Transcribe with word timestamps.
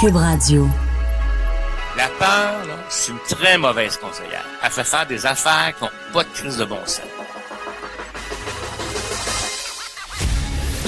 Cube 0.00 0.16
Radio. 0.16 0.68
La 1.96 2.06
peur, 2.18 2.66
là, 2.66 2.74
c'est 2.88 3.10
une 3.10 3.18
très 3.28 3.58
mauvaise 3.58 3.96
conseillère. 3.96 4.44
Elle 4.62 4.70
fait 4.70 4.84
faire 4.84 5.06
des 5.06 5.26
affaires 5.26 5.72
qui 5.76 5.84
n'ont 5.84 5.90
pas 6.12 6.22
de 6.22 6.28
crise 6.28 6.56
de 6.56 6.64
bon 6.64 6.78
sens. 6.86 7.02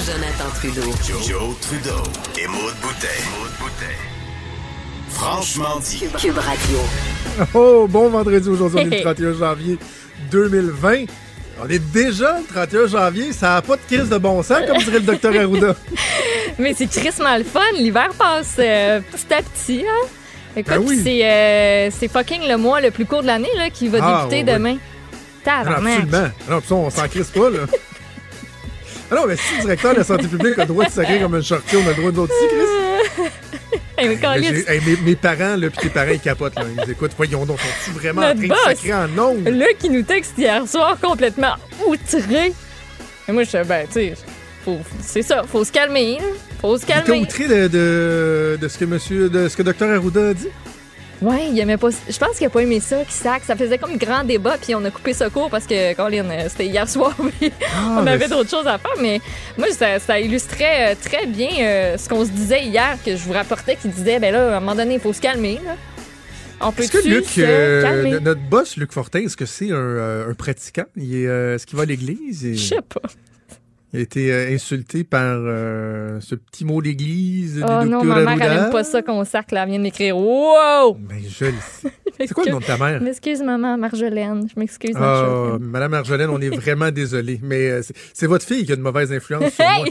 Jonathan 0.05 0.49
Trudeau. 0.55 0.91
Joe, 1.27 1.55
Trudeau 1.61 2.03
et 2.41 2.47
Maude 2.47 2.73
Boutet. 2.81 3.07
Franchement 5.09 5.79
dit. 5.79 6.03
Cube 6.17 6.37
Radio. 6.37 6.77
Oh, 7.53 7.87
bon 7.89 8.09
vendredi 8.09 8.47
aujourd'hui, 8.47 8.85
le 8.85 9.01
31 9.03 9.33
janvier 9.33 9.77
2020. 10.31 11.05
On 11.63 11.69
est 11.69 11.79
déjà 11.91 12.39
le 12.39 12.45
31 12.53 12.87
janvier, 12.87 13.33
ça 13.33 13.49
n'a 13.55 13.61
pas 13.61 13.75
de 13.75 13.81
crise 13.81 14.09
de 14.09 14.17
bon 14.17 14.41
sens, 14.41 14.59
comme 14.67 14.77
dirait 14.77 14.99
le 14.99 15.05
docteur 15.05 15.33
Arruda. 15.35 15.75
Mais 16.59 16.73
c'est 16.73 16.87
crissement 16.87 17.37
le 17.37 17.43
fun. 17.43 17.59
L'hiver 17.77 18.09
passe 18.17 18.55
euh, 18.59 18.99
petit 19.11 19.33
à 19.33 19.41
petit. 19.43 19.85
Hein? 19.87 20.07
Écoute, 20.55 20.73
Ben 20.73 20.81
oui. 20.85 20.99
c'est, 21.03 21.23
euh, 21.25 21.89
c'est 21.97 22.07
fucking 22.07 22.47
le 22.47 22.57
mois 22.57 22.81
le 22.81 22.89
plus 22.91 23.05
court 23.05 23.21
de 23.21 23.27
l'année 23.27 23.49
là, 23.55 23.69
qui 23.69 23.87
va 23.89 23.99
Ah, 24.01 24.25
débuter 24.29 24.43
ouais, 24.51 24.57
demain. 24.57 24.77
Ah, 25.45 25.63
Tabarnak. 25.63 25.93
absolument. 26.03 26.29
Non, 26.49 26.77
on 26.77 26.89
s'en 26.89 27.07
crisse 27.07 27.29
pas, 27.29 27.49
là. 27.49 27.59
Ah 29.13 29.15
non, 29.15 29.25
mais 29.27 29.35
si 29.35 29.55
le 29.57 29.61
directeur 29.63 29.91
de 29.91 29.97
la 29.97 30.03
santé 30.05 30.25
publique 30.25 30.57
a 30.57 30.61
le 30.61 30.67
droit 30.67 30.85
de 30.85 30.89
sacrer 30.89 31.19
comme 31.19 31.35
un 31.35 31.41
chartier, 31.41 31.77
on 31.83 31.85
a 31.85 31.89
le 31.89 31.95
droit 31.95 32.11
de 32.11 32.15
nous 32.15 32.21
autres 32.23 32.33
aussi, 32.33 32.47
Chris. 32.47 33.23
Mais 34.07 34.63
hey, 34.67 34.81
mes, 34.85 34.95
mes 35.03 35.15
parents, 35.15 35.55
là, 35.55 35.69
pis 35.69 35.77
tes 35.79 35.89
parents, 35.89 36.11
ils 36.11 36.19
capotent, 36.19 36.55
là. 36.55 36.63
Ils 36.75 36.83
nous 36.83 36.91
écoutent. 36.91 37.11
Voyons 37.17 37.45
donc, 37.45 37.59
sont-ils 37.59 37.93
vraiment 37.93 38.21
en 38.21 38.33
Notre 38.33 38.39
train 38.39 38.47
boss. 38.47 38.57
de 38.65 38.69
sacrer 38.75 38.93
en 38.93 39.07
nombre? 39.07 39.49
Là, 39.49 39.65
qui 39.79 39.89
nous 39.89 40.03
texte 40.03 40.33
hier 40.37 40.67
soir 40.67 40.97
complètement 41.01 41.55
outré. 41.85 42.53
Et 43.27 43.31
moi, 43.31 43.43
je 43.43 43.49
suis 43.49 43.57
ben, 43.65 43.85
tu 43.87 43.93
sais, 43.93 44.13
c'est 45.01 45.21
ça, 45.23 45.43
faut 45.49 45.63
se 45.63 45.71
calmer. 45.71 46.17
hein. 46.21 46.25
Faut 46.61 46.77
se 46.77 46.85
calmer. 46.85 47.21
outré 47.21 47.47
de, 47.47 47.67
de, 47.67 48.57
de 48.61 48.67
ce 48.67 48.77
que 48.77 48.85
monsieur, 48.85 49.29
de 49.29 49.47
ce 49.49 49.57
que 49.57 49.63
docteur 49.63 49.89
Arruda 49.89 50.29
a 50.29 50.33
dit? 50.33 50.47
Ouais, 51.21 51.49
il 51.51 51.59
aimait 51.59 51.77
pas. 51.77 51.89
Je 52.09 52.17
pense 52.17 52.37
qu'il 52.37 52.47
a 52.47 52.49
pas 52.49 52.61
aimé 52.63 52.79
ça, 52.79 53.03
qui 53.05 53.13
sac. 53.13 53.43
Ça 53.45 53.55
faisait 53.55 53.77
comme 53.77 53.95
grand 53.97 54.23
débat, 54.23 54.57
puis 54.59 54.73
on 54.73 54.83
a 54.85 54.89
coupé 54.89 55.13
ça 55.13 55.29
court 55.29 55.49
parce 55.51 55.65
que, 55.67 55.93
Colin, 55.93 56.27
euh, 56.31 56.47
c'était 56.49 56.65
hier 56.65 56.89
soir, 56.89 57.15
puis 57.39 57.51
Ah, 57.75 57.99
on 58.01 58.07
avait 58.07 58.27
d'autres 58.27 58.49
choses 58.49 58.65
à 58.65 58.77
faire. 58.79 58.91
Mais 58.99 59.21
moi, 59.57 59.67
ça, 59.71 59.99
ça 59.99 60.19
illustrait 60.19 60.93
euh, 60.93 60.95
très 60.99 61.27
bien 61.27 61.49
euh, 61.59 61.97
ce 61.97 62.09
qu'on 62.09 62.25
se 62.25 62.31
disait 62.31 62.63
hier, 62.63 62.97
que 63.05 63.11
je 63.15 63.23
vous 63.23 63.33
rapportais, 63.33 63.75
qui 63.75 63.87
disait, 63.89 64.19
ben 64.19 64.33
là, 64.33 64.53
à 64.53 64.57
un 64.57 64.59
moment 64.59 64.75
donné, 64.75 64.95
il 64.95 64.99
faut 64.99 65.13
se 65.13 65.21
calmer. 65.21 65.59
Là. 65.65 65.75
On 66.63 66.71
peut 66.71 66.83
Est-ce 66.83 66.91
que 66.91 67.07
Luc, 67.07 67.25
euh, 67.39 68.19
notre 68.19 68.41
boss, 68.41 68.77
Luc 68.77 68.91
Fortin, 68.91 69.21
est-ce 69.21 69.37
que 69.37 69.45
c'est 69.47 69.71
un, 69.71 70.29
un 70.29 70.33
pratiquant? 70.33 70.85
Il 70.95 71.15
est, 71.15 71.27
euh, 71.27 71.55
est-ce 71.55 71.65
qu'il 71.65 71.75
va 71.77 71.83
à 71.83 71.85
l'église? 71.87 72.45
Et- 72.45 72.55
Je 72.55 72.63
sais 72.67 72.81
pas. 72.81 73.01
Il 73.93 73.99
a 73.99 74.03
été 74.03 74.31
euh, 74.31 74.53
insulté 74.53 75.03
par 75.03 75.21
euh, 75.39 76.19
ce 76.21 76.35
petit 76.35 76.63
mot 76.63 76.81
d'église 76.81 77.55
du 77.55 77.63
Oh 77.63 77.83
non, 77.83 78.03
ma 78.05 78.21
mère, 78.21 78.29
elle 78.35 78.41
Arruda. 78.43 78.65
aime 78.67 78.71
pas 78.71 78.85
ça 78.85 79.01
qu'on 79.01 79.25
sac, 79.25 79.51
là. 79.51 79.63
Elle 79.63 79.69
vient 79.69 79.77
de 79.79 79.83
m'écrire. 79.83 80.17
Wow! 80.17 80.93
Ben, 80.95 81.17
je 81.27 81.45
le 81.45 81.51
sais. 81.61 81.89
C'est 82.27 82.33
quoi 82.33 82.45
le 82.45 82.51
nom 82.51 82.59
de 82.59 82.63
ta 82.65 82.77
mère? 82.77 82.99
Je 82.99 83.03
m'excuse, 83.03 83.41
maman, 83.41 83.77
Marjolaine. 83.77 84.47
Je 84.53 84.57
m'excuse, 84.59 84.93
Ah, 84.95 84.99
Marjolaine. 84.99 85.63
Madame 85.69 85.93
Arjolaine, 85.95 86.29
on 86.29 86.39
est 86.39 86.55
vraiment 86.55 86.89
désolé. 86.91 87.39
Mais 87.43 87.69
euh, 87.69 87.81
c'est- 88.13 88.27
votre 88.27 88.45
fille 88.45 88.65
qui 88.65 88.71
a 88.71 88.75
une 88.75 88.81
mauvaise 88.81 89.11
influence 89.11 89.51
sur 89.53 89.65
moi. 89.65 89.85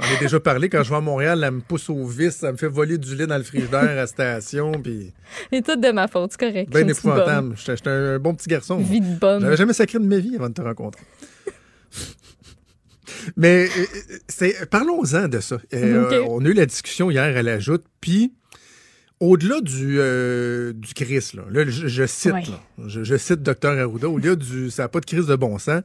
On 0.00 0.04
a 0.16 0.20
déjà 0.20 0.38
parlé 0.40 0.68
quand 0.68 0.82
je 0.82 0.90
vais 0.90 0.96
à 0.96 1.00
Montréal, 1.00 1.42
elle 1.44 1.50
me 1.52 1.60
pousse 1.60 1.88
au 1.90 2.06
vice, 2.06 2.42
elle 2.42 2.52
me 2.52 2.56
fait 2.56 2.66
voler 2.66 2.98
du 2.98 3.14
lait 3.14 3.26
dans 3.26 3.36
le 3.36 3.44
frigidaire 3.44 3.82
à 3.88 3.94
la 3.94 4.06
station, 4.08 4.72
puis 4.82 5.12
C'est 5.52 5.64
tout 5.64 5.76
de 5.76 5.90
ma 5.92 6.08
faute, 6.08 6.32
c'est 6.32 6.40
correct. 6.40 6.72
ben 6.72 6.88
épouvantable. 6.88 7.54
J'étais 7.56 7.88
un 7.90 8.18
bon 8.18 8.34
petit 8.34 8.48
garçon. 8.48 8.78
Vie 8.78 9.00
de 9.00 9.18
bonne. 9.18 9.42
J'avais 9.42 9.56
jamais 9.56 9.72
sacré 9.74 9.98
de 10.00 10.04
ma 10.04 10.18
vie 10.18 10.34
avant 10.34 10.48
de 10.48 10.54
te 10.54 10.62
rencontrer. 10.62 11.02
Mais 13.36 13.68
euh, 13.78 13.84
c'est 14.28 14.68
parlons-en 14.70 15.28
de 15.28 15.40
ça. 15.40 15.58
Euh. 15.74 16.24
On 16.28 16.44
a 16.44 16.48
eu 16.48 16.52
la 16.54 16.66
discussion 16.66 17.10
hier 17.10 17.36
à 17.36 17.42
l'ajoute, 17.42 17.84
puis 18.00 18.32
au-delà 19.20 19.60
du, 19.60 19.96
euh, 20.00 20.72
du 20.72 20.94
Chris, 20.94 21.30
là, 21.34 21.42
là, 21.50 21.64
je, 21.68 21.86
je 21.86 22.06
cite, 22.06 22.32
Ouais. 22.32 22.42
là, 22.42 22.60
je, 22.88 23.04
je 23.04 23.16
cite 23.16 23.42
Dr 23.42 23.68
Arruda, 23.78 24.08
au-delà 24.08 24.34
du 24.34 24.70
ça 24.70 24.84
n'a 24.84 24.88
pas 24.88 25.00
de 25.00 25.06
crise 25.06 25.26
de 25.26 25.36
bon 25.36 25.58
sens, 25.58 25.82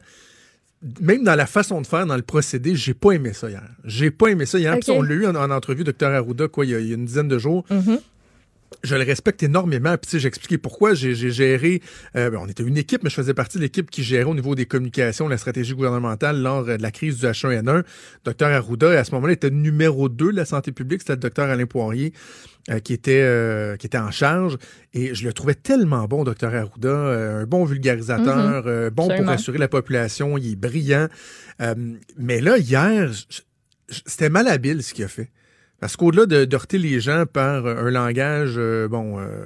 même 1.01 1.23
dans 1.23 1.35
la 1.35 1.45
façon 1.47 1.81
de 1.81 1.87
faire, 1.87 2.05
dans 2.05 2.15
le 2.15 2.21
procédé, 2.21 2.75
j'ai 2.75 2.93
pas 2.93 3.11
aimé 3.11 3.33
ça 3.33 3.49
hier. 3.49 3.63
J'ai 3.83 4.11
pas 4.11 4.27
aimé 4.27 4.45
ça 4.45 4.57
hier. 4.59 4.75
Puis 4.79 4.91
on 4.91 5.01
l'a 5.01 5.13
eu 5.15 5.25
en, 5.27 5.35
en 5.35 5.51
entrevue, 5.51 5.83
Dr 5.83 6.07
Arruda, 6.07 6.47
quoi, 6.47 6.65
il 6.65 6.71
y, 6.71 6.75
a, 6.75 6.79
il 6.79 6.87
y 6.87 6.91
a 6.91 6.95
une 6.95 7.05
dizaine 7.05 7.27
de 7.27 7.37
jours 7.39 7.63
Mhm. 7.69 7.99
Je 8.83 8.95
le 8.95 9.03
respecte 9.03 9.44
énormément. 9.44 9.91
Puis, 9.97 10.07
tu 10.07 10.09
sais, 10.11 10.19
j'ai 10.19 10.28
expliqué 10.28 10.57
pourquoi 10.57 10.94
j'ai 10.94 11.13
géré. 11.16 11.81
euh, 12.16 12.29
ben, 12.29 12.39
on 12.41 12.47
était 12.47 12.63
une 12.63 12.78
équipe, 12.78 13.03
mais 13.03 13.09
je 13.09 13.16
faisais 13.16 13.33
partie 13.33 13.57
de 13.57 13.63
l'équipe 13.63 13.89
qui 13.89 14.03
gérait 14.03 14.23
au 14.23 14.35
niveau 14.35 14.55
des 14.55 14.66
communications 14.66 15.28
la 15.28 15.38
stratégie 15.38 15.73
gouvernementale 15.73 16.41
lors 16.41 16.67
euh, 16.67 16.77
de 16.77 16.81
la 16.81 16.91
crise 16.91 17.19
du 17.19 17.25
H1N1. 17.25 17.83
Docteur 18.25 18.50
Arruda, 18.51 18.91
à 18.91 19.03
ce 19.03 19.11
moment-là, 19.11 19.33
était 19.33 19.50
numéro 19.50 20.09
2 20.09 20.31
de 20.31 20.38
la 20.38 20.45
santé 20.45 20.72
publique. 20.72 21.01
C'était 21.01 21.13
le 21.13 21.19
docteur 21.19 21.50
Alain 21.50 21.66
Poirier 21.66 22.13
euh, 22.69 22.79
qui, 22.79 22.91
était, 22.91 23.22
euh, 23.22 23.77
qui 23.77 23.85
était 23.85 23.97
en 23.97 24.11
charge. 24.11 24.57
Et 24.94 25.16
je 25.16 25.25
le 25.25 25.31
trouvais 25.31 25.56
tellement 25.56 26.06
bon, 26.06 26.25
docteur 26.25 26.53
Arruda. 26.53 26.91
un 26.91 27.45
bon 27.45 27.63
vulgarisateur, 27.63 28.63
euh, 28.67 28.89
bon 28.89 29.03
pour 29.03 29.11
Absolument. 29.11 29.31
assurer 29.31 29.57
la 29.57 29.69
population. 29.69 30.38
Il 30.38 30.51
est 30.51 30.56
brillant. 30.57 31.07
Mais 32.17 32.41
là, 32.41 32.57
hier, 32.57 33.09
c'était 34.06 34.29
malhabile 34.29 34.83
ce 34.83 34.94
qu'il 34.94 35.06
a 35.06 35.07
fait. 35.07 35.29
Parce 35.79 35.95
qu'au-delà 35.95 36.25
de 36.25 36.45
de 36.45 36.55
heurter 36.55 36.77
les 36.77 36.99
gens 36.99 37.25
par 37.31 37.65
un 37.67 37.89
langage, 37.91 38.55
euh, 38.57 38.88
bon, 38.88 39.19
euh, 39.19 39.45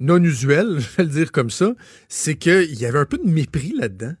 non 0.00 0.22
usuel, 0.22 0.76
je 0.78 0.96
vais 0.96 1.02
le 1.04 1.08
dire 1.10 1.32
comme 1.32 1.50
ça, 1.50 1.72
c'est 2.08 2.36
qu'il 2.36 2.74
y 2.74 2.86
avait 2.86 2.98
un 2.98 3.04
peu 3.04 3.18
de 3.18 3.28
mépris 3.28 3.72
là-dedans. 3.76 4.14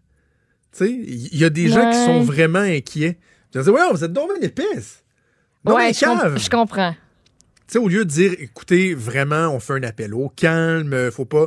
Tu 0.72 0.78
sais, 0.84 0.90
il 0.92 1.36
y 1.36 1.44
a 1.44 1.50
des 1.50 1.68
gens 1.68 1.90
qui 1.90 1.96
sont 1.96 2.22
vraiment 2.22 2.58
inquiets. 2.58 3.18
Ils 3.54 3.60
disent, 3.60 3.68
ouais, 3.70 3.80
vous 3.90 4.04
êtes 4.04 4.12
donc 4.12 4.30
épaisse. 4.42 5.02
Non, 5.64 5.74
ouais, 5.74 5.92
je, 5.92 6.04
comp- 6.04 6.20
cave. 6.20 6.38
je 6.38 6.50
comprends. 6.50 6.92
Tu 6.92 7.72
sais, 7.72 7.78
au 7.78 7.88
lieu 7.88 8.04
de 8.04 8.10
dire, 8.10 8.32
écoutez, 8.38 8.94
vraiment, 8.94 9.48
on 9.48 9.60
fait 9.60 9.74
un 9.74 9.82
appel 9.82 10.14
au 10.14 10.28
calme, 10.28 10.92
euh, 10.92 11.10
faut 11.10 11.24
pas. 11.24 11.46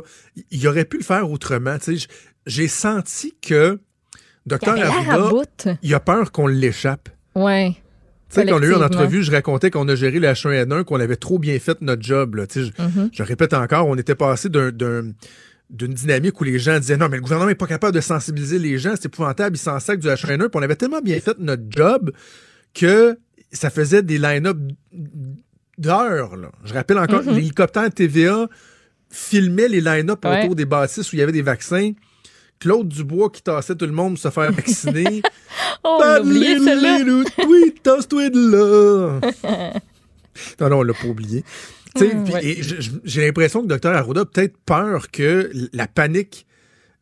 Il 0.50 0.66
aurait 0.68 0.84
pu 0.84 0.98
le 0.98 1.02
faire 1.04 1.30
autrement. 1.30 1.78
Tu 1.78 1.98
sais, 1.98 2.06
j'ai 2.46 2.68
senti 2.68 3.34
que 3.40 3.80
à 4.50 4.56
Arruda, 4.70 5.78
il 5.82 5.94
a 5.94 6.00
peur 6.00 6.32
qu'on 6.32 6.46
l'échappe. 6.46 7.08
Ouais. 7.34 7.74
Tu 8.32 8.40
sais, 8.40 8.46
quand 8.46 8.58
on 8.58 8.62
a 8.62 8.66
eu 8.66 8.74
en 8.74 8.82
entrevue, 8.82 9.22
je 9.22 9.30
racontais 9.30 9.70
qu'on 9.70 9.86
a 9.88 9.94
géré 9.94 10.18
le 10.18 10.26
H1N1, 10.28 10.84
qu'on 10.84 10.98
avait 11.00 11.16
trop 11.16 11.38
bien 11.38 11.58
fait 11.58 11.80
notre 11.82 12.02
job. 12.02 12.34
Là. 12.36 12.44
Sais, 12.48 12.64
Je, 12.64 12.70
je 13.12 13.22
répète 13.22 13.52
encore, 13.54 13.86
on 13.88 13.96
était 13.96 14.14
passé 14.14 14.48
d'un- 14.48 14.70
d'un- 14.72 15.12
d'une 15.70 15.94
dynamique 15.94 16.40
où 16.40 16.44
les 16.44 16.58
gens 16.58 16.78
disaient 16.78 16.96
non, 16.96 17.08
mais 17.08 17.16
le 17.16 17.22
gouvernement 17.22 17.48
n'est 17.48 17.54
pas 17.54 17.66
capable 17.66 17.94
de 17.94 18.00
sensibiliser 18.00 18.58
les 18.58 18.78
gens, 18.78 18.92
c'est 18.94 19.06
épouvantable, 19.06 19.56
ils 19.56 19.58
s'en 19.58 19.78
sacent 19.80 19.98
du 19.98 20.08
H1N1. 20.08 20.48
Puis 20.48 20.50
on 20.54 20.62
avait 20.62 20.76
tellement 20.76 21.00
bien 21.00 21.18
fait 21.20 21.38
notre 21.38 21.62
job 21.70 22.10
que 22.74 23.18
ça 23.52 23.70
faisait 23.70 24.02
des 24.02 24.18
line-up 24.18 24.56
d'heures. 25.78 26.36
là. 26.36 26.50
Je 26.64 26.74
rappelle 26.74 26.98
encore, 26.98 27.22
Mhm. 27.22 27.34
l'hélicoptère 27.34 27.90
TVA 27.90 28.48
filmait 29.10 29.68
les 29.68 29.80
line-up 29.80 30.24
Ouais. 30.24 30.42
autour 30.44 30.54
des 30.56 30.64
bâtisses 30.64 31.12
où 31.12 31.16
il 31.16 31.18
y 31.18 31.22
avait 31.22 31.32
des 31.32 31.42
vaccins. 31.42 31.92
Claude 32.62 32.88
Dubois 32.88 33.30
qui 33.30 33.42
tassait 33.42 33.74
tout 33.74 33.86
le 33.86 33.92
monde 33.92 34.14
pour 34.14 34.22
se 34.22 34.30
faire 34.30 34.52
vacciner. 34.52 35.22
Oh. 35.84 35.96
Parlez-le, 36.00 37.24
tweet, 37.42 37.82
tasse-toi 37.82 38.30
de 38.30 38.50
là. 38.52 39.20
non, 40.60 40.68
non, 40.70 40.78
on 40.78 40.82
l'a 40.84 40.94
pas 40.94 41.06
oublié. 41.08 41.44
Mm, 41.96 42.24
puis- 42.24 42.32
ouais. 42.32 42.56
J'ai 43.04 43.26
l'impression 43.26 43.62
que 43.62 43.66
Dr 43.66 43.88
Arruda 43.90 44.20
a 44.20 44.24
peut-être 44.24 44.56
peur 44.64 45.10
que 45.10 45.50
la 45.72 45.88
panique 45.88 46.46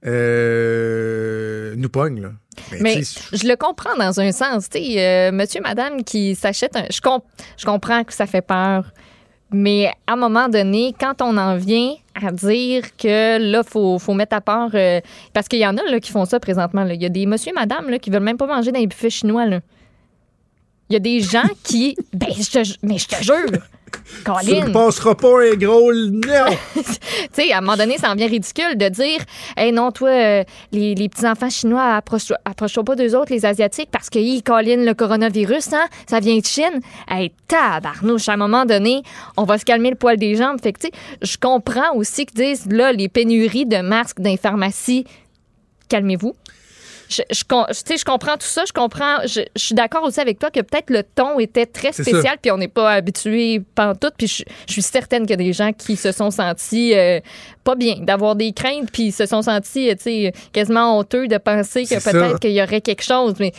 euh, 0.06 1.74
nous 1.76 1.88
pogne. 1.88 2.22
Là. 2.22 2.32
Mais 2.80 2.96
tu 2.96 3.04
sais, 3.04 3.20
je 3.36 3.46
le 3.46 3.56
comprends 3.56 3.96
dans 3.96 4.18
un 4.20 4.32
sens. 4.32 4.66
Euh, 4.74 5.30
monsieur, 5.32 5.60
madame 5.60 6.02
qui 6.02 6.34
s'achète 6.34 6.74
un. 6.76 6.84
Je, 6.90 7.00
comp- 7.00 7.24
je 7.58 7.64
comprends 7.66 8.04
que 8.04 8.12
ça 8.12 8.26
fait 8.26 8.42
peur. 8.42 8.92
Mais 9.52 9.92
à 10.06 10.12
un 10.12 10.16
moment 10.16 10.48
donné, 10.48 10.94
quand 10.98 11.22
on 11.22 11.36
en 11.36 11.56
vient 11.56 11.94
à 12.14 12.30
dire 12.30 12.96
que 12.96 13.38
là, 13.38 13.62
il 13.64 13.98
faut, 13.98 14.14
mettre 14.14 14.36
à 14.36 14.40
part. 14.40 14.70
euh, 14.74 15.00
parce 15.32 15.48
qu'il 15.48 15.58
y 15.58 15.66
en 15.66 15.76
a 15.76 15.82
là, 15.90 15.98
qui 16.00 16.12
font 16.12 16.24
ça 16.24 16.38
présentement. 16.38 16.86
Il 16.86 17.00
y 17.02 17.06
a 17.06 17.08
des 17.08 17.26
monsieur, 17.26 17.52
madame 17.54 17.90
là, 17.90 17.98
qui 17.98 18.10
veulent 18.10 18.22
même 18.22 18.36
pas 18.36 18.46
manger 18.46 18.70
dans 18.70 18.78
les 18.78 18.86
buffets 18.86 19.10
chinois. 19.10 19.46
Il 19.46 20.94
y 20.94 20.96
a 20.96 21.00
des 21.00 21.20
gens 21.20 21.48
qui. 21.62 21.96
Ben, 22.12 22.28
mais 22.82 22.98
je 22.98 23.06
te 23.08 23.22
jure. 23.22 23.60
Ça 24.24 24.32
ne 24.42 24.60
Colin, 24.60 24.72
passera 24.72 25.14
pas 25.14 25.42
un 25.42 25.54
gros 25.54 25.92
non. 25.92 26.20
tu 26.74 26.82
sais, 27.32 27.52
à 27.52 27.58
un 27.58 27.60
moment 27.60 27.76
donné, 27.76 27.98
ça 27.98 28.10
en 28.10 28.14
vient 28.14 28.26
ridicule 28.26 28.76
de 28.76 28.88
dire 28.88 29.20
Hey, 29.56 29.72
non, 29.72 29.90
toi, 29.92 30.10
euh, 30.10 30.44
les, 30.72 30.94
les 30.94 31.08
petits-enfants 31.08 31.50
chinois, 31.50 31.94
approche-toi 31.94 32.36
approche 32.44 32.74
pas 32.84 32.96
d'eux 32.96 33.16
autres, 33.16 33.32
les 33.32 33.46
Asiatiques, 33.46 33.90
parce 33.90 34.10
qu'ils 34.10 34.42
collinent 34.42 34.84
le 34.84 34.94
coronavirus, 34.94 35.72
hein? 35.72 35.86
Ça 36.06 36.20
vient 36.20 36.36
de 36.36 36.44
Chine. 36.44 36.80
Hey, 37.08 37.32
tabarnouche, 37.48 38.28
à 38.28 38.34
un 38.34 38.36
moment 38.36 38.64
donné, 38.64 39.02
on 39.36 39.44
va 39.44 39.58
se 39.58 39.64
calmer 39.64 39.90
le 39.90 39.96
poil 39.96 40.16
des 40.16 40.36
jambes. 40.36 40.60
Fait 40.62 40.72
que, 40.72 40.80
tu 40.80 40.88
sais, 40.88 40.92
je 41.22 41.36
comprends 41.36 41.94
aussi 41.94 42.26
qu'ils 42.26 42.40
disent, 42.40 42.66
là, 42.66 42.92
les 42.92 43.08
pénuries 43.08 43.66
de 43.66 43.78
masques 43.78 44.20
dans 44.20 44.30
les 44.30 44.36
pharmacies, 44.36 45.04
calmez-vous. 45.88 46.34
Je, 47.10 47.22
je, 47.30 47.42
je 47.42 48.04
comprends 48.04 48.34
tout 48.36 48.46
ça. 48.46 48.62
Je 48.66 48.72
comprends. 48.72 49.16
Je, 49.26 49.40
je 49.56 49.60
suis 49.62 49.74
d'accord 49.74 50.04
aussi 50.04 50.20
avec 50.20 50.38
toi 50.38 50.50
que 50.50 50.60
peut-être 50.60 50.90
le 50.90 51.02
ton 51.02 51.38
était 51.40 51.66
très 51.66 51.92
spécial, 51.92 52.36
puis 52.40 52.52
on 52.52 52.56
n'est 52.56 52.68
pas 52.68 52.92
habitué 52.92 53.60
pantoute. 53.74 54.14
Puis 54.16 54.28
je, 54.28 54.44
je 54.68 54.72
suis 54.72 54.82
certaine 54.82 55.22
qu'il 55.22 55.30
y 55.30 55.34
a 55.34 55.36
des 55.44 55.52
gens 55.52 55.72
qui 55.72 55.96
se 55.96 56.12
sont 56.12 56.30
sentis 56.30 56.94
euh, 56.94 57.18
pas 57.64 57.74
bien, 57.74 57.96
d'avoir 58.00 58.36
des 58.36 58.52
craintes, 58.52 58.90
puis 58.92 59.10
se 59.10 59.26
sont 59.26 59.42
sentis, 59.42 59.90
euh, 59.90 59.94
tu 59.94 60.02
sais, 60.04 60.32
quasiment 60.52 60.98
honteux 60.98 61.26
de 61.26 61.36
penser 61.36 61.84
que 61.84 61.96
peut-être 62.02 62.38
qu'il 62.38 62.52
y 62.52 62.62
aurait 62.62 62.80
quelque 62.80 63.02
chose. 63.02 63.34
Mais 63.40 63.52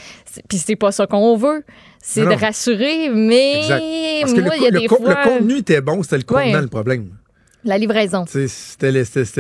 puis 0.48 0.58
c'est 0.58 0.78
pas 0.78 0.92
ça 0.94 1.06
qu'on 1.06 1.36
veut. 1.36 1.64
c'est 2.02 2.22
de 2.26 2.34
rassurer, 2.34 3.10
mais 3.10 3.58
Exact. 3.60 3.84
Parce 4.22 4.34
que 4.34 4.40
moi, 4.42 4.56
le, 4.56 4.58
il 4.58 4.64
y 4.64 4.68
a 4.68 4.72
le 4.72 4.80
des 4.80 4.88
fois... 4.88 4.98
le 5.02 5.30
contenu 5.30 5.58
était 5.58 5.82
bon, 5.82 6.02
c'était 6.04 6.18
le 6.18 6.24
contenant 6.24 6.54
Ouais. 6.54 6.62
le 6.62 6.68
problème. 6.68 7.10
La 7.64 7.78
livraison. 7.78 8.26
C'était 8.28 8.92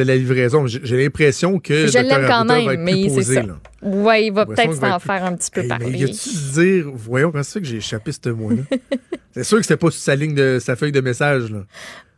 la 0.04 0.16
livraison. 0.16 0.68
J'ai 0.68 0.98
l'impression 1.02 1.60
que 1.60 1.88
Je 1.88 1.98
l'aime 1.98 2.28
quand 2.28 2.46
même, 2.46 2.80
mais 2.82 3.10
c'est 3.10 3.36
ça. 3.36 3.42
Ouais, 3.82 4.28
il 4.28 4.32
va 4.34 4.46
peut-être 4.46 4.76
s'en 4.76 4.98
plus- 5.00 5.06
faire 5.08 5.26
un 5.26 5.36
petit 5.36 5.50
peu 5.50 5.62
Hey, 5.62 5.68
parler. 5.68 5.86
mais 5.90 5.98
y 6.00 6.04
a-tu 6.04 6.30
dire, 6.54 6.86
voyons, 6.94 7.32
comment 7.32 7.44
fait 7.44 7.62
que 7.62 7.66
j'ai 7.66 7.78
échappé 7.78 8.12
ce 8.12 8.30
mot-là? 8.30 8.62
c'est 9.34 9.44
sûr 9.44 9.58
que 9.58 9.64
c'était 9.64 9.78
pas 9.78 9.90
sur 9.90 10.00
sa 10.02 10.16
ligne 10.16 10.36
de 10.36 10.60
sa 10.62 10.76
feuille 10.76 10.92
de 10.92 11.02
message, 11.02 11.50
là. 11.50 11.64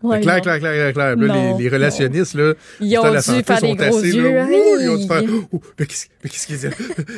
Ouais, 0.02 0.20
clair, 0.20 0.42
clair, 0.42 0.60
clair. 0.60 1.16
Là, 1.16 1.56
les, 1.58 1.64
les 1.64 1.70
relationnistes, 1.70 2.34
là, 2.34 2.54
Ils 2.82 2.98
ont 2.98 3.04
dans 3.04 3.14
la 3.14 3.22
dû 3.22 3.26
santé, 3.26 3.44
faire 3.44 3.60
sont 3.60 3.74
des 3.74 3.88
gros 3.88 3.98
assis, 4.00 4.12
yeux. 4.18 4.34
là, 4.34 4.46
ouh, 4.46 4.78
ils 4.82 4.90
ont 4.90 4.98
dû 4.98 5.08
faire, 5.08 5.24
mais 5.80 5.86
qu'est-ce 5.86 6.48
qu'ils 6.48 6.58
disent? 6.58 6.70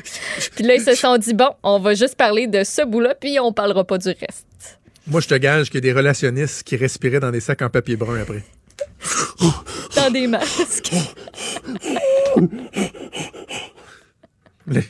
Puis 0.55 0.63
là, 0.63 0.75
ils 0.75 0.81
se 0.81 0.93
sont 0.93 1.17
dit, 1.17 1.33
bon, 1.33 1.49
on 1.63 1.79
va 1.79 1.95
juste 1.95 2.15
parler 2.15 2.45
de 2.45 2.63
ce 2.63 2.85
bout-là, 2.85 3.15
puis 3.19 3.39
on 3.39 3.51
parlera 3.51 3.83
pas 3.83 3.97
du 3.97 4.09
reste. 4.09 4.45
Moi, 5.07 5.19
je 5.21 5.27
te 5.27 5.33
gage 5.35 5.71
qu'il 5.71 5.75
y 5.75 5.77
a 5.79 5.81
des 5.81 5.93
relationnistes 5.93 6.61
qui 6.61 6.75
respiraient 6.75 7.19
dans 7.19 7.31
des 7.31 7.39
sacs 7.39 7.63
en 7.63 7.69
papier 7.71 7.95
brun 7.95 8.19
après. 8.21 8.43
Dans 9.95 10.11
des 10.11 10.27
masques. 10.27 10.93
Les- 14.67 14.87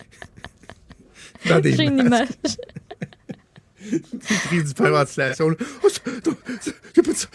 Dans 1.48 1.60
des 1.60 1.76
J'ai 1.76 1.84
une 1.84 2.00
image. 2.00 2.30
d'hyperventilation. 4.52 5.48
Oh, 5.84 5.88
a 7.00 7.04
pas 7.04 7.12
de 7.12 7.18
ça. 7.18 7.28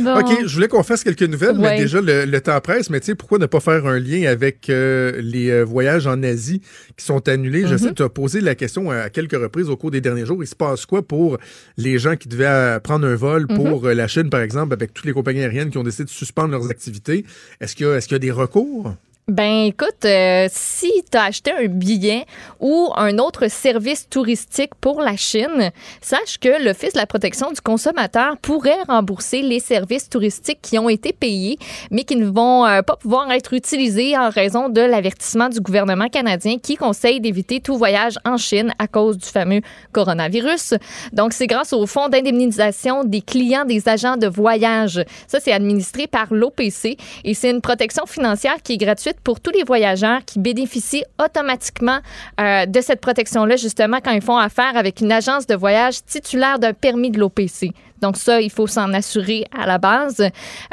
Bon. 0.00 0.18
OK, 0.18 0.26
je 0.46 0.54
voulais 0.54 0.68
qu'on 0.68 0.82
fasse 0.82 1.04
quelques 1.04 1.22
nouvelles, 1.22 1.56
mais 1.58 1.78
déjà, 1.78 2.00
le, 2.00 2.24
le 2.24 2.40
temps 2.40 2.60
presse. 2.60 2.90
Mais 2.90 3.00
tu 3.00 3.06
sais, 3.06 3.14
pourquoi 3.14 3.38
ne 3.38 3.46
pas 3.46 3.60
faire 3.60 3.86
un 3.86 3.98
lien 3.98 4.28
avec 4.28 4.68
euh, 4.68 5.12
les 5.22 5.50
euh, 5.50 5.62
voyages 5.64 6.06
en 6.06 6.22
Asie 6.22 6.60
qui 6.96 7.04
sont 7.04 7.26
annulés? 7.28 7.66
Je 7.66 7.76
sais 7.76 7.88
que 7.90 7.94
tu 7.94 8.02
as 8.02 8.08
posé 8.08 8.40
la 8.40 8.54
question 8.54 8.90
à 8.90 9.10
quelques 9.10 9.32
reprises 9.40 9.68
au 9.68 9.76
cours 9.76 9.90
des 9.90 10.00
derniers 10.00 10.26
jours. 10.26 10.42
Il 10.42 10.46
se 10.46 10.56
passe 10.56 10.86
quoi 10.86 11.02
pour 11.06 11.38
les 11.76 11.98
gens 11.98 12.16
qui 12.16 12.28
devaient 12.28 12.46
euh, 12.46 12.80
prendre 12.80 13.06
un 13.06 13.14
vol 13.14 13.44
Mm-hmm. 13.46 13.54
pour 13.56 13.86
la 13.88 14.08
Chine, 14.08 14.28
par 14.30 14.40
exemple, 14.40 14.72
avec 14.72 14.92
toutes 14.94 15.04
les 15.06 15.12
compagnies 15.12 15.40
aériennes 15.40 15.70
qui 15.70 15.78
ont 15.78 15.82
décidé 15.84 16.04
de 16.04 16.08
suspendre 16.10 16.50
leurs 16.50 16.68
activités? 16.70 17.24
Est-ce 17.60 17.76
qu'il 17.76 17.86
y, 17.86 17.88
a- 17.88 17.96
est-ce 17.96 18.08
qu'il 18.08 18.14
y 18.14 18.16
a 18.16 18.20
des 18.20 18.30
recours? 18.30 18.94
Ben 19.28 19.64
écoute, 19.64 20.04
euh, 20.04 20.46
si 20.52 21.02
tu 21.10 21.18
as 21.18 21.24
acheté 21.24 21.50
un 21.50 21.66
billet 21.66 22.26
ou 22.60 22.92
un 22.94 23.18
autre 23.18 23.50
service 23.50 24.08
touristique 24.08 24.70
pour 24.80 25.00
la 25.00 25.16
Chine, 25.16 25.72
sache 26.00 26.38
que 26.38 26.64
l'Office 26.64 26.92
de 26.92 26.98
la 26.98 27.06
protection 27.06 27.50
du 27.50 27.60
consommateur 27.60 28.36
pourrait 28.36 28.84
rembourser 28.86 29.42
les 29.42 29.58
services 29.58 30.08
touristiques 30.08 30.60
qui 30.62 30.78
ont 30.78 30.88
été 30.88 31.12
payés, 31.12 31.58
mais 31.90 32.04
qui 32.04 32.14
ne 32.14 32.26
vont 32.26 32.66
euh, 32.66 32.82
pas 32.82 32.94
pouvoir 32.94 33.32
être 33.32 33.52
utilisés 33.52 34.16
en 34.16 34.30
raison 34.30 34.68
de 34.68 34.80
l'avertissement 34.80 35.48
du 35.48 35.58
gouvernement 35.58 36.06
canadien 36.06 36.58
qui 36.62 36.76
conseille 36.76 37.20
d'éviter 37.20 37.58
tout 37.58 37.76
voyage 37.76 38.20
en 38.24 38.36
Chine 38.36 38.74
à 38.78 38.86
cause 38.86 39.18
du 39.18 39.26
fameux 39.26 39.60
coronavirus. 39.90 40.74
Donc 41.12 41.32
c'est 41.32 41.48
grâce 41.48 41.72
au 41.72 41.84
fonds 41.86 42.08
d'indemnisation 42.08 43.02
des 43.02 43.22
clients 43.22 43.64
des 43.64 43.88
agents 43.88 44.16
de 44.18 44.28
voyage. 44.28 45.04
Ça, 45.26 45.40
c'est 45.40 45.52
administré 45.52 46.06
par 46.06 46.32
l'OPC 46.32 46.96
et 47.24 47.34
c'est 47.34 47.50
une 47.50 47.60
protection 47.60 48.06
financière 48.06 48.62
qui 48.62 48.74
est 48.74 48.76
gratuite 48.76 49.15
pour 49.22 49.40
tous 49.40 49.50
les 49.50 49.64
voyageurs 49.64 50.24
qui 50.24 50.38
bénéficient 50.38 51.04
automatiquement 51.22 51.98
euh, 52.40 52.66
de 52.66 52.80
cette 52.80 53.00
protection-là, 53.00 53.56
justement, 53.56 53.98
quand 54.02 54.12
ils 54.12 54.22
font 54.22 54.36
affaire 54.36 54.76
avec 54.76 55.00
une 55.00 55.12
agence 55.12 55.46
de 55.46 55.54
voyage 55.54 56.04
titulaire 56.04 56.58
d'un 56.58 56.72
permis 56.72 57.10
de 57.10 57.18
l'OPC. 57.18 57.72
Donc 58.02 58.16
ça, 58.16 58.40
il 58.40 58.50
faut 58.50 58.66
s'en 58.66 58.92
assurer 58.92 59.44
à 59.56 59.66
la 59.66 59.78
base. 59.78 60.20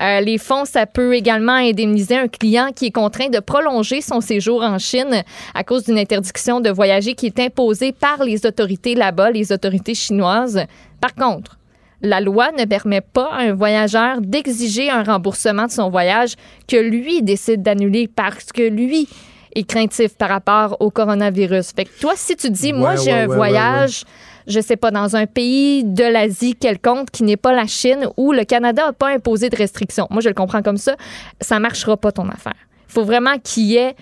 Euh, 0.01 0.19
les 0.19 0.37
fonds, 0.37 0.65
ça 0.65 0.85
peut 0.85 1.15
également 1.15 1.53
indemniser 1.53 2.17
un 2.17 2.27
client 2.27 2.69
qui 2.75 2.87
est 2.87 2.91
contraint 2.91 3.29
de 3.29 3.39
prolonger 3.39 4.01
son 4.01 4.21
séjour 4.21 4.61
en 4.61 4.77
Chine 4.77 5.23
à 5.53 5.63
cause 5.63 5.85
d'une 5.85 5.97
interdiction 5.97 6.59
de 6.59 6.69
voyager 6.69 7.15
qui 7.15 7.27
est 7.27 7.39
imposée 7.39 7.91
par 7.93 8.23
les 8.23 8.45
autorités 8.45 8.95
là-bas, 8.95 9.31
les 9.31 9.51
autorités 9.51 9.95
chinoises. 9.95 10.65
Par 10.99 11.15
contre, 11.15 11.57
la 12.03 12.19
loi 12.19 12.51
ne 12.51 12.65
permet 12.65 13.01
pas 13.01 13.29
à 13.31 13.39
un 13.43 13.53
voyageur 13.53 14.19
d'exiger 14.19 14.89
un 14.89 15.03
remboursement 15.03 15.65
de 15.65 15.71
son 15.71 15.89
voyage 15.89 16.35
que 16.67 16.75
lui 16.75 17.21
décide 17.21 17.63
d'annuler 17.63 18.09
parce 18.13 18.51
que 18.51 18.61
lui 18.61 19.07
est 19.55 19.63
craintif 19.63 20.15
par 20.17 20.29
rapport 20.29 20.77
au 20.81 20.91
coronavirus. 20.91 21.71
Fait 21.75 21.85
que 21.85 21.99
toi, 21.99 22.13
si 22.15 22.35
tu 22.35 22.49
dis, 22.49 22.73
moi, 22.73 22.97
j'ai 22.97 23.13
ouais, 23.13 23.21
un 23.21 23.27
ouais, 23.27 23.35
voyage, 23.35 24.03
je 24.47 24.59
sais 24.59 24.75
pas, 24.75 24.91
dans 24.91 25.15
un 25.15 25.25
pays 25.25 25.85
de 25.85 26.03
l'Asie 26.03 26.55
quelconque 26.55 27.09
qui 27.11 27.23
n'est 27.23 27.37
pas 27.37 27.53
la 27.53 27.67
Chine 27.67 28.07
où 28.17 28.33
le 28.33 28.43
Canada 28.43 28.87
n'a 28.87 28.93
pas 28.93 29.09
imposé 29.09 29.49
de 29.49 29.55
restrictions. 29.55 30.07
Moi, 30.09 30.21
je 30.21 30.27
le 30.27 30.35
comprends 30.35 30.61
comme 30.61 30.77
ça. 30.77 30.95
Ça 31.39 31.59
marchera 31.59 31.95
pas 31.95 32.11
ton 32.11 32.27
affaire. 32.27 32.55
Il 32.89 32.93
faut 32.93 33.05
vraiment 33.05 33.37
qu'il 33.41 33.63
y 33.63 33.77
ait 33.77 33.95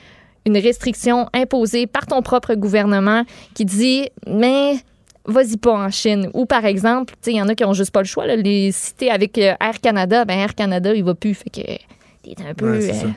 une 0.45 0.57
restriction 0.57 1.27
imposée 1.33 1.85
par 1.85 2.07
ton 2.07 2.23
propre 2.23 2.55
gouvernement 2.55 3.23
qui 3.53 3.65
dit, 3.65 4.09
mais 4.25 4.77
vas-y 5.25 5.57
pas 5.57 5.73
en 5.73 5.89
Chine. 5.89 6.29
Ou 6.33 6.45
par 6.45 6.65
exemple, 6.65 7.13
il 7.27 7.35
y 7.35 7.41
en 7.41 7.47
a 7.47 7.55
qui 7.55 7.65
ont 7.65 7.73
juste 7.73 7.91
pas 7.91 8.01
le 8.01 8.07
choix. 8.07 8.25
Là, 8.25 8.35
les 8.35 8.71
cités 8.71 9.11
avec 9.11 9.37
euh, 9.37 9.53
Air 9.59 9.79
Canada, 9.81 10.25
ben 10.25 10.37
Air 10.37 10.55
Canada, 10.55 10.93
il 10.93 11.03
va 11.03 11.15
plus. 11.15 11.33
Fait 11.33 11.49
que 11.49 11.61
t'es 11.61 12.35
un 12.47 12.53
peu. 12.53 12.71
Ouais, 12.71 12.89
euh, 12.89 12.93
ça. 12.93 13.07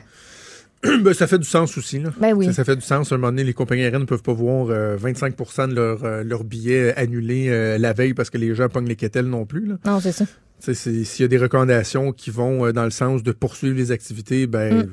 Ben, 1.01 1.15
ça 1.15 1.25
fait 1.25 1.39
du 1.39 1.47
sens 1.47 1.75
aussi. 1.79 1.97
Là. 1.97 2.11
Ben 2.19 2.33
oui. 2.33 2.45
ça, 2.45 2.53
ça 2.53 2.63
fait 2.63 2.75
du 2.75 2.83
sens. 2.83 3.11
À 3.11 3.15
un 3.15 3.17
moment 3.17 3.31
donné, 3.31 3.43
les 3.43 3.55
compagnies 3.55 3.81
aériennes 3.81 4.01
ne 4.01 4.05
peuvent 4.05 4.21
pas 4.21 4.33
voir 4.33 4.67
euh, 4.69 4.97
25% 4.97 5.69
de 5.69 5.73
leurs 5.73 6.03
euh, 6.03 6.23
leurs 6.23 6.43
billets 6.43 6.93
annulés 6.95 7.77
la 7.79 7.93
veille 7.93 8.13
parce 8.13 8.29
que 8.29 8.37
les 8.37 8.53
gens 8.53 8.69
pognent 8.69 8.87
les 8.87 8.95
quételles 8.95 9.25
non 9.25 9.45
plus. 9.45 9.65
Là. 9.65 9.75
Non, 9.83 9.99
c'est 9.99 10.11
ça. 10.11 10.25
S'il 10.59 11.05
y 11.21 11.23
a 11.23 11.27
des 11.27 11.39
recommandations 11.39 12.11
qui 12.11 12.29
vont 12.29 12.71
dans 12.71 12.83
le 12.83 12.91
sens 12.91 13.23
de 13.23 13.31
poursuivre 13.31 13.75
les 13.75 13.91
activités, 13.91 14.45
ben. 14.45 14.83
Mm. 14.83 14.89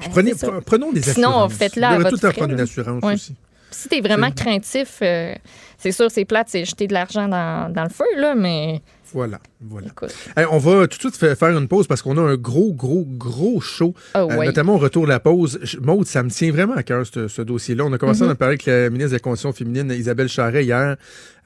puis 0.00 0.08
prenez, 0.10 0.32
prenons 0.66 0.92
des 0.92 1.00
Sinon, 1.00 1.28
assurances. 1.28 1.54
faites-le 1.54 1.84
à 1.84 1.98
Vous 1.98 2.04
tout 2.10 2.18
frais, 2.18 2.32
prendre 2.34 2.52
une 2.52 2.60
assurance 2.60 3.02
aussi. 3.02 3.34
Si 3.70 3.88
t'es 3.88 4.00
vraiment 4.00 4.30
craintif, 4.30 4.98
euh, 5.02 5.34
c'est 5.78 5.92
sûr, 5.92 6.10
c'est 6.10 6.24
plate, 6.24 6.48
c'est 6.50 6.64
jeter 6.64 6.86
de 6.86 6.94
l'argent 6.94 7.28
dans, 7.28 7.72
dans 7.72 7.82
le 7.84 7.88
feu, 7.90 8.04
là, 8.16 8.34
mais 8.34 8.80
Voilà, 9.12 9.38
voilà. 9.60 9.88
Hey, 10.36 10.46
on 10.50 10.58
va 10.58 10.86
tout 10.86 10.96
de 10.96 11.02
suite 11.02 11.16
fa- 11.16 11.34
faire 11.36 11.56
une 11.56 11.68
pause 11.68 11.86
parce 11.86 12.02
qu'on 12.02 12.16
a 12.18 12.20
un 12.20 12.36
gros, 12.36 12.72
gros, 12.72 13.04
gros 13.06 13.60
show. 13.60 13.94
Oh, 14.14 14.18
Euh, 14.18 14.36
ouais. 14.36 14.46
notamment 14.46 14.74
au 14.74 14.78
retour 14.78 15.04
de 15.04 15.08
la 15.08 15.20
pause. 15.20 15.58
Maude, 15.80 16.06
ça 16.06 16.22
me 16.22 16.30
tient 16.30 16.50
vraiment 16.50 16.74
à 16.74 16.82
cœur, 16.82 17.06
ce, 17.06 17.28
ce 17.28 17.42
dossier-là. 17.42 17.84
On 17.84 17.92
a 17.92 17.98
commencé 17.98 18.22
à 18.22 18.26
en 18.26 18.34
parler 18.34 18.52
avec 18.54 18.66
la 18.66 18.90
ministre 18.90 19.10
de 19.10 19.16
la 19.16 19.20
Condition 19.20 19.52
féminine, 19.52 19.90
Isabelle 19.96 20.28
Charret, 20.28 20.64
hier. 20.64 20.96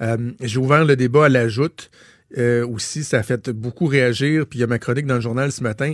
Euh, 0.01 0.17
J'ai 0.41 0.59
ouvert 0.59 0.85
le 0.85 0.97
débat 0.97 1.27
à 1.27 1.29
la 1.29 1.49
joute. 1.49 1.91
Euh, 2.39 2.67
aussi, 2.67 3.05
ça 3.05 3.19
a 3.19 3.23
fait 3.23 3.51
beaucoup 3.51 3.87
réagir. 3.87 4.47
Puis 4.49 4.59
il 4.59 4.63
y 4.63 4.65
a 4.65 4.67
ma 4.69 4.79
chronique 4.79 5.07
dans 5.07 5.17
le 5.17 5.21
journal 5.21 5.53
ce 5.53 5.63
matin. 5.63 5.93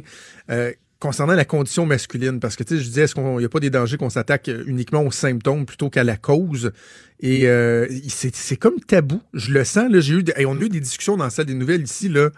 Euh, 0.99 1.09
concernant 1.09 1.35
la 1.35 1.45
condition 1.45 1.87
masculine, 1.87 2.41
parce 2.41 2.56
que 2.56 2.65
tu 2.65 2.77
sais, 2.77 2.83
je 2.83 2.89
disais, 2.89 3.03
est-ce 3.03 3.15
qu'il 3.15 3.23
n'y 3.25 3.45
a 3.45 3.49
pas 3.49 3.61
des 3.61 3.71
dangers 3.71 3.97
qu'on 3.97 4.11
s'attaque 4.11 4.50
uniquement 4.67 5.03
aux 5.03 5.11
symptômes 5.11 5.65
plutôt 5.67 5.91
qu'à 5.91 6.05
la 6.05 6.17
cause? 6.17 6.73
Et 7.21 7.49
euh, 7.49 7.87
c'est 8.09 8.56
comme 8.56 8.81
tabou. 8.81 9.21
Je 9.35 9.53
le 9.53 9.65
sens, 9.65 9.91
là, 9.91 10.00
j'ai 10.00 10.15
eu, 10.15 10.23
des- 10.23 10.35
on 10.47 10.57
a 10.57 10.61
eu 10.61 10.69
des 10.69 10.81
discussions 10.81 11.17
dans 11.17 11.25
la 11.25 11.31
salle 11.31 11.47
des 11.47 11.55
nouvelles 11.55 11.83
ici, 11.83 12.09
là. 12.09 12.31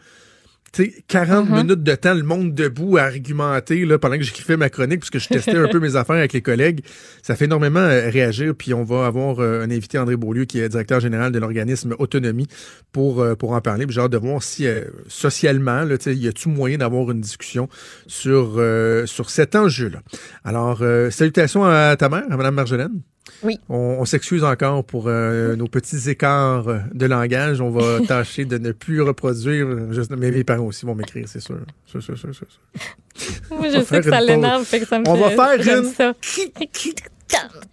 Tu 0.73 0.85
sais, 0.85 1.05
40 1.09 1.49
Mhm. 1.49 1.57
minutes 1.57 1.83
de 1.83 1.95
temps, 1.97 2.15
le 2.15 2.23
monde 2.23 2.55
debout 2.55 2.97
à 2.97 3.03
argumenter 3.03 3.85
là, 3.85 3.99
pendant 3.99 4.17
que 4.17 4.23
j'écrivais 4.23 4.57
ma 4.57 4.71
chronique, 4.71 5.00
puisque 5.00 5.19
je 5.19 5.29
testais 5.29 5.57
un 5.57 5.67
peu 5.67 5.81
mes 5.81 5.97
affaires 5.97 6.15
avec 6.17 6.33
les 6.33 6.43
collègues. 6.43 6.83
Ça 7.23 7.35
fait 7.35 7.47
énormément 7.47 7.81
euh, 7.81 8.09
réagir. 8.09 8.55
Puis 8.57 8.73
on 8.73 8.85
va 8.85 9.07
avoir 9.07 9.41
euh, 9.41 9.65
un 9.65 9.71
invité, 9.71 9.99
André 9.99 10.17
Beaulieu, 10.17 10.45
qui 10.45 10.61
est 10.61 10.69
directeur 10.69 11.00
général 11.00 11.33
de 11.33 11.39
l'organisme 11.41 11.97
Autonomie, 11.99 12.47
pour, 12.93 13.21
euh, 13.21 13.35
pour 13.35 13.50
en 13.53 13.61
parler. 13.61 13.85
Puis 13.87 13.95
j'ai 13.97 14.00
hâte 14.00 14.12
de 14.12 14.17
voir 14.19 14.43
si 14.45 14.67
euh, 14.69 14.85
socialement, 15.09 15.83
là, 15.85 15.99
tu 15.99 16.05
sais, 16.05 16.15
y 16.17 16.29
a-tu 16.29 16.49
moyen 16.49 16.79
d'avoir 16.79 17.11
une 17.11 17.21
discussion 17.21 17.69
sur, 18.07 18.55
euh, 18.59 19.07
sur 19.07 19.29
cet 19.31 19.57
enjeu-là. 19.57 20.03
Alors, 20.45 20.79
euh, 20.83 21.11
salutations 21.11 21.65
à 21.65 21.97
ta 21.97 22.09
mère, 22.09 22.25
à 22.31 22.37
Mme 22.37 22.55
Marjolaine. 22.55 23.00
Oui. 23.42 23.59
On, 23.68 23.97
on 24.00 24.04
s'excuse 24.04 24.44
encore 24.44 24.85
pour 24.85 25.04
euh, 25.06 25.56
nos 25.56 25.66
petits 25.66 26.09
écarts 26.11 26.66
de 26.92 27.06
langage. 27.06 27.61
On 27.61 27.70
va 27.70 28.00
tâcher 28.06 28.44
de 28.44 28.59
ne 28.59 28.73
plus 28.73 29.00
reproduire. 29.02 29.92
Juste, 29.92 30.11
mais 30.16 30.30
mes 30.30 30.44
parents 30.44 30.64
aussi 30.66 30.85
vont 30.87 30.94
m'écrire, 30.94 31.26
c'est 31.26 31.40
sûr. 31.40 31.59
Sûr, 31.87 32.02
sûr, 32.02 32.18
sûr, 32.18 32.35
sûr, 32.35 32.47
sûr. 32.47 33.47
Moi, 33.50 33.61
On 33.61 33.64
je 33.64 33.70
va 33.76 33.78
sais 33.80 33.85
faire 33.87 34.00
que 34.02 34.11
ça 34.11 34.20
une 34.20 34.26
l'énerve, 34.28 34.64
fait 34.64 34.80
que 34.80 34.87
ça 34.87 34.99
me 34.99 35.09
On 35.09 35.14
va 35.14 35.30
fait- 35.30 35.37
faire 35.37 35.62
j'aime 35.62 35.85
une 35.85 35.90
ça. 35.92 36.14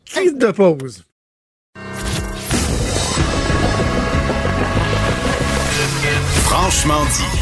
crise 0.05 0.35
de 0.37 0.51
pause. 0.51 1.03
Franchement 6.45 7.03
dit. 7.05 7.39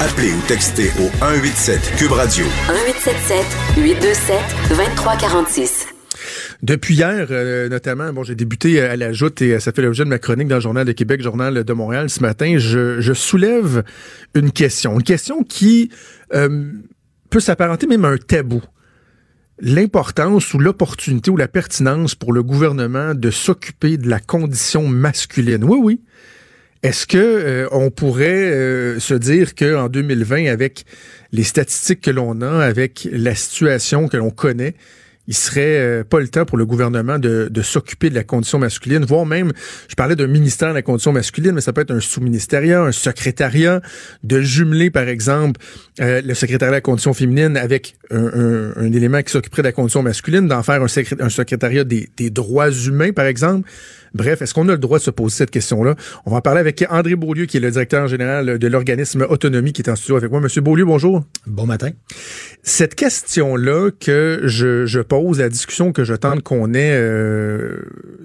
Appelez 0.00 0.32
ou 0.32 0.40
textez 0.48 0.90
au 0.98 1.08
187 1.20 1.96
Cube 1.96 2.12
Radio. 2.12 2.44
1877 2.68 3.46
827 3.76 4.36
2346. 4.70 5.86
Depuis 6.62 6.94
hier, 6.94 7.26
euh, 7.30 7.68
notamment, 7.68 8.12
bon, 8.12 8.22
j'ai 8.22 8.36
débuté 8.36 8.80
à 8.80 8.96
la 8.96 9.12
joute 9.12 9.42
et 9.42 9.54
euh, 9.54 9.58
ça 9.58 9.72
fait 9.72 9.82
l'objet 9.82 10.04
de 10.04 10.08
ma 10.08 10.18
chronique 10.18 10.46
dans 10.46 10.56
le 10.56 10.60
Journal 10.60 10.86
de 10.86 10.92
Québec, 10.92 11.20
Journal 11.20 11.64
de 11.64 11.72
Montréal. 11.72 12.08
Ce 12.08 12.20
matin, 12.20 12.54
je, 12.58 13.00
je 13.00 13.12
soulève 13.12 13.82
une 14.34 14.52
question. 14.52 14.94
Une 14.94 15.02
question 15.02 15.42
qui 15.42 15.90
euh, 16.34 16.70
peut 17.30 17.40
s'apparenter 17.40 17.88
même 17.88 18.04
à 18.04 18.08
un 18.08 18.16
tabou. 18.16 18.62
L'importance 19.58 20.54
ou 20.54 20.58
l'opportunité 20.58 21.30
ou 21.30 21.36
la 21.36 21.48
pertinence 21.48 22.14
pour 22.14 22.32
le 22.32 22.42
gouvernement 22.42 23.14
de 23.14 23.30
s'occuper 23.30 23.96
de 23.96 24.08
la 24.08 24.20
condition 24.20 24.86
masculine. 24.86 25.64
Oui, 25.64 25.78
oui. 25.82 26.00
Est-ce 26.82 27.06
que 27.06 27.16
euh, 27.18 27.68
on 27.70 27.90
pourrait 27.90 28.50
euh, 28.50 28.98
se 28.98 29.14
dire 29.14 29.54
que 29.54 29.76
en 29.76 29.88
2020, 29.88 30.46
avec 30.46 30.84
les 31.30 31.44
statistiques 31.44 32.00
que 32.00 32.10
l'on 32.10 32.40
a, 32.40 32.64
avec 32.64 33.08
la 33.10 33.36
situation 33.36 34.08
que 34.08 34.16
l'on 34.16 34.30
connaît, 34.30 34.74
il 35.28 35.34
serait 35.34 35.78
euh, 35.78 36.04
pas 36.04 36.20
le 36.20 36.28
temps 36.28 36.44
pour 36.44 36.58
le 36.58 36.66
gouvernement 36.66 37.18
de, 37.18 37.48
de 37.50 37.62
s'occuper 37.62 38.10
de 38.10 38.14
la 38.14 38.24
condition 38.24 38.58
masculine, 38.58 39.04
voire 39.04 39.24
même, 39.24 39.52
je 39.88 39.94
parlais 39.94 40.16
d'un 40.16 40.26
ministère 40.26 40.70
de 40.70 40.74
la 40.74 40.82
condition 40.82 41.12
masculine, 41.12 41.52
mais 41.52 41.60
ça 41.60 41.72
peut 41.72 41.82
être 41.82 41.92
un 41.92 42.00
sous-ministériat, 42.00 42.82
un 42.82 42.92
secrétariat, 42.92 43.80
de 44.24 44.40
jumeler, 44.40 44.90
par 44.90 45.08
exemple, 45.08 45.60
euh, 46.00 46.22
le 46.22 46.34
secrétariat 46.34 46.72
de 46.72 46.76
la 46.76 46.80
condition 46.80 47.14
féminine 47.14 47.56
avec 47.56 47.96
un, 48.10 48.92
élément 48.92 49.22
qui 49.22 49.32
s'occuperait 49.32 49.62
de 49.62 49.68
la 49.68 49.72
condition 49.72 50.02
masculine, 50.02 50.46
d'en 50.48 50.62
faire 50.62 50.82
un, 50.82 51.28
secrétariat 51.28 51.84
des 51.84 52.30
droits 52.30 52.70
humains, 52.70 53.12
par 53.12 53.24
exemple. 53.24 53.68
Bref, 54.14 54.42
est-ce 54.42 54.54
qu'on 54.54 54.68
a 54.68 54.72
le 54.72 54.78
droit 54.78 54.98
de 54.98 55.02
se 55.02 55.10
poser 55.10 55.36
cette 55.36 55.50
question-là? 55.50 55.94
On 56.26 56.30
va 56.30 56.38
en 56.38 56.40
parler 56.40 56.60
avec 56.60 56.84
André 56.90 57.16
Beaulieu, 57.16 57.46
qui 57.46 57.56
est 57.56 57.60
le 57.60 57.70
directeur 57.70 58.06
général 58.08 58.58
de 58.58 58.68
l'organisme 58.68 59.26
Autonomie, 59.28 59.72
qui 59.72 59.82
est 59.82 59.90
en 59.90 59.96
studio 59.96 60.16
avec 60.16 60.30
moi. 60.30 60.40
Monsieur 60.40 60.60
Beaulieu, 60.60 60.84
bonjour. 60.84 61.24
Bon 61.46 61.66
matin. 61.66 61.90
Cette 62.62 62.94
question-là 62.94 63.90
que 63.98 64.42
je, 64.44 64.86
je, 64.86 65.00
pose, 65.00 65.38
la 65.38 65.48
discussion 65.48 65.92
que 65.92 66.04
je 66.04 66.14
tente 66.14 66.42
qu'on 66.42 66.74
ait 66.74 66.92
euh, 66.92 67.80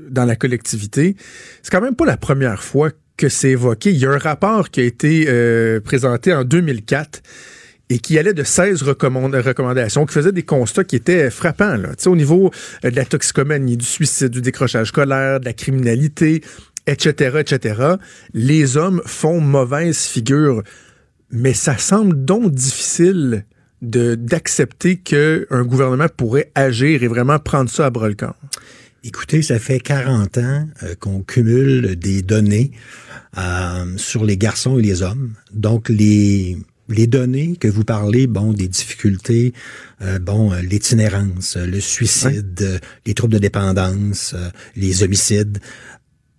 dans 0.10 0.26
la 0.26 0.36
collectivité, 0.36 1.16
c'est 1.64 1.72
quand 1.72 1.82
même 1.82 1.96
pas 1.96 2.06
la 2.06 2.18
première 2.18 2.64
fois 2.64 2.92
que 3.18 3.30
c'est 3.30 3.50
évoqué. 3.50 3.92
Il 3.92 3.98
y 3.98 4.06
a 4.06 4.12
un 4.12 4.18
rapport 4.18 4.70
qui 4.70 4.82
a 4.82 4.84
été 4.84 5.26
euh, 5.28 5.80
présenté 5.80 6.34
en 6.34 6.44
2004 6.44 7.22
et 7.90 8.00
qui 8.00 8.18
allait 8.18 8.34
de 8.34 8.44
16 8.44 8.84
recommandations, 8.84 10.06
qui 10.06 10.14
faisait 10.14 10.32
des 10.32 10.44
constats 10.44 10.84
qui 10.84 10.96
étaient 10.96 11.30
frappants, 11.30 11.78
là. 11.78 11.90
au 12.06 12.16
niveau 12.16 12.52
euh, 12.84 12.92
de 12.92 12.96
la 12.96 13.06
toxicomanie, 13.06 13.78
du 13.78 13.86
suicide, 13.86 14.30
du 14.30 14.42
décrochage 14.42 14.88
scolaire, 14.88 15.40
de 15.40 15.46
la 15.46 15.54
criminalité, 15.54 16.44
etc., 16.86 17.40
etc. 17.40 17.96
Les 18.34 18.78
hommes 18.78 19.02
font 19.06 19.40
mauvaise 19.40 20.00
figure, 20.00 20.64
mais 21.32 21.54
ça 21.54 21.78
semble 21.78 22.26
donc 22.26 22.54
difficile 22.54 23.46
d'accepter 23.82 24.98
qu'un 24.98 25.64
gouvernement 25.64 26.08
pourrait 26.16 26.52
agir 26.56 27.04
et 27.04 27.08
vraiment 27.08 27.38
prendre 27.38 27.70
ça 27.70 27.86
à 27.86 27.90
bras 27.92 28.10
le 28.10 28.16
corps. 28.16 28.36
Écoutez, 29.04 29.44
ça 29.44 29.60
fait 29.60 29.80
40 29.80 30.38
ans 30.40 30.68
euh, 30.84 30.96
qu'on 31.00 31.22
cumule 31.22 31.96
des 31.96 32.24
données 32.24 32.72
euh, 33.38 33.86
sur 33.98 34.26
les 34.26 34.36
garçons 34.36 34.80
et 34.80 34.82
les 34.82 35.04
hommes. 35.04 35.34
Donc, 35.54 35.90
les 35.90 36.58
les 36.90 37.08
données 37.08 37.56
que 37.58 37.68
vous 37.68 37.84
parlez, 37.84 38.28
bon, 38.28 38.54
des 38.54 38.68
difficultés, 38.68 39.54
euh, 40.02 40.20
bon, 40.20 40.54
euh, 40.54 40.62
l'itinérance, 40.62 41.58
euh, 41.58 41.66
le 41.66 41.80
suicide, 41.80 42.80
les 43.06 43.14
troubles 43.14 43.34
de 43.34 43.40
dépendance, 43.40 44.36
les 44.76 45.04
homicides, 45.04 45.60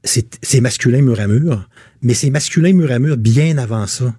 c'est 0.05 0.61
masculin 0.61 1.03
mur 1.03 1.21
à 1.21 1.27
mur, 1.27 1.69
mais 2.03 2.15
c'est 2.15 2.31
masculin 2.31 2.73
mur 2.73 2.91
à 2.91 2.99
mur 2.99 3.17
bien 3.17 3.59
avant 3.59 3.87
ça. 3.87 4.15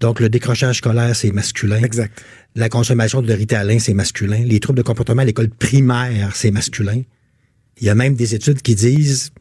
Donc, 0.00 0.20
le 0.20 0.28
décrochage 0.28 0.78
scolaire, 0.78 1.16
c'est 1.16 1.32
masculin. 1.32 1.82
Exact. 1.82 2.22
La 2.54 2.68
consommation 2.68 3.20
de 3.20 3.32
ritalin, 3.32 3.80
c'est 3.80 3.94
masculin. 3.94 4.44
Les 4.44 4.60
troubles 4.60 4.78
de 4.78 4.82
comportement 4.82 5.22
à 5.22 5.24
l'école 5.24 5.48
primaire, 5.48 6.36
c'est 6.36 6.52
masculin. 6.52 7.02
Il 7.80 7.86
y 7.86 7.90
a 7.90 7.96
même 7.96 8.14
des 8.14 8.34
études 8.34 8.62
qui 8.62 8.76
disent 8.76 9.32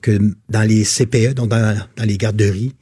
que 0.00 0.18
dans 0.48 0.62
les 0.62 0.84
CPE, 0.84 1.34
donc 1.34 1.48
dans, 1.48 1.76
dans 1.96 2.04
les 2.04 2.18
garderies, 2.18 2.74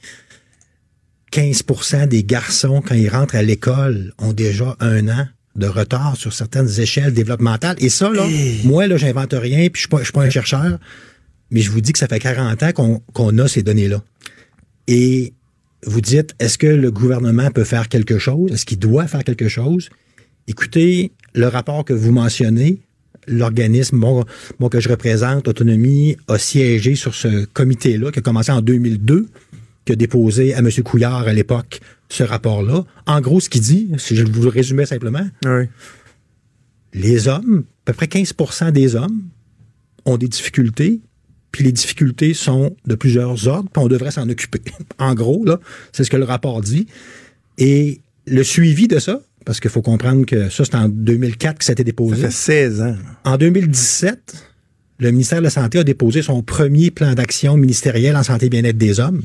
15% 1.32 2.08
des 2.08 2.24
garçons, 2.24 2.82
quand 2.84 2.94
ils 2.94 3.08
rentrent 3.08 3.36
à 3.36 3.42
l'école, 3.42 4.12
ont 4.18 4.32
déjà 4.32 4.76
un 4.80 5.08
an 5.08 5.26
de 5.56 5.66
retard 5.66 6.16
sur 6.16 6.32
certaines 6.32 6.80
échelles 6.80 7.12
développementales. 7.12 7.76
Et 7.80 7.88
ça, 7.88 8.10
là, 8.10 8.26
moi, 8.64 8.86
là, 8.86 8.96
j'invente 8.96 9.32
rien, 9.32 9.68
puis 9.68 9.74
je 9.74 9.80
suis 9.80 9.88
pas, 9.88 10.02
suis 10.02 10.12
pas 10.12 10.22
un 10.22 10.30
chercheur, 10.30 10.78
mais 11.50 11.60
je 11.60 11.70
vous 11.70 11.80
dis 11.80 11.92
que 11.92 11.98
ça 11.98 12.06
fait 12.06 12.20
40 12.20 12.62
ans 12.62 13.02
qu'on 13.12 13.38
a 13.38 13.48
ces 13.48 13.62
données-là. 13.62 14.02
Et 14.86 15.32
vous 15.84 16.00
dites, 16.00 16.34
est-ce 16.38 16.58
que 16.58 16.66
le 16.66 16.90
gouvernement 16.90 17.50
peut 17.50 17.64
faire 17.64 17.88
quelque 17.88 18.18
chose? 18.18 18.52
Est-ce 18.52 18.66
qu'il 18.66 18.78
doit 18.78 19.06
faire 19.06 19.24
quelque 19.24 19.48
chose? 19.48 19.90
Écoutez, 20.46 21.12
le 21.34 21.46
rapport 21.46 21.84
que 21.84 21.92
vous 21.92 22.12
mentionnez, 22.12 22.80
l'organisme 23.26 24.02
que 24.70 24.80
je 24.80 24.88
représente, 24.88 25.48
Autonomie, 25.48 26.16
a 26.26 26.38
siégé 26.38 26.94
sur 26.94 27.14
ce 27.14 27.44
comité-là 27.46 28.10
qui 28.12 28.20
a 28.20 28.22
commencé 28.22 28.50
en 28.50 28.62
2002 28.62 29.26
qui 29.88 29.92
a 29.92 29.96
déposé 29.96 30.52
à 30.52 30.58
M. 30.58 30.68
Couillard 30.84 31.26
à 31.26 31.32
l'époque 31.32 31.80
ce 32.10 32.22
rapport-là. 32.22 32.84
En 33.06 33.22
gros, 33.22 33.40
ce 33.40 33.48
qu'il 33.48 33.62
dit, 33.62 33.90
si 33.96 34.16
je 34.16 34.24
vous 34.24 34.42
le 34.42 34.50
résumais 34.50 34.84
simplement, 34.84 35.26
les 36.92 37.26
hommes, 37.26 37.64
à 37.86 37.92
peu 37.92 37.92
près 37.94 38.04
15% 38.04 38.70
des 38.70 38.96
hommes, 38.96 39.22
ont 40.04 40.18
des 40.18 40.28
difficultés, 40.28 41.00
puis 41.52 41.64
les 41.64 41.72
difficultés 41.72 42.34
sont 42.34 42.76
de 42.86 42.94
plusieurs 42.96 43.48
ordres, 43.48 43.70
puis 43.72 43.82
on 43.82 43.88
devrait 43.88 44.10
s'en 44.10 44.28
occuper. 44.28 44.60
en 44.98 45.14
gros, 45.14 45.42
là, 45.46 45.58
c'est 45.92 46.04
ce 46.04 46.10
que 46.10 46.18
le 46.18 46.24
rapport 46.24 46.60
dit. 46.60 46.86
Et 47.56 48.02
le 48.26 48.42
suivi 48.42 48.88
de 48.88 48.98
ça, 48.98 49.22
parce 49.46 49.58
qu'il 49.58 49.70
faut 49.70 49.80
comprendre 49.80 50.26
que 50.26 50.50
ça, 50.50 50.66
c'est 50.66 50.74
en 50.74 50.90
2004 50.90 51.58
que 51.60 51.64
ça 51.64 51.70
a 51.70 51.72
été 51.72 51.84
déposé. 51.84 52.20
Ça 52.20 52.28
fait 52.28 52.68
16 52.68 52.82
ans. 52.82 52.96
En 53.24 53.38
2017, 53.38 54.34
le 54.98 55.10
ministère 55.12 55.38
de 55.38 55.44
la 55.44 55.50
Santé 55.50 55.78
a 55.78 55.84
déposé 55.84 56.20
son 56.20 56.42
premier 56.42 56.90
plan 56.90 57.14
d'action 57.14 57.56
ministériel 57.56 58.16
en 58.16 58.22
santé 58.22 58.46
et 58.46 58.50
bien-être 58.50 58.76
des 58.76 59.00
hommes. 59.00 59.22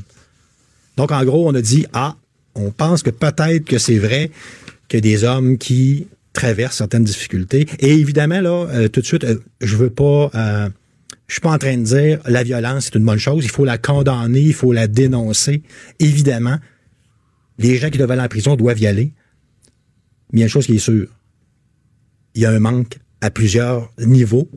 Donc, 0.96 1.12
en 1.12 1.24
gros, 1.24 1.48
on 1.48 1.54
a 1.54 1.62
dit, 1.62 1.86
ah, 1.92 2.16
on 2.54 2.70
pense 2.70 3.02
que 3.02 3.10
peut-être 3.10 3.64
que 3.64 3.78
c'est 3.78 3.98
vrai 3.98 4.30
que 4.88 4.98
des 4.98 5.24
hommes 5.24 5.58
qui 5.58 6.06
traversent 6.32 6.76
certaines 6.76 7.04
difficultés. 7.04 7.66
Et 7.78 7.94
évidemment, 7.94 8.40
là, 8.40 8.66
euh, 8.68 8.88
tout 8.88 9.00
de 9.00 9.06
suite, 9.06 9.24
euh, 9.24 9.38
je 9.60 9.76
veux 9.76 9.90
pas... 9.90 10.30
Euh, 10.34 10.68
je 11.26 11.34
suis 11.34 11.40
pas 11.40 11.52
en 11.52 11.58
train 11.58 11.78
de 11.78 11.82
dire 11.82 12.20
la 12.26 12.42
violence 12.42 12.84
c'est 12.84 12.96
une 12.96 13.04
bonne 13.04 13.18
chose, 13.18 13.44
il 13.44 13.50
faut 13.50 13.64
la 13.64 13.78
condamner, 13.78 14.42
il 14.42 14.52
faut 14.52 14.74
la 14.74 14.86
dénoncer. 14.86 15.62
Évidemment, 15.98 16.58
les 17.58 17.76
gens 17.76 17.88
qui 17.88 17.96
doivent 17.96 18.10
aller 18.10 18.22
en 18.22 18.28
prison 18.28 18.56
doivent 18.56 18.78
y 18.78 18.86
aller. 18.86 19.14
Mais 20.32 20.38
il 20.38 20.40
y 20.40 20.42
a 20.42 20.46
une 20.46 20.50
chose 20.50 20.66
qui 20.66 20.76
est 20.76 20.78
sûre. 20.78 21.08
Il 22.34 22.42
y 22.42 22.46
a 22.46 22.50
un 22.50 22.58
manque 22.58 22.98
à 23.22 23.30
plusieurs 23.30 23.90
niveaux. 23.98 24.50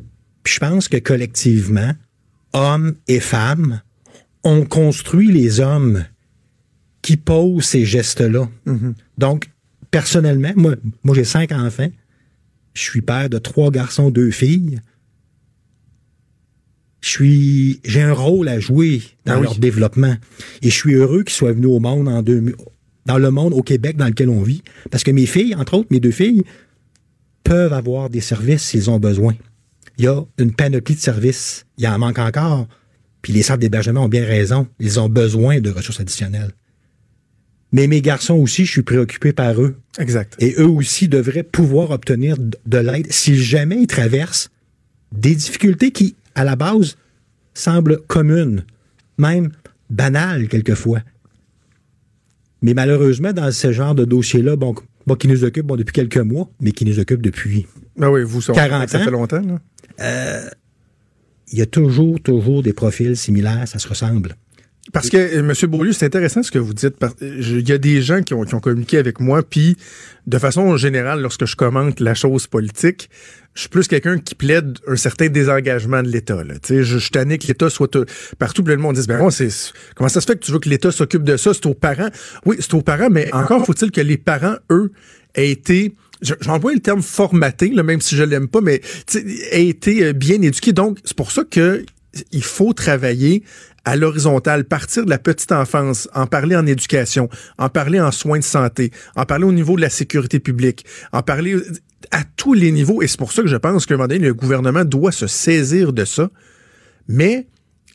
Puis 0.44 0.56
je 0.56 0.60
pense 0.60 0.89
que 0.89 0.98
collectivement, 0.98 1.94
hommes 2.51 2.96
et 3.08 3.22
femmes, 3.22 3.82
ont 4.44 4.65
construit 4.65 5.32
les 5.32 5.62
hommes 5.62 6.03
qui 7.08 7.16
pose 7.16 7.64
ces 7.64 7.86
gestes-là. 7.86 8.50
Mhm. 8.66 8.94
Donc, 9.18 9.50
personnellement, 9.92 10.52
moi, 10.58 10.76
moi 11.06 11.16
j'ai 11.16 11.24
cinq 11.24 11.54
enfants. 11.54 11.90
Je 12.74 12.82
suis 12.82 13.02
père 13.02 13.30
de 13.30 13.38
trois 13.38 13.72
garçons, 13.72 14.10
deux 14.10 14.30
filles. 14.30 14.82
Je 17.00 17.08
suis, 17.08 17.80
j'ai 17.86 18.02
un 18.02 18.12
rôle 18.12 18.50
à 18.50 18.60
jouer 18.60 19.04
dans 19.24 19.38
ah 19.38 19.40
leur 19.40 19.56
développement. 19.56 20.18
Et 20.62 20.70
je 20.70 20.76
suis 20.76 20.96
heureux 20.96 21.24
qu'ils 21.24 21.36
soient 21.36 21.54
venus 21.54 21.70
au 21.70 21.80
monde 21.80 22.10
en 22.10 22.22
deux, 22.22 22.54
dans 23.06 23.18
le 23.18 23.32
monde 23.32 23.54
au 23.54 23.64
Québec 23.64 23.96
dans 23.96 24.08
lequel 24.08 24.28
on 24.28 24.42
vit. 24.42 24.62
Parce 24.92 25.06
que 25.06 25.12
mes 25.12 25.28
filles, 25.28 25.56
entre 25.56 25.76
autres, 25.76 25.88
mes 25.90 26.02
deux 26.02 26.12
filles, 26.12 26.44
peuvent 27.46 27.72
avoir 27.72 28.10
des 28.10 28.20
services 28.20 28.64
s'ils 28.64 28.90
ont 28.90 29.00
besoin. 29.00 29.34
Il 29.98 30.04
y 30.04 30.08
a 30.10 30.26
une 30.40 30.52
panoplie 30.52 30.96
de 30.96 31.00
services. 31.00 31.66
Il 31.78 31.88
en 31.88 32.00
manque 32.00 32.20
encore. 32.20 32.68
Puis 33.22 33.32
les 33.32 33.44
centres 33.44 33.60
d'hébergement 33.60 34.04
ont 34.04 34.10
bien 34.10 34.26
raison. 34.26 34.68
Ils 34.82 35.00
ont 35.00 35.08
besoin 35.08 35.62
de 35.62 35.70
ressources 35.70 36.02
additionnelles. 36.02 36.52
Mais 37.71 37.88
mes 37.88 38.01
garçons 38.01 38.36
aussi, 38.36 38.65
je 38.65 38.71
suis 38.71 38.81
préoccupé 38.81 39.33
par 39.33 39.62
eux. 39.62 39.75
Exact. 40.00 40.36
Et 40.39 40.55
eux 40.57 40.67
aussi 40.67 41.07
devraient 41.07 41.43
pouvoir 41.43 41.91
obtenir 41.91 42.38
de 42.38 42.77
l'aide 42.77 43.12
si 43.12 43.36
jamais 43.38 43.81
ils 43.81 43.88
traversent 43.88 44.50
des 45.12 45.36
difficultés 45.36 45.91
qui, 45.91 46.15
à 46.36 46.43
la 46.43 46.55
base, 46.55 46.97
semblent 47.53 48.00
communes, 48.07 48.63
même 49.17 49.51
banales 49.89 50.47
quelquefois. 50.47 51.01
Mais 52.62 52.74
malheureusement, 52.74 53.33
dans 53.33 53.51
ce 53.51 53.71
genre 53.71 53.95
de 53.95 54.05
dossier-là, 54.05 54.55
bon, 54.55 54.75
qui 55.19 55.27
nous 55.27 55.43
occupe 55.43 55.65
bon, 55.65 55.75
depuis 55.75 55.93
quelques 55.93 56.17
mois, 56.17 56.50
mais 56.59 56.71
qui 56.71 56.86
nous 56.86 57.00
occupe 57.00 57.21
depuis 57.21 57.67
ah 58.00 58.12
oui, 58.12 58.21
vous, 58.24 58.41
ça, 58.41 58.53
40 58.53 58.89
ça 58.89 59.00
fait 59.00 59.12
longtemps. 59.12 59.41
Euh, 60.00 60.50
il 61.51 61.57
y 61.57 61.62
a 61.62 61.65
toujours, 61.65 62.19
toujours 62.21 62.62
des 62.62 62.74
profils 62.74 63.15
similaires, 63.17 63.67
ça 63.67 63.79
se 63.79 63.88
ressemble. 63.88 64.36
Parce 64.94 65.10
que, 65.10 65.17
euh, 65.17 65.39
M. 65.39 65.53
Beaulieu, 65.70 65.91
c'est 65.91 66.06
intéressant 66.06 66.44
ce 66.44 66.51
que 66.51 66.60
vous 66.60 66.74
dites. 66.74 66.96
Il 67.22 67.67
y 67.67 67.72
a 67.72 67.77
des 67.77 68.01
gens 68.01 68.22
qui 68.22 68.34
ont, 68.34 68.46
communiqué 68.46 68.98
avec 68.98 69.20
moi, 69.20 69.44
puis 69.44 69.77
de 70.25 70.38
façon 70.38 70.77
générale, 70.77 71.22
lorsque 71.22 71.46
je 71.46 71.56
commente 71.56 72.00
la 72.00 72.13
chose 72.13 72.48
politique, 72.48 73.10
je 73.53 73.62
suis 73.62 73.70
plus 73.70 73.88
quelqu'un 73.88 74.20
qui 74.20 74.36
plaide 74.36 74.77
un 74.88 74.96
certain 74.96 75.27
désengagement 75.27 76.03
de 76.03 76.10
l'État. 76.10 76.38
Je, 76.67 76.84
je 76.84 76.98
suis 76.98 77.12
tanné 77.12 77.38
que 77.38 77.48
l'État 77.48 77.70
soit 77.70 77.98
partout. 78.38 78.63
Puis 78.63 78.75
le 78.75 78.82
monde 78.82 78.96
dit, 78.96 79.08
ben, 79.08 79.29
c'est, 79.29 79.50
comment 79.96 80.10
ça 80.10 80.22
se 80.22 80.25
fait 80.25 80.36
que 80.36 80.46
tu 80.46 80.51
veux 80.51 80.60
que 80.60 80.70
l'État 80.70 80.91
s'occupe 80.91 81.24
de 81.24 81.38
ça? 81.38 81.53
C'est 81.53 81.65
aux 81.65 81.74
parents. 81.74 82.10
Oui, 82.46 82.58
c'est 82.60 82.74
aux 82.74 82.82
parents, 82.82 83.10
mais 83.10 83.34
encore 83.34 83.65
faut-il 83.65 83.91
que 83.91 84.01
les 84.01 84.17
parents, 84.17 84.56
eux, 84.70 84.91
aient 85.36 85.50
été 85.51 85.96
j'emploie 86.22 86.74
le 86.74 86.79
terme 86.79 87.01
formaté, 87.01 87.70
là, 87.70 87.84
même 87.84 88.01
si 88.01 88.15
je 88.15 88.24
l'aime 88.24 88.48
pas, 88.48 88.62
mais 88.62 88.82
aient 89.51 89.67
été 89.67 90.03
euh, 90.03 90.13
bien 90.13 90.41
éduqués. 90.41 90.74
Donc, 90.74 90.98
c'est 91.03 91.15
pour 91.15 91.32
ça 91.32 91.44
que 91.44 91.86
il 92.32 92.44
faut 92.44 92.74
travailler 92.74 93.44
à 93.88 93.96
l'horizontale, 93.96 94.65
partir 94.65 95.06
de 95.06 95.10
la 95.10 95.17
petite 95.17 95.53
enfance, 95.53 96.10
en 96.13 96.27
parler 96.27 96.58
en 96.58 96.65
éducation, 96.65 97.29
en 97.58 97.70
parler 97.70 98.01
en 98.01 98.12
soins 98.12 98.39
de 98.39 98.44
santé, 98.44 98.91
en 99.15 99.24
parler 99.24 99.46
au 99.46 99.53
niveau 99.53 99.77
de 99.77 99.82
la 99.82 99.89
sécurité 99.89 100.41
publique, 100.41 100.86
en 101.13 101.22
parler 101.22 101.56
à 102.12 102.24
tous 102.36 102.53
les 102.53 102.74
niveaux. 102.74 103.01
Et 103.01 103.08
c'est 103.08 103.17
pour 103.17 103.32
ça 103.32 103.44
que 103.44 103.48
je 103.48 103.56
pense 103.56 103.86
qu'à 103.86 103.94
un 103.94 103.98
moment 103.98 104.10
donné, 104.10 104.20
le 104.20 104.34
gouvernement 104.34 104.84
doit 104.84 105.13
se 105.13 105.27
saisir 105.27 105.94
de 105.94 106.03
ça. 106.03 106.29
Mais 107.08 107.48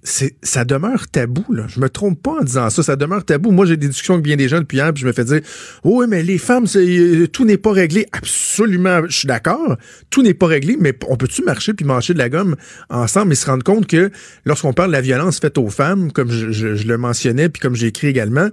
ça 0.04 0.64
demeure 0.64 1.06
tabou 1.08 1.44
là. 1.52 1.66
Je 1.68 1.78
me 1.78 1.88
trompe 1.88 2.20
pas 2.20 2.38
en 2.40 2.44
disant 2.44 2.68
ça, 2.70 2.82
ça 2.82 2.96
demeure 2.96 3.24
tabou. 3.24 3.52
Moi 3.52 3.66
j'ai 3.66 3.76
des 3.76 3.86
discussions 3.88 4.14
avec 4.14 4.24
bien 4.24 4.36
des 4.36 4.48
gens 4.48 4.58
depuis 4.58 4.78
hier, 4.78 4.92
puis 4.92 5.02
je 5.02 5.06
me 5.06 5.12
fais 5.12 5.24
dire 5.24 5.40
"Oh 5.84 6.00
oui, 6.00 6.06
mais 6.08 6.22
les 6.24 6.38
femmes 6.38 6.66
euh, 6.74 7.26
tout 7.28 7.44
n'est 7.44 7.56
pas 7.56 7.70
réglé." 7.72 8.06
Absolument, 8.12 9.02
je 9.08 9.16
suis 9.16 9.28
d'accord. 9.28 9.76
Tout 10.10 10.22
n'est 10.22 10.34
pas 10.34 10.46
réglé, 10.46 10.76
mais 10.80 10.92
on 11.08 11.16
peut-tu 11.16 11.44
marcher 11.44 11.72
puis 11.72 11.84
manger 11.86 12.14
de 12.14 12.18
la 12.18 12.28
gomme 12.28 12.56
ensemble 12.90 13.32
et 13.32 13.36
se 13.36 13.46
rendre 13.46 13.62
compte 13.62 13.86
que 13.86 14.10
lorsqu'on 14.44 14.72
parle 14.72 14.88
de 14.90 14.96
la 14.96 15.00
violence 15.02 15.38
faite 15.38 15.56
aux 15.58 15.68
femmes, 15.70 16.10
comme 16.10 16.30
je, 16.30 16.50
je- 16.50 16.74
je 16.74 16.86
le 16.88 16.98
mentionnais 16.98 17.48
puis 17.48 17.60
comme 17.60 17.76
j'ai 17.76 17.86
écrit 17.86 18.08
également, 18.08 18.48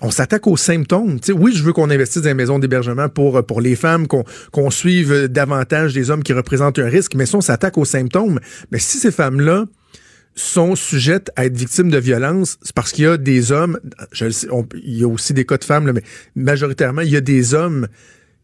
on 0.00 0.12
s'attaque 0.12 0.46
aux 0.46 0.56
symptômes. 0.56 1.18
Tu 1.18 1.26
sais, 1.26 1.32
oui, 1.32 1.52
je 1.56 1.64
veux 1.64 1.72
qu'on 1.72 1.90
investisse 1.90 2.22
dans 2.22 2.28
les 2.28 2.34
maisons 2.34 2.60
d'hébergement 2.60 3.08
pour, 3.08 3.44
pour 3.44 3.60
les 3.60 3.74
femmes, 3.74 4.06
qu'on 4.06 4.22
qu'on 4.52 4.70
suive 4.70 5.12
euh, 5.12 5.26
davantage 5.28 5.92
des 5.92 6.12
hommes 6.12 6.22
qui 6.22 6.32
représentent 6.32 6.78
un 6.78 6.88
risque, 6.88 7.16
mais 7.16 7.26
si 7.26 7.34
on 7.34 7.40
s'attaque 7.40 7.76
aux 7.78 7.84
symptômes, 7.84 8.38
mais 8.70 8.78
si 8.78 8.98
ces 8.98 9.10
femmes-là 9.10 9.64
sont 10.38 10.76
sujettes 10.76 11.30
à 11.36 11.46
être 11.46 11.56
victimes 11.56 11.90
de 11.90 11.98
violence, 11.98 12.58
c'est 12.62 12.74
parce 12.74 12.92
qu'il 12.92 13.04
y 13.04 13.08
a 13.08 13.16
des 13.16 13.52
hommes, 13.52 13.78
il 14.20 14.98
y 14.98 15.04
a 15.04 15.08
aussi 15.08 15.34
des 15.34 15.44
cas 15.44 15.58
de 15.58 15.64
femmes, 15.64 15.90
mais 15.90 16.02
majoritairement, 16.36 17.02
il 17.02 17.10
y 17.10 17.16
a 17.16 17.20
des 17.20 17.54
hommes 17.54 17.88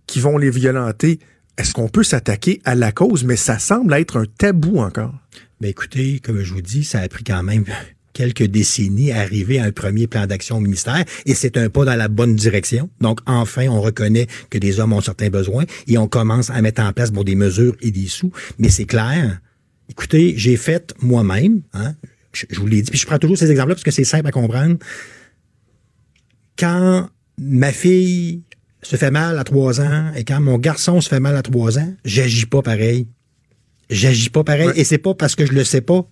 qui 0.06 0.20
vont 0.20 0.38
les 0.38 0.50
violenter. 0.50 1.18
Est-ce 1.56 1.72
qu'on 1.72 1.88
peut 1.88 2.02
s'attaquer 2.02 2.60
à 2.64 2.74
la 2.74 2.90
cause? 2.90 3.24
Mais 3.24 3.36
ça 3.36 3.58
semble 3.58 3.94
être 3.94 4.18
un 4.18 4.24
tabou 4.26 4.78
encore. 4.78 5.14
Ben 5.60 5.68
écoutez, 5.68 6.20
comme 6.20 6.42
je 6.42 6.52
vous 6.52 6.62
dis, 6.62 6.84
ça 6.84 7.00
a 7.00 7.08
pris 7.08 7.22
quand 7.22 7.42
même 7.42 7.64
quelques 8.12 8.44
décennies 8.44 9.12
à 9.12 9.20
arriver 9.20 9.58
à 9.58 9.64
un 9.64 9.72
premier 9.72 10.06
plan 10.06 10.26
d'action 10.26 10.56
au 10.56 10.60
ministère 10.60 11.04
et 11.26 11.34
c'est 11.34 11.56
un 11.56 11.68
pas 11.68 11.84
dans 11.84 11.96
la 11.96 12.08
bonne 12.08 12.34
direction. 12.34 12.90
Donc 13.00 13.20
enfin, 13.26 13.68
on 13.68 13.80
reconnaît 13.80 14.26
que 14.50 14.58
des 14.58 14.80
hommes 14.80 14.92
ont 14.92 15.00
certains 15.00 15.30
besoins 15.30 15.64
et 15.86 15.98
on 15.98 16.08
commence 16.08 16.50
à 16.50 16.60
mettre 16.60 16.82
en 16.82 16.92
place 16.92 17.12
bon, 17.12 17.22
des 17.22 17.34
mesures 17.34 17.76
et 17.80 17.90
des 17.90 18.06
sous. 18.06 18.32
Mais 18.58 18.68
c'est 18.68 18.84
clair. 18.84 19.40
Écoutez, 19.88 20.34
j'ai 20.36 20.56
fait 20.56 20.94
moi-même, 21.00 21.62
hein, 21.72 21.94
je, 22.32 22.46
je 22.50 22.58
vous 22.58 22.66
l'ai 22.66 22.82
dit, 22.82 22.90
puis 22.90 22.98
je 22.98 23.06
prends 23.06 23.18
toujours 23.18 23.38
ces 23.38 23.50
exemples-là 23.50 23.74
parce 23.74 23.84
que 23.84 23.90
c'est 23.90 24.04
simple 24.04 24.26
à 24.26 24.32
comprendre. 24.32 24.76
Quand 26.58 27.08
ma 27.38 27.72
fille 27.72 28.42
se 28.82 28.96
fait 28.96 29.10
mal 29.10 29.38
à 29.38 29.44
trois 29.44 29.80
ans 29.80 30.12
et 30.14 30.24
quand 30.24 30.40
mon 30.40 30.58
garçon 30.58 31.00
se 31.00 31.08
fait 31.08 31.20
mal 31.20 31.36
à 31.36 31.42
trois 31.42 31.78
ans, 31.78 31.94
j'agis 32.04 32.46
pas 32.46 32.62
pareil. 32.62 33.08
J'agis 33.90 34.30
pas 34.30 34.44
pareil. 34.44 34.68
Ouais. 34.68 34.78
Et 34.80 34.84
c'est 34.84 34.98
pas 34.98 35.14
parce 35.14 35.34
que 35.34 35.46
je 35.46 35.52
le 35.52 35.64
sais 35.64 35.80
pas. 35.80 36.08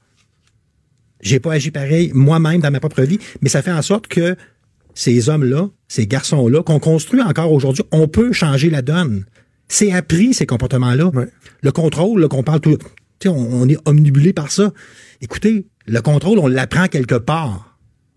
J'ai 1.21 1.39
pas 1.39 1.53
agi 1.53 1.71
pareil 1.71 2.11
moi-même 2.15 2.61
dans 2.61 2.71
ma 2.71 2.81
propre 2.81 3.03
vie, 3.03 3.19
mais 3.41 3.49
ça 3.49 3.63
fait 3.63 3.71
en 3.71 3.83
sorte 3.83 4.09
que 4.09 4.37
ces 4.95 5.29
hommes-là, 5.29 5.69
ces 5.89 6.07
garçons-là, 6.07 6.63
qu'on 6.63 6.81
construit 6.81 7.23
encore 7.23 7.53
aujourd'hui, 7.53 7.85
on 7.93 8.09
peut 8.09 8.33
changer 8.33 8.71
la 8.71 8.83
donne. 8.83 9.25
C'est 9.69 9.93
appris, 9.93 10.35
ces 10.35 10.45
comportements-là. 10.47 11.07
Ouais. 11.07 11.29
Le 11.63 11.73
contrôle, 11.73 12.29
qu'on 12.29 12.43
parle 12.43 12.61
tout. 12.61 12.79
On, 13.29 13.63
on 13.63 13.69
est 13.69 13.79
omnibulé 13.85 14.33
par 14.33 14.51
ça. 14.51 14.73
Écoutez, 15.21 15.67
le 15.87 16.01
contrôle, 16.01 16.39
on 16.39 16.47
l'apprend 16.47 16.89
quelque 16.89 17.15
part. 17.15 17.69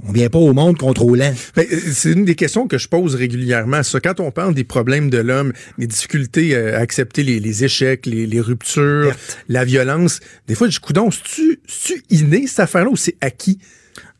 On 0.03 0.11
vient 0.11 0.29
pas 0.29 0.39
au 0.39 0.53
monde 0.53 0.77
contrôlant. 0.77 1.33
Ben, 1.55 1.65
euh, 1.71 1.79
c'est 1.93 2.11
une 2.11 2.25
des 2.25 2.35
questions 2.35 2.67
que 2.67 2.77
je 2.77 2.87
pose 2.89 3.15
régulièrement. 3.15 3.81
Ça, 3.81 3.99
quand 4.01 4.19
on 4.19 4.29
parle 4.29 4.53
des 4.53 4.65
problèmes 4.65 5.09
de 5.09 5.17
l'homme, 5.17 5.53
les 5.77 5.87
difficultés 5.87 6.53
euh, 6.53 6.77
à 6.77 6.81
accepter 6.81 7.23
les, 7.23 7.39
les 7.39 7.63
échecs, 7.63 8.05
les, 8.05 8.27
les 8.27 8.41
ruptures, 8.41 9.15
la 9.47 9.63
violence, 9.63 10.19
des 10.47 10.55
fois, 10.55 10.67
je 10.67 10.73
dis, 10.73 10.79
coudonc, 10.79 11.11
c'est-tu 11.11 12.03
inné, 12.09 12.45
cette 12.45 12.59
affaire-là, 12.59 12.89
ou 12.89 12.97
c'est 12.97 13.15
acquis? 13.21 13.57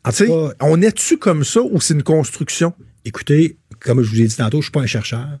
En 0.02 0.10
Tu 0.10 0.16
sais, 0.16 0.26
tout 0.26 0.32
cas, 0.32 0.54
on 0.60 0.80
est-tu 0.80 1.18
comme 1.18 1.44
ça 1.44 1.60
ou 1.62 1.80
c'est 1.80 1.94
une 1.94 2.02
construction? 2.02 2.72
Écoutez, 3.04 3.58
comme 3.80 4.02
je 4.02 4.10
vous 4.10 4.20
ai 4.22 4.26
dit 4.26 4.36
tantôt, 4.36 4.62
je 4.62 4.66
suis 4.66 4.72
pas 4.72 4.80
un 4.80 4.86
chercheur. 4.86 5.38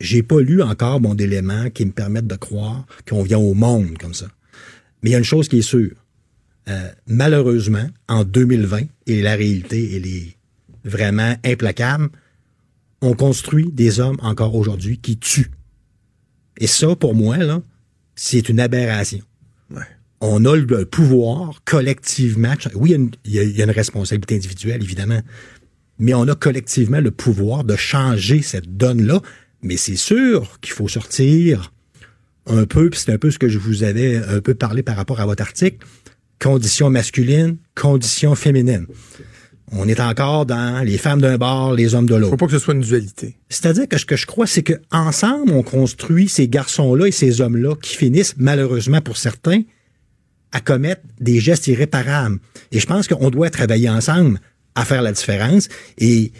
J'ai 0.00 0.22
pas 0.22 0.40
lu 0.40 0.62
encore 0.62 0.98
bon 0.98 1.14
d'éléments 1.14 1.68
qui 1.70 1.84
me 1.84 1.92
permettent 1.92 2.26
de 2.26 2.36
croire 2.36 2.86
qu'on 3.08 3.22
vient 3.22 3.38
au 3.38 3.54
monde 3.54 3.98
comme 4.00 4.14
ça. 4.14 4.26
Mais 5.02 5.10
il 5.10 5.12
y 5.12 5.16
a 5.16 5.18
une 5.18 5.24
chose 5.24 5.48
qui 5.48 5.58
est 5.58 5.62
sûre. 5.62 5.96
Euh, 6.68 6.88
malheureusement, 7.06 7.88
en 8.08 8.24
2020, 8.24 8.82
et 9.06 9.22
la 9.22 9.34
réalité, 9.34 9.96
elle 9.96 10.06
est 10.06 10.36
vraiment 10.84 11.34
implacable, 11.44 12.08
on 13.00 13.14
construit 13.14 13.70
des 13.72 13.98
hommes 13.98 14.18
encore 14.22 14.54
aujourd'hui 14.54 14.98
qui 14.98 15.18
tuent. 15.18 15.50
Et 16.58 16.66
ça, 16.68 16.94
pour 16.94 17.14
moi, 17.14 17.36
là, 17.38 17.62
c'est 18.14 18.48
une 18.48 18.60
aberration. 18.60 19.20
Ouais. 19.70 19.82
On 20.20 20.44
a 20.44 20.54
le 20.56 20.84
pouvoir 20.84 21.62
collectivement. 21.64 22.54
Oui, 22.74 22.90
il 22.90 22.92
y 22.92 22.94
a 22.94 22.96
une- 22.98 23.10
il 23.24 23.32
y, 23.32 23.38
a, 23.40 23.42
il 23.42 23.56
y 23.56 23.60
a 23.60 23.64
une 23.64 23.70
responsabilité 23.72 24.36
individuelle, 24.36 24.82
évidemment 24.82 25.20
mais 25.98 26.14
on 26.14 26.26
a 26.26 26.34
collectivement 26.34 27.00
le 27.00 27.12
pouvoir 27.12 27.62
de 27.62 27.76
changer 27.76 28.42
cette 28.42 28.76
donne-là. 28.76 29.20
Mais 29.62 29.76
c'est 29.76 29.94
sûr 29.94 30.58
qu'il 30.60 30.72
faut 30.72 30.88
sortir 30.88 31.72
un 32.46 32.64
peu, 32.64 32.90
puis 32.90 33.00
c'est 33.00 33.12
un 33.12 33.18
peu 33.18 33.30
ce 33.30 33.38
que 33.38 33.48
je 33.48 33.58
vous 33.58 33.84
avais 33.84 34.16
un 34.16 34.40
peu 34.40 34.54
parlé 34.54 34.82
par 34.82 34.96
rapport 34.96 35.20
à 35.20 35.26
votre 35.26 35.42
article, 35.42 35.78
conditions 36.40 36.90
masculines, 36.90 37.56
conditions 37.74 38.34
féminines. 38.34 38.86
On 39.74 39.88
est 39.88 40.00
encore 40.00 40.44
dans 40.44 40.84
les 40.84 40.98
femmes 40.98 41.20
d'un 41.20 41.38
bord, 41.38 41.72
les 41.72 41.94
hommes 41.94 42.06
de 42.06 42.14
Faut 42.14 42.20
l'autre. 42.20 42.36
pas 42.36 42.46
que 42.46 42.52
ce 42.52 42.58
soit 42.58 42.74
une 42.74 42.82
dualité. 42.82 43.38
C'est-à-dire 43.48 43.88
que 43.88 43.96
ce 43.96 44.04
que 44.04 44.16
je 44.16 44.26
crois, 44.26 44.46
c'est 44.46 44.62
que 44.62 44.74
ensemble, 44.90 45.50
on 45.52 45.62
construit 45.62 46.28
ces 46.28 46.46
garçons-là 46.46 47.06
et 47.06 47.12
ces 47.12 47.40
hommes-là 47.40 47.74
qui 47.76 47.96
finissent, 47.96 48.34
malheureusement 48.36 49.00
pour 49.00 49.16
certains, 49.16 49.62
à 50.52 50.60
commettre 50.60 51.00
des 51.20 51.40
gestes 51.40 51.68
irréparables. 51.68 52.38
Et 52.70 52.80
je 52.80 52.86
pense 52.86 53.08
qu'on 53.08 53.30
doit 53.30 53.48
travailler 53.48 53.88
ensemble 53.88 54.40
à 54.74 54.84
faire 54.84 55.00
la 55.00 55.12
différence. 55.12 55.68
Et 55.96 56.32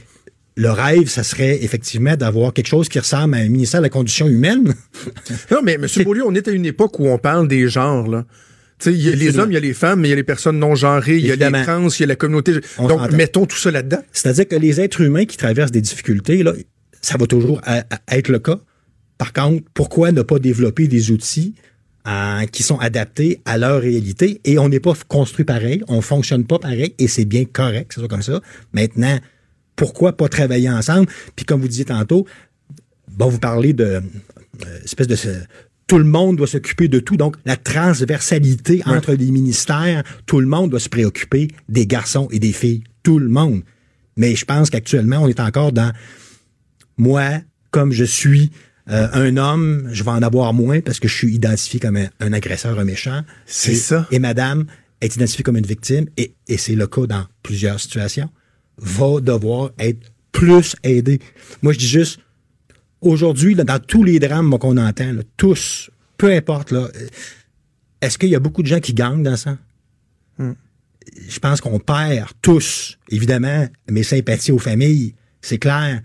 le 0.57 0.71
rêve, 0.71 1.09
ça 1.09 1.23
serait 1.23 1.63
effectivement 1.65 2.17
d'avoir 2.17 2.53
quelque 2.53 2.67
chose 2.69 2.89
qui 2.89 2.99
ressemble 2.99 3.35
à 3.35 3.39
un 3.39 3.49
ministère 3.49 3.81
de 3.81 3.87
la 3.87 3.91
condition 3.91 4.27
humaine. 4.29 4.75
Non, 5.51 5.61
mais 5.63 5.75
M. 5.75 5.87
Beaulieu, 6.05 6.23
on 6.27 6.35
est 6.35 6.47
à 6.49 6.51
une 6.51 6.67
époque 6.67 6.99
où 7.01 7.07
on 7.09 7.19
parle 7.19 7.49
des 7.49 7.69
genres, 7.69 8.07
là. 8.09 8.25
Tu 8.79 8.91
sais, 8.91 8.97
il 8.97 9.03
y 9.03 9.09
a 9.13 9.15
les 9.15 9.39
hommes, 9.39 9.51
il 9.51 9.55
y 9.55 9.57
a 9.57 9.61
les 9.61 9.75
femmes, 9.75 10.01
mais 10.01 10.09
il 10.09 10.11
y 10.11 10.15
a 10.15 10.17
les 10.17 10.23
personnes 10.25 10.59
non 10.59 10.75
genrées, 10.75 11.17
il 11.17 11.27
y 11.27 11.31
a 11.33 11.37
les 11.37 11.63
trans, 11.65 11.89
il 11.89 12.01
y 12.01 12.03
a 12.03 12.07
la 12.07 12.17
communauté. 12.17 12.55
On 12.79 12.89
Donc, 12.89 13.13
mettons 13.13 13.47
tout 13.47 13.57
ça 13.57 13.71
là-dedans. 13.71 14.03
C'est-à-dire 14.13 14.49
que 14.49 14.57
les 14.57 14.81
êtres 14.81 15.01
humains 15.03 15.25
qui 15.25 15.37
traversent 15.37 15.71
des 15.71 15.81
difficultés, 15.81 16.43
là, 16.43 16.53
ça 17.01 17.17
va 17.17 17.27
toujours 17.27 17.61
à- 17.65 17.85
à 18.09 18.19
être 18.19 18.29
le 18.29 18.41
cas. 18.41 18.59
Par 19.19 19.33
contre, 19.33 19.65
pourquoi 19.73 20.11
ne 20.13 20.23
pas 20.23 20.39
développer 20.41 20.89
des 20.89 21.13
outils 21.13 21.55
euh, 22.09 22.45
qui 22.51 22.65
sont 22.65 22.79
adaptés 22.81 23.41
à 23.45 23.57
leur 23.57 23.81
réalité? 23.81 24.41
Et 24.45 24.59
on 24.59 24.69
n'est 24.69 24.81
pas 24.81 24.95
construit 25.07 25.45
pareil, 25.45 25.83
on 25.87 26.01
fonctionne 26.01 26.45
pas 26.45 26.59
pareil 26.59 26.95
et 26.99 27.07
c'est 27.07 27.25
bien 27.25 27.45
correct 27.45 27.89
que 27.89 27.95
ce 27.95 28.01
soit 28.01 28.09
comme 28.09 28.23
ça. 28.23 28.41
Maintenant, 28.73 29.19
pourquoi 29.77 30.17
pas 30.17 30.29
travailler 30.29 30.71
ensemble? 30.71 31.09
Puis 31.37 31.45
comme 31.45 31.61
vous 31.61 31.69
disiez 31.69 31.85
tantôt, 31.87 32.27
bon, 33.09 33.29
vous 33.29 33.39
parlez 33.39 33.73
de 33.73 33.85
euh, 33.85 34.01
espèce 34.85 35.07
de 35.07 35.17
tout 35.87 35.99
le 35.99 36.05
monde 36.05 36.37
doit 36.37 36.47
s'occuper 36.47 36.89
de 36.89 37.01
tout. 37.01 37.17
Donc, 37.17 37.37
la 37.45 37.57
transversalité 37.57 38.83
entre 38.87 39.13
les 39.13 39.31
ministères, 39.31 40.03
tout 40.27 40.41
le 40.41 40.47
monde 40.47 40.71
doit 40.71 40.81
se 40.81 40.89
préoccuper 40.89 41.49
des 41.69 41.87
garçons 41.87 42.29
et 42.31 42.39
des 42.39 42.53
filles. 42.53 42.83
Tout 43.03 43.19
le 43.19 43.29
monde. 43.29 43.63
Mais 44.17 44.35
je 44.37 44.45
pense 44.45 44.71
qu'actuellement, 44.71 45.19
on 45.19 45.29
est 45.29 45.41
encore 45.41 45.73
dans 45.73 45.93
moi, 46.97 47.41
comme 47.71 47.93
je 47.93 48.05
suis 48.05 48.51
euh, 48.91 49.09
un 49.13 49.37
homme, 49.37 49.89
je 49.93 50.03
vais 50.05 50.11
en 50.11 50.23
avoir 50.23 50.53
moins 50.55 50.81
parce 50.81 51.01
que 51.01 51.09
je 51.09 51.15
suis 51.15 51.35
identifié 51.35 51.81
comme 51.81 51.97
un, 51.97 52.09
un 52.21 52.33
agresseur, 52.33 52.79
un 52.79 52.85
méchant. 52.85 53.23
C'est 53.47 53.73
Et- 53.73 53.77
ça. 53.77 54.07
Et 54.11 54.19
madame 54.19 54.67
est 55.01 55.15
identifiée 55.17 55.43
comme 55.43 55.57
une 55.57 55.67
victime, 55.67 56.07
et, 56.17 56.35
et 56.47 56.57
c'est 56.57 56.75
le 56.77 56.87
cas 56.87 57.07
dans 57.07 57.25
plusieurs 57.43 57.81
situations, 57.81 58.31
va 58.79 59.21
devoir 59.21 59.71
être 59.79 60.13
plus 60.33 60.75
aidée. 60.83 61.21
Moi, 61.63 61.73
je 61.73 61.79
dis 61.79 61.89
juste, 61.89 62.21
aujourd'hui, 63.01 63.55
dans 63.55 63.79
tous 63.79 64.05
les 64.05 64.19
drames 64.19 64.59
qu'on 64.59 64.77
entend, 64.77 65.13
là, 65.13 65.23
tous, 65.37 65.91
peu 66.17 66.33
importe, 66.33 66.71
là, 66.71 66.89
euh, 66.95 67.07
est-ce 68.01 68.19
qu'il 68.19 68.31
y 68.31 68.35
a 68.35 68.41
beaucoup 68.41 68.63
de 68.63 68.69
gens 68.69 68.81
qui 68.81 68.95
gagnent 68.95 69.23
dans 69.23 69.37
ça? 69.37 69.57
Je 71.29 71.39
pense 71.41 71.61
qu'on 71.61 71.79
perd 71.79 72.31
tous, 72.41 72.99
évidemment, 73.11 73.69
mes 73.91 74.03
sympathies 74.03 74.53
aux 74.53 74.59
familles, 74.59 75.15
c'est 75.41 75.59
clair. 75.59 76.01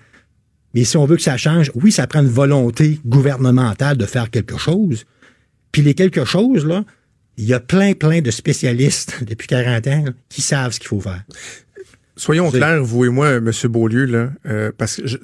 Mais 0.73 0.83
si 0.83 0.97
on 0.97 1.05
veut 1.05 1.15
que 1.15 1.21
ça 1.21 1.37
change, 1.37 1.71
oui, 1.75 1.91
ça 1.91 2.07
prend 2.07 2.21
une 2.21 2.27
volonté 2.27 2.99
gouvernementale 3.05 3.97
de 3.97 4.05
faire 4.05 4.29
quelque 4.29 4.57
chose. 4.57 5.05
Puis 5.71 5.81
les 5.81 5.93
quelque 5.93 6.25
chose, 6.25 6.65
là, 6.65 6.83
il 7.37 7.45
y 7.45 7.53
a 7.53 7.59
plein, 7.59 7.93
plein 7.93 8.21
de 8.21 8.31
spécialistes 8.31 9.23
depuis 9.27 9.47
40 9.47 9.87
ans 9.87 10.03
là, 10.05 10.11
qui 10.29 10.41
savent 10.41 10.73
ce 10.73 10.79
qu'il 10.79 10.89
faut 10.89 11.01
faire. 11.01 11.23
Soyons 12.17 12.51
C'est- 12.51 12.57
clairs, 12.57 12.83
vous 12.83 13.05
et 13.05 13.09
moi, 13.09 13.29
M. 13.35 13.51
Beaulieu, 13.69 14.05
là, 14.05 14.31
euh, 14.47 14.71
parce 14.77 14.97
que 14.97 15.07
je- 15.07 15.17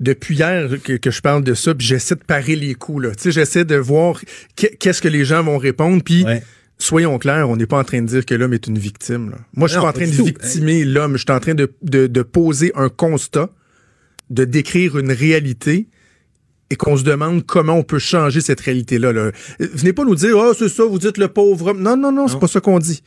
depuis 0.00 0.34
hier 0.36 0.68
que, 0.82 0.94
que 0.94 1.10
je 1.10 1.20
parle 1.22 1.44
de 1.44 1.54
ça, 1.54 1.74
puis 1.74 1.86
j'essaie 1.86 2.16
de 2.16 2.24
parer 2.24 2.56
les 2.56 2.74
coups, 2.74 3.04
là. 3.04 3.10
Tu 3.14 3.22
sais, 3.22 3.30
j'essaie 3.32 3.64
de 3.64 3.76
voir 3.76 4.20
qu'est- 4.56 4.76
qu'est-ce 4.76 5.00
que 5.00 5.08
les 5.08 5.24
gens 5.24 5.42
vont 5.44 5.56
répondre, 5.58 6.02
puis 6.04 6.24
Ouais. 6.24 6.42
soyons 6.78 7.16
clairs, 7.18 7.48
on 7.48 7.56
n'est 7.56 7.66
pas 7.66 7.78
en 7.78 7.84
train 7.84 8.02
de 8.02 8.06
dire 8.08 8.26
que 8.26 8.34
l'homme 8.34 8.52
est 8.54 8.66
une 8.66 8.76
victime. 8.78 9.30
Là. 9.30 9.38
Moi, 9.54 9.68
je 9.68 9.74
suis 9.74 9.80
pas 9.82 9.88
en 9.88 9.92
train 9.92 10.06
de 10.08 10.16
tout. 10.16 10.24
victimer 10.24 10.84
l'homme, 10.84 11.12
je 11.16 11.22
suis 11.22 11.32
en 11.32 11.40
train 11.40 11.54
de, 11.54 11.72
de, 11.82 12.08
de 12.08 12.22
poser 12.22 12.72
un 12.74 12.88
constat, 12.88 13.48
de 14.30 14.44
décrire 14.44 14.98
une 14.98 15.12
réalité 15.12 15.86
et 16.70 16.74
qu'on 16.76 16.96
se 16.96 17.04
demande 17.04 17.46
comment 17.46 17.74
on 17.74 17.84
peut 17.84 17.98
changer 18.00 18.40
cette 18.40 18.60
réalité-là. 18.62 19.12
Là. 19.12 19.20
Euh, 19.20 19.32
Venez 19.60 19.92
pas 19.92 20.04
nous 20.04 20.14
dire, 20.16 20.34
oh, 20.36 20.54
c'est 20.58 20.68
ça, 20.70 20.84
vous 20.84 20.98
dites 20.98 21.18
le 21.18 21.28
pauvre 21.28 21.68
homme. 21.68 21.82
Non, 21.82 21.96
non, 21.96 22.10
non, 22.10 22.26
c'est 22.26 22.34
Non. 22.34 22.40
pas 22.40 22.48
ça 22.48 22.60
qu'on 22.60 22.78
dit. 22.80 23.02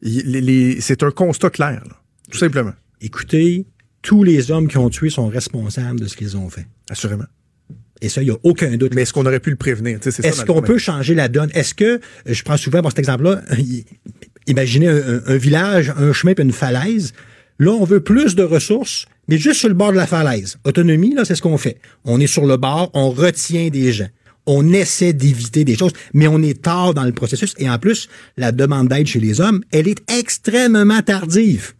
Il- 0.00 0.30
les- 0.32 0.40
les- 0.40 0.80
c'est 0.80 1.02
un 1.02 1.10
constat 1.10 1.50
clair, 1.50 1.82
là. 1.86 1.99
Tout 2.30 2.38
simplement, 2.38 2.72
Écoutez, 3.02 3.66
tous 4.02 4.22
les 4.22 4.50
hommes 4.50 4.68
qui 4.68 4.76
ont 4.78 4.90
tué 4.90 5.10
sont 5.10 5.28
responsables 5.28 6.00
de 6.00 6.06
ce 6.06 6.16
qu'ils 6.16 6.36
ont 6.36 6.48
fait. 6.50 6.66
assurément. 6.90 7.24
Et 8.02 8.08
ça, 8.08 8.22
il 8.22 8.26
n'y 8.26 8.30
a 8.30 8.38
aucun 8.42 8.76
doute. 8.76 8.94
Mais 8.94 9.02
est-ce 9.02 9.12
qu'on 9.12 9.26
aurait 9.26 9.40
pu 9.40 9.50
le 9.50 9.56
prévenir? 9.56 9.98
Est-ce 10.04 10.44
qu'on 10.44 10.62
peut 10.62 10.78
changer 10.78 11.14
la 11.14 11.28
donne? 11.28 11.50
Est-ce 11.54 11.74
que, 11.74 12.00
je 12.26 12.42
prends 12.42 12.56
souvent 12.56 12.80
bon, 12.80 12.88
cet 12.88 12.98
exemple-là, 12.98 13.42
imaginez 14.46 14.88
un, 14.88 15.22
un 15.26 15.36
village, 15.36 15.92
un 15.96 16.12
chemin 16.12 16.34
puis 16.34 16.44
une 16.44 16.52
falaise. 16.52 17.12
Là, 17.58 17.72
on 17.72 17.84
veut 17.84 18.00
plus 18.00 18.34
de 18.36 18.42
ressources, 18.42 19.06
mais 19.28 19.36
juste 19.36 19.60
sur 19.60 19.68
le 19.68 19.74
bord 19.74 19.92
de 19.92 19.96
la 19.96 20.06
falaise. 20.06 20.56
Autonomie, 20.64 21.14
là, 21.14 21.26
c'est 21.26 21.34
ce 21.34 21.42
qu'on 21.42 21.58
fait. 21.58 21.78
On 22.04 22.18
est 22.20 22.26
sur 22.26 22.46
le 22.46 22.56
bord, 22.56 22.90
on 22.94 23.10
retient 23.10 23.68
des 23.68 23.92
gens. 23.92 24.08
On 24.46 24.72
essaie 24.72 25.12
d'éviter 25.12 25.64
des 25.64 25.76
choses, 25.76 25.92
mais 26.14 26.26
on 26.26 26.42
est 26.42 26.62
tard 26.62 26.94
dans 26.94 27.04
le 27.04 27.12
processus. 27.12 27.54
Et 27.58 27.68
en 27.68 27.78
plus, 27.78 28.08
la 28.36 28.52
demande 28.52 28.88
d'aide 28.88 29.06
chez 29.06 29.20
les 29.20 29.40
hommes, 29.40 29.62
elle 29.70 29.86
est 29.86 30.10
extrêmement 30.10 31.02
tardive. 31.02 31.72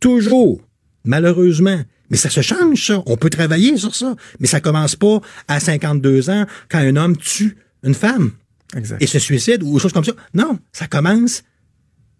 Toujours. 0.00 0.60
Malheureusement. 1.04 1.80
Mais 2.10 2.16
ça 2.16 2.30
se 2.30 2.42
change, 2.42 2.86
ça. 2.86 3.02
On 3.06 3.16
peut 3.16 3.30
travailler 3.30 3.76
sur 3.76 3.94
ça. 3.94 4.14
Mais 4.38 4.46
ça 4.46 4.60
commence 4.60 4.94
pas 4.96 5.20
à 5.48 5.58
52 5.60 6.30
ans 6.30 6.46
quand 6.68 6.78
un 6.78 6.96
homme 6.96 7.16
tue 7.16 7.56
une 7.82 7.94
femme 7.94 8.32
Exact. 8.76 9.02
et 9.02 9.06
se 9.06 9.18
suicide 9.18 9.62
ou 9.62 9.74
des 9.74 9.80
choses 9.80 9.92
comme 9.92 10.04
ça. 10.04 10.12
Non, 10.34 10.58
ça 10.72 10.86
commence 10.86 11.42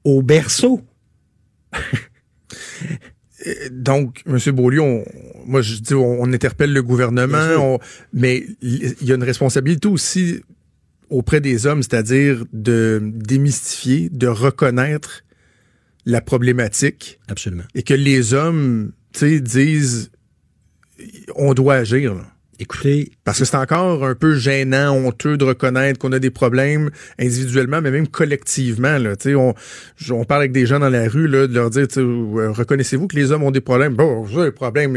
au 0.04 0.22
berceau. 0.22 0.80
Donc, 3.70 4.22
M. 4.26 4.38
Beaulieu, 4.54 4.80
on- 4.80 5.04
moi, 5.46 5.60
je 5.62 5.76
dis, 5.76 5.94
on, 5.94 6.22
on 6.22 6.32
interpelle 6.32 6.72
le 6.72 6.82
gouvernement, 6.82 7.36
on- 7.58 7.78
mais 8.12 8.44
il 8.62 8.94
y 9.02 9.12
a 9.12 9.14
une 9.14 9.22
responsabilité 9.24 9.86
aussi 9.88 10.40
auprès 11.10 11.40
des 11.40 11.66
hommes, 11.66 11.82
c'est-à-dire 11.82 12.44
de 12.52 13.00
démystifier, 13.02 14.08
de 14.10 14.26
reconnaître 14.26 15.22
la 16.06 16.20
problématique 16.20 17.18
Absolument. 17.28 17.64
et 17.74 17.82
que 17.82 17.94
les 17.94 18.34
hommes, 18.34 18.92
tu 19.12 19.20
sais, 19.20 19.40
disent, 19.40 20.10
on 21.36 21.54
doit 21.54 21.74
agir. 21.76 22.14
là. 22.14 22.26
Écoutez, 22.60 23.10
Parce 23.24 23.40
que 23.40 23.44
c'est 23.44 23.56
encore 23.56 24.04
un 24.04 24.14
peu 24.14 24.36
gênant, 24.36 24.94
honteux 24.94 25.36
de 25.36 25.44
reconnaître 25.44 25.98
qu'on 25.98 26.12
a 26.12 26.20
des 26.20 26.30
problèmes 26.30 26.90
individuellement, 27.18 27.80
mais 27.82 27.90
même 27.90 28.06
collectivement. 28.06 28.96
Là, 28.98 29.16
Tu 29.16 29.30
sais, 29.30 29.34
on, 29.34 29.54
on 30.10 30.24
parle 30.24 30.42
avec 30.42 30.52
des 30.52 30.64
gens 30.64 30.78
dans 30.78 30.88
la 30.88 31.08
rue, 31.08 31.26
là, 31.26 31.46
de 31.48 31.54
leur 31.54 31.70
dire, 31.70 31.86
euh, 31.96 32.52
reconnaissez-vous 32.52 33.08
que 33.08 33.16
les 33.16 33.32
hommes 33.32 33.42
ont 33.42 33.50
des 33.50 33.60
problèmes? 33.60 33.94
Bon, 33.94 34.24
j'ai 34.26 34.44
des 34.44 34.52
problèmes. 34.52 34.96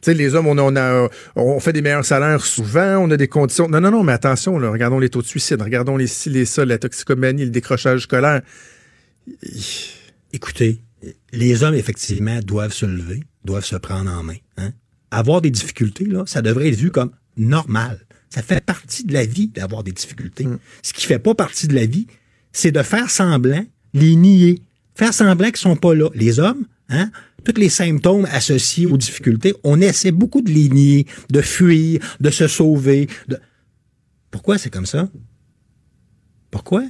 sais, 0.00 0.14
les 0.14 0.34
hommes, 0.34 0.46
on, 0.46 0.56
a- 0.56 0.62
on, 0.62 0.76
a, 0.76 1.08
on 1.36 1.60
fait 1.60 1.74
des 1.74 1.82
meilleurs 1.82 2.04
salaires 2.06 2.44
souvent, 2.44 2.96
on 2.98 3.10
a 3.10 3.16
des 3.18 3.28
conditions. 3.28 3.68
Non, 3.68 3.80
non, 3.80 3.90
non, 3.90 4.02
mais 4.02 4.12
attention, 4.12 4.58
là, 4.58 4.70
regardons 4.70 4.98
les 4.98 5.10
taux 5.10 5.22
de 5.22 5.26
suicide, 5.26 5.60
regardons 5.60 5.96
les 5.98 6.06
ci, 6.06 6.30
les 6.30 6.46
ça, 6.46 6.64
la 6.64 6.78
toxicomanie, 6.78 7.44
le 7.44 7.50
décrochage 7.50 8.00
scolaire. 8.02 8.40
écoutez, 10.32 10.80
les 11.32 11.62
hommes, 11.62 11.74
effectivement, 11.74 12.40
doivent 12.40 12.72
se 12.72 12.86
lever, 12.86 13.22
doivent 13.44 13.64
se 13.64 13.76
prendre 13.76 14.10
en 14.10 14.22
main. 14.22 14.36
Avoir 15.16 15.40
des 15.40 15.50
difficultés, 15.50 16.04
là, 16.06 16.24
ça 16.26 16.42
devrait 16.42 16.68
être 16.68 16.74
vu 16.76 16.90
comme 16.90 17.10
normal. 17.36 18.00
Ça 18.30 18.42
fait 18.42 18.64
partie 18.64 19.04
de 19.04 19.12
la 19.12 19.24
vie 19.24 19.48
d'avoir 19.48 19.84
des 19.84 19.92
difficultés. 19.92 20.46
Ce 20.82 20.92
qui 20.92 21.06
fait 21.06 21.20
pas 21.20 21.34
partie 21.34 21.68
de 21.68 21.74
la 21.74 21.86
vie, 21.86 22.06
c'est 22.52 22.72
de 22.72 22.82
faire 22.82 23.08
semblant, 23.10 23.64
les 23.92 24.16
nier, 24.16 24.60
faire 24.94 25.14
semblant 25.14 25.48
qu'ils 25.48 25.56
sont 25.58 25.76
pas 25.76 25.94
là. 25.94 26.08
Les 26.14 26.40
hommes, 26.40 26.64
hein, 26.88 27.10
tous 27.44 27.58
les 27.60 27.68
symptômes 27.68 28.26
associés 28.32 28.86
aux 28.86 28.96
difficultés, 28.96 29.54
on 29.62 29.80
essaie 29.80 30.10
beaucoup 30.10 30.42
de 30.42 30.50
les 30.50 30.68
nier, 30.68 31.06
de 31.30 31.40
fuir, 31.42 32.00
de 32.20 32.30
se 32.30 32.48
sauver. 32.48 33.08
de- 33.28 33.38
Pourquoi 34.32 34.58
c'est 34.58 34.70
comme 34.70 34.86
ça? 34.86 35.08
Pourquoi? 36.50 36.82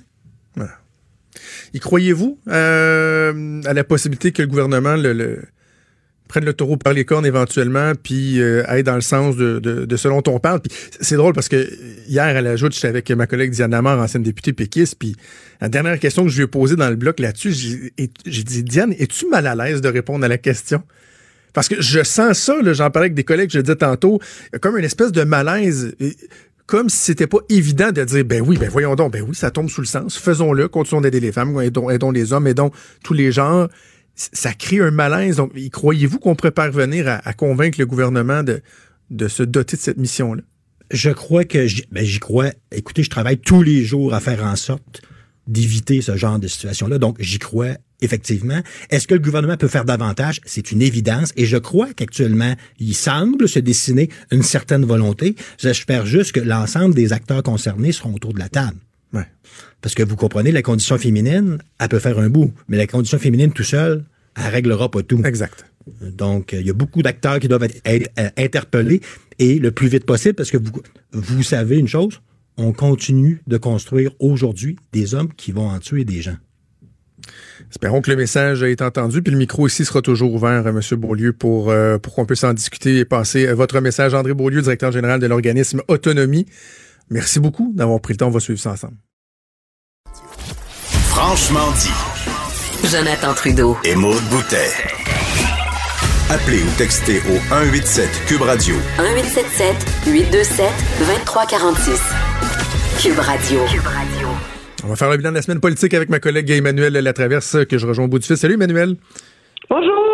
Y 1.74 1.80
croyez-vous 1.80 2.38
euh, 2.48 3.60
à 3.64 3.72
la 3.74 3.84
possibilité 3.84 4.30
que 4.32 4.42
le 4.42 4.48
gouvernement 4.48 4.94
le, 4.96 5.12
le- 5.12 5.42
prenne 6.34 6.46
le 6.46 6.52
taureau 6.52 6.76
par 6.76 6.92
les 6.92 7.04
cornes 7.04 7.26
éventuellement, 7.26 7.92
puis 7.94 8.40
euh, 8.40 8.82
dans 8.82 8.96
le 8.96 9.02
sens 9.02 9.36
de, 9.36 9.86
ce 9.96 10.08
dont 10.08 10.22
on 10.26 10.40
parle? 10.40 10.60
Puis 10.60 10.76
c'est 11.00 11.14
drôle 11.14 11.32
parce 11.32 11.48
que 11.48 11.70
hier, 12.08 12.24
à 12.24 12.40
la 12.40 12.56
joute, 12.56 12.74
j'étais 12.74 12.88
avec 12.88 13.08
ma 13.12 13.28
collègue 13.28 13.52
Diane 13.52 13.70
Lamar, 13.70 14.00
ancienne 14.00 14.24
députée 14.24 14.52
péquiste, 14.52 14.96
puis 14.98 15.14
la 15.60 15.68
dernière 15.68 15.96
question 16.00 16.24
que 16.24 16.30
je 16.30 16.36
lui 16.38 16.42
ai 16.42 16.46
posée 16.48 16.74
dans 16.74 16.90
le 16.90 16.96
bloc 16.96 17.20
là-dessus, 17.20 17.52
j'ai 18.26 18.42
dit, 18.42 18.64
Diane, 18.64 18.92
es-tu 18.98 19.28
mal 19.28 19.46
à 19.46 19.54
l'aise 19.54 19.80
de 19.80 19.88
répondre 19.88 20.24
à 20.24 20.28
la 20.28 20.36
question? 20.36 20.82
Parce 21.52 21.68
que 21.68 21.80
je 21.80 22.02
sens 22.02 22.36
ça, 22.36 22.54
j'en 22.64 22.90
parlais 22.90 23.06
avec 23.06 23.14
des 23.14 23.22
collègues, 23.22 23.50
je 23.52 23.58
le 23.58 23.62
disais 23.62 23.76
tantôt, 23.76 24.18
comme 24.60 24.76
une 24.76 24.84
espèce 24.84 25.12
de 25.12 25.22
malaise, 25.22 25.94
comme 26.66 26.88
si 26.88 26.96
c'était 26.96 27.28
pas 27.28 27.38
évident 27.48 27.92
de 27.92 28.02
dire, 28.02 28.24
ben 28.24 28.42
oui, 28.44 28.58
ben 28.58 28.68
voyons 28.68 28.96
donc, 28.96 29.12
ben 29.12 29.22
oui, 29.22 29.36
ça 29.36 29.52
tombe 29.52 29.70
sous 29.70 29.82
le 29.82 29.86
sens, 29.86 30.18
faisons-le, 30.18 30.66
continuons 30.66 31.00
d'aider 31.00 31.20
les 31.20 31.30
femmes, 31.30 31.60
aidons, 31.60 31.90
aidons 31.90 32.10
les 32.10 32.32
hommes, 32.32 32.48
aidons 32.48 32.72
tous 33.04 33.14
les 33.14 33.30
genres. 33.30 33.68
Ça 34.14 34.52
crée 34.52 34.80
un 34.80 34.90
malaise. 34.90 35.36
Donc, 35.36 35.52
croyez-vous 35.70 36.18
qu'on 36.18 36.34
pourrait 36.34 36.52
parvenir 36.52 37.08
à, 37.08 37.32
convaincre 37.32 37.78
le 37.80 37.86
gouvernement 37.86 38.42
de, 38.42 39.28
se 39.28 39.42
doter 39.42 39.76
de 39.76 39.82
cette 39.82 39.98
mission-là? 39.98 40.42
Je 40.90 41.10
crois 41.10 41.44
que 41.44 41.66
ben, 41.90 42.04
j'y 42.04 42.20
crois. 42.20 42.50
Écoutez, 42.70 43.02
je 43.02 43.10
travaille 43.10 43.38
tous 43.38 43.62
les 43.62 43.84
jours 43.84 44.14
à 44.14 44.20
faire 44.20 44.44
en 44.44 44.54
sorte 44.54 45.02
d'éviter 45.46 46.00
ce 46.00 46.16
genre 46.16 46.38
de 46.38 46.46
situation-là. 46.46 46.98
Donc, 46.98 47.16
j'y 47.20 47.38
crois 47.38 47.76
effectivement. 48.00 48.60
Est-ce 48.90 49.08
que 49.08 49.14
le 49.14 49.20
gouvernement 49.20 49.56
peut 49.56 49.68
faire 49.68 49.84
davantage? 49.84 50.40
C'est 50.44 50.70
une 50.72 50.82
évidence. 50.82 51.32
Et 51.36 51.46
je 51.46 51.56
crois 51.56 51.92
qu'actuellement, 51.94 52.54
il 52.78 52.94
semble 52.94 53.48
se 53.48 53.58
dessiner 53.58 54.10
une 54.30 54.42
certaine 54.42 54.84
volonté. 54.84 55.34
J'espère 55.58 56.06
juste 56.06 56.32
que 56.32 56.40
l'ensemble 56.40 56.94
des 56.94 57.12
acteurs 57.12 57.42
concernés 57.42 57.92
seront 57.92 58.14
autour 58.14 58.34
de 58.34 58.38
la 58.38 58.48
table. 58.48 58.76
Ouais. 59.14 59.26
Parce 59.80 59.94
que 59.94 60.02
vous 60.02 60.16
comprenez, 60.16 60.52
la 60.52 60.62
condition 60.62 60.98
féminine, 60.98 61.58
elle 61.78 61.88
peut 61.88 61.98
faire 61.98 62.18
un 62.18 62.28
bout. 62.28 62.52
Mais 62.68 62.76
la 62.76 62.86
condition 62.86 63.18
féminine 63.18 63.52
tout 63.52 63.64
seul, 63.64 64.04
elle 64.36 64.52
réglera 64.52 64.90
pas 64.90 65.02
tout. 65.02 65.22
Exact. 65.24 65.66
Donc, 66.00 66.52
il 66.52 66.66
y 66.66 66.70
a 66.70 66.74
beaucoup 66.74 67.02
d'acteurs 67.02 67.38
qui 67.38 67.48
doivent 67.48 67.64
être, 67.64 68.10
euh, 68.18 68.28
interpellés 68.36 69.00
et 69.38 69.58
le 69.58 69.70
plus 69.70 69.88
vite 69.88 70.06
possible 70.06 70.34
parce 70.34 70.50
que 70.50 70.56
vous, 70.56 70.72
vous 71.12 71.42
savez 71.42 71.78
une 71.78 71.88
chose, 71.88 72.20
on 72.56 72.72
continue 72.72 73.42
de 73.46 73.56
construire 73.56 74.12
aujourd'hui 74.18 74.76
des 74.92 75.14
hommes 75.14 75.32
qui 75.36 75.52
vont 75.52 75.68
en 75.68 75.78
tuer 75.78 76.04
des 76.04 76.22
gens. 76.22 76.36
Espérons 77.70 78.00
que 78.00 78.10
le 78.10 78.16
message 78.16 78.62
été 78.62 78.84
entendu. 78.84 79.22
Puis 79.22 79.32
le 79.32 79.38
micro 79.38 79.66
ici 79.66 79.84
sera 79.84 80.02
toujours 80.02 80.32
ouvert 80.34 80.66
à 80.66 80.70
M. 80.70 80.80
Beaulieu 80.92 81.32
pour, 81.32 81.70
euh, 81.70 81.98
pour 81.98 82.14
qu'on 82.14 82.26
puisse 82.26 82.44
en 82.44 82.54
discuter 82.54 82.98
et 82.98 83.04
passer 83.04 83.46
euh, 83.46 83.54
votre 83.54 83.80
message. 83.80 84.14
André 84.14 84.34
Beaulieu, 84.34 84.62
directeur 84.62 84.92
général 84.92 85.20
de 85.20 85.26
l'organisme 85.26 85.82
Autonomie. 85.88 86.46
Merci 87.10 87.40
beaucoup 87.40 87.72
d'avoir 87.74 88.00
pris 88.00 88.14
le 88.14 88.18
temps. 88.18 88.28
On 88.28 88.30
va 88.30 88.40
suivre 88.40 88.60
ça 88.60 88.72
ensemble. 88.72 88.96
Franchement 91.14 91.70
dit. 91.78 92.88
Jonathan 92.90 93.34
Trudeau. 93.34 93.76
Et 93.84 93.94
Maude 93.94 94.20
Boutet. 94.30 94.66
Appelez 96.28 96.60
ou 96.60 96.76
textez 96.76 97.18
au 97.30 97.38
187 97.48 98.08
Cube 98.26 98.42
Radio 98.42 98.74
1877 98.98 99.76
827 100.08 100.66
2346. 100.98 102.02
Cube 103.00 103.18
Radio. 103.20 103.60
Cube 103.70 103.86
Radio. 103.86 104.28
On 104.82 104.88
va 104.88 104.96
faire 104.96 105.08
le 105.08 105.16
bilan 105.16 105.30
de 105.30 105.36
la 105.36 105.42
semaine 105.42 105.60
politique 105.60 105.94
avec 105.94 106.08
ma 106.08 106.18
collègue 106.18 106.50
Emmanuel 106.50 106.92
Latraverse 106.92 107.64
que 107.64 107.78
je 107.78 107.86
rejoins 107.86 108.06
au 108.06 108.08
bout 108.08 108.18
du 108.18 108.26
fil. 108.26 108.36
Salut 108.36 108.54
Emmanuel. 108.54 108.96
Bonjour. 109.70 110.13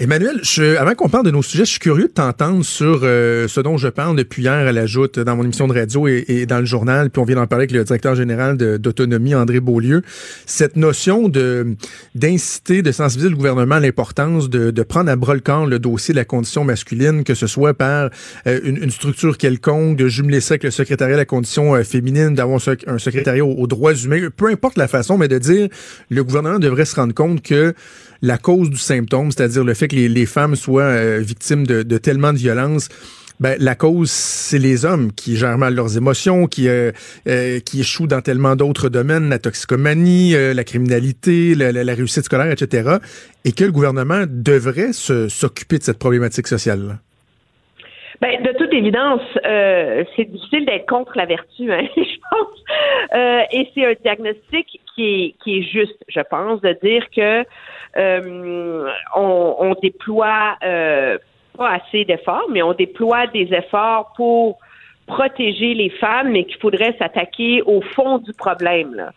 Emmanuel, 0.00 0.40
je, 0.42 0.76
avant 0.76 0.94
qu'on 0.94 1.08
parle 1.08 1.24
de 1.24 1.30
nos 1.30 1.40
sujets, 1.40 1.64
je 1.64 1.70
suis 1.70 1.78
curieux 1.78 2.08
de 2.08 2.12
t'entendre 2.12 2.64
sur 2.64 3.02
euh, 3.04 3.46
ce 3.46 3.60
dont 3.60 3.76
je 3.76 3.86
parle 3.86 4.16
depuis 4.16 4.42
hier 4.42 4.52
à 4.52 4.72
la 4.72 4.86
joute 4.86 5.20
dans 5.20 5.36
mon 5.36 5.44
émission 5.44 5.68
de 5.68 5.72
radio 5.72 6.08
et, 6.08 6.24
et 6.26 6.46
dans 6.46 6.58
le 6.58 6.64
journal, 6.64 7.10
puis 7.10 7.22
on 7.22 7.24
vient 7.24 7.36
d'en 7.36 7.46
parler 7.46 7.62
avec 7.62 7.70
le 7.70 7.84
directeur 7.84 8.16
général 8.16 8.56
d'autonomie, 8.56 9.36
André 9.36 9.60
Beaulieu. 9.60 10.02
Cette 10.46 10.74
notion 10.74 11.28
de 11.28 11.76
d'inciter, 12.16 12.82
de 12.82 12.90
sensibiliser 12.90 13.30
le 13.30 13.36
gouvernement 13.36 13.76
à 13.76 13.80
l'importance 13.80 14.50
de, 14.50 14.72
de 14.72 14.82
prendre 14.82 15.12
à 15.12 15.14
bras 15.14 15.34
le 15.34 15.40
corps 15.40 15.64
le 15.64 15.78
dossier 15.78 16.12
de 16.12 16.18
la 16.18 16.24
condition 16.24 16.64
masculine, 16.64 17.22
que 17.22 17.34
ce 17.34 17.46
soit 17.46 17.74
par 17.74 18.10
euh, 18.48 18.58
une, 18.64 18.82
une 18.82 18.90
structure 18.90 19.38
quelconque, 19.38 19.96
de 19.96 20.08
jumeler 20.08 20.40
ça 20.40 20.54
avec 20.54 20.64
le 20.64 20.72
secrétariat 20.72 21.14
de 21.14 21.20
la 21.20 21.24
condition 21.24 21.76
euh, 21.76 21.84
féminine, 21.84 22.34
d'avoir 22.34 22.60
un 22.88 22.98
secrétariat 22.98 23.44
aux, 23.44 23.54
aux 23.54 23.68
droits 23.68 23.94
humains, 23.94 24.28
peu 24.36 24.48
importe 24.48 24.76
la 24.76 24.88
façon, 24.88 25.18
mais 25.18 25.28
de 25.28 25.38
dire 25.38 25.68
le 26.10 26.24
gouvernement 26.24 26.58
devrait 26.58 26.84
se 26.84 26.96
rendre 26.96 27.14
compte 27.14 27.42
que 27.42 27.74
la 28.22 28.38
cause 28.38 28.70
du 28.70 28.78
symptôme, 28.78 29.30
c'est-à-dire 29.30 29.64
le 29.64 29.74
fait 29.74 29.83
que 29.88 29.96
les, 29.96 30.26
femmes 30.26 30.56
soient 30.56 30.82
euh, 30.82 31.18
victimes 31.20 31.66
de, 31.66 31.98
tellement 31.98 32.32
de 32.32 32.38
violence, 32.38 32.88
ben, 33.40 33.56
la 33.58 33.74
cause, 33.74 34.10
c'est 34.10 34.58
les 34.58 34.84
hommes 34.84 35.12
qui 35.12 35.36
gèrent 35.36 35.58
mal 35.58 35.74
leurs 35.74 35.96
émotions, 35.96 36.46
qui, 36.46 36.68
euh, 36.68 36.92
euh, 37.26 37.58
qui 37.60 37.80
échouent 37.80 38.06
dans 38.06 38.20
tellement 38.20 38.54
d'autres 38.54 38.88
domaines, 38.88 39.28
la 39.28 39.38
toxicomanie, 39.38 40.32
la 40.32 40.64
criminalité, 40.64 41.54
la, 41.54 41.94
réussite 41.94 42.24
scolaire, 42.24 42.50
etc. 42.50 42.98
Et 43.44 43.52
que 43.52 43.64
le 43.64 43.72
gouvernement 43.72 44.24
devrait 44.28 44.92
s'occuper 44.92 45.78
de 45.78 45.82
cette 45.82 45.98
problématique 45.98 46.46
sociale-là. 46.46 46.94
Ben, 48.20 48.40
de 48.42 48.56
toute 48.56 48.72
évidence, 48.72 49.22
c'est 50.16 50.30
difficile 50.30 50.64
d'être 50.64 50.86
contre 50.86 51.12
la 51.16 51.26
vertu, 51.26 51.72
hein, 51.72 51.82
je 51.96 52.16
pense. 52.30 53.50
Et 53.52 53.68
c'est 53.74 53.84
un 53.84 53.94
diagnostic 54.02 54.80
qui 54.94 55.02
est, 55.02 55.34
qui 55.42 55.58
est 55.58 55.62
juste, 55.62 55.98
je 56.08 56.20
pense, 56.30 56.60
de 56.60 56.76
dire 56.82 57.04
que 57.14 57.44
on, 57.96 59.56
on 59.58 59.74
déploie 59.82 60.56
euh, 60.64 61.18
pas 61.56 61.70
assez 61.70 62.04
d'efforts, 62.04 62.48
mais 62.50 62.62
on 62.62 62.72
déploie 62.72 63.26
des 63.28 63.52
efforts 63.54 64.12
pour 64.16 64.58
protéger 65.06 65.74
les 65.74 65.90
femmes, 65.90 66.30
mais 66.32 66.44
qu'il 66.44 66.58
faudrait 66.58 66.96
s'attaquer 66.98 67.62
au 67.62 67.80
fond 67.80 68.18
du 68.18 68.32
problème, 68.32 68.94
là, 68.94 69.12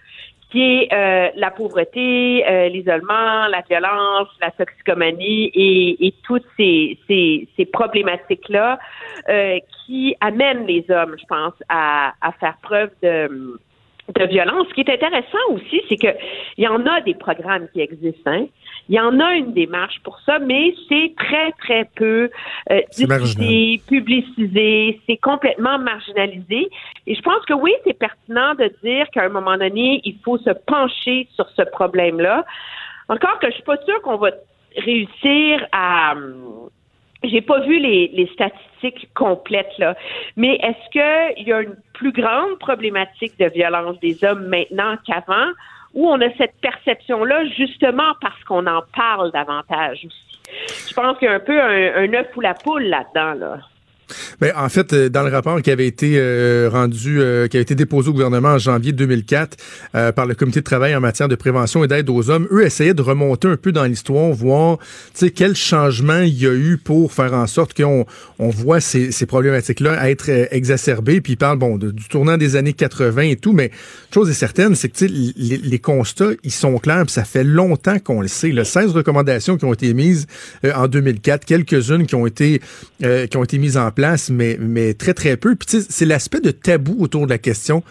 qui 0.51 0.61
est 0.61 0.93
euh, 0.93 1.29
la 1.35 1.51
pauvreté, 1.51 2.45
euh, 2.47 2.69
l'isolement, 2.69 3.47
la 3.47 3.61
violence, 3.69 4.27
la 4.41 4.51
toxicomanie 4.51 5.51
et, 5.53 6.07
et 6.07 6.13
toutes 6.23 6.45
ces, 6.57 6.97
ces, 7.07 7.47
ces 7.55 7.65
problématiques-là 7.65 8.79
euh, 9.29 9.59
qui 9.85 10.15
amènent 10.21 10.65
les 10.65 10.85
hommes, 10.89 11.15
je 11.19 11.25
pense, 11.27 11.53
à, 11.69 12.13
à 12.21 12.31
faire 12.33 12.57
preuve 12.61 12.91
de 13.01 13.57
de 14.15 14.25
violence. 14.25 14.67
Ce 14.69 14.73
qui 14.73 14.81
est 14.81 14.89
intéressant 14.89 15.37
aussi, 15.49 15.81
c'est 15.89 15.97
que 15.97 16.07
il 16.57 16.63
y 16.63 16.67
en 16.67 16.85
a 16.85 17.01
des 17.01 17.13
programmes 17.13 17.67
qui 17.73 17.81
existent. 17.81 18.31
Hein. 18.31 18.45
Il 18.89 18.95
y 18.95 18.99
en 18.99 19.19
a 19.19 19.33
une 19.35 19.53
démarche 19.53 19.99
pour 20.03 20.19
ça, 20.25 20.39
mais 20.39 20.73
c'est 20.87 21.13
très, 21.17 21.51
très 21.53 21.89
peu 21.95 22.29
euh, 22.71 22.81
discuté, 22.95 23.81
publicisé, 23.87 25.01
c'est 25.05 25.17
complètement 25.17 25.77
marginalisé. 25.77 26.69
Et 27.05 27.15
je 27.15 27.21
pense 27.21 27.43
que 27.45 27.53
oui, 27.53 27.73
c'est 27.85 27.97
pertinent 27.97 28.55
de 28.55 28.71
dire 28.83 29.07
qu'à 29.11 29.23
un 29.23 29.29
moment 29.29 29.57
donné, 29.57 30.01
il 30.05 30.17
faut 30.23 30.37
se 30.37 30.51
pencher 30.51 31.27
sur 31.35 31.49
ce 31.49 31.63
problème-là. 31.63 32.45
Encore 33.09 33.39
que 33.39 33.47
je 33.47 33.55
suis 33.55 33.63
pas 33.63 33.77
sûre 33.85 34.01
qu'on 34.01 34.17
va 34.17 34.31
réussir 34.77 35.67
à 35.71 36.13
j'ai 37.23 37.41
pas 37.41 37.59
vu 37.61 37.79
les, 37.79 38.09
les, 38.13 38.27
statistiques 38.27 39.09
complètes 39.15 39.75
là, 39.79 39.95
mais 40.35 40.55
est-ce 40.61 40.91
qu'il 40.91 41.47
y 41.47 41.51
a 41.51 41.61
une 41.61 41.75
plus 41.93 42.11
grande 42.11 42.59
problématique 42.59 43.37
de 43.39 43.45
violence 43.45 43.99
des 43.99 44.23
hommes 44.23 44.45
maintenant 44.47 44.95
qu'avant, 45.05 45.47
ou 45.93 46.09
on 46.09 46.19
a 46.21 46.29
cette 46.37 46.55
perception-là 46.61 47.45
justement 47.57 48.13
parce 48.21 48.43
qu'on 48.43 48.65
en 48.67 48.81
parle 48.95 49.31
davantage 49.31 50.05
aussi? 50.05 50.39
Je 50.89 50.93
pense 50.93 51.17
qu'il 51.17 51.27
y 51.27 51.31
a 51.31 51.35
un 51.35 51.39
peu 51.39 51.59
un, 51.59 51.95
un 51.95 52.13
œuf 52.13 52.27
ou 52.35 52.41
la 52.41 52.53
poule 52.53 52.83
là-dedans 52.83 53.33
là. 53.33 53.59
Mais 54.41 54.53
en 54.53 54.69
fait, 54.69 54.93
euh, 54.93 55.09
dans 55.09 55.23
le 55.23 55.31
rapport 55.31 55.61
qui 55.61 55.71
avait 55.71 55.87
été 55.87 56.13
euh, 56.17 56.69
rendu, 56.71 57.19
euh, 57.21 57.47
qui 57.47 57.57
a 57.57 57.59
été 57.59 57.75
déposé 57.75 58.09
au 58.09 58.13
gouvernement 58.13 58.49
en 58.49 58.57
janvier 58.57 58.91
2004 58.91 59.57
par 60.15 60.25
le 60.25 60.35
Comité 60.35 60.59
de 60.59 60.65
travail 60.65 60.95
en 60.95 60.99
matière 60.99 61.27
de 61.27 61.35
prévention 61.35 61.83
et 61.83 61.87
d'aide 61.87 62.09
aux 62.09 62.29
hommes, 62.29 62.47
eux 62.51 62.63
essayaient 62.63 62.93
de 62.93 63.01
remonter 63.01 63.47
un 63.47 63.57
peu 63.57 63.71
dans 63.71 63.83
l'histoire, 63.83 64.31
voir, 64.31 64.77
tu 64.77 64.85
sais, 65.25 65.31
quel 65.31 65.55
changement 65.55 66.19
il 66.19 66.37
y 66.39 66.45
a 66.45 66.53
eu 66.53 66.77
pour 66.77 67.11
faire 67.11 67.33
en 67.33 67.47
sorte 67.47 67.73
qu'on 67.73 68.05
on 68.39 68.49
voit 68.49 68.79
ces, 68.79 69.11
ces 69.11 69.25
problématiques-là 69.25 70.09
être 70.09 70.29
exacerbées. 70.51 71.21
Puis 71.21 71.33
ils 71.33 71.37
parlent, 71.37 71.57
bon, 71.57 71.77
du 71.77 72.07
tournant 72.09 72.37
des 72.37 72.55
années 72.55 72.73
80 72.73 73.21
et 73.23 73.35
tout, 73.35 73.53
mais 73.53 73.71
chose 74.13 74.29
est 74.29 74.33
certaine, 74.33 74.75
c'est 74.75 74.89
que 74.89 75.05
les, 75.05 75.57
les 75.57 75.79
constats, 75.79 76.31
ils 76.43 76.51
sont 76.51 76.77
clairs, 76.77 77.03
puis 77.05 77.13
ça 77.13 77.23
fait 77.23 77.43
longtemps 77.43 77.99
qu'on 77.99 78.21
le 78.21 78.27
sait. 78.27 78.51
Là, 78.51 78.63
16 78.63 78.91
recommandations 78.91 79.57
qui 79.57 79.65
ont 79.65 79.73
été 79.73 79.93
mises 79.93 80.27
en 80.63 80.87
2004, 80.87 81.45
quelques-unes 81.45 82.05
qui 82.05 82.15
ont 82.15 82.27
été 82.27 82.61
qui 82.99 83.37
ont 83.37 83.43
été 83.43 83.57
mises 83.57 83.77
en 83.77 83.91
place, 83.97 84.29
mais, 84.29 84.57
mais 84.59 84.93
très, 84.93 85.15
très 85.15 85.37
peu. 85.37 85.55
Puis, 85.55 85.81
c'est 85.81 86.05
l'aspect 86.05 86.39
de 86.39 86.51
tabou 86.51 86.95
autour 86.99 87.25
de 87.25 87.31
la 87.31 87.39
question 87.39 87.81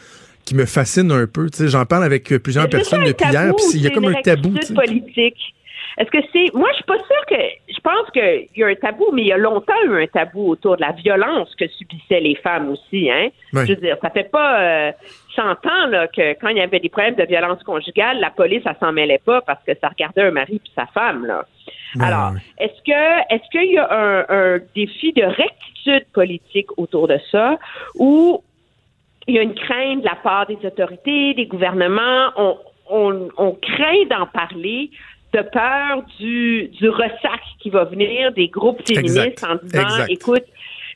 qui 0.44 0.54
me 0.54 0.64
fascine 0.64 1.10
un 1.10 1.26
peu. 1.26 1.48
J'en 1.58 1.84
parle 1.84 2.04
avec 2.04 2.28
plusieurs 2.38 2.68
personnes 2.68 3.02
depuis 3.04 3.28
hier, 3.28 3.52
puis 3.56 3.66
il 3.74 3.82
y 3.82 3.88
a 3.88 3.90
comme 3.90 4.06
un 4.06 4.22
tabou. 4.22 4.54
politique? 4.74 5.54
Est-ce 5.98 6.10
que 6.10 6.18
c'est. 6.32 6.54
Moi, 6.54 6.68
je 6.72 6.76
suis 6.76 6.84
pas 6.84 6.98
sûre 6.98 7.26
que. 7.28 7.42
Je 7.68 7.80
pense 7.80 8.10
qu'il 8.12 8.48
y 8.56 8.62
a 8.62 8.66
un 8.66 8.74
tabou, 8.74 9.06
mais 9.12 9.22
il 9.22 9.28
y 9.28 9.32
a 9.32 9.38
longtemps 9.38 9.72
eu 9.86 10.02
un 10.02 10.06
tabou 10.06 10.50
autour 10.50 10.76
de 10.76 10.82
la 10.82 10.92
violence 10.92 11.54
que 11.58 11.66
subissaient 11.68 12.20
les 12.20 12.36
femmes 12.36 12.68
aussi. 12.70 13.10
Hein? 13.10 13.28
Je 13.52 13.72
veux 13.72 13.76
dire, 13.76 13.96
ça 14.02 14.10
fait 14.10 14.30
pas 14.30 14.60
euh, 14.60 14.92
100 15.34 15.42
ans 15.42 15.86
là, 15.88 16.06
que 16.08 16.34
quand 16.34 16.48
il 16.48 16.58
y 16.58 16.60
avait 16.60 16.80
des 16.80 16.90
problèmes 16.90 17.14
de 17.14 17.24
violence 17.24 17.62
conjugale, 17.62 18.20
la 18.20 18.30
police, 18.30 18.62
ça 18.62 18.74
s'en 18.78 18.92
mêlait 18.92 19.22
pas 19.24 19.40
parce 19.40 19.62
que 19.64 19.72
ça 19.80 19.88
regardait 19.88 20.22
un 20.22 20.32
mari 20.32 20.60
puis 20.62 20.72
sa 20.76 20.86
femme. 20.86 21.24
Là. 21.24 21.46
Alors, 21.98 22.32
est-ce 22.58 22.82
que 22.84 23.34
est-ce 23.34 23.50
qu'il 23.50 23.72
y 23.72 23.78
a 23.78 23.88
un, 23.90 24.26
un 24.28 24.60
défi 24.74 25.12
de 25.14 25.24
politique 26.12 26.66
autour 26.76 27.08
de 27.08 27.18
ça 27.30 27.58
ou 27.94 28.42
il 29.26 29.34
y 29.34 29.38
a 29.38 29.42
une 29.42 29.54
crainte 29.54 30.00
de 30.00 30.04
la 30.04 30.14
part 30.16 30.46
des 30.46 30.58
autorités, 30.64 31.34
des 31.34 31.46
gouvernements, 31.46 32.30
on, 32.36 32.56
on, 32.88 33.28
on 33.36 33.52
craint 33.52 34.04
d'en 34.08 34.26
parler 34.26 34.90
de 35.32 35.42
peur 35.42 36.02
du, 36.18 36.68
du 36.68 36.88
ressac 36.88 37.40
qui 37.60 37.70
va 37.70 37.84
venir 37.84 38.32
des 38.32 38.48
groupes 38.48 38.80
féministes 38.86 39.44
en 39.44 39.56
disant, 39.62 40.06
écoute, 40.08 40.44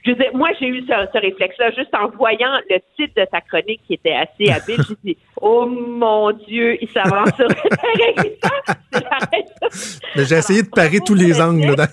je 0.05 0.13
veux 0.13 0.17
moi, 0.33 0.49
j'ai 0.59 0.69
eu 0.69 0.83
ce, 0.87 1.19
réflexe-là 1.19 1.73
juste 1.73 1.95
en 1.95 2.09
voyant 2.09 2.59
le 2.71 2.79
titre 2.97 3.13
de 3.21 3.27
ta 3.31 3.43
chronique 3.43 3.83
qui 3.87 3.95
était 3.95 4.15
assez 4.15 4.51
habile. 4.51 4.83
J'ai 4.89 4.97
dit, 5.05 5.17
oh 5.43 5.67
mon 5.67 6.31
Dieu, 6.33 6.79
il 6.81 6.89
s'avance 6.89 7.35
sur 7.37 7.49
Mais 10.17 10.25
j'ai 10.25 10.37
essayé 10.37 10.63
de 10.63 10.69
parer 10.69 11.01
tous 11.05 11.15
les 11.15 11.39
angles. 11.41 11.77
Là. 11.77 11.89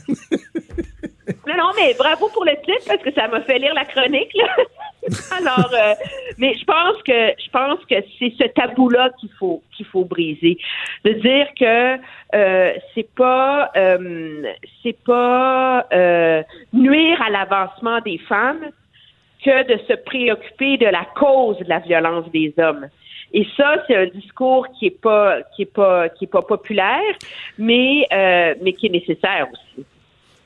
Mais 1.77 1.93
bravo 1.93 2.29
pour 2.29 2.45
le 2.45 2.55
titre 2.65 2.85
parce 2.87 3.01
que 3.01 3.13
ça 3.13 3.27
m'a 3.27 3.41
fait 3.41 3.59
lire 3.59 3.73
la 3.73 3.85
chronique. 3.85 4.33
Là. 4.33 4.55
Alors, 5.39 5.71
euh, 5.73 5.93
mais 6.37 6.55
je 6.55 6.65
pense 6.65 7.01
que 7.03 7.33
je 7.43 7.49
pense 7.51 7.79
que 7.85 7.95
c'est 8.19 8.33
ce 8.37 8.47
tabou-là 8.47 9.11
qu'il 9.19 9.29
faut 9.39 9.61
qu'il 9.75 9.85
faut 9.85 10.03
briser, 10.03 10.57
de 11.05 11.11
dire 11.13 11.47
que 11.59 11.97
euh, 12.35 12.73
c'est 12.93 13.09
pas 13.15 13.71
euh, 13.77 14.43
c'est 14.83 14.97
pas 15.03 15.87
euh, 15.93 16.43
nuire 16.73 17.21
à 17.21 17.29
l'avancement 17.29 18.01
des 18.01 18.17
femmes 18.17 18.65
que 19.43 19.63
de 19.71 19.79
se 19.87 19.93
préoccuper 19.93 20.77
de 20.77 20.87
la 20.87 21.05
cause 21.15 21.57
de 21.59 21.69
la 21.69 21.79
violence 21.79 22.29
des 22.31 22.53
hommes. 22.57 22.87
Et 23.33 23.45
ça, 23.55 23.83
c'est 23.85 23.95
un 23.95 24.07
discours 24.07 24.67
qui 24.79 24.87
est 24.87 25.01
pas 25.01 25.41
qui 25.55 25.63
est 25.63 25.73
pas 25.73 26.09
qui 26.09 26.25
est 26.25 26.31
pas 26.31 26.41
populaire, 26.41 27.13
mais 27.57 28.07
mais 28.61 28.73
qui 28.73 28.87
est 28.87 28.89
nécessaire 28.91 29.47
aussi. 29.51 29.85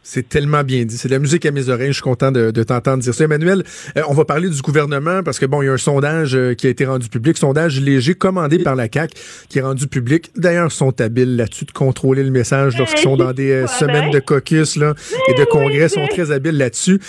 C'est 0.03 0.27
tellement 0.27 0.63
bien 0.63 0.83
dit. 0.83 0.97
C'est 0.97 1.09
de 1.09 1.13
la 1.13 1.19
musique 1.19 1.45
à 1.45 1.51
mes 1.51 1.69
oreilles. 1.69 1.89
Je 1.89 1.93
suis 1.93 2.01
content 2.01 2.31
de, 2.31 2.51
t'entendre 2.63 3.03
dire 3.03 3.13
ça. 3.13 3.23
Emmanuel, 3.23 3.63
euh, 3.97 4.01
on 4.07 4.13
va 4.13 4.25
parler 4.25 4.49
du 4.49 4.61
gouvernement 4.61 5.21
parce 5.21 5.37
que 5.37 5.45
bon, 5.45 5.61
il 5.61 5.67
y 5.67 5.69
a 5.69 5.73
un 5.73 5.77
sondage 5.77 6.35
euh, 6.35 6.55
qui 6.55 6.65
a 6.65 6.71
été 6.71 6.85
rendu 6.85 7.07
public, 7.07 7.37
sondage 7.37 7.79
léger 7.79 8.15
commandé 8.15 8.59
par 8.59 8.75
la 8.75 8.87
CAC 8.87 9.11
qui 9.47 9.59
est 9.59 9.61
rendu 9.61 9.87
public. 9.87 10.31
D'ailleurs, 10.35 10.69
ils 10.71 10.75
sont 10.75 10.99
habiles 10.99 11.35
là-dessus 11.35 11.65
de 11.65 11.71
contrôler 11.71 12.23
le 12.23 12.31
message 12.31 12.77
lorsqu'ils 12.77 13.03
sont 13.03 13.15
dans 13.15 13.31
des 13.31 13.51
euh, 13.51 13.67
semaines 13.67 14.09
de 14.09 14.19
caucus 14.19 14.75
là, 14.75 14.95
et 15.27 15.33
de 15.35 15.45
congrès. 15.45 15.87
sont 15.87 16.07
très 16.07 16.31
habiles 16.31 16.57
là-dessus. 16.57 16.99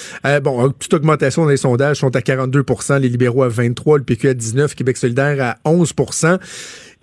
bon, 0.42 0.70
toute 0.78 0.92
augmentation 0.92 1.44
dans 1.44 1.50
les 1.50 1.56
sondages 1.56 1.98
sont 1.98 2.14
à 2.14 2.20
42% 2.20 3.00
les 3.00 3.08
libéraux 3.08 3.42
à 3.42 3.48
23 3.48 3.98
le 3.98 4.04
PQ 4.04 4.28
à 4.28 4.34
19 4.34 4.74
Québec 4.74 4.98
solidaire 4.98 5.42
à 5.42 5.56
11 5.64 5.94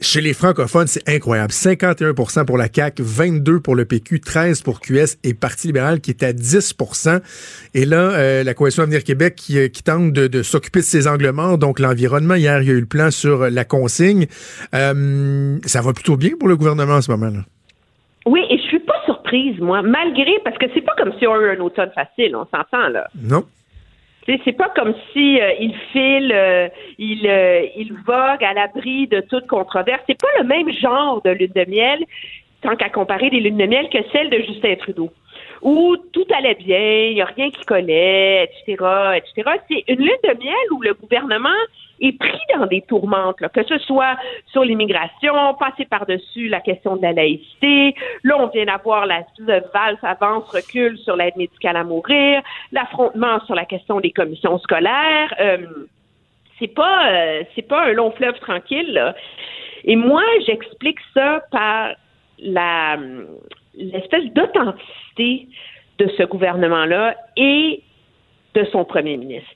chez 0.01 0.21
les 0.21 0.33
francophones, 0.33 0.87
c'est 0.87 1.07
incroyable. 1.09 1.51
51% 1.51 2.45
pour 2.45 2.57
la 2.57 2.67
CAQ, 2.73 3.03
22 3.03 3.59
pour 3.59 3.75
le 3.75 3.85
PQ, 3.85 4.21
13 4.21 4.61
pour 4.61 4.79
QS 4.79 5.17
et 5.23 5.33
Parti 5.33 5.67
libéral 5.67 5.99
qui 5.99 6.11
est 6.11 6.23
à 6.23 6.31
10% 6.31 7.21
Et 7.73 7.85
là, 7.85 7.97
euh, 7.97 8.43
la 8.43 8.53
Coalition 8.53 8.83
Avenir 8.83 9.03
Québec 9.03 9.35
qui, 9.35 9.59
euh, 9.59 9.67
qui 9.67 9.83
tente 9.83 10.13
de, 10.13 10.41
s'occuper 10.41 10.79
de 10.79 10.85
ses 10.85 11.07
angles 11.07 11.31
morts, 11.31 11.57
donc 11.57 11.79
l'environnement. 11.79 12.35
Hier, 12.35 12.61
il 12.61 12.67
y 12.67 12.71
a 12.71 12.73
eu 12.73 12.79
le 12.79 12.85
plan 12.85 13.11
sur 13.11 13.49
la 13.49 13.65
consigne. 13.65 14.27
Euh, 14.73 15.57
ça 15.65 15.81
va 15.81 15.93
plutôt 15.93 16.17
bien 16.17 16.31
pour 16.39 16.47
le 16.47 16.55
gouvernement 16.55 16.95
en 16.95 17.01
ce 17.01 17.11
moment-là. 17.11 17.41
Oui, 18.25 18.41
et 18.49 18.57
je 18.57 18.63
suis 18.63 18.79
pas 18.79 19.01
surprise, 19.05 19.59
moi, 19.59 19.81
malgré, 19.81 20.31
parce 20.43 20.57
que 20.57 20.65
c'est 20.73 20.81
pas 20.81 20.93
comme 20.97 21.13
si 21.19 21.27
on 21.27 21.33
a 21.33 21.39
eu 21.39 21.57
un 21.57 21.59
automne 21.61 21.91
facile, 21.95 22.35
on 22.35 22.45
s'entend, 22.45 22.89
là. 22.89 23.07
Non 23.21 23.43
c'est 24.45 24.53
pas 24.53 24.69
comme 24.69 24.93
si 25.11 25.39
euh, 25.39 25.53
il 25.59 25.73
file, 25.91 26.31
euh, 26.33 26.69
il, 26.97 27.27
euh, 27.27 27.65
il 27.75 27.93
vogue 28.05 28.43
à 28.43 28.53
l'abri 28.53 29.07
de 29.07 29.21
toute 29.21 29.47
controverse. 29.47 30.01
C'est 30.07 30.19
pas 30.19 30.27
le 30.39 30.43
même 30.45 30.71
genre 30.73 31.21
de 31.23 31.31
lune 31.31 31.51
de 31.55 31.65
miel, 31.69 32.03
tant 32.61 32.75
qu'à 32.75 32.89
comparer 32.89 33.29
des 33.29 33.39
lunes 33.39 33.57
de 33.57 33.65
miel, 33.65 33.89
que 33.89 33.99
celle 34.11 34.29
de 34.29 34.37
Justin 34.39 34.75
Trudeau, 34.75 35.09
où 35.61 35.95
tout 36.13 36.27
allait 36.37 36.55
bien, 36.55 37.07
il 37.07 37.15
n'y 37.15 37.21
a 37.21 37.25
rien 37.25 37.49
qui 37.49 37.65
collait, 37.65 38.43
etc., 38.43 38.85
etc. 39.15 39.57
C'est 39.69 39.83
une 39.87 39.99
lune 39.99 40.23
de 40.23 40.43
miel 40.43 40.71
où 40.71 40.81
le 40.81 40.93
gouvernement 40.93 41.49
est 42.01 42.17
pris 42.17 42.39
dans 42.55 42.65
des 42.65 42.81
tourmentes, 42.81 43.37
que 43.53 43.63
ce 43.63 43.77
soit 43.79 44.17
sur 44.47 44.63
l'immigration, 44.63 45.53
passer 45.59 45.85
par-dessus 45.85 46.47
la 46.47 46.61
question 46.61 46.95
de 46.95 47.01
la 47.01 47.13
laïcité. 47.13 47.95
Là, 48.23 48.37
on 48.39 48.47
vient 48.47 48.65
d'avoir 48.65 49.05
la 49.05 49.23
valse 49.73 50.03
avance 50.03 50.49
recul 50.49 50.97
sur 50.99 51.15
l'aide 51.15 51.35
médicale 51.35 51.77
à 51.77 51.83
mourir, 51.83 52.41
l'affrontement 52.71 53.39
sur 53.45 53.55
la 53.55 53.65
question 53.65 53.99
des 53.99 54.11
commissions 54.11 54.57
scolaires. 54.59 55.33
Euh, 55.39 55.57
c'est 56.59 56.73
pas 56.73 57.11
euh, 57.11 57.43
c'est 57.55 57.67
pas 57.67 57.85
un 57.85 57.93
long 57.93 58.11
fleuve 58.11 58.37
tranquille. 58.39 59.13
Et 59.85 59.95
moi, 59.95 60.23
j'explique 60.45 60.99
ça 61.13 61.41
par 61.51 61.91
la 62.39 62.97
l'espèce 63.75 64.25
d'authenticité 64.33 65.47
de 65.99 66.07
ce 66.17 66.23
gouvernement-là 66.23 67.15
et 67.37 67.81
de 68.55 68.63
son 68.71 68.83
premier 68.83 69.17
ministre. 69.17 69.49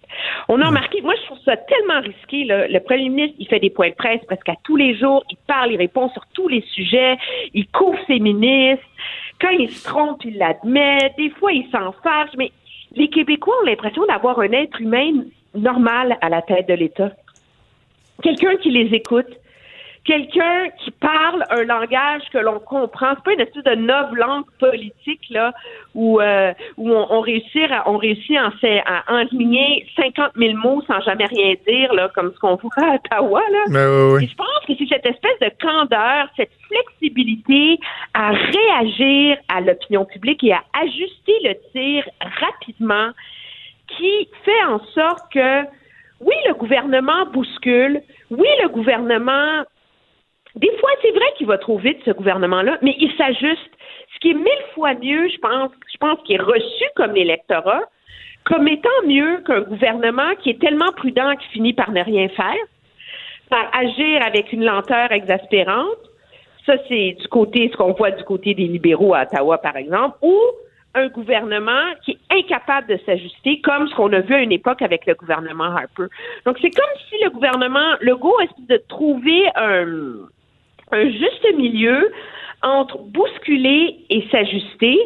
On 0.47 0.61
a 0.61 0.67
remarqué, 0.67 1.01
moi 1.01 1.13
je 1.19 1.25
trouve 1.25 1.39
ça 1.45 1.57
tellement 1.57 2.01
risqué, 2.01 2.45
le 2.45 2.79
premier 2.79 3.09
ministre, 3.09 3.35
il 3.39 3.47
fait 3.47 3.59
des 3.59 3.69
points 3.69 3.89
de 3.89 3.95
presse 3.95 4.23
presque 4.25 4.49
à 4.49 4.55
tous 4.63 4.75
les 4.75 4.95
jours, 4.95 5.23
il 5.29 5.37
parle, 5.47 5.71
il 5.71 5.77
répond 5.77 6.09
sur 6.09 6.23
tous 6.33 6.47
les 6.47 6.61
sujets, 6.73 7.17
il 7.53 7.67
couvre 7.69 7.97
ses 8.07 8.19
ministres, 8.19 8.85
quand 9.41 9.49
il 9.49 9.69
se 9.69 9.83
trompe, 9.83 10.23
il 10.25 10.37
l'admet, 10.37 11.11
des 11.17 11.29
fois 11.31 11.51
il 11.51 11.65
s'en 11.71 11.91
fâche, 12.03 12.31
mais 12.37 12.51
les 12.95 13.09
Québécois 13.09 13.55
ont 13.61 13.65
l'impression 13.65 14.05
d'avoir 14.05 14.39
un 14.39 14.51
être 14.51 14.79
humain 14.79 15.23
normal 15.55 16.17
à 16.21 16.29
la 16.29 16.41
tête 16.41 16.67
de 16.67 16.75
l'État. 16.75 17.11
Quelqu'un 18.21 18.55
qui 18.57 18.69
les 18.69 18.95
écoute, 18.95 19.27
quelqu'un 20.05 20.69
qui 20.83 20.91
parle 20.91 21.43
un 21.49 21.63
langage 21.63 22.23
que 22.31 22.37
l'on 22.37 22.59
comprend. 22.59 23.13
C'est 23.15 23.23
pas 23.23 23.33
une 23.33 23.41
espèce 23.41 23.63
de 23.63 23.75
noble 23.75 24.19
langue 24.19 24.45
politique 24.59 25.21
là 25.29 25.53
où 25.95 26.19
euh, 26.19 26.53
où 26.77 26.91
on, 26.91 27.07
on 27.09 27.21
réussit 27.21 27.71
à, 27.71 27.89
on 27.89 27.97
réussit 27.97 28.35
à, 28.37 28.51
à 28.85 29.13
enligner 29.13 29.85
50 29.95 30.31
000 30.35 30.57
mots 30.57 30.81
sans 30.87 30.99
jamais 31.01 31.25
rien 31.25 31.55
dire 31.67 31.93
là 31.93 32.09
comme 32.13 32.33
ce 32.33 32.39
qu'on 32.39 32.55
voit 32.55 32.71
à 32.77 32.95
Ottawa 32.95 33.41
là. 33.51 33.63
Ben 33.69 34.19
Et 34.21 34.27
je 34.27 34.35
pense 34.35 34.65
que 34.67 34.73
c'est 34.77 34.87
cette 34.87 35.05
espèce 35.05 35.39
de 35.41 35.51
candeur, 35.61 36.27
cette 36.35 36.51
flexibilité 36.67 37.79
à 38.13 38.31
réagir 38.31 39.37
à 39.47 39.61
l'opinion 39.61 40.05
publique 40.05 40.43
et 40.43 40.53
à 40.53 40.63
ajuster 40.81 41.37
le 41.43 41.55
tir 41.71 42.03
rapidement 42.21 43.11
qui 43.87 44.27
fait 44.43 44.63
en 44.67 44.79
sorte 44.93 45.31
que 45.31 45.63
oui, 46.19 46.35
le 46.47 46.53
gouvernement 46.53 47.25
bouscule. 47.33 48.01
Oui, 48.31 48.47
le 48.61 48.69
gouvernement. 48.69 49.63
Des 50.55 50.71
fois, 50.77 50.91
c'est 51.01 51.11
vrai 51.11 51.25
qu'il 51.37 51.47
va 51.47 51.57
trop 51.57 51.77
vite, 51.77 51.97
ce 52.05 52.11
gouvernement-là, 52.11 52.77
mais 52.81 52.95
il 52.99 53.11
s'ajuste. 53.17 53.71
Ce 54.13 54.19
qui 54.19 54.31
est 54.31 54.35
mille 54.35 54.65
fois 54.75 54.93
mieux, 54.93 55.27
je 55.29 55.37
pense, 55.39 55.71
je 55.91 55.97
pense 55.97 56.19
qu'il 56.23 56.35
est 56.35 56.43
reçu 56.43 56.83
comme 56.95 57.13
l'électorat, 57.13 57.81
comme 58.45 58.67
étant 58.67 58.89
mieux 59.05 59.41
qu'un 59.47 59.61
gouvernement 59.61 60.35
qui 60.41 60.51
est 60.51 60.61
tellement 60.61 60.91
prudent 60.95 61.35
qu'il 61.37 61.49
finit 61.49 61.73
par 61.73 61.91
ne 61.91 62.03
rien 62.03 62.29
faire, 62.29 62.65
par 63.49 63.67
agir 63.73 64.21
avec 64.25 64.53
une 64.53 64.63
lenteur 64.63 65.11
exaspérante. 65.11 65.97
Ça, 66.67 66.75
c'est 66.87 67.17
du 67.19 67.27
côté, 67.29 67.69
ce 67.71 67.77
qu'on 67.77 67.93
voit 67.93 68.11
du 68.11 68.23
côté 68.23 68.53
des 68.53 68.67
libéraux 68.67 69.15
à 69.15 69.23
Ottawa, 69.23 69.57
par 69.57 69.75
exemple, 69.75 70.17
ou 70.21 70.37
un 70.95 71.07
gouvernement 71.07 71.93
qui 72.05 72.11
est 72.11 72.37
incapable 72.39 72.87
de 72.87 72.99
s'ajuster, 73.05 73.59
comme 73.61 73.87
ce 73.87 73.95
qu'on 73.95 74.13
a 74.13 74.19
vu 74.19 74.35
à 74.35 74.39
une 74.39 74.51
époque 74.51 74.83
avec 74.83 75.07
le 75.07 75.15
gouvernement 75.15 75.75
Harper. 75.75 76.05
Donc, 76.45 76.57
c'est 76.61 76.69
comme 76.69 76.85
si 77.09 77.23
le 77.23 77.31
gouvernement 77.31 77.95
Legault 78.01 78.39
essaie 78.41 78.67
de 78.69 78.77
trouver 78.87 79.49
un, 79.55 80.27
un 80.91 81.09
juste 81.09 81.55
milieu 81.55 82.11
entre 82.61 82.97
bousculer 82.99 84.05
et 84.09 84.27
s'ajuster 84.31 84.97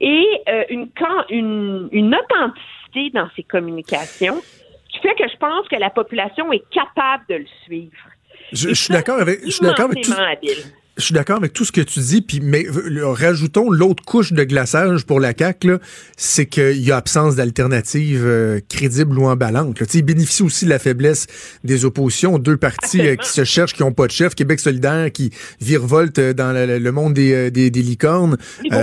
et 0.00 0.26
euh, 0.48 0.64
une, 0.70 0.90
une, 1.30 1.88
une 1.92 2.14
authenticité 2.14 3.10
dans 3.14 3.28
ses 3.36 3.42
communications 3.42 4.40
qui 4.90 4.98
fait 5.00 5.14
que 5.14 5.28
je 5.28 5.36
pense 5.36 5.68
que 5.68 5.76
la 5.76 5.90
population 5.90 6.52
est 6.52 6.68
capable 6.70 7.24
de 7.28 7.34
le 7.36 7.46
suivre. 7.64 7.92
Je, 8.52 8.68
je 8.68 8.74
suis 8.74 8.92
d'accord 8.92 9.20
avec, 9.20 9.40
je 9.44 9.50
suis 9.50 9.64
d'accord 9.64 9.86
avec 9.86 10.02
tout. 10.02 10.12
Je 10.98 11.04
suis 11.04 11.14
d'accord 11.14 11.36
avec 11.36 11.52
tout 11.52 11.64
ce 11.64 11.70
que 11.70 11.80
tu 11.80 12.00
dis, 12.00 12.22
puis 12.22 12.40
mais 12.42 12.64
rajoutons 13.00 13.70
l'autre 13.70 14.04
couche 14.04 14.32
de 14.32 14.42
glaçage 14.42 15.06
pour 15.06 15.20
la 15.20 15.32
CAC, 15.32 15.68
c'est 16.16 16.46
qu'il 16.46 16.84
y 16.84 16.90
a 16.90 16.96
absence 16.96 17.36
d'alternatives 17.36 18.26
euh, 18.26 18.58
crédibles 18.68 19.16
ou 19.16 19.26
emballantes. 19.26 19.78
Il 19.94 20.02
bénéficie 20.02 20.42
aussi 20.42 20.64
de 20.64 20.70
la 20.70 20.80
faiblesse 20.80 21.28
des 21.62 21.84
oppositions, 21.84 22.40
deux 22.40 22.56
partis 22.56 23.00
euh, 23.06 23.14
qui 23.14 23.28
se 23.28 23.44
cherchent, 23.44 23.74
qui 23.74 23.82
n'ont 23.82 23.92
pas 23.92 24.06
de 24.06 24.10
chef, 24.10 24.34
Québec 24.34 24.58
solidaire 24.58 25.12
qui 25.12 25.30
virevolte 25.60 26.18
dans 26.18 26.52
le, 26.52 26.90
monde 26.90 27.14
des, 27.14 27.32
euh, 27.32 27.50
des, 27.50 27.70
des 27.70 27.82
licornes. 27.82 28.36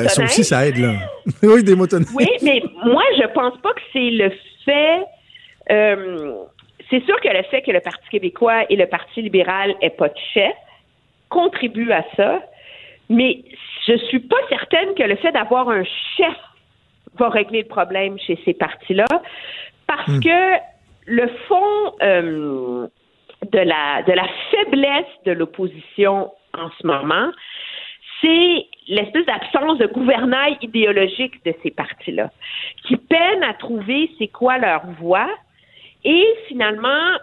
ça 0.08 0.24
aussi, 0.24 0.46
ça 0.46 0.66
aide 0.66 0.78
là. 0.78 0.94
oui, 1.44 1.66
des 1.66 1.76
motonneilles. 1.76 2.08
Oui, 2.16 2.28
mais 2.44 2.64
moi, 2.86 3.04
je 3.20 3.28
pense 3.34 3.60
pas 3.62 3.74
que 3.74 3.82
c'est 3.92 4.12
le 4.12 4.32
fait. 4.64 5.04
c'est 6.90 7.04
sûr 7.04 7.20
que 7.20 7.28
le 7.28 7.44
fait 7.52 7.62
que 7.62 7.72
le 7.72 7.82
Parti 7.82 8.08
québécois 8.10 8.64
et 8.70 8.78
le 8.78 8.88
Parti 8.88 9.22
libéral 9.22 9.76
aient 9.82 9.90
pas 9.90 10.08
de 10.08 10.18
chef 10.34 10.54
contribue 11.30 11.92
à 11.92 12.04
ça, 12.16 12.42
mais 13.10 13.44
je 13.88 13.98
suis 14.08 14.20
pas 14.20 14.38
certaine 14.50 14.94
que 14.96 15.04
le 15.04 15.16
fait 15.18 15.32
d'avoir 15.32 15.70
un 15.70 15.84
chef 16.18 16.36
va 17.18 17.30
régler 17.30 17.62
le 17.62 17.68
problème 17.68 18.18
chez 18.20 18.40
ces 18.46 18.54
partis-là, 18.54 19.06
parce 19.88 20.08
hmm. 20.08 20.20
que 20.22 20.58
le 21.06 21.28
fond 21.48 21.94
euh, 22.02 22.88
de 23.52 23.60
la 23.60 24.02
de 24.04 24.12
la 24.12 24.28
faiblesse 24.52 25.06
de 25.26 25.32
l'opposition 25.32 26.32
en 26.58 26.70
ce 26.80 26.88
moment, 26.88 27.32
c'est 28.22 28.66
l'espèce 28.88 29.26
d'absence 29.26 29.78
de 29.78 29.88
gouvernail 29.88 30.58
idéologique 30.62 31.44
de 31.46 31.54
ces 31.64 31.72
partis-là, 31.72 32.32
qui 32.88 32.98
peinent 32.98 33.44
à 33.44 33.54
trouver 33.54 34.12
c'est 34.18 34.28
quoi 34.28 34.58
leur 34.58 34.86
voix, 35.00 35.30
et 36.04 36.26
finalement 36.48 37.18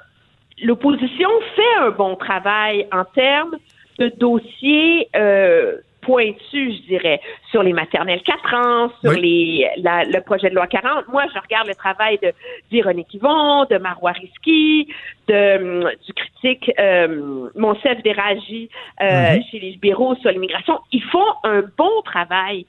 l'opposition 0.62 1.28
fait 1.56 1.74
un 1.80 1.90
bon 1.90 2.14
travail 2.16 2.86
en 2.92 3.04
termes 3.04 3.56
de 3.98 4.08
dossiers 4.18 5.08
euh, 5.16 5.76
pointus, 6.02 6.82
je 6.82 6.86
dirais, 6.88 7.20
sur 7.50 7.62
les 7.62 7.72
maternelles 7.72 8.22
4 8.22 8.54
ans, 8.54 8.92
sur 9.02 9.12
les 9.12 9.68
le 9.76 10.20
projet 10.20 10.50
de 10.50 10.54
loi 10.54 10.66
40. 10.66 11.08
Moi, 11.08 11.24
je 11.32 11.38
regarde 11.40 11.68
le 11.68 11.74
travail 11.74 12.18
de 12.22 12.32
Véronique 12.70 13.14
Yvon, 13.14 13.64
de 13.64 13.78
Marois 13.78 14.12
Risky, 14.12 14.88
de, 15.28 15.96
du 16.04 16.12
critique 16.12 16.70
euh, 16.78 17.48
Monsef 17.54 18.02
Déragi 18.02 18.68
euh, 19.00 19.36
chez 19.50 19.60
les 19.60 19.70
libéraux 19.70 20.16
sur 20.16 20.30
l'immigration. 20.30 20.80
Ils 20.90 21.04
font 21.04 21.32
un 21.44 21.62
bon 21.78 22.02
travail, 22.04 22.66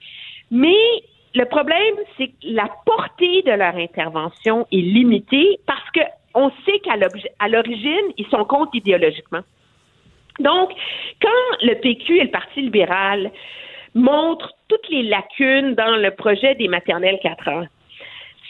mais 0.52 0.78
le 1.36 1.46
problème, 1.46 1.96
c'est 2.18 2.28
que 2.28 2.34
la 2.44 2.70
portée 2.86 3.42
de 3.42 3.52
leur 3.52 3.76
intervention 3.76 4.68
est 4.72 4.78
limitée 4.78 5.60
parce 5.66 5.90
que 5.92 6.02
on 6.36 6.52
sait 6.66 6.80
qu'à 6.80 6.96
l'origine, 7.48 8.14
ils 8.18 8.26
sont 8.28 8.44
contre 8.46 8.76
idéologiquement. 8.76 9.42
Donc, 10.40 10.72
quand 11.22 11.58
le 11.62 11.76
PQ 11.76 12.18
et 12.18 12.24
le 12.24 12.32
Parti 12.32 12.62
libéral 12.62 13.32
montrent 13.94 14.54
toutes 14.68 14.90
les 14.90 15.04
lacunes 15.04 15.76
dans 15.76 15.96
le 15.96 16.12
projet 16.12 16.56
des 16.56 16.68
maternelles 16.68 17.20
4 17.22 17.48
ans, 17.50 17.66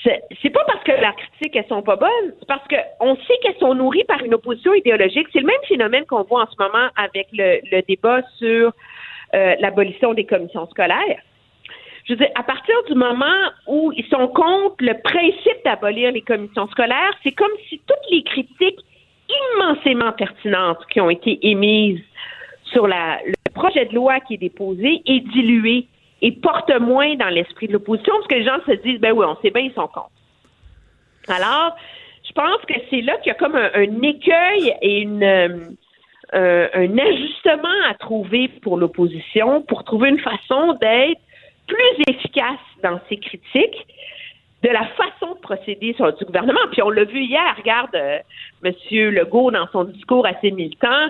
c'est 0.04 0.50
pas 0.50 0.64
parce 0.66 0.84
que 0.84 0.92
leurs 0.92 1.16
critiques 1.16 1.56
elles 1.56 1.68
sont 1.68 1.82
pas 1.82 1.96
bonnes, 1.96 2.34
c'est 2.40 2.48
parce 2.48 2.68
qu'on 2.68 3.16
sait 3.16 3.38
qu'elles 3.42 3.58
sont 3.60 3.74
nourries 3.74 4.04
par 4.04 4.22
une 4.24 4.34
opposition 4.34 4.74
idéologique. 4.74 5.28
C'est 5.32 5.40
le 5.40 5.46
même 5.46 5.56
phénomène 5.68 6.06
qu'on 6.06 6.24
voit 6.24 6.44
en 6.44 6.48
ce 6.48 6.56
moment 6.60 6.90
avec 6.98 7.28
le, 7.32 7.82
débat 7.88 8.22
sur 8.38 8.74
euh, 9.34 9.56
l'abolition 9.60 10.14
des 10.14 10.26
commissions 10.26 10.68
scolaires. 10.68 11.22
Je 12.06 12.14
veux 12.14 12.18
dire, 12.18 12.32
à 12.36 12.44
partir 12.44 12.76
du 12.90 12.96
moment 12.96 13.50
où 13.68 13.94
ils 13.96 14.06
sont 14.08 14.28
contre 14.28 14.76
le 14.80 15.02
principe 15.02 15.64
d'abolir 15.64 16.12
les 16.12 16.22
commissions 16.22 16.68
scolaires, 16.68 17.14
c'est 17.24 17.32
comme 17.32 17.52
si 17.70 17.80
toutes 17.88 18.12
les 18.12 18.24
critiques 18.24 18.80
immensément 19.56 20.12
pertinentes 20.14 20.86
qui 20.92 21.00
ont 21.02 21.10
été 21.10 21.40
émises 21.48 22.02
sur 22.66 22.88
la, 22.88 23.20
le 23.26 23.52
projet 23.54 23.86
de 23.86 23.96
loi 23.96 24.20
qui 24.22 24.36
est 24.36 24.38
déposé 24.38 25.02
est 25.06 25.20
dilué 25.20 25.88
et 26.22 26.32
porte 26.32 26.72
moins 26.80 27.16
dans 27.16 27.30
l'esprit 27.30 27.68
de 27.68 27.74
l'opposition 27.74 28.14
parce 28.16 28.28
que 28.28 28.36
les 28.36 28.46
gens 28.46 28.60
se 28.66 28.72
disent 28.84 29.00
ben 29.00 29.12
oui, 29.12 29.26
on 29.28 29.36
sait 29.42 29.52
bien, 29.52 29.64
ils 29.64 29.74
sont 29.74 29.88
contre. 29.88 30.12
Alors, 31.28 31.76
je 32.28 32.32
pense 32.34 32.62
que 32.68 32.74
c'est 32.90 33.02
là 33.02 33.18
qu'il 33.18 33.28
y 33.28 33.32
a 33.32 33.36
comme 33.36 33.56
un, 33.56 34.02
écueil 34.02 34.74
et 34.82 35.02
une, 35.02 35.24
euh, 35.24 36.68
un 36.74 36.98
ajustement 36.98 37.88
à 37.90 37.94
trouver 37.96 38.48
pour 38.62 38.78
l'opposition 38.78 39.62
pour 39.62 39.84
trouver 39.84 40.10
une 40.10 40.20
façon 40.20 40.74
d'être 40.82 41.22
plus 41.68 42.04
efficace 42.08 42.60
dans 42.82 43.00
ses 43.10 43.18
critiques 43.18 43.88
de 44.64 44.70
la 44.70 44.86
façon 44.86 45.34
de 45.34 45.40
procéder 45.40 45.94
sur 45.94 46.12
du 46.14 46.24
gouvernement. 46.26 46.62
Puis 46.72 46.82
on 46.82 46.90
l'a 46.90 47.04
vu 47.04 47.20
hier, 47.20 47.56
regarde 47.58 47.94
euh, 47.96 48.20
M. 48.64 48.74
Legault 49.12 49.52
dans 49.52 49.68
son 49.72 49.84
discours 49.84 50.26
assez 50.26 50.52
militant, 50.52 51.10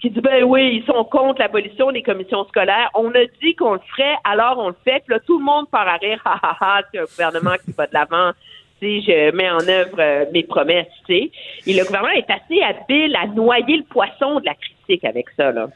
qui 0.00 0.10
dit 0.10 0.20
ben 0.20 0.44
oui, 0.44 0.76
ils 0.76 0.86
sont 0.86 1.04
contre 1.04 1.40
l'abolition 1.40 1.90
des 1.90 2.02
commissions 2.02 2.44
scolaires. 2.44 2.90
On 2.94 3.10
a 3.10 3.24
dit 3.42 3.54
qu'on 3.56 3.74
le 3.74 3.80
ferait, 3.90 4.14
alors 4.24 4.58
on 4.58 4.68
le 4.68 4.76
fait. 4.84 5.02
Puis 5.04 5.14
là, 5.14 5.20
tout 5.26 5.38
le 5.38 5.44
monde 5.44 5.68
part 5.70 5.88
à 5.88 5.96
rire, 5.96 6.20
ha 6.24 6.38
ha 6.42 6.56
ha, 6.60 6.82
c'est 6.92 7.00
un 7.00 7.04
gouvernement 7.04 7.56
qui 7.64 7.72
va 7.72 7.86
de 7.86 7.94
l'avant. 7.94 8.32
Si 8.78 9.02
je 9.02 9.30
mets 9.32 9.50
en 9.50 9.66
œuvre 9.68 10.00
euh, 10.00 10.24
mes 10.32 10.42
promesses, 10.42 10.86
tu 11.06 11.14
sais. 11.14 11.30
Et 11.66 11.74
le 11.74 11.84
gouvernement 11.84 12.14
est 12.14 12.30
assez 12.30 12.62
habile 12.62 13.16
à 13.16 13.26
noyer 13.26 13.76
le 13.76 13.84
poisson 13.84 14.40
de 14.40 14.46
la 14.46 14.54
critique 14.54 15.04
avec 15.04 15.26
ça, 15.36 15.52
là. 15.52 15.68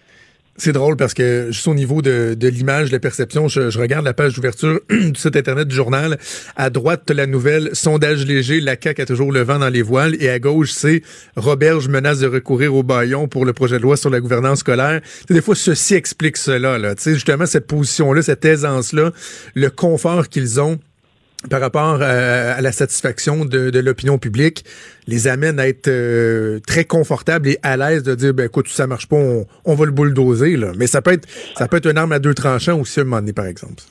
C'est 0.59 0.73
drôle 0.73 0.97
parce 0.97 1.15
que 1.15 1.49
juste 1.51 1.69
au 1.69 1.75
niveau 1.75 2.03
de, 2.03 2.35
de 2.35 2.49
l'image, 2.49 2.89
de 2.89 2.93
la 2.93 3.01
perception, 3.01 3.49
je, 3.49 3.79
regarde 3.79 4.05
la 4.05 4.15
page 4.15 4.35
d'ouverture 4.35 4.81
du 4.91 5.15
site 5.15 5.37
internet 5.37 5.69
du 5.69 5.75
journal. 5.75 6.19
À 6.57 6.71
droite, 6.71 7.11
la 7.11 7.27
nouvelle 7.27 7.71
sondage 7.75 8.25
léger, 8.25 8.61
la 8.61 8.77
CAQ 8.81 9.03
a 9.03 9.07
toujours 9.07 9.33
le 9.33 9.43
vent 9.43 9.59
dans 9.59 9.69
les 9.69 9.83
voiles. 9.83 10.17
Et 10.21 10.31
à 10.31 10.39
gauche, 10.39 10.73
c'est 10.73 11.03
Roberge 11.37 11.89
menace 11.89 12.21
de 12.21 12.27
recourir 12.27 12.75
au 12.75 12.83
baillon 12.83 13.29
pour 13.29 13.45
le 13.45 13.53
projet 13.53 13.77
de 13.77 13.83
loi 13.83 13.97
sur 13.97 14.11
la 14.11 14.21
gouvernance 14.21 14.61
scolaire. 14.61 15.01
des 15.29 15.43
fois, 15.43 15.55
ceci 15.55 15.95
explique 15.95 16.37
cela. 16.37 16.79
Là. 16.79 16.95
justement, 17.05 17.47
cette 17.47 17.67
position-là, 17.67 18.23
cette 18.23 18.45
aisance-là, 18.45 19.13
le 19.55 19.71
confort 19.71 20.29
qu'ils 20.29 20.61
ont 20.61 20.79
par 21.51 21.61
rapport 21.61 22.03
à, 22.03 22.61
la 22.61 22.73
satisfaction 22.73 23.45
de, 23.45 23.79
l'opinion 23.79 24.19
publique, 24.19 24.65
les 25.07 25.29
amène 25.29 25.61
à 25.61 25.69
être 25.69 25.89
euh, 25.89 26.59
très 26.67 26.85
confortables 26.85 27.49
et 27.49 27.59
à 27.63 27.77
l'aise 27.77 28.03
de 28.03 28.15
dire, 28.15 28.35
ben 28.35 28.47
écoute, 28.47 28.69
ça 28.69 28.87
marche 28.87 29.09
pas, 29.09 29.17
on, 29.65 29.75
va 29.75 29.85
le 29.85 29.93
bulldozer. 29.93 30.57
Là. 30.57 30.73
Mais 30.77 30.87
ça 30.87 31.03
peut 31.03 31.13
être 31.13 31.29
ça 31.55 31.69
peut 31.69 31.77
être 31.77 31.91
une 31.91 31.99
arme 31.99 32.13
à 32.13 32.19
deux 32.19 32.35
tranchants 32.35 32.81
aussi 32.81 33.01
à 33.01 33.03
un 33.03 33.07
moment 33.07 33.21
donné, 33.21 33.33
par 33.33 33.47
exemple. 33.47 33.83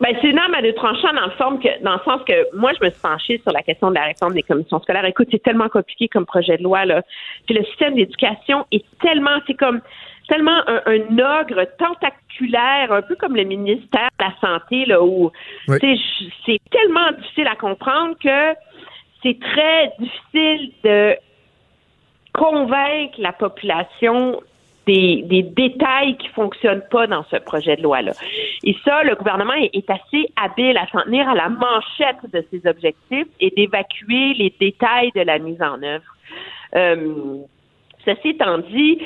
Ben, 0.00 0.16
c'est 0.20 0.30
une 0.30 0.38
arme 0.38 0.54
à 0.54 0.62
deux 0.62 0.74
tranchants 0.74 1.12
dans 1.14 1.26
le, 1.26 1.30
forme 1.32 1.60
que, 1.60 1.82
dans 1.84 1.92
le 1.92 2.00
sens 2.04 2.20
que 2.26 2.56
moi, 2.56 2.72
je 2.78 2.84
me 2.84 2.90
suis 2.90 3.00
penchée 3.00 3.40
sur 3.44 3.52
la 3.52 3.62
question 3.62 3.90
de 3.90 3.94
la 3.94 4.06
réforme 4.06 4.34
des 4.34 4.42
commissions 4.42 4.80
scolaires. 4.80 5.04
Écoute, 5.04 5.28
c'est 5.30 5.42
tellement 5.42 5.68
compliqué 5.68 6.08
comme 6.08 6.26
projet 6.26 6.56
de 6.56 6.64
loi. 6.64 6.84
Là. 6.84 7.02
Puis 7.46 7.54
le 7.54 7.64
système 7.66 7.94
d'éducation 7.94 8.66
est 8.72 8.84
tellement, 9.00 9.38
c'est 9.46 9.54
comme 9.54 9.80
tellement 10.28 10.60
un, 10.66 11.18
ogre 11.18 11.66
tentaculaire, 11.78 12.92
un 12.92 13.02
peu 13.02 13.16
comme 13.16 13.36
le 13.36 13.44
ministère 13.44 14.08
de 14.18 14.24
la 14.24 14.34
Santé, 14.40 14.84
là, 14.86 15.02
où 15.02 15.30
c'est 15.66 16.60
tellement 16.70 17.12
difficile 17.18 17.48
à 17.48 17.56
comprendre 17.56 18.16
que 18.22 18.54
c'est 19.22 19.38
très 19.38 19.92
difficile 19.98 20.72
de 20.84 21.16
convaincre 22.32 23.14
la 23.18 23.32
population 23.32 24.40
des, 24.86 25.44
détails 25.54 26.16
qui 26.16 26.28
fonctionnent 26.28 26.82
pas 26.90 27.06
dans 27.06 27.24
ce 27.30 27.36
projet 27.36 27.76
de 27.76 27.82
loi-là. 27.82 28.12
Et 28.64 28.76
ça, 28.84 29.02
le 29.04 29.14
gouvernement 29.14 29.54
est, 29.54 29.88
assez 29.88 30.28
habile 30.36 30.76
à 30.76 30.86
s'en 30.88 31.02
tenir 31.02 31.28
à 31.28 31.34
la 31.34 31.48
manchette 31.48 32.30
de 32.32 32.44
ses 32.50 32.68
objectifs 32.68 33.28
et 33.40 33.50
d'évacuer 33.50 34.34
les 34.34 34.54
détails 34.58 35.10
de 35.14 35.20
la 35.20 35.38
mise 35.38 35.62
en 35.62 35.82
œuvre. 35.82 36.04
Euh, 36.74 37.36
Ceci 38.04 38.30
étant 38.30 38.58
dit, 38.58 39.00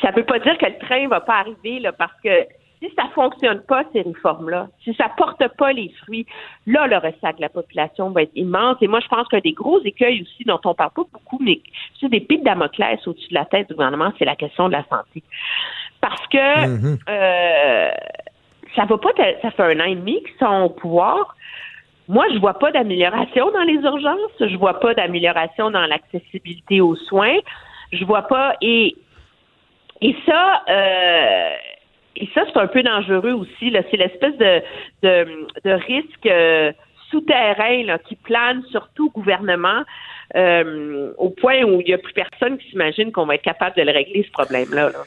ça 0.00 0.10
ne 0.10 0.16
veut 0.16 0.24
pas 0.24 0.38
dire 0.38 0.56
que 0.58 0.66
le 0.66 0.78
train 0.78 1.08
va 1.08 1.20
pas 1.20 1.36
arriver 1.40 1.80
là, 1.80 1.92
parce 1.92 2.18
que 2.22 2.46
si 2.80 2.90
ça 2.96 3.04
fonctionne 3.14 3.60
pas, 3.60 3.84
ces 3.92 4.02
réformes-là, 4.02 4.66
si 4.82 4.92
ça 4.94 5.08
porte 5.16 5.46
pas 5.56 5.72
les 5.72 5.90
fruits, 6.02 6.26
là, 6.66 6.88
le 6.88 6.96
ressac 6.96 7.36
de 7.36 7.42
la 7.42 7.48
population 7.48 8.10
va 8.10 8.22
être 8.22 8.32
immense. 8.34 8.76
Et 8.80 8.88
moi, 8.88 8.98
je 9.00 9.06
pense 9.06 9.28
qu'un 9.28 9.38
des 9.38 9.52
gros 9.52 9.80
écueils 9.84 10.22
aussi 10.22 10.44
dont 10.44 10.60
on 10.64 10.74
parle 10.74 10.90
pas 10.90 11.04
beaucoup, 11.12 11.38
mais 11.40 11.60
c'est 12.00 12.08
des 12.08 12.20
pics 12.20 12.42
Damoclès 12.42 13.06
au-dessus 13.06 13.28
de 13.28 13.34
la 13.34 13.44
tête 13.44 13.68
du 13.68 13.74
gouvernement, 13.74 14.12
c'est 14.18 14.24
la 14.24 14.34
question 14.34 14.66
de 14.66 14.72
la 14.72 14.84
santé. 14.90 15.22
Parce 16.00 16.26
que 16.26 16.66
Mhm. 16.66 16.98
euh, 17.08 17.90
ça 18.74 18.84
va 18.84 18.98
pas, 18.98 19.10
ça 19.42 19.50
fait 19.52 19.62
un 19.62 19.80
an 19.80 19.84
et 19.84 19.94
demi 19.94 20.20
qu'ils 20.24 20.38
sont 20.40 20.62
au 20.64 20.70
pouvoir. 20.70 21.36
Moi, 22.08 22.26
je 22.32 22.38
vois 22.38 22.58
pas 22.58 22.72
d'amélioration 22.72 23.50
dans 23.52 23.62
les 23.62 23.74
urgences. 23.74 24.32
Je 24.40 24.56
vois 24.56 24.80
pas 24.80 24.92
d'amélioration 24.92 25.70
dans 25.70 25.86
l'accessibilité 25.86 26.80
aux 26.80 26.96
soins. 26.96 27.38
Je 27.92 28.04
vois 28.04 28.22
pas 28.22 28.56
et 28.60 28.96
et 30.00 30.16
ça, 30.26 30.62
euh, 30.68 31.50
et 32.16 32.28
ça 32.34 32.42
c'est 32.46 32.58
un 32.58 32.66
peu 32.66 32.82
dangereux 32.82 33.32
aussi. 33.32 33.70
Là, 33.70 33.82
c'est 33.90 33.96
l'espèce 33.96 34.36
de 34.36 34.62
de, 35.02 35.46
de 35.64 35.70
risque 35.70 36.26
euh, 36.26 36.72
souterrain 37.10 37.84
là, 37.84 37.98
qui 37.98 38.16
plane 38.16 38.62
sur 38.70 38.88
tout 38.94 39.10
gouvernement. 39.10 39.82
euh, 40.34 41.12
au 41.18 41.30
point 41.30 41.62
où 41.62 41.80
il 41.80 41.86
n'y 41.86 41.92
a 41.92 41.98
plus 41.98 42.12
personne 42.14 42.58
qui 42.58 42.70
s'imagine 42.70 43.12
qu'on 43.12 43.26
va 43.26 43.34
être 43.34 43.42
capable 43.42 43.76
de 43.76 43.82
le 43.82 43.92
régler, 43.92 44.24
ce 44.24 44.30
problème-là. 44.30 44.90
là. 44.90 45.04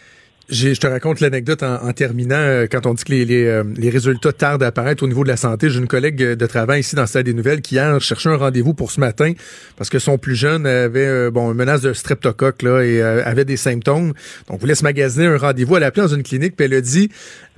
Je 0.48 0.80
te 0.80 0.86
raconte 0.86 1.22
l'anecdote 1.22 1.64
en, 1.64 1.88
en 1.88 1.92
terminant. 1.92 2.36
euh, 2.36 2.68
Quand 2.70 2.86
on 2.86 2.94
dit 2.94 3.04
que 3.04 3.12
les, 3.12 3.26
les, 3.26 3.46
euh, 3.46 3.64
les 3.78 3.90
résultats 3.90 4.32
tardent 4.32 4.62
à 4.62 4.68
apparaître 4.68 5.02
au 5.02 5.08
niveau 5.08 5.24
de 5.24 5.28
la 5.28 5.38
santé, 5.38 5.72
j'ai 5.72 5.80
une 5.80 5.88
collègue 5.88 6.22
euh, 6.22 6.36
de 6.36 6.46
travail 6.46 6.82
ici 6.82 6.96
dans 6.96 7.02
le 7.02 7.08
Stade 7.08 7.26
des 7.26 7.34
Nouvelles 7.34 7.62
qui 7.62 7.76
hier 7.76 8.00
cherchait 8.00 8.30
un 8.30 8.36
rendez-vous 8.36 8.76
pour 8.76 8.92
ce 8.92 9.00
matin 9.00 9.34
parce 9.76 9.90
que 9.90 9.98
son 9.98 10.20
plus 10.20 10.36
jeune 10.36 10.68
avait 10.68 11.32
bon 11.32 11.52
une 11.52 11.58
menace 11.58 11.82
de 11.82 11.94
streptocoque 11.94 12.62
là 12.62 12.82
et 12.82 13.02
avait 13.02 13.44
des 13.46 13.58
symptômes. 13.58 14.14
Donc 14.48 14.60
voulait 14.60 14.76
se 14.76 14.84
magasiner 14.84 15.26
un 15.26 15.38
rendez-vous. 15.38 15.78
Elle 15.78 15.84
a 15.84 15.88
appelé 15.88 16.06
dans 16.08 16.14
une 16.14 16.24
clinique 16.24 16.56
puis 16.56 16.66
elle 16.66 16.76
a 16.76 16.82
dit 16.82 17.10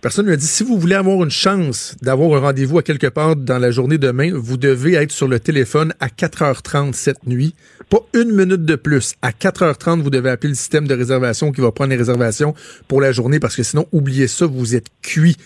personne 0.02 0.26
lui 0.26 0.34
a 0.34 0.38
dit 0.38 0.48
si 0.48 0.64
vous 0.64 0.78
voulez 0.78 0.96
avoir 0.96 1.24
une 1.24 1.32
chance 1.32 1.96
d'avoir 2.02 2.38
un 2.38 2.40
rendez-vous 2.48 2.78
à 2.78 2.84
quelque 2.84 3.08
part 3.08 3.36
dans 3.36 3.58
la 3.58 3.72
journée 3.72 3.98
demain, 3.98 4.32
vous 4.34 4.58
devez 4.58 4.94
être 4.96 5.12
sur 5.12 5.28
le 5.28 5.40
téléphone 5.40 5.94
à 6.00 6.08
4h30 6.08 6.94
cette 6.94 7.26
nuit, 7.26 7.56
pas 7.90 8.00
une 8.14 8.32
minute 8.32 8.66
de 8.66 8.76
plus. 8.76 9.16
À 9.22 9.32
4h30, 9.32 10.02
vous 10.02 10.10
devez 10.10 10.30
appeler 10.30 10.50
le 10.50 10.56
système 10.56 10.88
de 10.88 10.96
réservation 10.96 11.52
qui 11.52 11.62
va 11.62 11.72
prendre 11.72 11.92
les 11.92 11.98
réservations 11.98 12.54
pour 12.88 13.02
la 13.02 13.12
journée 13.12 13.40
parce 13.40 13.56
que 13.56 13.64
sinon, 13.64 13.86
oubliez 13.92 14.28
ça, 14.28 14.46
vous 14.46 14.76
êtes 14.76 14.88
cuit. 15.02 15.38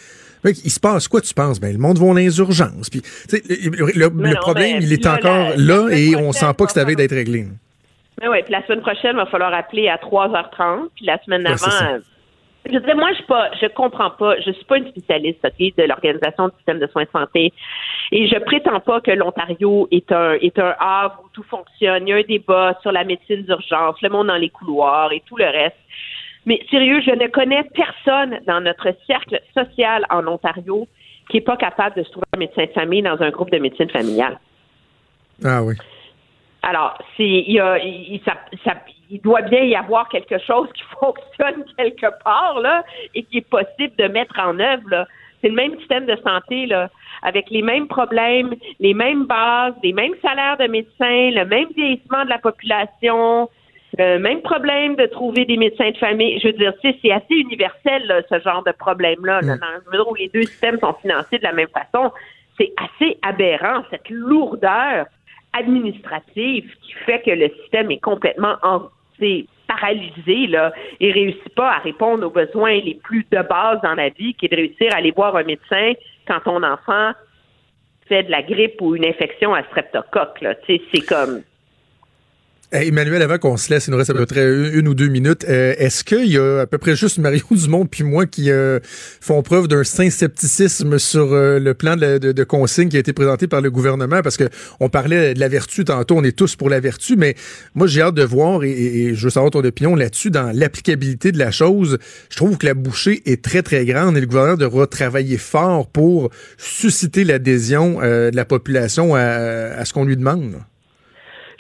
Mec, 0.44 0.58
il 0.66 0.72
se 0.72 0.80
passe 0.80 1.08
quoi, 1.08 1.22
tu 1.22 1.34
penses? 1.34 1.60
Ben, 1.60 1.72
le 1.72 1.78
monde 1.78 2.00
va 2.00 2.08
dans 2.08 2.14
les 2.14 2.40
urgences. 2.40 2.90
Puis, 2.90 3.04
le, 3.32 4.36
problème, 4.40 4.80
ben, 4.80 4.84
il 4.84 4.92
est 4.92 5.06
là, 5.06 5.16
encore 5.16 5.54
là 5.56 5.90
et 5.92 6.16
on 6.16 6.32
sent 6.32 6.46
prochaine, 6.46 6.54
pas 6.54 6.66
que 6.66 6.72
ça 6.72 6.82
avait 6.82 6.94
va 6.94 6.96
d'être 6.96 7.14
réglé. 7.14 7.46
Mais 8.20 8.28
ouais, 8.28 8.44
puis 8.44 8.52
la 8.52 8.66
semaine 8.66 8.82
prochaine, 8.82 9.12
il 9.14 9.18
va 9.18 9.26
falloir 9.28 9.54
appeler 9.54 9.88
à 9.88 9.98
3h30, 9.98 10.90
puis 10.96 11.06
la 11.06 11.22
semaine 11.24 11.44
d'avant. 11.44 12.02
Je 12.66 12.74
veux 12.74 12.82
dire, 12.82 12.96
moi, 12.96 13.10
je 13.18 13.24
pas, 13.24 13.50
je 13.60 13.68
comprends 13.68 14.12
pas, 14.12 14.40
je 14.40 14.52
suis 14.52 14.66
pas 14.66 14.78
une 14.78 14.88
spécialiste, 14.88 15.40
ok, 15.44 15.76
de 15.78 15.84
l'organisation 15.84 16.50
du 16.50 16.56
système 16.58 16.80
de 16.80 16.88
soins 16.88 17.04
de 17.04 17.10
santé, 17.10 17.54
et 18.12 18.28
je 18.28 18.38
prétends 18.40 18.80
pas 18.80 19.02
que 19.02 19.12
l'Ontario 19.12 19.88
est 19.92 20.12
un 20.12 20.34
est 20.34 20.58
un 20.60 20.76
havre 20.80 21.22
où 21.24 21.30
tout 21.34 21.44
fonctionne. 21.44 22.08
Il 22.08 22.10
y 22.10 22.14
a 22.14 22.18
un 22.18 22.24
débat 22.24 22.78
sur 22.82 22.92
la 22.92 23.04
médecine 23.04 23.44
d'urgence, 23.44 24.02
le 24.02 24.10
monde 24.10 24.28
dans 24.28 24.38
les 24.38 24.50
couloirs 24.50 25.12
et 25.12 25.24
tout 25.26 25.38
le 25.38 25.46
reste. 25.46 25.78
Mais 26.46 26.60
sérieux, 26.70 27.02
je 27.06 27.12
ne 27.12 27.28
connais 27.28 27.64
personne 27.74 28.40
dans 28.48 28.62
notre 28.62 28.90
cercle 29.06 29.40
social 29.54 30.06
en 30.10 30.26
Ontario 30.28 30.88
qui 31.30 31.38
est 31.38 31.42
pas 31.42 31.58
capable 31.58 31.96
de 31.96 32.04
se 32.04 32.12
trouver 32.12 32.26
un 32.34 32.40
médecin 32.40 32.66
de 32.66 32.72
famille 32.72 33.02
dans 33.02 33.22
un 33.22 33.30
groupe 33.30 33.52
de 33.52 33.58
médecine 33.58 33.90
familiale. 33.90 34.40
Ah 35.44 35.64
oui. 35.64 35.76
Alors, 36.64 36.98
c'est, 37.16 37.24
il, 37.24 37.54
y 37.54 37.60
a, 37.60 37.78
ça, 38.26 38.38
ça, 38.64 38.76
il 39.12 39.22
doit 39.22 39.42
bien 39.42 39.64
y 39.64 39.76
avoir 39.76 40.08
quelque 40.10 40.40
chose 40.40 40.70
qui 40.74 40.84
fonctionne 41.00 41.66
quelque 41.78 42.08
part 42.24 42.60
là 42.60 42.84
et 43.14 43.24
qui 43.24 43.40
est 43.40 43.50
possible 43.50 43.96
de 43.98 44.08
mettre 44.08 44.40
en 44.40 44.60
œuvre. 44.60 44.90
Là. 44.90 45.08
C'est 45.42 45.50
le 45.50 45.56
même 45.56 45.78
système 45.80 46.06
de 46.06 46.16
santé 46.24 46.66
là, 46.66 46.90
avec 47.22 47.50
les 47.50 47.62
mêmes 47.62 47.88
problèmes, 47.88 48.54
les 48.80 48.94
mêmes 48.94 49.26
bases, 49.26 49.74
les 49.84 49.94
mêmes 49.94 50.16
salaires 50.22 50.58
de 50.58 50.68
médecins, 50.68 51.32
le 51.32 51.46
même 51.46 51.68
vieillissement 51.76 52.24
de 52.24 52.30
la 52.30 52.40
population, 52.40 53.50
le 53.98 54.20
même 54.20 54.42
problème 54.42 54.96
de 54.96 55.06
trouver 55.08 55.46
des 55.46 55.58
médecins 55.58 55.92
de 55.92 55.98
famille. 55.98 56.40
Je 56.40 56.48
veux 56.48 56.54
dire, 56.54 56.74
c'est 56.82 57.12
assez 57.12 57.36
universel 57.36 58.06
là, 58.06 58.22
ce 58.30 58.40
genre 58.40 58.64
de 58.64 58.72
problème-là, 58.72 59.42
là, 59.42 59.56
Mm. 59.56 59.60
dans 59.60 59.98
le 59.98 60.10
où 60.10 60.16
les 60.16 60.30
deux 60.30 60.44
systèmes 60.44 60.80
sont 60.80 60.94
financés 61.02 61.38
de 61.38 61.44
la 61.44 61.54
même 61.54 61.68
façon. 61.70 62.12
C'est 62.58 62.72
assez 62.78 63.18
aberrant 63.24 63.84
cette 63.90 64.10
lourdeur 64.10 65.06
administrative 65.54 66.72
qui 66.82 66.94
fait 67.06 67.22
que 67.22 67.32
le 67.32 67.50
système 67.62 67.92
est 67.92 68.00
complètement 68.00 68.56
en, 68.64 68.84
paralysé 69.68 70.48
là, 70.48 70.74
et 71.00 71.12
réussit 71.12 71.54
pas 71.56 71.72
à 71.72 71.80
répondre 71.80 72.26
aux 72.28 72.30
besoins 72.30 72.80
les 72.82 72.96
plus 72.96 73.26
de 73.32 73.42
base 73.42 73.80
dans 73.82 73.96
la 73.96 74.10
vie, 74.10 74.34
qui 74.34 74.46
est 74.46 74.50
de 74.50 74.56
réussir 74.56 74.94
à 74.94 74.98
aller 74.98 75.12
voir 75.12 75.36
un 75.36 75.44
médecin 75.44 75.94
quand 76.28 76.42
ton 76.42 76.64
enfant 76.64 77.12
fait 78.08 78.24
de 78.24 78.32
la 78.32 78.42
grippe 78.42 78.82
ou 78.82 78.96
une 78.96 79.06
infection 79.06 79.54
à 79.54 79.64
streptocoque. 79.64 80.42
Là. 80.42 80.56
Tu 80.56 80.78
sais, 80.78 80.82
C'est 80.94 81.06
comme 81.06 81.42
Emmanuel, 82.74 83.22
avant 83.22 83.38
qu'on 83.38 83.58
se 83.58 83.70
laisse, 83.70 83.88
il 83.88 83.92
nous 83.92 83.98
reste 83.98 84.12
à 84.12 84.14
peu 84.14 84.26
près 84.26 84.46
une, 84.46 84.88
ou 84.88 84.94
deux 84.94 85.10
minutes. 85.10 85.46
euh, 85.50 85.74
Est-ce 85.78 86.06
qu'il 86.06 86.28
y 86.28 86.38
a 86.38 86.62
à 86.62 86.66
peu 86.68 86.78
près 86.78 86.96
juste 86.96 87.18
Mario 87.18 87.44
Dumont 87.52 87.86
puis 87.86 88.04
moi 88.06 88.26
qui 88.26 88.50
euh, 88.50 88.80
font 89.20 89.42
preuve 89.42 89.68
d'un 89.68 89.84
saint 89.84 90.10
scepticisme 90.10 90.98
sur 90.98 91.34
euh, 91.34 91.60
le 91.60 91.74
plan 91.74 91.98
de, 91.98 92.18
de, 92.18 92.44
consigne 92.46 92.88
qui 92.88 92.96
a 92.96 93.02
été 93.02 93.12
présenté 93.12 93.48
par 93.48 93.60
le 93.60 93.70
gouvernement? 93.70 94.22
Parce 94.22 94.38
que 94.38 94.46
on 94.80 94.88
parlait 94.88 95.34
de 95.34 95.40
la 95.42 95.50
vertu 95.50 95.84
tantôt, 95.84 96.16
on 96.18 96.24
est 96.24 96.38
tous 96.38 96.56
pour 96.56 96.70
la 96.70 96.80
vertu, 96.80 97.18
mais 97.18 97.36
moi 97.76 97.88
j'ai 97.88 98.02
hâte 98.02 98.16
de 98.16 98.24
voir 98.24 98.64
et 98.64 99.16
je 99.16 99.24
veux 99.26 99.30
savoir 99.30 99.52
ton 99.52 99.64
opinion 99.66 99.96
là-dessus 99.96 100.32
dans 100.32 100.56
l'applicabilité 100.56 101.34
de 101.34 101.40
la 101.40 101.52
chose. 101.52 101.98
Je 102.30 102.38
trouve 102.38 102.58
que 102.58 102.66
la 102.66 102.74
bouchée 102.74 103.22
est 103.26 103.44
très 103.44 103.64
très 103.64 103.86
grande 103.86 104.16
et 104.16 104.22
le 104.22 104.28
gouvernement 104.28 104.56
devra 104.56 104.88
travailler 104.88 105.38
fort 105.38 105.88
pour 105.88 106.30
susciter 106.58 107.26
l'adhésion 107.26 108.00
euh, 108.02 108.32
de 108.32 108.36
la 108.38 108.46
population 108.46 109.14
à, 109.14 109.20
à 109.22 109.84
ce 109.84 109.92
qu'on 109.92 110.06
lui 110.06 110.16
demande. 110.16 110.56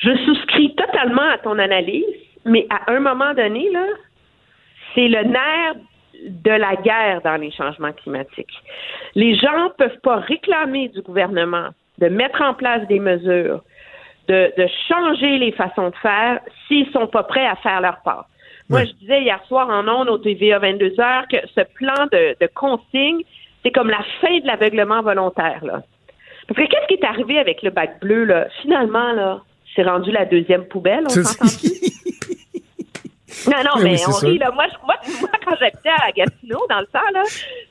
Je 0.02 0.16
souscris 0.26 0.74
totalement 0.76 1.30
à 1.30 1.38
ton 1.38 1.60
analyse, 1.60 2.06
mais 2.46 2.66
à 2.70 2.92
un 2.92 3.00
moment 3.00 3.34
donné, 3.34 3.70
là, 3.72 3.86
c'est 4.96 5.08
le 5.08 5.24
nerf 5.24 5.76
de 6.26 6.52
la 6.52 6.76
guerre 6.76 7.22
dans 7.24 7.38
les 7.38 7.52
changements 7.52 7.94
climatiques. 7.94 8.54
Les 9.16 9.36
gens 9.36 9.72
peuvent 9.78 10.00
pas 10.04 10.18
réclamer 10.18 10.90
du 10.90 11.02
gouvernement 11.02 11.70
de 12.00 12.08
mettre 12.08 12.42
en 12.42 12.54
place 12.54 12.88
des 12.88 13.00
mesures, 13.00 13.62
de, 14.28 14.52
de 14.58 14.68
changer 14.88 15.38
les 15.38 15.52
façons 15.52 15.90
de 15.90 15.96
faire 15.98 16.40
s'ils 16.68 16.90
sont 16.92 17.08
pas 17.08 17.24
prêts 17.24 17.46
à 17.46 17.56
faire 17.58 17.82
leur 17.82 18.02
part. 18.04 18.26
Moi, 18.70 18.86
je 18.86 18.94
disais 18.94 19.22
hier 19.22 19.44
soir 19.48 19.70
en 19.70 19.86
ondes 19.88 20.10
au 20.10 20.18
TVA 20.18 20.60
22 20.60 21.00
heures 21.00 21.28
que 21.30 21.38
ce 21.54 21.62
plan 21.76 22.08
de, 22.12 22.38
de 22.40 22.48
consigne, 22.56 23.22
c'est 23.64 23.72
comme 23.72 23.90
la 23.90 24.02
fin 24.22 24.40
de 24.40 24.48
l'aveuglement 24.48 25.02
volontaire, 25.02 25.60
là. 25.64 25.82
Parce 26.48 26.58
que 26.60 26.72
qu'est-ce 26.72 26.88
qui 26.88 26.94
est 26.94 27.06
arrivé 27.06 27.38
avec 27.38 27.62
le 27.64 27.70
bac 27.70 28.00
bleu, 28.00 28.24
là? 28.24 28.48
Finalement, 28.62 29.12
là, 29.12 29.42
c'est 29.76 29.84
rendu 29.84 30.12
la 30.12 30.26
deuxième 30.26 30.66
poubelle, 30.66 31.06
on 31.06 31.10
s'entend 31.10 31.46
Non, 33.48 33.58
non, 33.64 33.72
Oui, 33.78 33.84
mais 33.84 33.96
oui, 33.96 34.02
on 34.08 34.28
rit, 34.28 34.38
là. 34.38 34.52
Moi, 34.52 34.66
moi, 34.86 34.96
moi, 35.22 35.30
quand 35.44 35.56
j'habitais 35.60 35.90
à 35.90 36.12
Gatineau, 36.12 36.60
dans 36.70 36.80
le 36.80 36.86
temps, 36.88 37.00
là, 37.14 37.24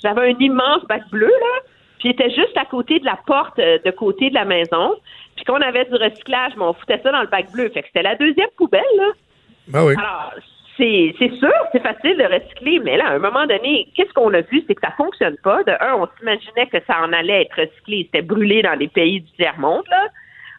j'avais 0.02 0.32
un 0.32 0.36
immense 0.40 0.84
bac 0.88 1.02
bleu, 1.10 1.28
là, 1.28 1.60
puis 1.98 2.08
il 2.08 2.12
était 2.12 2.30
juste 2.30 2.56
à 2.56 2.64
côté 2.64 2.98
de 2.98 3.04
la 3.04 3.18
porte 3.26 3.58
euh, 3.58 3.78
de 3.84 3.90
côté 3.90 4.30
de 4.30 4.34
la 4.34 4.44
maison. 4.44 4.96
Puis 5.36 5.44
qu'on 5.44 5.60
avait 5.60 5.84
du 5.84 5.94
recyclage, 5.94 6.52
mais 6.56 6.64
on 6.64 6.72
foutait 6.72 7.00
ça 7.02 7.12
dans 7.12 7.20
le 7.20 7.28
bac 7.28 7.50
bleu. 7.52 7.68
Fait 7.70 7.82
que 7.82 7.88
c'était 7.88 8.02
la 8.02 8.16
deuxième 8.16 8.48
poubelle, 8.56 8.82
là. 8.96 9.12
Ah 9.74 9.84
oui. 9.84 9.94
Alors, 9.96 10.32
c'est 10.76 11.14
c'est 11.18 11.32
sûr, 11.38 11.52
c'est 11.72 11.82
facile 11.82 12.16
de 12.16 12.24
recycler, 12.24 12.80
mais 12.80 12.96
là, 12.96 13.08
à 13.08 13.14
un 13.14 13.18
moment 13.18 13.46
donné, 13.46 13.86
qu'est-ce 13.94 14.12
qu'on 14.14 14.32
a 14.34 14.40
vu, 14.40 14.64
c'est 14.66 14.74
que 14.74 14.80
ça 14.82 14.92
fonctionne 14.96 15.36
pas. 15.42 15.62
De 15.64 15.72
un, 15.80 15.94
on 15.94 16.08
s'imaginait 16.18 16.66
que 16.66 16.78
ça 16.86 17.00
en 17.02 17.12
allait 17.12 17.42
être 17.42 17.56
recyclé, 17.56 18.04
c'était 18.04 18.22
brûlé 18.22 18.62
dans 18.62 18.78
les 18.78 18.88
pays 18.88 19.20
du 19.20 19.30
tiers-monde, 19.32 19.84
là. 19.90 20.06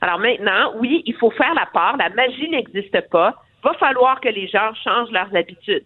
Alors 0.02 0.20
maintenant, 0.20 0.74
oui, 0.80 1.04
il 1.06 1.16
faut 1.16 1.32
faire 1.32 1.54
la 1.54 1.68
part. 1.68 1.96
La 1.98 2.10
magie 2.10 2.50
n'existe 2.50 3.00
pas. 3.10 3.36
Va 3.64 3.74
falloir 3.76 4.20
que 4.20 4.30
les 4.30 4.48
gens 4.48 4.74
changent 4.84 5.12
leurs 5.12 5.34
habitudes. 5.36 5.86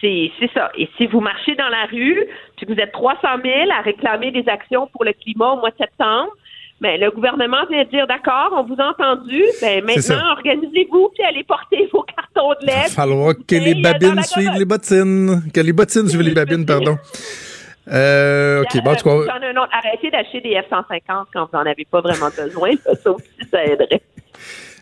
C'est 0.00 0.30
c'est 0.38 0.50
ça. 0.52 0.70
Et 0.76 0.88
si 0.96 1.06
vous 1.06 1.20
marchez 1.20 1.54
dans 1.56 1.68
la 1.68 1.86
rue, 1.86 2.24
puis 2.56 2.66
que 2.66 2.72
vous 2.72 2.78
êtes 2.78 2.92
300 2.92 3.18
000 3.44 3.70
à 3.70 3.82
réclamer 3.82 4.30
des 4.30 4.48
actions 4.48 4.86
pour 4.88 5.04
le 5.04 5.12
climat 5.12 5.52
au 5.52 5.56
mois 5.56 5.70
de 5.70 5.76
septembre, 5.76 6.32
ben, 6.80 7.00
le 7.00 7.10
gouvernement 7.12 7.64
vient 7.70 7.84
dire 7.84 8.06
d'accord, 8.08 8.50
on 8.52 8.64
vous 8.64 8.74
a 8.80 8.90
entendu. 8.90 9.42
Ben, 9.60 9.84
maintenant, 9.84 10.32
organisez-vous 10.32 11.10
puis 11.14 11.24
allez 11.24 11.44
porter 11.44 11.88
vos 11.92 12.02
cartons 12.02 12.50
de 12.60 12.66
Il 12.66 12.70
va 12.70 12.88
falloir 12.88 13.34
que 13.46 13.54
les 13.54 13.80
babines 13.80 14.22
suivent 14.22 14.58
les 14.58 14.64
bottines. 14.64 15.42
Que 15.54 15.60
les 15.60 15.72
bottines 15.72 16.08
suivent 16.08 16.22
les 16.22 16.34
babines, 16.34 16.66
pardon. 16.66 16.96
Euh, 17.90 18.62
OK, 18.62 18.82
bon, 18.84 18.90
en 18.92 18.94
tout 18.94 19.08
Euh, 19.08 19.26
cas, 19.26 19.32
j'en 19.34 19.42
ai 19.46 19.50
un 19.50 19.56
autre. 19.62 19.70
Arrêtez 19.72 20.10
d'acheter 20.10 20.40
des 20.40 20.50
F-150 20.54 21.26
quand 21.32 21.48
vous 21.50 21.58
n'en 21.58 21.64
avez 21.66 21.86
pas 21.90 22.00
vraiment 22.00 22.28
besoin. 22.36 22.70
Ça 23.02 23.10
aussi, 23.10 23.24
ça 23.50 23.64
aiderait. 23.64 24.00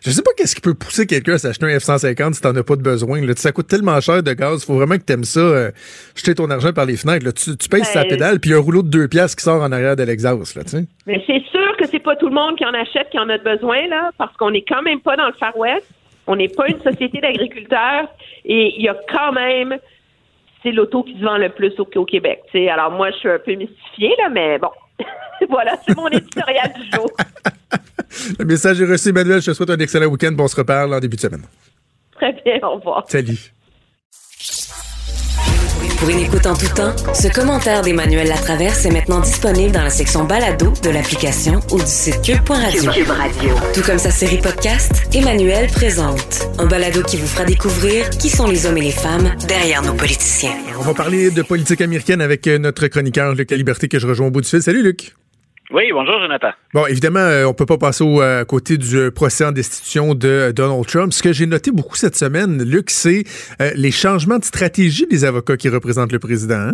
je 0.03 0.11
sais 0.11 0.21
pas 0.21 0.31
qu'est-ce 0.37 0.55
qui 0.55 0.61
peut 0.61 0.73
pousser 0.75 1.05
quelqu'un 1.07 1.33
à 1.33 1.37
s'acheter 1.39 1.65
un 1.65 1.77
F-150 1.77 2.33
si 2.33 2.41
t'en 2.41 2.55
as 2.55 2.63
pas 2.63 2.75
de 2.75 2.81
besoin. 2.83 3.21
Là. 3.25 3.33
Ça 3.35 3.51
coûte 3.51 3.67
tellement 3.67 3.99
cher 4.01 4.21
de 4.21 4.33
gaz. 4.33 4.65
Faut 4.65 4.75
vraiment 4.75 4.97
que 4.97 5.03
t'aimes 5.03 5.23
ça, 5.23 5.39
euh, 5.39 5.71
jeter 6.15 6.35
ton 6.35 6.49
argent 6.51 6.73
par 6.73 6.85
les 6.85 6.95
fenêtres. 6.97 7.25
Là. 7.25 7.31
Tu, 7.31 7.57
tu 7.57 7.69
payes 7.69 7.83
sa 7.85 8.03
Ben, 8.03 8.09
pédale, 8.09 8.39
puis 8.39 8.53
un 8.53 8.59
rouleau 8.59 8.83
de 8.83 8.89
deux 8.89 9.07
piastres 9.07 9.37
qui 9.37 9.43
sort 9.43 9.61
en 9.63 9.71
arrière 9.71 9.95
de 9.95 10.03
l'exhaust. 10.03 10.55
Là. 10.55 10.61
Mais 11.07 11.21
c'est 11.25 11.41
sûr 11.51 11.77
que 11.77 11.87
c'est 11.87 11.99
pas 11.99 12.15
tout 12.15 12.27
le 12.27 12.35
monde 12.35 12.55
qui 12.57 12.65
en 12.65 12.73
achète 12.73 13.09
qui 13.09 13.17
en 13.19 13.29
a 13.29 13.37
besoin, 13.39 13.87
là, 13.87 14.11
parce 14.17 14.35
qu'on 14.37 14.51
n'est 14.51 14.63
quand 14.67 14.83
même 14.83 15.01
pas 15.01 15.15
dans 15.15 15.27
le 15.27 15.33
Far 15.39 15.57
West. 15.57 15.87
On 16.27 16.35
n'est 16.35 16.49
pas 16.49 16.67
une 16.67 16.79
société 16.81 17.19
d'agriculteurs 17.19 18.07
et 18.45 18.75
il 18.77 18.83
y 18.83 18.87
a 18.89 18.95
quand 19.11 19.31
même 19.33 19.77
c'est 20.63 20.71
l'auto 20.71 21.03
qui 21.03 21.17
se 21.17 21.23
vend 21.23 21.37
le 21.37 21.49
plus 21.49 21.73
au, 21.79 21.87
au 21.95 22.05
Québec. 22.05 22.41
Alors 22.69 22.91
moi, 22.91 23.11
je 23.11 23.17
suis 23.17 23.29
un 23.29 23.39
peu 23.39 23.53
mystifiée, 23.53 24.13
là, 24.17 24.29
mais 24.29 24.59
bon. 24.59 24.69
voilà, 25.49 25.77
c'est 25.85 25.95
mon 25.95 26.07
éditorial 26.07 26.71
du 26.73 26.89
jour. 26.95 27.11
le 28.39 28.45
message 28.45 28.81
est 28.81 28.85
reçu, 28.85 29.09
Emmanuel. 29.09 29.41
Je 29.41 29.51
te 29.51 29.55
souhaite 29.55 29.69
un 29.69 29.79
excellent 29.79 30.07
week-end. 30.07 30.35
On 30.37 30.47
se 30.47 30.55
reparle 30.55 30.93
en 30.93 30.99
début 30.99 31.15
de 31.15 31.21
semaine. 31.21 31.43
Très 32.15 32.33
bien, 32.33 32.59
au 32.63 32.75
revoir. 32.75 33.05
Salut. 33.07 33.51
Pour 36.01 36.09
une 36.09 36.17
écoute 36.17 36.47
en 36.47 36.55
tout 36.55 36.73
temps, 36.73 36.95
ce 37.13 37.27
commentaire 37.27 37.83
d'Emmanuel 37.83 38.27
Latraverse 38.27 38.87
est 38.87 38.89
maintenant 38.89 39.19
disponible 39.19 39.71
dans 39.71 39.83
la 39.83 39.91
section 39.91 40.23
balado 40.23 40.73
de 40.81 40.89
l'application 40.89 41.59
ou 41.71 41.77
du 41.77 41.85
site 41.85 42.23
cube.radio. 42.23 42.91
Cube 42.91 43.07
Radio. 43.07 43.53
Tout 43.71 43.81
comme 43.81 43.99
sa 43.99 44.09
série 44.09 44.39
podcast, 44.39 44.91
Emmanuel 45.13 45.67
présente. 45.67 46.47
Un 46.57 46.65
balado 46.65 47.03
qui 47.03 47.17
vous 47.17 47.27
fera 47.27 47.45
découvrir 47.45 48.09
qui 48.09 48.29
sont 48.29 48.47
les 48.47 48.65
hommes 48.65 48.79
et 48.79 48.81
les 48.81 48.89
femmes 48.89 49.31
derrière 49.47 49.83
nos 49.83 49.93
politiciens. 49.93 50.57
On 50.79 50.81
va 50.81 50.95
parler 50.95 51.29
de 51.29 51.43
politique 51.43 51.81
américaine 51.81 52.21
avec 52.21 52.47
euh, 52.47 52.57
notre 52.57 52.87
chroniqueur 52.87 53.35
Luc 53.35 53.51
La 53.51 53.57
Liberté 53.57 53.87
que 53.87 53.99
je 53.99 54.07
rejoins 54.07 54.25
au 54.25 54.31
bout 54.31 54.41
du 54.41 54.49
fil. 54.49 54.63
Salut 54.63 54.81
Luc. 54.81 55.13
Oui, 55.71 55.89
bonjour 55.93 56.19
Jonathan. 56.19 56.51
Bon, 56.73 56.85
évidemment, 56.85 57.19
euh, 57.19 57.45
on 57.45 57.53
peut 57.53 57.65
pas 57.65 57.77
passer 57.77 58.03
au 58.03 58.21
euh, 58.21 58.43
côté 58.43 58.77
du 58.77 59.09
procès 59.11 59.45
en 59.45 59.51
destitution 59.51 60.13
de 60.13 60.51
Donald 60.53 60.85
Trump. 60.85 61.13
Ce 61.13 61.23
que 61.23 61.31
j'ai 61.31 61.45
noté 61.45 61.71
beaucoup 61.71 61.95
cette 61.95 62.15
semaine, 62.15 62.61
Luc, 62.63 62.89
c'est 62.89 63.23
les 63.75 63.91
changements 63.91 64.37
de 64.37 64.43
stratégie 64.43 65.07
des 65.07 65.23
avocats 65.23 65.57
qui 65.57 65.69
représentent 65.69 66.11
le 66.11 66.19
président. 66.19 66.71
Hein? 66.71 66.73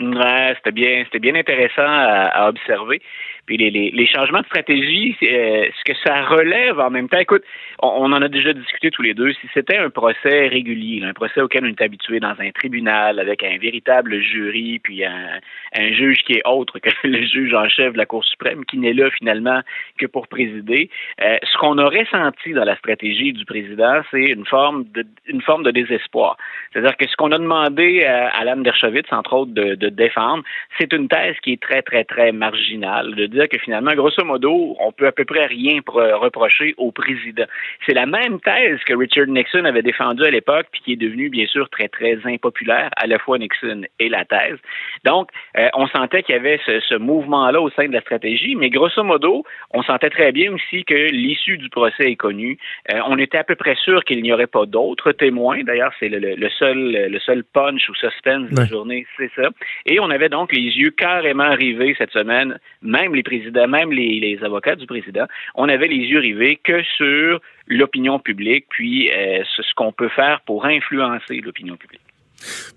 Ouais, 0.00 0.54
c'était 0.56 0.72
bien, 0.72 1.02
c'était 1.04 1.18
bien 1.18 1.34
intéressant 1.34 1.86
à 1.86 2.48
observer. 2.48 3.00
Puis 3.48 3.56
les, 3.56 3.70
les, 3.70 3.90
les, 3.90 4.06
changements 4.06 4.42
de 4.42 4.44
stratégie, 4.44 5.16
euh, 5.22 5.64
ce 5.78 5.90
que 5.90 5.98
ça 6.04 6.20
relève 6.26 6.78
en 6.78 6.90
même 6.90 7.08
temps, 7.08 7.18
écoute, 7.18 7.42
on, 7.80 8.12
en 8.12 8.20
a 8.20 8.28
déjà 8.28 8.52
discuté 8.52 8.90
tous 8.90 9.00
les 9.00 9.14
deux, 9.14 9.32
si 9.32 9.48
c'était 9.54 9.78
un 9.78 9.88
procès 9.88 10.48
régulier, 10.48 11.02
un 11.02 11.14
procès 11.14 11.40
auquel 11.40 11.64
on 11.64 11.68
est 11.68 11.80
habitué 11.80 12.20
dans 12.20 12.34
un 12.38 12.50
tribunal 12.50 13.18
avec 13.18 13.42
un 13.42 13.56
véritable 13.56 14.20
jury, 14.20 14.80
puis 14.80 15.02
un, 15.02 15.40
un 15.74 15.92
juge 15.94 16.18
qui 16.26 16.34
est 16.34 16.42
autre 16.46 16.78
que 16.78 16.90
le 17.08 17.24
juge 17.24 17.54
en 17.54 17.66
chef 17.70 17.94
de 17.94 17.98
la 17.98 18.04
Cour 18.04 18.22
suprême, 18.22 18.66
qui 18.66 18.76
n'est 18.76 18.92
là 18.92 19.08
finalement 19.12 19.62
que 19.96 20.04
pour 20.04 20.28
présider, 20.28 20.90
euh, 21.22 21.38
ce 21.50 21.56
qu'on 21.56 21.78
aurait 21.78 22.06
senti 22.10 22.52
dans 22.52 22.64
la 22.64 22.76
stratégie 22.76 23.32
du 23.32 23.46
président, 23.46 24.02
c'est 24.10 24.26
une 24.26 24.44
forme 24.44 24.84
de 24.92 25.06
une 25.26 25.40
forme 25.40 25.62
de 25.62 25.70
désespoir. 25.70 26.36
C'est-à-dire 26.70 26.98
que 26.98 27.08
ce 27.08 27.16
qu'on 27.16 27.32
a 27.32 27.38
demandé 27.38 28.04
à 28.04 28.28
Alan 28.28 28.58
Dershowitz, 28.58 29.10
entre 29.10 29.32
autres, 29.32 29.52
de, 29.52 29.74
de 29.74 29.88
défendre, 29.88 30.44
c'est 30.78 30.92
une 30.92 31.08
thèse 31.08 31.36
qui 31.42 31.52
est 31.52 31.62
très, 31.62 31.80
très, 31.80 32.04
très 32.04 32.32
marginale, 32.32 33.14
de 33.14 33.26
que 33.46 33.58
finalement, 33.58 33.92
grosso 33.94 34.24
modo, 34.24 34.76
on 34.80 34.92
peut 34.92 35.06
à 35.06 35.12
peu 35.12 35.24
près 35.24 35.46
rien 35.46 35.80
reprocher 35.86 36.74
au 36.76 36.90
président. 36.90 37.44
C'est 37.86 37.94
la 37.94 38.06
même 38.06 38.40
thèse 38.40 38.78
que 38.86 38.94
Richard 38.94 39.26
Nixon 39.26 39.64
avait 39.64 39.82
défendue 39.82 40.24
à 40.24 40.30
l'époque, 40.30 40.66
puis 40.72 40.80
qui 40.82 40.92
est 40.92 40.96
devenue, 40.96 41.28
bien 41.28 41.46
sûr, 41.46 41.68
très, 41.70 41.88
très 41.88 42.18
impopulaire, 42.24 42.90
à 42.96 43.06
la 43.06 43.18
fois 43.18 43.38
Nixon 43.38 43.82
et 43.98 44.08
la 44.08 44.24
thèse. 44.24 44.58
Donc, 45.04 45.30
euh, 45.56 45.68
on 45.74 45.86
sentait 45.88 46.22
qu'il 46.22 46.34
y 46.34 46.38
avait 46.38 46.58
ce, 46.66 46.96
mouvement-là 46.98 47.60
au 47.60 47.70
sein 47.70 47.86
de 47.86 47.92
la 47.92 48.00
stratégie, 48.00 48.56
mais 48.56 48.70
grosso 48.70 49.02
modo, 49.04 49.44
on 49.72 49.82
sentait 49.82 50.10
très 50.10 50.32
bien 50.32 50.52
aussi 50.52 50.84
que 50.84 50.94
l'issue 50.94 51.58
du 51.58 51.68
procès 51.68 52.10
est 52.10 52.16
connue. 52.16 52.58
Euh, 52.92 53.00
on 53.06 53.18
était 53.18 53.38
à 53.38 53.44
peu 53.44 53.54
près 53.54 53.76
sûr 53.76 54.04
qu'il 54.04 54.22
n'y 54.22 54.32
aurait 54.32 54.46
pas 54.46 54.66
d'autres 54.66 55.12
témoins. 55.12 55.62
D'ailleurs, 55.62 55.92
c'est 56.00 56.08
le, 56.08 56.48
seul, 56.50 57.08
le 57.10 57.18
seul 57.20 57.44
punch 57.44 57.88
ou 57.88 57.94
suspense 57.94 58.50
de 58.50 58.56
la 58.56 58.66
journée, 58.66 59.06
c'est 59.16 59.30
ça. 59.36 59.50
Et 59.86 60.00
on 60.00 60.10
avait 60.10 60.28
donc 60.28 60.52
les 60.52 60.76
yeux 60.76 60.90
carrément 60.90 61.54
rivés 61.54 61.94
cette 61.98 62.10
semaine, 62.10 62.58
même 62.82 63.14
les 63.14 63.22
président, 63.28 63.68
même 63.68 63.92
les, 63.92 64.38
avocats 64.42 64.76
du 64.76 64.86
président, 64.86 65.26
on 65.54 65.68
avait 65.68 65.88
les 65.88 66.04
yeux 66.12 66.20
rivés 66.20 66.58
que 66.62 66.82
sur 66.96 67.40
l'opinion 67.66 68.18
publique, 68.18 68.66
puis 68.70 69.10
euh, 69.10 69.42
ce, 69.56 69.62
qu'on 69.76 69.92
peut 69.92 70.08
faire 70.08 70.40
pour 70.46 70.64
influencer 70.64 71.40
l'opinion 71.40 71.76
publique. 71.76 72.00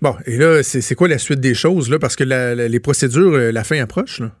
Bon, 0.00 0.14
et 0.26 0.36
là, 0.36 0.62
c'est 0.62 0.94
quoi 0.94 1.08
la 1.08 1.18
suite 1.18 1.40
des 1.40 1.54
choses, 1.54 1.88
là? 1.88 1.98
Parce 1.98 2.16
que 2.16 2.24
les 2.24 2.80
procédures, 2.80 3.34
euh, 3.34 3.52
la 3.52 3.64
fin 3.64 3.80
approche, 3.80 4.20
là? 4.20 4.32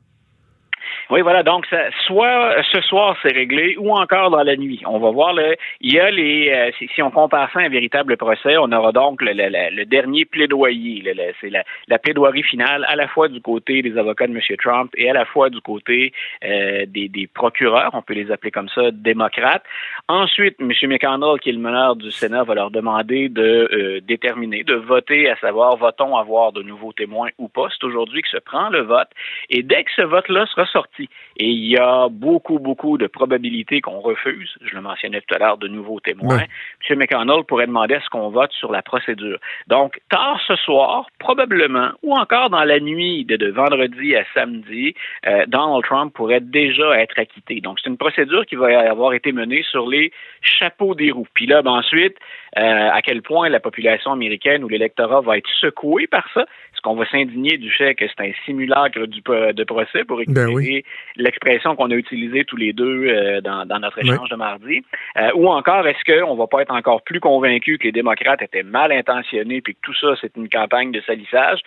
Oui, 1.12 1.20
voilà. 1.20 1.42
Donc, 1.42 1.66
soit 2.06 2.62
ce 2.72 2.80
soir, 2.80 3.18
c'est 3.20 3.34
réglé, 3.34 3.76
ou 3.76 3.92
encore 3.94 4.30
dans 4.30 4.42
la 4.42 4.56
nuit. 4.56 4.80
On 4.86 4.98
va 4.98 5.10
voir. 5.10 5.34
Le, 5.34 5.56
il 5.82 5.92
y 5.92 6.00
a 6.00 6.10
les. 6.10 6.48
Euh, 6.48 6.70
si, 6.78 7.02
on 7.02 7.10
compare 7.10 7.50
ça 7.52 7.58
à 7.58 7.64
un 7.64 7.68
véritable 7.68 8.16
procès, 8.16 8.56
on 8.56 8.72
aura 8.72 8.92
donc 8.92 9.20
le, 9.20 9.84
dernier 9.84 10.24
plaidoyer. 10.24 11.04
c'est 11.38 11.50
la, 11.50 11.64
la, 11.88 11.98
plaidoirie 11.98 12.42
finale, 12.42 12.86
à 12.88 12.96
la 12.96 13.08
fois 13.08 13.28
du 13.28 13.42
côté 13.42 13.82
des 13.82 13.98
avocats 13.98 14.26
de 14.26 14.32
M. 14.32 14.40
Trump 14.58 14.90
et 14.96 15.10
à 15.10 15.12
la 15.12 15.26
fois 15.26 15.50
du 15.50 15.60
côté 15.60 16.14
euh, 16.46 16.86
des, 16.88 17.28
procureurs, 17.34 17.90
on 17.92 18.00
peut 18.00 18.14
les 18.14 18.30
appeler 18.30 18.50
comme 18.50 18.70
ça, 18.70 18.90
démocrates. 18.90 19.64
Ensuite, 20.08 20.56
M. 20.60 20.72
McConnell, 20.88 21.38
qui 21.42 21.50
est 21.50 21.52
le 21.52 21.58
meneur 21.58 21.94
du 21.94 22.10
Sénat, 22.10 22.44
va 22.44 22.54
leur 22.54 22.70
demander 22.70 23.28
de 23.28 23.68
euh, 23.70 24.00
déterminer, 24.00 24.64
de 24.64 24.76
voter, 24.76 25.28
à 25.28 25.36
savoir, 25.36 25.76
votons 25.76 26.16
avoir 26.16 26.52
de 26.52 26.62
nouveaux 26.62 26.94
témoins 26.94 27.28
ou 27.36 27.48
pas? 27.48 27.68
C'est 27.70 27.84
aujourd'hui 27.84 28.22
que 28.22 28.30
se 28.30 28.38
prend 28.38 28.70
le 28.70 28.80
vote. 28.80 29.08
Et 29.50 29.62
dès 29.62 29.84
que 29.84 29.90
ce 29.94 30.02
vote-là 30.02 30.46
sera 30.46 30.64
sorti, 30.64 31.01
et 31.36 31.48
il 31.48 31.66
y 31.66 31.76
a 31.76 32.08
beaucoup, 32.10 32.58
beaucoup 32.58 32.98
de 32.98 33.06
probabilités 33.06 33.80
qu'on 33.80 34.00
refuse. 34.00 34.56
Je 34.62 34.74
le 34.74 34.80
mentionnais 34.80 35.20
tout 35.20 35.34
à 35.34 35.38
l'heure, 35.38 35.58
de 35.58 35.68
nouveaux 35.68 36.00
témoins. 36.00 36.42
M. 36.88 36.98
McConnell 36.98 37.44
pourrait 37.44 37.66
demander 37.66 37.94
à 37.94 38.00
ce 38.00 38.08
qu'on 38.08 38.30
vote 38.30 38.52
sur 38.52 38.72
la 38.72 38.82
procédure. 38.82 39.38
Donc, 39.66 40.00
tard 40.10 40.40
ce 40.46 40.56
soir, 40.56 41.06
probablement, 41.18 41.90
ou 42.02 42.14
encore 42.14 42.50
dans 42.50 42.64
la 42.64 42.80
nuit 42.80 43.24
de, 43.24 43.50
vendredi 43.50 44.16
à 44.16 44.24
samedi, 44.34 44.94
euh, 45.26 45.44
Donald 45.46 45.84
Trump 45.84 46.14
pourrait 46.14 46.40
déjà 46.40 47.00
être 47.00 47.18
acquitté. 47.18 47.60
Donc, 47.60 47.78
c'est 47.82 47.90
une 47.90 47.98
procédure 47.98 48.46
qui 48.46 48.56
va 48.56 48.90
avoir 48.90 49.12
été 49.12 49.32
menée 49.32 49.64
sur 49.70 49.88
les 49.88 50.12
chapeaux 50.40 50.94
des 50.94 51.10
roues. 51.10 51.26
Puis 51.34 51.46
là, 51.46 51.62
ben, 51.62 51.72
ensuite, 51.72 52.16
euh, 52.58 52.90
à 52.90 53.00
quel 53.02 53.22
point 53.22 53.48
la 53.48 53.60
population 53.60 54.12
américaine 54.12 54.64
ou 54.64 54.68
l'électorat 54.68 55.20
va 55.20 55.38
être 55.38 55.48
secoué 55.60 56.06
par 56.06 56.28
ça, 56.34 56.44
qu'on 56.82 56.96
va 56.96 57.06
s'indigner 57.06 57.56
du 57.56 57.70
fait 57.70 57.94
que 57.94 58.04
c'est 58.08 58.28
un 58.28 58.32
simulacre 58.44 59.06
du, 59.06 59.20
de 59.20 59.64
procès 59.64 60.04
pour 60.04 60.20
ben 60.26 60.48
utiliser 60.48 60.84
l'expression 61.16 61.76
qu'on 61.76 61.90
a 61.90 61.94
utilisée 61.94 62.44
tous 62.44 62.56
les 62.56 62.72
deux 62.72 63.06
euh, 63.06 63.40
dans, 63.40 63.64
notre 63.80 64.00
échange 64.00 64.28
de 64.28 64.36
mardi? 64.36 64.82
Euh, 65.16 65.30
ou 65.34 65.48
encore, 65.48 65.86
est-ce 65.86 66.04
qu'on 66.04 66.34
va 66.34 66.46
pas 66.46 66.62
être 66.62 66.74
encore 66.74 67.02
plus 67.02 67.20
convaincu 67.20 67.78
que 67.78 67.84
les 67.84 67.92
démocrates 67.92 68.42
étaient 68.42 68.64
mal 68.64 68.92
intentionnés 68.92 69.60
puis 69.60 69.74
que 69.74 69.80
tout 69.82 69.94
ça, 69.94 70.14
c'est 70.20 70.36
une 70.36 70.48
campagne 70.48 70.92
de 70.92 71.00
salissage? 71.02 71.60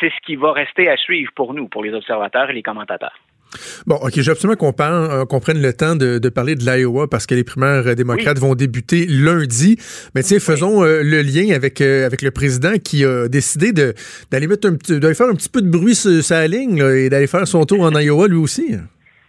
C'est 0.00 0.10
ce 0.10 0.20
qui 0.24 0.36
va 0.36 0.52
rester 0.52 0.88
à 0.88 0.96
suivre 0.96 1.32
pour 1.34 1.54
nous, 1.54 1.68
pour 1.68 1.82
les 1.82 1.92
observateurs 1.92 2.50
et 2.50 2.54
les 2.54 2.62
commentateurs. 2.62 3.18
Bon, 3.86 3.96
OK, 3.96 4.12
j'ai 4.14 4.30
absolument 4.30 4.56
qu'on 4.56 4.74
euh, 4.80 5.24
prenne 5.40 5.60
le 5.60 5.72
temps 5.72 5.96
de, 5.96 6.28
parler 6.28 6.54
de 6.54 6.64
l'Iowa 6.64 7.08
parce 7.08 7.26
que 7.26 7.34
les 7.34 7.44
primaires 7.44 7.86
euh, 7.86 7.94
démocrates 7.94 8.38
vont 8.38 8.54
débuter 8.54 9.06
lundi. 9.06 9.76
Mais 10.14 10.22
tiens, 10.22 10.38
faisons 10.38 10.84
euh, 10.84 11.02
le 11.02 11.22
lien 11.22 11.54
avec, 11.54 11.80
avec 11.80 12.22
le 12.22 12.30
président 12.30 12.78
qui 12.82 13.04
a 13.04 13.28
décidé 13.28 13.72
d'aller 13.72 14.48
faire 15.14 15.28
un 15.28 15.34
petit 15.34 15.48
peu 15.48 15.62
de 15.62 15.68
bruit 15.68 15.94
sur 15.94 16.22
sa 16.22 16.46
ligne 16.46 16.78
et 16.78 17.10
d'aller 17.10 17.26
faire 17.26 17.46
son 17.46 17.64
tour 17.64 17.80
en 17.82 17.98
Iowa 17.98 18.28
lui 18.28 18.36
aussi. 18.36 18.76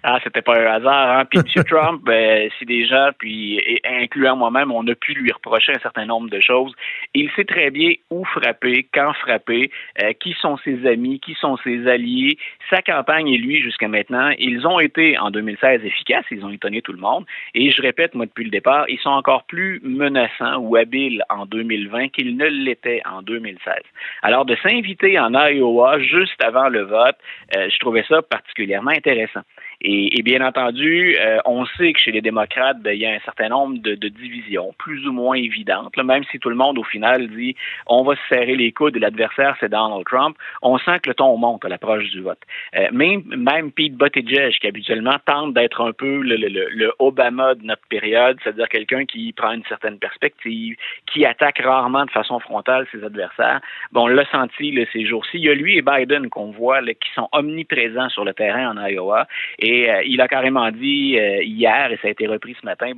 Ah, 0.06 0.20
c'était 0.22 0.42
pas 0.42 0.60
un 0.60 0.66
hasard. 0.66 1.18
Hein? 1.18 1.26
Puis 1.26 1.40
M. 1.40 1.64
Trump, 1.70 2.02
ben, 2.04 2.50
si 2.60 2.66
des 2.66 2.86
gens, 2.86 3.12
puis 3.18 3.80
incluant 3.86 4.36
moi-même, 4.36 4.70
on 4.70 4.86
a 4.88 4.96
pu 4.96 5.14
lui 5.14 5.32
reprocher 5.32 5.72
un 5.74 5.80
certain 5.80 6.06
nombre 6.06 6.30
de 6.30 6.42
choses. 6.42 6.74
Il 7.14 7.32
sait 7.38 7.46
très 7.46 7.72
bien 7.72 7.94
où 8.10 8.26
frapper, 8.26 8.86
quand 8.94 9.14
frapper, 9.14 9.72
euh, 10.02 10.12
qui 10.20 10.36
sont 10.42 10.58
ses 10.58 10.86
amis, 10.86 11.22
qui 11.22 11.36
sont 11.36 11.56
ses 11.64 11.88
alliés. 11.88 12.38
Sa 12.70 12.82
campagne 12.82 13.30
et 13.30 13.38
lui, 13.38 13.62
jusqu'à 13.62 13.88
maintenant, 13.88 14.32
ils 14.38 14.68
ont 14.68 14.82
été 14.82 15.18
en 15.18 15.32
2016 15.32 15.86
efficaces, 15.86 16.26
ils 16.32 16.44
ont 16.44 16.50
étonné 16.50 16.82
tout 16.82 16.92
le 16.92 17.00
monde. 17.00 17.26
Et 17.56 17.72
je 17.72 17.82
répète, 17.82 18.14
moi, 18.14 18.26
depuis 18.26 18.44
le 18.44 18.52
départ, 18.52 18.84
ils 18.90 19.00
sont 19.00 19.10
encore 19.10 19.46
plus 19.46 19.80
menaçants 19.84 20.58
ou 20.58 20.76
habiles 20.76 21.24
en 21.30 21.46
2020 21.46 22.10
qu'ils 22.10 22.36
ne 22.36 22.48
l'étaient 22.48 23.02
en 23.06 23.22
2016. 23.22 23.74
Alors, 24.22 24.44
de 24.44 24.58
s'inviter 24.62 25.18
en 25.18 25.34
Iowa 25.34 26.00
juste 26.00 26.44
avant 26.44 26.68
le 26.68 26.82
vote, 26.82 27.16
euh, 27.56 27.70
je 27.70 27.80
trouvais 27.80 28.04
ça 28.10 28.22
particulièrement 28.22 28.92
intéressant. 28.92 29.42
Et, 29.86 30.22
bien 30.24 30.40
entendu, 30.46 31.18
euh, 31.20 31.40
on 31.44 31.66
sait 31.66 31.92
que 31.92 32.00
chez 32.00 32.12
les 32.12 32.22
démocrates, 32.22 32.80
ben, 32.82 32.92
il 32.92 33.02
y 33.02 33.06
a 33.06 33.12
un 33.12 33.20
certain 33.26 33.50
nombre 33.50 33.78
de, 33.80 33.96
divisions, 33.96 34.74
plus 34.78 35.06
ou 35.06 35.12
moins 35.12 35.36
évidentes. 35.36 35.96
même 35.98 36.24
si 36.32 36.40
tout 36.40 36.50
le 36.50 36.56
monde, 36.56 36.78
au 36.78 36.84
final, 36.84 37.28
dit 37.28 37.56
on 37.88 38.04
va 38.04 38.16
se 38.16 38.22
serrer 38.30 38.56
les 38.56 38.72
coudes 38.72 38.96
et 38.96 39.00
l'adversaire, 39.00 39.58
c'est 39.60 39.70
Donald 39.70 40.06
Trump, 40.06 40.38
on 40.62 40.78
sent 40.78 41.00
que 41.04 41.10
le 41.10 41.16
ton 41.16 41.36
monte 41.36 41.66
à 41.66 41.70
l'approche 41.70 42.10
du 42.12 42.22
vote. 42.22 42.40
Euh, 42.78 42.88
même, 42.94 43.24
même 43.36 43.72
Pete 43.74 43.96
Buttigieg, 43.96 44.54
qui 44.54 44.68
habituellement 44.68 45.18
tente 45.26 45.54
d'être 45.54 45.82
un 45.82 45.92
peu 45.92 46.22
le, 46.24 46.94
Obama 47.00 47.56
de 47.56 47.66
notre 47.66 47.86
période, 47.90 48.38
c'est-à-dire 48.42 48.70
quelqu'un 48.70 49.06
qui 49.06 49.34
prend 49.34 49.52
une 49.52 49.66
certaine 49.66 50.00
perspective, 50.00 50.78
qui 51.12 51.26
attaque 51.26 51.60
rarement 51.60 52.06
de 52.06 52.12
façon 52.12 52.40
frontale 52.40 52.88
ses 52.92 53.04
adversaires, 53.04 53.60
bon, 53.92 54.04
on 54.04 54.08
l'a 54.08 54.26
senti 54.32 54.74
ces 54.94 55.06
jours-ci. 55.06 55.38
Il 55.38 55.44
y 55.44 55.50
a 55.50 55.54
lui 55.54 55.78
et 55.78 55.82
Biden 55.82 56.30
qu'on 56.30 56.52
voit 56.52 56.82
qui 56.82 57.12
sont 57.16 57.28
omniprésents 57.32 58.10
sur 58.10 58.24
le 58.24 58.34
terrain 58.34 58.76
en 58.76 58.88
Iowa. 58.88 59.28
Et 59.60 59.73
Et 59.74 59.90
euh, 59.90 60.04
il 60.06 60.22
a 60.22 60.28
carrément 60.28 60.70
dit 60.70 61.18
euh, 61.18 61.42
hier, 61.44 61.92
et 61.92 61.98
ça 61.98 62.08
a 62.08 62.12
été 62.12 62.28
repris 62.28 62.56
ce 62.60 62.66
matin, 62.66 62.92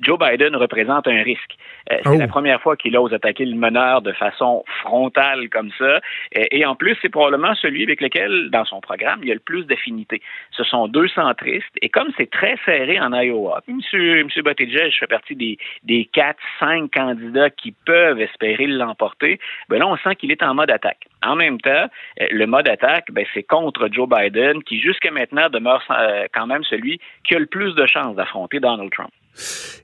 Joe 0.00 0.18
Biden 0.18 0.56
représente 0.56 1.06
un 1.06 1.22
risque. 1.22 1.54
Euh, 1.92 1.98
c'est 2.02 2.14
Oh. 2.14 2.18
la 2.18 2.26
première 2.26 2.60
fois 2.60 2.76
qu'il 2.76 2.96
ose 2.96 3.12
attaquer 3.12 3.44
le 3.44 3.56
meneur 3.56 4.02
de 4.02 4.12
façon 4.12 4.64
frontale 4.80 5.48
comme 5.50 5.70
ça. 5.78 6.00
Et, 6.32 6.58
et 6.58 6.66
en 6.66 6.74
plus, 6.74 6.96
c'est 7.00 7.08
probablement 7.08 7.54
celui 7.54 7.82
avec 7.84 8.00
lequel, 8.00 8.50
dans 8.50 8.64
son 8.64 8.80
programme, 8.80 9.20
il 9.22 9.28
y 9.28 9.30
a 9.30 9.34
le 9.34 9.40
plus 9.40 9.64
d'affinité. 9.66 10.20
Ce 10.50 10.64
sont 10.64 10.88
deux 10.88 11.08
centristes. 11.08 11.76
Et 11.82 11.88
comme 11.88 12.10
c'est 12.16 12.30
très 12.30 12.56
serré 12.64 13.00
en 13.00 13.12
Iowa, 13.12 13.62
puis 13.64 13.74
Monsieur, 13.74 14.26
fait 14.28 15.06
partie 15.06 15.36
des, 15.36 15.58
des 15.82 16.04
quatre, 16.06 16.42
cinq 16.58 16.92
candidats 16.92 17.50
qui 17.50 17.72
peuvent 17.86 18.20
espérer 18.20 18.66
l'emporter, 18.66 19.38
ben 19.68 19.78
là, 19.78 19.86
on 19.86 19.96
sent 19.98 20.16
qu'il 20.16 20.30
est 20.32 20.42
en 20.42 20.54
mode 20.54 20.70
attaque. 20.70 21.06
En 21.24 21.36
même 21.36 21.60
temps, 21.60 21.86
le 22.18 22.46
mode 22.46 22.68
attaque, 22.68 23.06
ben, 23.10 23.24
c'est 23.32 23.42
contre 23.42 23.88
Joe 23.90 24.08
Biden, 24.08 24.62
qui 24.62 24.80
jusqu'à 24.80 25.10
maintenant 25.10 25.48
demeure 25.48 25.82
euh, 25.90 26.24
quand 26.34 26.46
même 26.46 26.62
celui 26.68 26.98
qui 27.26 27.34
a 27.34 27.38
le 27.38 27.46
plus 27.46 27.74
de 27.74 27.86
chances 27.86 28.16
d'affronter 28.16 28.60
Donald 28.60 28.90
Trump. 28.92 29.10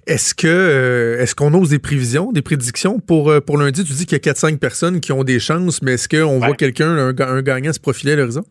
Est-ce 0.07 0.35
que 0.35 0.47
euh, 0.47 1.21
est-ce 1.21 1.35
qu'on 1.35 1.53
ose 1.55 1.71
des 1.71 1.79
prévisions, 1.81 2.31
des 2.33 2.43
prédictions? 2.43 3.01
Pour, 3.01 3.31
euh, 3.31 3.41
pour 3.41 3.59
lundi? 3.59 3.85
Tu 3.85 3.93
dis 3.93 4.07
qu'il 4.07 4.17
y 4.17 4.29
a 4.29 4.33
4-5 4.33 4.59
personnes 4.59 5.01
qui 5.01 5.13
ont 5.13 5.25
des 5.25 5.41
chances, 5.41 5.83
mais 5.83 5.95
est-ce 5.95 6.09
qu'on 6.09 6.39
Ouais. 6.41 6.47
voit 6.47 6.55
quelqu'un, 6.57 6.89
un, 6.89 7.19
un 7.19 7.43
gagnant 7.43 7.73
se 7.73 7.81
profiler 7.81 8.13
à 8.13 8.17
l'horizon? 8.17 8.45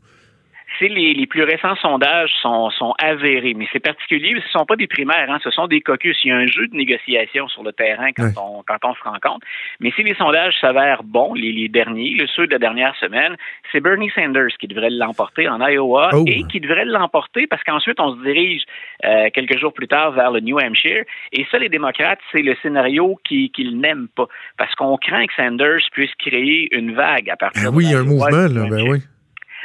C'est 0.80 0.88
les, 0.88 1.13
les 1.13 1.27
plus 1.27 1.43
récents 1.43 1.75
sondages 1.75 2.32
sont, 2.41 2.69
sont 2.71 2.93
avérés, 2.97 3.53
mais 3.53 3.67
c'est 3.73 3.80
particulier, 3.82 4.30
ce 4.32 4.36
ne 4.45 4.59
sont 4.59 4.65
pas 4.65 4.77
des 4.77 4.88
primaires, 4.88 5.30
hein, 5.30 5.38
ce 5.43 5.51
sont 5.51 5.67
des 5.67 5.82
caucus. 5.82 6.17
Il 6.23 6.30
y 6.30 6.32
a 6.32 6.38
un 6.38 6.47
jeu 6.47 6.67
de 6.67 6.75
négociation 6.75 7.47
sur 7.49 7.63
le 7.63 7.73
terrain 7.73 8.11
quand, 8.15 8.32
on, 8.38 8.63
quand 8.65 8.77
on 8.89 8.93
se 8.95 9.03
rencontre. 9.03 9.45
Mais 9.82 9.91
si 9.95 10.03
les 10.03 10.15
sondages 10.15 10.55
s'avèrent 10.61 11.03
bons, 11.03 11.34
les, 11.34 11.51
les 11.51 11.67
derniers, 11.67 12.15
le 12.17 12.25
ceux 12.27 12.47
de 12.47 12.51
la 12.53 12.59
dernière 12.59 12.95
semaine, 12.95 13.36
c'est 13.71 13.82
Bernie 13.82 14.09
Sanders 14.15 14.55
qui 14.59 14.67
devrait 14.67 14.89
l'emporter 14.89 15.47
en 15.49 15.59
Iowa 15.67 16.09
Oh. 16.13 16.23
et 16.27 16.43
qui 16.43 16.59
devrait 16.59 16.86
l'emporter 16.86 17.45
parce 17.45 17.61
qu'ensuite 17.63 17.99
on 17.99 18.15
se 18.15 18.23
dirige 18.23 18.63
euh, 19.05 19.27
quelques 19.34 19.57
jours 19.59 19.73
plus 19.73 19.88
tard 19.88 20.11
vers 20.13 20.32
le 20.32 20.39
New 20.39 20.57
Hampshire. 20.59 21.03
Et 21.34 21.45
ça, 21.51 21.59
les 21.59 21.69
démocrates, 21.69 22.19
c'est 22.32 22.41
le 22.41 22.55
scénario 22.61 23.19
qui- 23.27 23.49
qu'ils 23.51 23.80
n'aiment 23.80 24.07
pas 24.15 24.27
parce 24.57 24.73
qu'on 24.75 24.95
craint 24.97 25.25
que 25.27 25.34
Sanders 25.36 25.82
puisse 25.91 26.13
créer 26.15 26.73
une 26.73 26.93
vague 26.93 27.30
à 27.30 27.36
partir 27.36 27.63
Ah 27.67 27.69
de 27.71 27.75
oui, 27.75 27.86
il 27.86 27.91
y 27.91 27.95
a 27.95 27.99
un 27.99 28.03
mouvement, 28.03 28.47
là. 28.47 28.65
Ben 28.69 28.89
oui. 28.89 28.99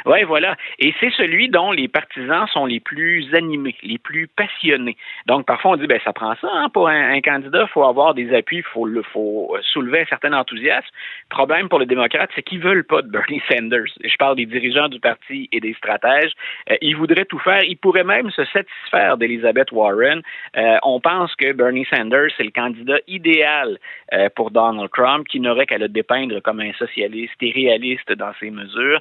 Oui, 0.05 0.23
voilà. 0.23 0.55
Et 0.77 0.93
c'est 0.99 1.09
celui 1.11 1.49
dont 1.49 1.71
les 1.71 1.87
partisans 1.87 2.45
sont 2.53 2.65
les 2.67 2.79
plus 2.79 3.33
animés, 3.33 3.75
les 3.81 3.97
plus 3.97 4.27
passionnés. 4.27 4.97
Donc, 5.25 5.45
parfois, 5.47 5.71
on 5.71 5.75
dit, 5.77 5.87
ben, 5.87 5.99
ça 6.03 6.13
prend 6.13 6.35
ça, 6.35 6.47
hein, 6.53 6.69
pour 6.69 6.87
un, 6.89 7.19
candidat, 7.21 7.63
il 7.63 7.67
faut 7.69 7.83
avoir 7.83 8.13
des 8.13 8.33
appuis, 8.35 8.57
il 8.57 8.63
faut, 8.63 8.85
le- 8.85 9.01
faut 9.01 9.55
euh, 9.55 9.59
soulever 9.63 10.01
un 10.01 10.05
certain 10.05 10.33
enthousiasme. 10.33 10.87
Problème 11.29 11.69
pour 11.69 11.79
les 11.79 11.87
démocrates, 11.87 12.29
c'est 12.35 12.43
qu'ils 12.43 12.59
veulent 12.59 12.83
pas 12.83 13.01
de 13.01 13.09
Bernie 13.09 13.41
Sanders. 13.51 13.85
Je 14.03 14.15
parle 14.17 14.35
des 14.35 14.45
dirigeants 14.45 14.89
du 14.89 14.99
parti 14.99 15.49
et 15.51 15.59
des 15.59 15.73
stratèges. 15.73 16.33
Euh, 16.69 16.75
ils 16.81 16.95
voudraient 16.95 17.25
tout 17.25 17.39
faire. 17.39 17.63
Ils 17.63 17.77
pourraient 17.77 18.03
même 18.03 18.29
se 18.29 18.45
satisfaire 18.45 19.17
d'Elizabeth 19.17 19.71
Warren. 19.71 20.21
Euh, 20.55 20.77
on 20.83 20.99
pense 20.99 21.33
que 21.35 21.51
Bernie 21.51 21.87
Sanders, 21.89 22.29
c'est 22.37 22.43
le 22.43 22.51
candidat 22.51 22.99
idéal 23.07 23.79
euh, 24.13 24.29
pour 24.35 24.51
Donald 24.51 24.91
Trump, 24.91 25.27
qui 25.27 25.39
n'aurait 25.39 25.65
qu'à 25.65 25.79
le 25.79 25.87
dépeindre 25.87 26.41
comme 26.41 26.59
un 26.59 26.73
socialiste 26.73 27.33
et 27.41 27.51
réaliste 27.51 28.11
dans 28.13 28.33
ses 28.39 28.51
mesures. 28.51 28.99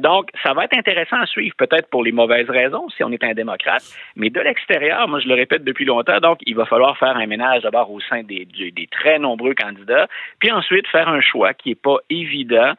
Donc, 0.00 0.28
ça 0.42 0.52
va 0.54 0.64
être 0.64 0.76
intéressant 0.76 1.20
à 1.20 1.26
suivre, 1.26 1.54
peut-être 1.56 1.88
pour 1.88 2.02
les 2.02 2.12
mauvaises 2.12 2.48
raisons, 2.50 2.88
si 2.90 3.04
on 3.04 3.10
est 3.12 3.22
un 3.24 3.32
démocrate, 3.32 3.82
mais 4.16 4.30
de 4.30 4.40
l'extérieur, 4.40 5.08
moi 5.08 5.20
je 5.20 5.28
le 5.28 5.34
répète 5.34 5.64
depuis 5.64 5.84
longtemps, 5.84 6.18
donc 6.20 6.38
il 6.46 6.54
va 6.54 6.66
falloir 6.66 6.96
faire 6.98 7.16
un 7.16 7.26
ménage 7.26 7.62
d'abord 7.62 7.90
au 7.90 8.00
sein 8.00 8.22
des, 8.22 8.46
très 8.90 9.18
nombreux 9.18 9.54
candidats, 9.54 10.08
puis 10.38 10.50
ensuite 10.50 10.86
faire 10.88 11.08
un 11.08 11.20
choix 11.20 11.54
qui 11.54 11.70
n'est 11.70 11.74
pas 11.74 11.96
évident. 12.10 12.72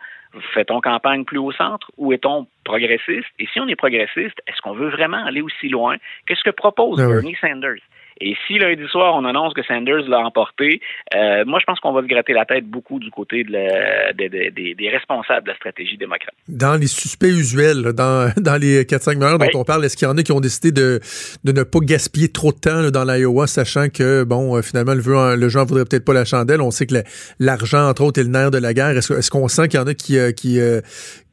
Fait-on 0.56 0.82
campagne 0.82 1.26
plus 1.26 1.38
au 1.38 1.52
centre 1.52 1.92
ou 1.96 2.12
est-on 2.12 2.48
progressiste? 2.64 3.28
Et 3.38 3.46
si 3.54 3.60
on 3.60 3.68
est 3.68 3.76
progressiste, 3.76 4.42
est-ce 4.48 4.62
qu'on 4.64 4.74
veut 4.74 4.90
vraiment 4.90 5.24
aller 5.24 5.42
aussi 5.42 5.70
loin? 5.70 5.98
Qu'est-ce 6.26 6.44
que 6.44 6.50
propose 6.50 7.00
oui. 7.00 7.08
Bernie 7.08 7.38
Sanders? 7.40 7.82
Et 8.22 8.36
si 8.48 8.58
lundi 8.60 8.84
soir, 8.92 9.16
on 9.16 9.26
annonce 9.26 9.54
que 9.54 9.64
Sanders 9.64 10.08
l'a 10.08 10.20
emporté, 10.20 10.82
euh, 11.16 11.44
moi, 11.46 11.60
je 11.60 11.66
pense 11.66 11.80
qu'on 11.80 11.94
va 11.94 12.02
se 12.02 12.08
gratter 12.08 12.34
la 12.34 12.46
tête 12.46 12.66
beaucoup 12.66 13.00
du 13.00 13.10
côté 13.12 13.44
de 13.44 13.52
la- 13.52 14.14
de- 14.14 14.28
de- 14.28 14.74
des- 14.76 14.90
responsables 14.90 15.46
de 15.46 15.52
la 15.52 15.56
stratégie 15.56 15.98
démocrate. 15.98 16.34
Dans 16.48 16.76
les 16.80 16.88
suspects 16.88 17.28
usuels, 17.30 17.82
là, 17.82 17.94
dans, 17.94 18.32
dans 18.38 18.58
les 18.62 18.86
4-5 18.86 19.18
meilleurs 19.18 19.40
dont 19.40 19.48
on 19.56 19.64
parle, 19.64 19.84
est-ce 19.86 19.98
qu'il 19.98 20.08
y 20.08 20.12
en 20.12 20.18
a 20.18 20.24
qui 20.24 20.32
ont 20.32 20.40
décidé 20.40 20.72
de, 20.72 21.00
ne 21.46 21.64
pas 21.64 21.80
gaspiller 21.82 22.30
trop 22.32 22.52
de 22.52 22.58
temps 22.60 22.82
là, 22.82 22.92
dans 22.92 23.04
l'Iowa, 23.06 23.48
sachant 23.48 23.90
que, 23.90 24.24
bon, 24.24 24.56
euh, 24.58 24.62
finalement, 24.62 24.94
le, 24.94 25.18
en- 25.18 25.36
le 25.36 25.50
jeu 25.50 25.60
en 25.60 25.66
voudrait 25.66 25.86
peut-être 25.86 26.06
pas 26.06 26.14
la 26.14 26.26
chandelle? 26.26 26.62
On 26.62 26.72
sait 26.72 26.86
que 26.86 26.94
la- 26.96 27.04
l'argent, 27.40 27.88
entre 27.90 28.04
autres, 28.04 28.20
est 28.20 28.24
le 28.24 28.30
nerf 28.30 28.52
de 28.52 28.58
la 28.60 28.74
guerre. 28.74 28.96
Est-ce 28.98 29.30
qu'on 29.32 29.48
sent 29.48 29.68
qu'il 29.68 29.80
y 29.80 29.84
en 29.84 29.88
a 29.88 29.94
qui, 29.94 30.18
euh, 30.20 30.32
qui, 30.32 30.60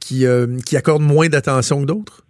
qui, 0.01 0.25
qui 0.67 0.77
accordent 0.77 1.03
moins 1.03 1.29
d'attention 1.29 1.81
que 1.83 1.87
d'autres? 1.87 2.23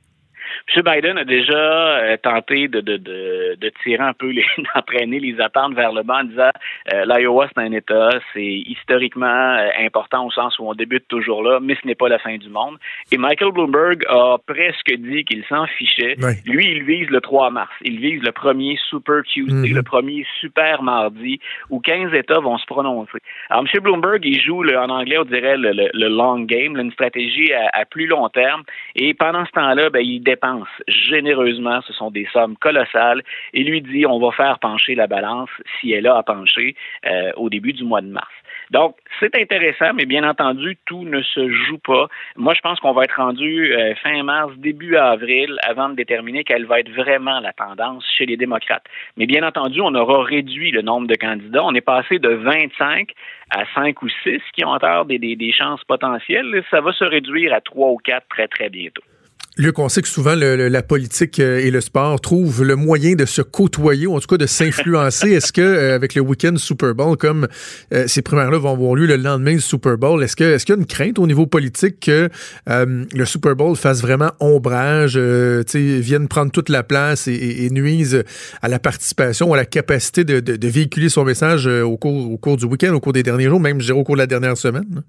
M. 0.77 0.83
Biden 0.85 1.19
a 1.19 1.25
déjà 1.25 1.55
euh, 1.55 2.17
tenté 2.17 2.69
de, 2.69 2.81
de, 2.81 2.97
de, 2.97 3.57
de 3.61 3.73
tirer 3.83 4.03
un 4.03 4.13
peu, 4.13 4.31
les, 4.31 4.45
d'entraîner 4.75 5.21
les 5.21 5.41
attentes 5.41 5.75
vers 5.75 5.93
le 5.93 6.03
bas 6.03 6.21
en 6.21 6.25
disant 6.25 6.51
euh, 6.95 7.05
l'Iowa, 7.07 7.49
c'est 7.55 7.63
un 7.63 7.73
État, 7.73 8.11
c'est 8.33 8.43
historiquement 8.45 9.27
euh, 9.27 9.69
important 9.81 10.27
au 10.27 10.31
sens 10.31 10.59
où 10.59 10.69
on 10.69 10.75
débute 10.75 11.07
toujours 11.09 11.43
là, 11.43 11.59
mais 11.61 11.77
ce 11.81 11.87
n'est 11.87 11.95
pas 11.95 12.09
la 12.09 12.19
fin 12.19 12.37
du 12.37 12.49
monde. 12.49 12.77
Et 13.13 13.19
Michael 13.19 13.53
Bloomberg 13.53 14.05
a 14.09 14.37
presque 14.47 14.93
dit 14.97 15.25
qu'il 15.25 15.45
s'en 15.47 15.67
fichait. 15.67 16.17
Ouais. 16.23 16.35
Lui, 16.47 16.71
il 16.73 16.83
vise 16.85 17.09
le 17.11 17.21
3 17.21 17.51
mars. 17.51 17.71
Il 17.83 17.99
vise 18.01 18.23
le 18.23 18.33
premier 18.33 18.79
Super 18.89 19.23
Tuesday, 19.25 19.69
Mhm. 19.71 19.75
le 19.77 19.83
premier 19.83 20.27
Super 20.41 20.83
Mardi, 20.83 21.41
où 21.71 21.81
15 21.81 22.13
États 22.15 22.41
vont 22.41 22.59
se 22.59 22.67
prononcer. 22.67 23.19
Alors, 23.51 23.65
M. 23.73 23.81
Bloomberg, 23.83 24.25
il 24.25 24.41
joue, 24.41 24.63
le- 24.63 24.79
en 24.79 24.89
anglais, 24.89 25.19
on 25.19 25.25
dirait 25.25 25.57
le, 25.57 25.73
le- 25.73 25.91
le 25.93 26.09
long 26.09 26.41
game, 26.41 26.77
une 26.79 26.93
stratégie 26.93 27.53
à, 27.53 27.69
à 27.73 27.85
plus 27.85 28.07
long 28.07 28.29
terme. 28.29 28.63
Et 28.97 29.15
pendant 29.15 29.45
ce 29.47 29.51
temps-là, 29.53 29.91
ben, 29.91 30.01
il 30.05 30.21
dépense 30.41 30.69
généreusement. 30.89 31.81
Ce 31.87 31.93
sont 31.93 32.11
des 32.11 32.27
sommes 32.33 32.57
colossales. 32.57 33.23
Et 33.53 33.63
lui 33.63 33.83
dit, 33.83 34.07
on 34.07 34.19
va 34.19 34.33
faire 34.33 34.59
pencher 34.59 34.95
la 34.95 35.07
balance 35.07 35.51
si 35.81 35.93
elle 35.93 36.07
a 36.07 36.17
à 36.17 36.23
pencher 36.23 36.75
euh, 37.07 37.31
au 37.37 37.49
début 37.49 37.73
du 37.73 37.85
mois 37.85 38.01
de 38.01 38.09
mars. 38.09 38.31
Donc, 38.71 38.97
c'est 39.19 39.35
intéressant, 39.35 39.93
mais 39.95 40.07
bien 40.07 40.29
entendu, 40.29 40.79
tout 40.87 41.05
ne 41.05 41.23
se 41.23 41.51
joue 41.51 41.79
pas. 41.79 42.07
Moi, 42.37 42.55
je 42.55 42.61
pense 42.61 42.79
qu'on 42.79 42.93
va 42.93 43.05
être 43.05 43.17
rendu 43.17 43.75
euh, 43.75 43.95
fin 43.97 44.23
mars, 44.23 44.53
début 44.59 44.97
avril, 44.97 45.57
avant 45.63 45.89
de 45.89 45.97
déterminer 45.97 46.45
quelle 46.45 46.67
va 46.67 46.79
être 46.79 46.91
vraiment 46.91 47.41
la 47.41 47.53
tendance 47.53 48.05
chez 48.17 48.27
les 48.27 48.37
démocrates. 48.37 48.85
Mais 49.17 49.27
bien 49.27 49.43
entendu, 49.47 49.81
on 49.81 49.95
aura 49.95 50.23
réduit 50.23 50.71
le 50.71 50.83
nombre 50.83 51.09
de 51.09 51.17
candidats. 51.17 51.65
On 51.65 51.75
est 51.75 51.81
passé 51.81 52.21
de 52.21 52.29
25 52.29 53.13
à 53.51 53.65
5 53.75 54.01
ou 54.03 54.09
6 54.23 54.41
qui 54.55 54.65
ont 54.65 54.71
encore 54.71 55.05
des, 55.05 55.19
des, 55.19 55.35
des 55.35 55.53
chances 55.53 55.83
potentielles. 55.85 56.63
Ça 56.71 56.81
va 56.81 56.93
se 56.93 57.05
réduire 57.05 57.53
à 57.53 57.61
3 57.61 57.91
ou 57.91 57.97
4 57.97 58.25
très, 58.29 58.47
très 58.47 58.69
bientôt. 58.69 59.03
Luc, 59.57 59.79
on 59.81 59.89
sait 59.89 60.01
que 60.01 60.09
souvent 60.09 60.37
le- 60.37 60.57
le- 60.57 60.69
la 60.69 60.83
politique 60.83 61.41
euh, 61.41 61.59
et 61.59 61.71
le 61.73 61.81
sport 61.81 62.21
trouvent 62.21 62.63
le 62.63 62.77
moyen 62.77 63.15
de 63.15 63.25
se 63.27 63.43
côtoyer 63.43 64.07
ou 64.07 64.15
en 64.15 64.21
tout 64.21 64.29
cas 64.29 64.37
de 64.37 64.47
s'influencer. 64.47 65.31
Est-ce 65.33 65.53
que 65.53 65.61
euh, 65.61 65.95
avec 65.95 66.15
le 66.15 66.23
week-end 66.23 66.57
Super 66.57 66.95
Bowl, 66.95 67.17
comme 67.17 67.49
euh, 67.93 68.05
ces 68.07 68.23
primaires-là 68.23 68.59
vont 68.59 68.73
avoir 68.73 68.95
lieu 68.95 69.07
le 69.07 69.17
lendemain 69.17 69.55
du 69.55 69.61
Super 69.61 69.99
Bowl, 69.99 70.23
est-ce 70.23 70.37
que 70.37 70.45
est-ce 70.45 70.65
qu'il 70.65 70.75
y 70.77 70.79
a 70.79 70.81
une 70.81 70.87
crainte 70.87 71.19
au 71.19 71.27
niveau 71.27 71.47
politique 71.47 71.99
que 72.01 72.31
euh, 72.69 73.05
le 73.13 73.25
Super 73.25 73.57
Bowl 73.57 73.75
fasse 73.77 74.01
vraiment 74.01 74.31
ombrage, 74.39 75.15
euh, 75.17 75.65
vienne 75.75 76.29
prendre 76.29 76.53
toute 76.53 76.69
la 76.69 76.85
place 76.85 77.27
et, 77.27 77.33
et- 77.35 77.65
et 77.67 77.71
nuise 77.71 78.23
à 78.63 78.69
la 78.69 78.79
participation, 78.79 79.53
à 79.53 79.57
la 79.57 79.67
capacité 79.67 80.23
de, 80.25 80.39
de- 80.41 80.57
de 80.57 80.69
véhiculer 80.69 81.09
son 81.09 81.25
message 81.25 81.67
au 81.67 81.97
cours 81.97 82.31
au 82.31 82.39
cours 82.39 82.57
du 82.57 82.67
week-end, 82.67 82.95
au 82.95 83.01
cours 83.01 83.13
des 83.13 83.25
derniers 83.25 83.49
jours, 83.49 83.61
même 83.61 83.81
je 83.81 83.87
dirais 83.87 83.99
au 83.99 84.05
cours 84.05 84.15
de 84.15 84.21
la 84.21 84.27
dernière 84.29 84.57
semaine? 84.57 85.03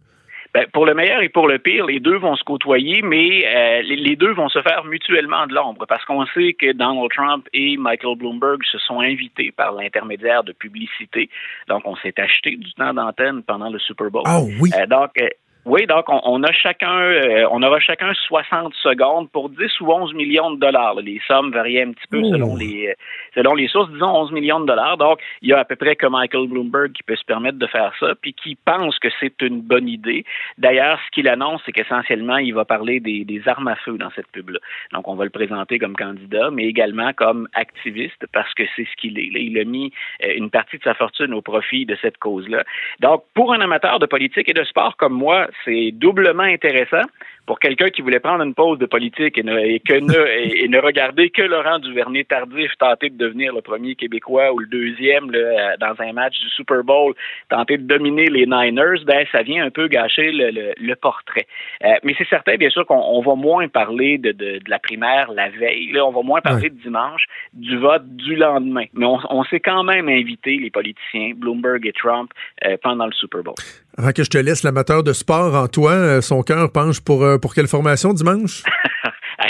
Ben, 0.54 0.66
pour 0.74 0.86
le 0.86 0.93
meilleur 0.93 1.22
et 1.22 1.30
pour 1.30 1.47
le 1.47 1.60
pire, 1.60 1.86
les 1.86 2.02
deux 2.02 2.18
vont 2.18 2.36
se 2.36 2.43
côtoyer, 2.43 3.02
mais 3.02 3.45
euh, 3.45 3.82
les, 3.84 4.18
deux 4.18 4.34
vont 4.34 4.49
se 4.49 4.62
faire 4.62 4.84
mutuellement 4.84 5.47
de 5.47 5.54
l'ombre, 5.54 5.86
parce 5.88 6.04
qu'on 6.04 6.26
sait 6.28 6.54
que 6.54 6.74
Donald 6.74 7.10
Trump 7.16 7.47
et 7.54 7.78
Michael 7.78 8.18
Bloomberg 8.18 8.62
se 8.70 8.78
sont 8.80 8.99
invités 8.99 9.52
par 9.52 9.72
l'intermédiaire 9.72 10.43
de 10.43 10.52
publicité. 10.52 11.30
Donc, 11.70 11.84
on 11.86 11.95
s'est 11.97 12.20
acheté 12.20 12.58
du 12.58 12.74
temps 12.74 12.93
d'antenne 12.93 13.43
pendant 13.43 13.70
le 13.70 13.80
Super 13.80 14.12
Bowl. 14.12 14.24
Oh 14.26 14.45
oui. 14.60 14.72
Euh, 14.78 14.86
donc, 14.88 15.12
euh, 15.22 15.30
oui, 15.66 15.86
donc 15.86 16.05
on, 16.09 16.20
on 16.24 16.43
a 16.43 16.51
chacun, 16.51 16.99
euh, 17.01 17.47
on 17.51 17.62
aura 17.62 17.80
chacun 17.80 18.12
60 18.28 18.74
secondes 18.76 19.30
pour 19.32 19.49
10 19.49 19.80
ou 19.82 19.91
11 19.91 20.14
millions 20.14 20.51
de 20.51 20.59
dollars. 20.59 20.95
là. 20.95 21.01
Les 21.01 21.22
sommes 21.28 21.51
varient 21.51 21.82
un 21.82 21.91
petit 21.91 22.07
peu 22.09 22.20
Oh. 22.24 22.32
selon 22.32 22.55
les 22.55 22.88
euh, 22.89 22.93
selon 23.36 23.55
les 23.55 23.68
sources, 23.68 23.89
disons 23.91 24.14
11 24.14 24.32
millions 24.32 24.59
de 24.59 24.66
dollars. 24.66 24.97
Donc, 24.97 25.20
il 25.41 25.49
y 25.49 25.53
a 25.53 25.59
à 25.59 25.66
peu 25.66 25.76
près 25.76 25.95
que 25.95 26.07
Michael 26.07 26.47
Bloomberg 26.47 26.91
qui 26.91 27.03
peut 27.03 27.16
se 27.16 27.24
permettre 27.24 27.57
de 27.57 27.68
faire 27.68 27.93
ça, 27.99 28.14
puis 28.22 28.34
qui 28.34 28.55
pense 28.55 28.97
que 28.99 29.07
c'est 29.20 29.41
une 29.41 29.62
bonne 29.62 29.88
idée. 29.88 30.26
D'ailleurs, 30.57 30.99
ce 31.05 31.12
qu'il 31.12 31.28
annonce, 31.28 31.62
c'est 31.66 31.72
qu'essentiellement, 31.72 32.38
il 32.38 32.53
va 32.53 32.66
parler 32.66 32.99
des, 32.99 33.24
des 33.24 33.41
armes 33.47 33.68
à 33.68 33.76
feu 33.76 33.97
dans 33.97 34.09
cette 34.12 34.28
pub-là. 34.32 34.59
Donc, 34.93 35.07
on 35.07 35.16
va 35.16 35.24
le 35.24 35.30
présenter 35.30 35.80
comme 35.80 35.95
candidat, 35.95 36.49
mais 36.51 36.66
également 36.66 37.14
comme 37.14 37.47
activiste, 37.53 38.26
parce 38.34 38.53
que 38.53 38.64
c'est 38.76 38.86
ce 38.86 38.95
qu'il 38.99 39.18
est. 39.20 39.32
Là, 39.32 39.39
il 39.39 39.57
a 39.59 39.64
mis 39.64 39.91
euh, 40.26 40.34
une 40.36 40.49
partie 40.49 40.78
de 40.78 40.84
sa 40.84 40.93
fortune 40.93 41.34
au 41.34 41.41
profit 41.41 41.86
de 41.86 41.95
cette 42.01 42.18
cause-là. 42.18 42.64
Donc, 42.99 43.24
pour 43.34 43.53
un 43.53 43.62
amateur 43.62 43.99
de 43.99 44.05
politique 44.05 44.49
et 44.49 44.53
de 44.53 44.64
sport 44.64 44.97
comme 44.97 45.14
moi, 45.14 45.47
c'est 45.66 45.91
doublement 45.91 46.43
intéressant. 46.43 47.04
Pour 47.46 47.60
quelqu'un 47.60 47.89
qui 47.89 48.02
voulait 48.02 48.20
prendre 48.20 48.44
une 48.44 48.54
pause 48.54 48.80
de 48.80 48.86
politique 48.86 49.38
et 49.38 49.44
ne, 49.44 49.78
que 49.80 50.00
ne, 50.00 50.64
et, 50.64 50.68
ne 50.68 50.80
regarder 50.80 51.30
que 51.30 51.42
Laurent 51.42 51.80
Duvernay 51.80 52.24
tardif 52.24 52.72
tenter 52.80 53.10
de 53.10 53.18
devenir 53.18 53.54
le 53.54 53.62
premier 53.62 53.96
Québécois 53.96 54.54
ou 54.54 54.60
le 54.60 54.68
deuxième 54.68 55.32
là, 55.32 55.76
dans 55.78 55.96
un 56.00 56.14
match 56.14 56.39
du 56.39 56.50
Super 56.50 56.84
Bowl, 56.84 57.14
tenter 57.50 57.78
de 57.78 57.84
dominer 57.84 58.28
les 58.28 58.46
Niners, 58.46 59.04
ben 59.06 59.26
ça 59.32 59.42
vient 59.42 59.66
un 59.66 59.70
peu 59.70 59.88
gâcher 59.88 60.32
le, 60.32 60.74
le, 60.78 60.96
portrait. 60.96 61.48
Euh, 61.84 61.89
mais 62.04 62.14
c'est 62.18 62.28
certain, 62.28 62.56
bien 62.56 62.70
sûr, 62.70 62.86
qu'on 62.86 63.22
va 63.22 63.36
moins 63.36 63.68
parler 63.68 64.18
de, 64.18 64.32
de, 64.32 64.60
de, 64.60 64.70
la 64.70 64.80
primaire 64.80 65.32
la 65.32 65.50
veille. 65.50 65.92
Là, 65.92 66.06
on 66.06 66.12
va 66.12 66.22
moins 66.22 66.42
parler 66.42 66.70
de 66.70 66.80
dimanche, 66.82 67.26
du 67.54 67.78
vote 67.78 68.08
du 68.16 68.36
lendemain. 68.36 68.86
Mais 68.94 69.06
on, 69.06 69.20
on 69.30 69.44
s'est 69.46 69.60
quand 69.60 69.84
même 69.84 70.10
invité, 70.10 70.58
les 70.58 70.70
politiciens, 70.70 71.32
Bloomberg 71.36 71.86
et 71.86 71.94
Trump, 71.94 72.32
euh, 72.66 72.78
pendant 72.82 73.06
le 73.06 73.14
Super 73.14 73.44
Bowl. 73.44 73.56
Avant 73.98 74.12
que 74.12 74.24
je 74.24 74.30
te 74.30 74.38
laisse 74.38 74.64
l'amateur 74.64 75.04
de 75.04 75.14
sport 75.14 75.56
en 75.56 75.68
toi, 75.68 75.92
euh, 75.92 76.22
son 76.22 76.44
cœur 76.44 76.72
penche 76.72 77.02
pour, 77.02 77.24
pour 77.38 77.54
quelle 77.54 77.68
formation 77.68 78.14
dimanche? 78.14 78.64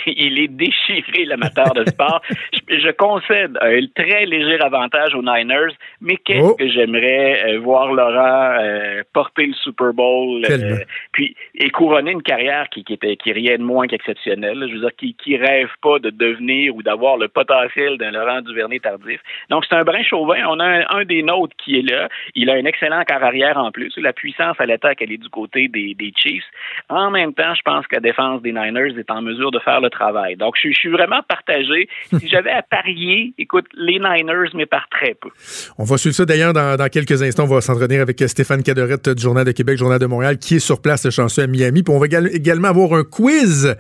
il 0.08 0.40
est 0.40 0.48
déchiré, 0.48 1.26
l'amateur 1.26 1.74
de 1.74 1.86
sport. 1.86 2.22
je, 2.70 2.92
concède 2.92 3.58
un 3.62 3.80
très 3.96 4.26
léger 4.26 4.60
avantage 4.62 5.16
aux 5.16 5.22
Niners, 5.22 5.74
mais 6.02 6.18
qu'est-ce 6.18 6.52
oh. 6.52 6.56
que 6.56 6.68
j'aimerais 6.70 7.44
euh, 7.46 7.60
voir 7.60 7.94
Laurent 7.94 8.58
euh, 8.60 9.02
porter 9.14 9.48
le 9.48 9.54
Super 9.54 9.94
Bowl, 9.94 10.44
euh, 10.50 10.78
puis 11.12 11.36
et 11.56 11.70
couronner 11.70 12.12
une 12.12 12.24
carrière 12.24 12.70
qui, 12.70 12.84
qui 12.84 12.94
était 12.94 13.16
qui 13.16 13.32
rien 13.32 13.58
de 13.58 13.64
moins 13.64 13.88
qu'exceptionnelle. 13.88 14.66
Je 14.68 14.74
veux 14.74 14.82
dire, 14.82 14.96
qui, 14.98 15.14
qui 15.16 15.38
rêve 15.38 15.70
pas 15.82 16.00
de 16.00 16.10
devenir 16.10 16.76
ou 16.76 16.84
d'avoir 16.84 17.18
le 17.18 17.28
potentiel 17.28 17.98
d'un 17.98 18.12
Laurent 18.12 18.42
Duvernay 18.42 18.80
tardif. 18.80 19.20
Donc 19.50 19.66
c'est 19.68 19.76
un 19.76 19.84
brin 19.84 20.04
chauvin. 20.04 20.44
On 20.48 20.60
a 20.60 20.96
un, 20.96 21.06
des 21.06 21.24
nôtres 21.24 21.56
qui 21.58 21.78
est 21.80 21.90
là. 21.90 22.10
Il 22.36 22.50
a 22.50 22.54
un 22.54 22.66
excellent 22.66 23.04
quart 23.04 23.24
arrière 23.24 23.58
en 23.58 23.72
plus. 23.72 23.94
La 23.98 24.14
puissance 24.14 24.56
à 24.60 24.66
l'attaque, 24.66 25.02
elle 25.02 25.12
est 25.12 25.18
du 25.18 25.30
côté 25.30 25.68
des, 25.68 25.94
des 25.94 26.12
Chiefs. 26.16 26.46
En 26.90 27.12
même 27.12 27.34
temps, 27.34 27.54
je 27.56 27.62
pense 27.64 27.88
que 27.88 27.96
la 27.96 28.02
défense 28.02 28.42
des 28.42 28.52
Niners 28.52 28.98
est 28.98 29.12
en 29.12 29.22
mesure 29.22 29.52
de 29.52 29.60
faire 29.60 29.82
le 29.82 29.90
travail. 29.92 30.36
Donc, 30.36 30.56
je, 30.62 30.72
suis 30.72 30.90
vraiment 30.90 31.22
partagé. 31.28 31.88
Si 32.22 32.28
j'avais 32.28 32.52
à 32.52 32.62
parier, 32.62 33.34
écoute, 33.38 33.66
les 33.74 33.98
Niners, 33.98 34.52
mais 34.54 34.66
par 34.66 34.88
très 34.90 35.16
peu. 35.16 35.30
On 35.78 35.84
va 35.84 35.98
suivre 35.98 36.16
ça 36.16 36.26
d'ailleurs 36.26 36.54
dans, 36.54 36.90
quelques 36.90 37.24
instants. 37.24 37.44
On 37.44 37.48
va 37.56 37.62
s'entretenir 37.62 38.02
avec 38.02 38.22
Stéphane 38.28 38.62
Cadorette 38.64 39.10
du 39.10 39.22
Journal 39.22 39.46
de 39.46 39.52
Québec, 39.52 39.78
Journal 39.78 39.98
de 39.98 40.06
Montréal, 40.06 40.38
qui 40.38 40.56
est 40.56 40.60
sur 40.60 40.82
place, 40.82 41.10
chanceux 41.10 41.44
à 41.44 41.48
Miami. 41.48 41.84
Puis 41.84 41.94
on 41.94 42.00
va 42.00 42.06
également 42.06 42.68
avoir 42.68 42.94
un 42.94 43.04
quiz 43.04 43.76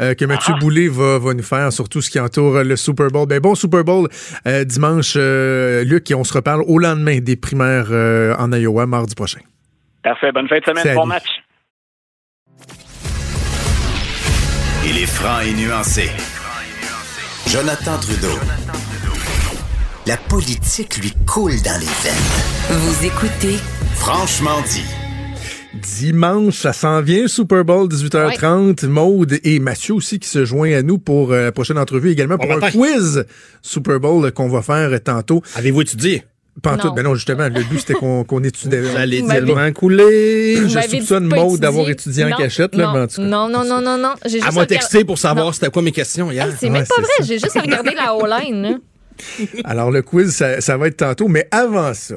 euh, 0.00 0.14
que 0.14 0.24
Mathieu 0.24 0.54
ah. 0.56 0.60
Boulay 0.60 0.88
va, 0.88 1.18
nous 1.34 1.42
faire 1.42 1.72
sur 1.72 1.88
tout 1.88 2.00
ce 2.00 2.10
qui 2.10 2.18
entoure 2.18 2.64
le 2.64 2.76
Super 2.76 3.08
Bowl. 3.08 3.26
Ben, 3.28 3.40
bon 3.40 3.54
Super 3.54 3.84
Bowl 3.84 4.08
euh, 4.46 4.64
dimanche, 4.64 5.14
euh, 5.16 5.84
Luc, 5.84 6.10
et 6.10 6.14
on 6.14 6.24
se 6.24 6.32
reparle 6.32 6.62
au 6.66 6.78
lendemain 6.78 7.18
des 7.20 7.36
primaires 7.36 7.90
en 8.38 8.52
Iowa, 8.52 8.86
mardi 8.86 9.14
prochain. 9.14 9.40
Parfait. 10.02 10.32
Bonne 10.32 10.48
fin 10.48 10.58
de 10.58 10.64
semaine. 10.64 10.96
Bon 10.96 11.06
match. 11.06 11.41
Il 14.84 14.98
est 14.98 15.06
franc 15.06 15.40
et 15.40 15.52
nuancé. 15.54 16.10
Jonathan 17.46 17.98
Trudeau. 17.98 18.34
La 20.06 20.16
politique 20.16 20.96
lui 20.98 21.12
coule 21.26 21.60
dans 21.62 21.78
les 21.78 21.86
veines. 21.86 22.80
Vous 22.80 23.06
écoutez 23.06 23.58
Franchement 23.94 24.60
dit. 24.68 24.84
Dimanche, 25.74 26.56
ça 26.56 26.72
s'en 26.72 27.00
vient, 27.00 27.28
Super 27.28 27.64
Bowl, 27.64 27.88
18h30. 27.88 28.86
Maude 28.86 29.38
et 29.44 29.60
Mathieu 29.60 29.94
aussi 29.94 30.18
qui 30.18 30.28
se 30.28 30.44
joignent 30.44 30.74
à 30.74 30.82
nous 30.82 30.98
pour 30.98 31.32
euh, 31.32 31.44
la 31.44 31.52
prochaine 31.52 31.78
entrevue 31.78 32.10
également 32.10 32.36
pour 32.36 32.52
un 32.52 32.70
quiz 32.70 33.24
Super 33.62 34.00
Bowl 34.00 34.32
qu'on 34.32 34.48
va 34.48 34.62
faire 34.62 35.00
tantôt. 35.02 35.42
Avez-vous 35.54 35.82
étudié? 35.82 36.24
Pas 36.60 36.76
tout, 36.76 36.92
ben 36.92 37.02
non, 37.02 37.14
justement, 37.14 37.44
le 37.44 37.62
but 37.62 37.80
c'était 37.80 37.94
qu'on 37.94 38.24
qu 38.24 38.46
étudie. 38.46 38.76
Vous 38.76 38.96
allez 38.96 39.26
tellement 39.26 39.72
couler. 39.72 40.56
Je 40.68 40.80
soupçonne 40.88 41.24
Maud 41.24 41.58
d'avoir 41.58 41.88
étudié 41.88 42.24
en 42.24 42.36
cachette, 42.36 42.74
là, 42.74 42.86
non, 42.86 42.92
mais 42.92 43.00
en 43.00 43.06
tout 43.06 43.16
cas. 43.16 43.22
Non, 43.22 43.48
non, 43.48 43.64
non, 43.64 43.80
non, 43.80 43.96
non. 43.96 44.14
J'ai 44.26 44.42
à 44.42 44.50
moi 44.50 44.66
texter 44.66 45.04
pour 45.04 45.18
savoir 45.18 45.54
c'était 45.54 45.70
quoi 45.70 45.82
mes 45.82 45.92
questions 45.92 46.30
hier. 46.30 46.48
c'est 46.58 46.68
même 46.68 46.84
pas 46.86 47.00
vrai, 47.00 47.26
j'ai 47.26 47.38
juste 47.38 47.58
regardé 47.58 47.92
la 47.94 48.14
O-line. 48.14 48.80
Alors, 49.64 49.90
le 49.90 50.02
quiz, 50.02 50.34
ça, 50.34 50.60
ça 50.60 50.76
va 50.76 50.88
être 50.88 50.96
tantôt, 50.98 51.28
mais 51.28 51.48
avant 51.50 51.94
ça, 51.94 52.16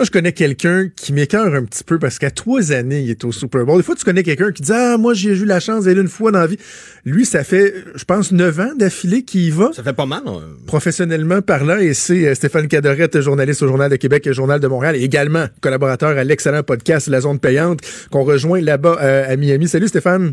moi, 0.00 0.06
je 0.06 0.10
connais 0.10 0.32
quelqu'un 0.32 0.88
qui 0.96 1.12
m'écœure 1.12 1.54
un 1.54 1.62
petit 1.66 1.84
peu 1.84 1.98
parce 1.98 2.18
qu'à 2.18 2.30
trois 2.30 2.72
années, 2.72 3.00
il 3.00 3.10
est 3.10 3.22
au 3.22 3.32
Super 3.32 3.66
Bowl. 3.66 3.76
Des 3.76 3.82
fois, 3.82 3.94
tu 3.94 4.02
connais 4.06 4.22
quelqu'un 4.22 4.50
qui 4.50 4.62
dit 4.62 4.72
Ah, 4.72 4.96
moi, 4.96 5.12
j'ai 5.12 5.28
eu 5.28 5.44
la 5.44 5.60
chance 5.60 5.84
d'aller 5.84 6.00
une 6.00 6.08
fois 6.08 6.32
dans 6.32 6.38
la 6.38 6.46
vie. 6.46 6.56
Lui, 7.04 7.26
ça 7.26 7.44
fait, 7.44 7.74
je 7.94 8.02
pense, 8.06 8.32
neuf 8.32 8.58
ans 8.60 8.74
d'affilée 8.74 9.24
qu'il 9.24 9.42
y 9.42 9.50
va. 9.50 9.74
Ça 9.74 9.82
fait 9.82 9.92
pas 9.92 10.06
mal. 10.06 10.22
Hein. 10.24 10.40
Professionnellement 10.66 11.42
parlant. 11.42 11.76
Et 11.76 11.92
c'est 11.92 12.26
euh, 12.26 12.34
Stéphane 12.34 12.66
Cadorette, 12.66 13.20
journaliste 13.20 13.62
au 13.62 13.68
Journal 13.68 13.90
de 13.90 13.96
Québec 13.96 14.26
et 14.26 14.32
Journal 14.32 14.58
de 14.58 14.66
Montréal, 14.68 14.96
et 14.96 15.02
également 15.02 15.44
collaborateur 15.60 16.16
à 16.16 16.24
l'excellent 16.24 16.62
podcast 16.62 17.06
La 17.08 17.20
Zone 17.20 17.38
Payante, 17.38 17.80
qu'on 18.10 18.24
rejoint 18.24 18.62
là-bas 18.62 18.96
euh, 19.02 19.30
à 19.30 19.36
Miami. 19.36 19.68
Salut, 19.68 19.88
Stéphane. 19.88 20.32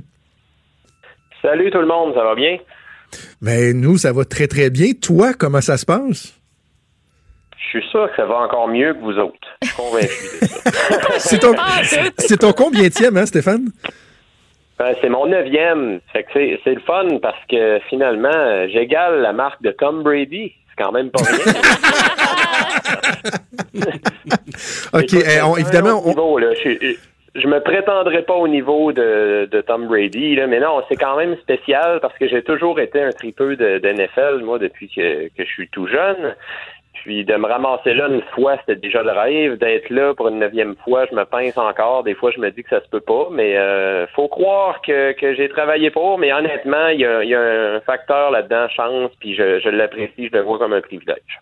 Salut 1.41 1.71
tout 1.71 1.81
le 1.81 1.87
monde, 1.87 2.13
ça 2.15 2.23
va 2.23 2.35
bien? 2.35 2.57
Ben, 3.41 3.77
nous, 3.77 3.97
ça 3.97 4.13
va 4.13 4.23
très, 4.23 4.47
très 4.47 4.69
bien. 4.69 4.93
Toi, 4.93 5.33
comment 5.33 5.59
ça 5.59 5.75
se 5.75 5.85
passe? 5.85 6.37
Je 7.67 7.79
suis 7.79 7.89
sûr 7.89 8.09
que 8.09 8.15
ça 8.15 8.25
va 8.25 8.37
encore 8.37 8.69
mieux 8.69 8.93
que 8.93 8.99
vous 8.99 9.17
autres. 9.17 9.35
Je 9.61 9.67
suis 9.67 9.75
convaincu 9.75 10.07
de 10.41 10.47
ça. 10.47 10.71
c'est 11.17 11.39
ton, 11.39 11.53
c'est 12.17 12.37
ton 12.37 12.53
combienième, 12.53 13.17
hein, 13.17 13.25
Stéphane? 13.25 13.71
Ben, 14.79 14.95
c'est 15.01 15.09
mon 15.09 15.25
neuvième. 15.25 15.99
Fait 16.13 16.23
que 16.23 16.29
c'est, 16.33 16.59
c'est 16.63 16.75
le 16.75 16.79
fun 16.81 17.17
parce 17.21 17.43
que 17.49 17.79
finalement, 17.89 18.67
j'égale 18.69 19.21
la 19.21 19.33
marque 19.33 19.61
de 19.63 19.71
Tom 19.71 20.01
Brady. 20.03 20.53
C'est 20.69 20.83
quand 20.83 20.93
même 20.93 21.09
pas 21.09 21.23
rien. 21.23 21.53
OK. 24.93 25.13
Eh, 25.13 25.59
évidemment, 25.59 26.01
on... 26.05 26.39
je, 27.35 27.47
me 27.47 27.59
prétendrai 27.59 28.21
pas 28.21 28.35
au 28.35 28.47
niveau 28.47 28.93
de, 28.93 29.49
de 29.51 29.61
Tom 29.61 29.87
Brady, 29.87 30.35
là, 30.35 30.47
mais 30.47 30.59
non, 30.59 30.81
c'est 30.87 30.95
quand 30.95 31.17
même 31.17 31.35
spécial 31.37 31.99
parce 31.99 32.17
que 32.17 32.27
j'ai 32.27 32.43
toujours 32.43 32.79
été 32.79 33.01
un 33.01 33.11
tripeux 33.11 33.55
de, 33.55 33.79
de 33.79 33.89
NFL, 33.89 34.43
moi, 34.43 34.59
depuis 34.59 34.89
que, 34.89 35.27
que 35.29 35.43
je 35.43 35.51
suis 35.51 35.67
tout 35.69 35.87
jeune. 35.87 36.35
Puis 37.03 37.25
de 37.25 37.35
me 37.35 37.47
ramasser 37.47 37.93
là 37.93 38.07
une 38.07 38.21
fois, 38.33 38.57
c'était 38.59 38.79
déjà 38.79 39.03
le 39.03 39.11
rêve. 39.11 39.57
D'être 39.57 39.89
là 39.89 40.13
pour 40.13 40.27
une 40.27 40.39
neuvième 40.39 40.75
fois, 40.83 41.05
je 41.09 41.15
me 41.15 41.23
pince 41.25 41.57
encore. 41.57 42.03
Des 42.03 42.15
fois, 42.15 42.31
je 42.31 42.39
me 42.39 42.49
dis 42.51 42.63
que 42.63 42.69
ça 42.69 42.81
se 42.81 42.89
peut 42.89 43.01
pas. 43.01 43.29
Mais 43.31 43.57
euh, 43.57 44.07
faut 44.07 44.27
croire 44.27 44.81
que, 44.81 45.13
que 45.13 45.35
j'ai 45.35 45.49
travaillé 45.49 45.89
pour. 45.91 46.17
Mais 46.19 46.33
honnêtement, 46.33 46.87
il 46.89 46.99
y 46.99 47.05
a, 47.05 47.75
un 47.75 47.79
facteur 47.81 48.31
là-dedans, 48.31 48.67
chance. 48.69 49.11
Puis 49.19 49.35
je, 49.35 49.59
je 49.59 49.69
l'apprécie, 49.69 50.29
je 50.31 50.37
le 50.37 50.41
vois 50.41 50.57
comme 50.57 50.73
un 50.73 50.81
privilège. 50.81 51.41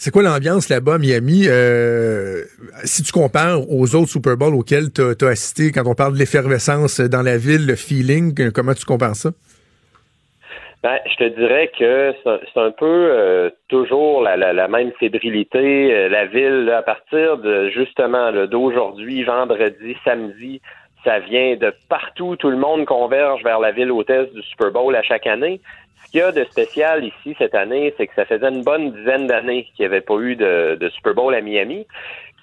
C'est 0.00 0.12
quoi 0.12 0.22
l'ambiance 0.22 0.68
là-bas 0.68 0.98
Miami? 0.98 1.46
Euh, 1.48 2.44
si 2.84 3.02
tu 3.02 3.10
compares 3.10 3.68
aux 3.68 3.96
autres 3.96 4.10
Super 4.10 4.36
Bowls 4.36 4.54
auxquels 4.54 4.92
tu 4.92 5.02
as, 5.02 5.28
assisté, 5.28 5.72
quand 5.72 5.82
on 5.86 5.94
parle 5.96 6.14
de 6.14 6.18
l'effervescence 6.18 7.00
dans 7.00 7.22
la 7.22 7.36
ville, 7.36 7.66
le 7.66 7.74
feeling, 7.74 8.52
comment 8.52 8.74
tu 8.74 8.84
compares 8.84 9.16
ça? 9.16 9.32
Ben, 10.82 11.00
je 11.10 11.16
te 11.16 11.24
dirais 11.24 11.72
que 11.76 12.14
c'est 12.24 12.60
un 12.60 12.70
peu 12.70 12.86
euh, 12.86 13.50
toujours 13.68 14.22
la, 14.22 14.36
la, 14.36 14.68
même 14.68 14.92
fébrilité. 15.00 15.92
Euh, 15.92 16.08
la 16.08 16.26
ville, 16.26 16.70
à 16.70 16.82
partir 16.82 17.38
de 17.38 17.68
justement 17.70 18.30
d'aujourd'hui, 18.46 19.24
vendredi, 19.24 19.96
samedi, 20.04 20.60
ça 21.02 21.18
vient 21.18 21.56
de 21.56 21.74
partout. 21.88 22.36
Tout 22.36 22.50
le 22.50 22.56
monde 22.56 22.84
converge 22.84 23.42
vers 23.42 23.58
la 23.58 23.72
ville 23.72 23.90
hôtesse 23.90 24.32
du 24.32 24.42
Super 24.42 24.70
Bowl 24.70 24.94
à 24.94 25.02
chaque 25.02 25.26
année. 25.26 25.60
Ce 26.04 26.12
qu'il 26.12 26.20
y 26.20 26.22
a 26.22 26.30
de 26.30 26.44
spécial 26.44 27.04
ici 27.04 27.34
cette 27.38 27.56
année, 27.56 27.92
c'est 27.96 28.06
que 28.06 28.14
ça 28.14 28.24
faisait 28.24 28.48
une 28.48 28.62
bonne 28.62 28.92
dizaine 28.92 29.26
d'années 29.26 29.64
qu'il 29.64 29.80
n'y 29.80 29.86
avait 29.86 30.00
pas 30.00 30.18
eu 30.18 30.36
de, 30.36 30.76
de 30.76 30.88
Super 30.90 31.12
Bowl 31.14 31.34
à 31.34 31.40
Miami 31.40 31.86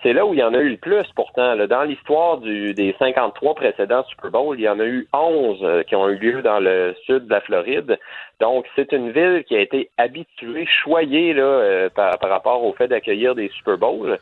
c'est 0.05 0.13
là 0.13 0.23
où 0.23 0.35
il 0.35 0.39
y 0.39 0.43
en 0.43 0.53
a 0.53 0.59
eu 0.59 0.69
le 0.69 0.77
plus 0.77 1.07
pourtant. 1.15 1.55
Dans 1.55 1.81
l'histoire 1.81 2.37
des 2.37 2.95
53 2.99 3.55
précédents 3.55 4.03
Super 4.07 4.29
Bowl, 4.29 4.55
il 4.59 4.61
y 4.61 4.69
en 4.69 4.79
a 4.79 4.85
eu 4.85 5.07
11 5.11 5.57
euh, 5.63 5.81
qui 5.81 5.95
ont 5.95 6.07
eu 6.09 6.17
lieu 6.17 6.43
dans 6.43 6.59
le 6.59 6.95
sud 7.07 7.25
de 7.25 7.31
la 7.31 7.41
Floride. 7.41 7.97
Donc, 8.39 8.67
c'est 8.75 8.91
une 8.91 9.09
ville 9.09 9.43
qui 9.47 9.55
a 9.55 9.61
été 9.61 9.89
habituée, 9.97 10.67
choyée 10.83 11.33
euh, 11.35 11.89
par, 11.89 12.19
rapport 12.21 12.63
au 12.63 12.73
fait 12.73 12.87
d'accueillir 12.87 13.33
des 13.33 13.49
Super 13.57 13.79
Bowls. 13.79 14.19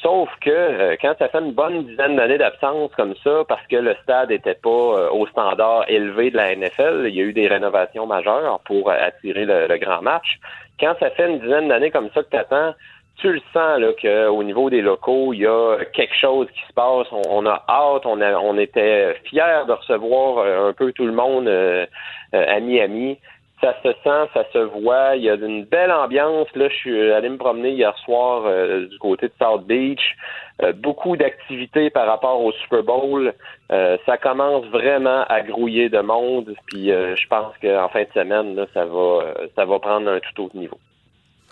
Sauf 0.00 0.30
que 0.40 0.48
euh, 0.48 0.96
quand 1.02 1.12
ça 1.18 1.28
fait 1.28 1.40
une 1.40 1.52
bonne 1.52 1.84
dizaine 1.84 2.16
d'années 2.16 2.38
d'absence 2.38 2.90
comme 2.96 3.14
ça, 3.22 3.44
parce 3.46 3.66
que 3.66 3.76
le 3.76 3.94
stade 4.02 4.30
n'était 4.30 4.54
pas 4.54 5.10
au 5.12 5.26
standard 5.26 5.84
élevé 5.88 6.30
de 6.30 6.38
la 6.38 6.56
NFL, 6.56 7.04
il 7.08 7.14
y 7.14 7.20
a 7.20 7.24
eu 7.24 7.34
des 7.34 7.46
rénovations 7.46 8.06
majeures 8.06 8.58
pour 8.60 8.90
attirer 8.90 9.44
le, 9.44 9.66
le 9.66 9.76
grand 9.76 10.00
match. 10.00 10.38
Quand 10.78 10.94
ça 10.98 11.10
fait 11.10 11.28
une 11.28 11.40
dizaine 11.40 11.68
d'années 11.68 11.90
comme 11.90 12.08
ça 12.14 12.22
que 12.22 12.30
tu 12.30 12.36
attends, 12.38 12.72
tu 13.20 13.32
le 13.32 13.40
sens 13.52 13.78
là 13.78 13.92
qu'au 14.00 14.42
niveau 14.42 14.70
des 14.70 14.80
locaux, 14.80 15.32
il 15.32 15.40
y 15.40 15.46
a 15.46 15.78
quelque 15.92 16.14
chose 16.16 16.46
qui 16.54 16.60
se 16.66 16.72
passe. 16.72 17.06
On, 17.12 17.44
a 17.46 17.62
hâte, 17.68 18.06
on, 18.06 18.20
a, 18.20 18.34
on 18.38 18.56
était 18.58 19.14
fiers 19.24 19.64
de 19.66 19.72
recevoir 19.72 20.38
euh, 20.38 20.70
un 20.70 20.72
peu 20.72 20.92
tout 20.92 21.06
le 21.06 21.12
monde 21.12 21.46
euh, 21.46 21.86
euh, 22.34 22.44
à 22.48 22.60
Miami. 22.60 23.18
Ça 23.60 23.74
se 23.82 23.92
sent, 24.02 24.30
ça 24.32 24.44
se 24.54 24.58
voit. 24.58 25.16
Il 25.16 25.22
y 25.22 25.30
a 25.30 25.34
une 25.34 25.64
belle 25.64 25.92
ambiance. 25.92 26.48
Là, 26.54 26.68
je 26.70 26.74
suis 26.74 27.12
allé 27.12 27.28
me 27.28 27.36
promener 27.36 27.72
hier 27.72 27.94
soir 27.98 28.44
du 28.88 28.98
côté 28.98 29.28
de 29.28 29.34
South 29.38 29.66
Beach. 29.66 30.16
beaucoup 30.76 31.14
d'activités 31.14 31.90
par 31.90 32.06
rapport 32.06 32.42
au 32.42 32.52
Super 32.52 32.82
Bowl. 32.82 33.34
ça 33.68 34.16
commence 34.16 34.64
vraiment 34.68 35.24
à 35.28 35.42
grouiller 35.42 35.90
de 35.90 36.00
monde. 36.00 36.54
Puis 36.68 36.86
je 36.86 37.28
pense 37.28 37.52
qu'en 37.60 37.90
fin 37.90 38.04
de 38.04 38.12
semaine, 38.14 38.56
là, 38.56 38.64
ça 38.72 38.86
va, 38.86 39.34
ça 39.54 39.66
va 39.66 39.78
prendre 39.78 40.08
un 40.08 40.20
tout 40.20 40.44
autre 40.44 40.56
niveau. 40.56 40.78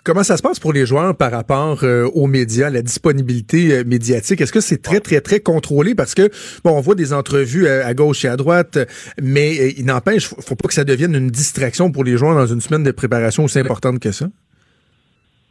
Comment 0.05 0.23
ça 0.23 0.37
se 0.37 0.41
passe 0.41 0.61
pour 0.61 0.71
les 0.71 0.85
joueurs 0.85 1.13
par 1.15 1.29
rapport 1.31 1.83
euh, 1.83 2.07
aux 2.15 2.27
médias, 2.27 2.69
la 2.69 2.81
disponibilité 2.81 3.73
euh, 3.73 3.83
médiatique? 3.85 4.39
Est-ce 4.39 4.53
que 4.53 4.61
c'est 4.61 4.81
très, 4.81 5.01
très, 5.01 5.19
très 5.19 5.41
contrôlé? 5.41 5.93
Parce 5.93 6.15
que, 6.15 6.29
bon, 6.63 6.77
on 6.77 6.79
voit 6.79 6.95
des 6.95 7.11
entrevues 7.11 7.67
euh, 7.67 7.85
à, 7.85 7.93
gauche 7.93 8.23
et 8.23 8.29
à 8.29 8.37
droite, 8.37 8.77
mais 9.21 9.55
il 9.77 9.85
n'empêche, 9.85 10.29
faut, 10.29 10.41
faut 10.41 10.55
pas 10.55 10.69
que 10.69 10.73
ça 10.73 10.85
devienne 10.85 11.15
une 11.15 11.27
distraction 11.27 11.91
pour 11.91 12.05
les 12.05 12.15
joueurs 12.15 12.33
dans 12.33 12.45
une 12.45 12.61
semaine 12.61 12.83
de 12.83 12.91
préparation 12.91 13.43
aussi 13.43 13.59
importante 13.59 13.99
que 13.99 14.13
ça. 14.13 14.27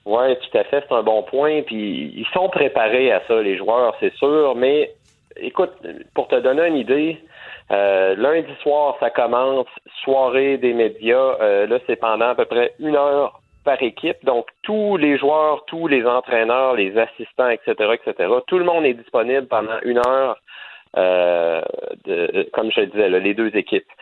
Oui, 0.07 0.35
tout 0.41 0.57
à 0.57 0.65
fait, 0.65 0.83
c'est 0.89 0.95
un 0.95 1.03
bon 1.03 1.23
point. 1.25 1.61
Puis 1.67 2.15
ils 2.17 2.27
sont 2.33 2.49
préparés 2.49 3.13
à 3.13 3.21
ça, 3.29 3.43
les 3.43 3.59
joueurs, 3.59 3.95
c'est 4.01 4.15
sûr. 4.15 4.55
Mais 4.57 4.95
écoute, 5.37 5.73
pour 6.15 6.27
te 6.29 6.41
donner 6.41 6.69
une 6.69 6.77
idée, 6.77 7.19
lundi 7.69 8.53
soir, 8.63 8.97
ça 8.99 9.11
commence, 9.11 9.67
soirée 10.03 10.57
des 10.57 10.73
médias. 10.73 11.67
là, 11.67 11.79
c'est 11.87 11.97
pendant 11.97 12.31
à 12.31 12.35
peu 12.35 12.47
près 12.47 12.73
une 12.81 12.97
heure 12.97 13.43
par 13.69 13.83
équipe. 13.83 14.25
Donc, 14.25 14.47
tous 14.62 14.97
les 14.97 15.19
joueurs, 15.19 15.66
tous 15.66 15.89
les 15.89 16.03
entraîneurs, 16.07 16.73
les 16.75 16.97
assistants, 16.97 17.51
etc., 17.51 17.97
etc., 17.97 18.33
tout 18.47 18.59
le 18.59 18.64
monde 18.64 18.87
est 18.87 18.95
disponible 18.95 19.47
pendant 19.47 19.79
une 19.83 19.99
heure, 19.99 20.39
euh, 20.97 21.61
de, 22.07 22.49
comme 22.55 22.73
je 22.73 22.81
le 22.81 22.87
disais, 22.87 23.11
les 23.11 23.35
deux 23.35 23.55
équipes. 23.55 23.93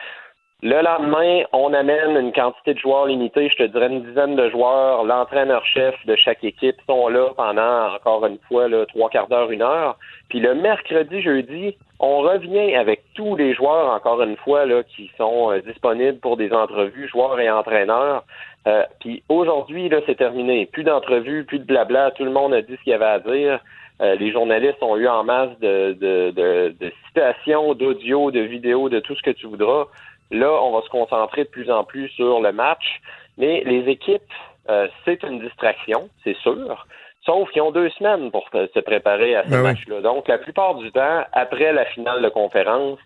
Le 0.63 0.81
lendemain, 0.81 1.43
on 1.53 1.71
amène 1.71 2.17
une 2.17 2.33
quantité 2.33 2.73
de 2.73 2.79
joueurs 2.79 3.05
limitée, 3.05 3.47
je 3.47 3.57
te 3.57 3.63
dirais 3.63 3.89
une 3.89 4.01
dizaine 4.01 4.35
de 4.35 4.49
joueurs. 4.49 5.03
L'entraîneur-chef 5.03 5.93
de 6.07 6.15
chaque 6.15 6.43
équipe 6.43 6.77
sont 6.87 7.09
là 7.09 7.29
pendant, 7.37 7.93
encore 7.93 8.25
une 8.25 8.39
fois, 8.47 8.67
là, 8.67 8.87
trois 8.87 9.11
quarts 9.11 9.27
d'heure, 9.27 9.51
une 9.51 9.61
heure. 9.61 9.97
Puis 10.29 10.39
le 10.39 10.55
mercredi, 10.55 11.21
jeudi, 11.21 11.77
on 11.99 12.21
revient 12.21 12.75
avec 12.75 13.03
tous 13.13 13.35
les 13.35 13.53
joueurs, 13.53 13.93
encore 13.93 14.19
une 14.23 14.35
fois, 14.37 14.65
là, 14.65 14.81
qui 14.81 15.11
sont 15.15 15.51
euh, 15.51 15.61
disponibles 15.61 16.17
pour 16.17 16.37
des 16.37 16.51
entrevues, 16.51 17.07
joueurs 17.07 17.39
et 17.39 17.51
entraîneurs. 17.51 18.23
Euh, 18.67 18.81
puis 18.99 19.21
aujourd'hui, 19.29 19.89
là, 19.89 19.99
c'est 20.07 20.17
terminé. 20.17 20.65
Plus 20.65 20.83
d'entrevues, 20.83 21.45
plus 21.45 21.59
de 21.59 21.65
blabla. 21.65 22.09
Tout 22.11 22.25
le 22.25 22.31
monde 22.31 22.55
a 22.55 22.63
dit 22.63 22.75
ce 22.77 22.83
qu'il 22.83 22.91
y 22.91 22.95
avait 22.95 23.05
à 23.05 23.19
dire. 23.19 23.59
Euh, 24.01 24.15
les 24.15 24.31
journalistes 24.31 24.81
ont 24.81 24.97
eu 24.97 25.07
en 25.07 25.23
masse 25.23 25.57
de, 25.59 25.93
de, 25.93 26.31
de, 26.31 26.75
de 26.79 26.91
citations, 27.07 27.73
d'audio, 27.75 28.31
de 28.31 28.41
vidéos, 28.41 28.89
de 28.89 28.99
tout 28.99 29.15
ce 29.15 29.21
que 29.21 29.31
tu 29.31 29.45
voudras. 29.47 29.85
Là, 30.31 30.51
on 30.51 30.71
va 30.71 30.81
se 30.81 30.89
concentrer 30.89 31.43
de 31.43 31.49
plus 31.49 31.71
en 31.71 31.83
plus 31.83 32.09
sur 32.09 32.41
le 32.41 32.51
match. 32.51 33.01
Mais 33.37 33.63
les 33.65 33.89
équipes, 33.89 34.21
euh, 34.69 34.87
c'est 35.05 35.23
une 35.23 35.39
distraction, 35.39 36.09
c'est 36.23 36.37
sûr. 36.37 36.85
Sauf 37.23 37.49
qu'ils 37.51 37.61
ont 37.61 37.71
deux 37.71 37.89
semaines 37.91 38.31
pour 38.31 38.49
se 38.51 38.79
préparer 38.79 39.35
à 39.35 39.43
ce 39.43 39.49
ben 39.49 39.61
match-là. 39.61 40.01
Donc, 40.01 40.27
la 40.27 40.37
plupart 40.37 40.75
du 40.75 40.91
temps, 40.91 41.23
après 41.33 41.73
la 41.73 41.85
finale 41.85 42.21
de 42.21 42.29
conférence, 42.29 42.99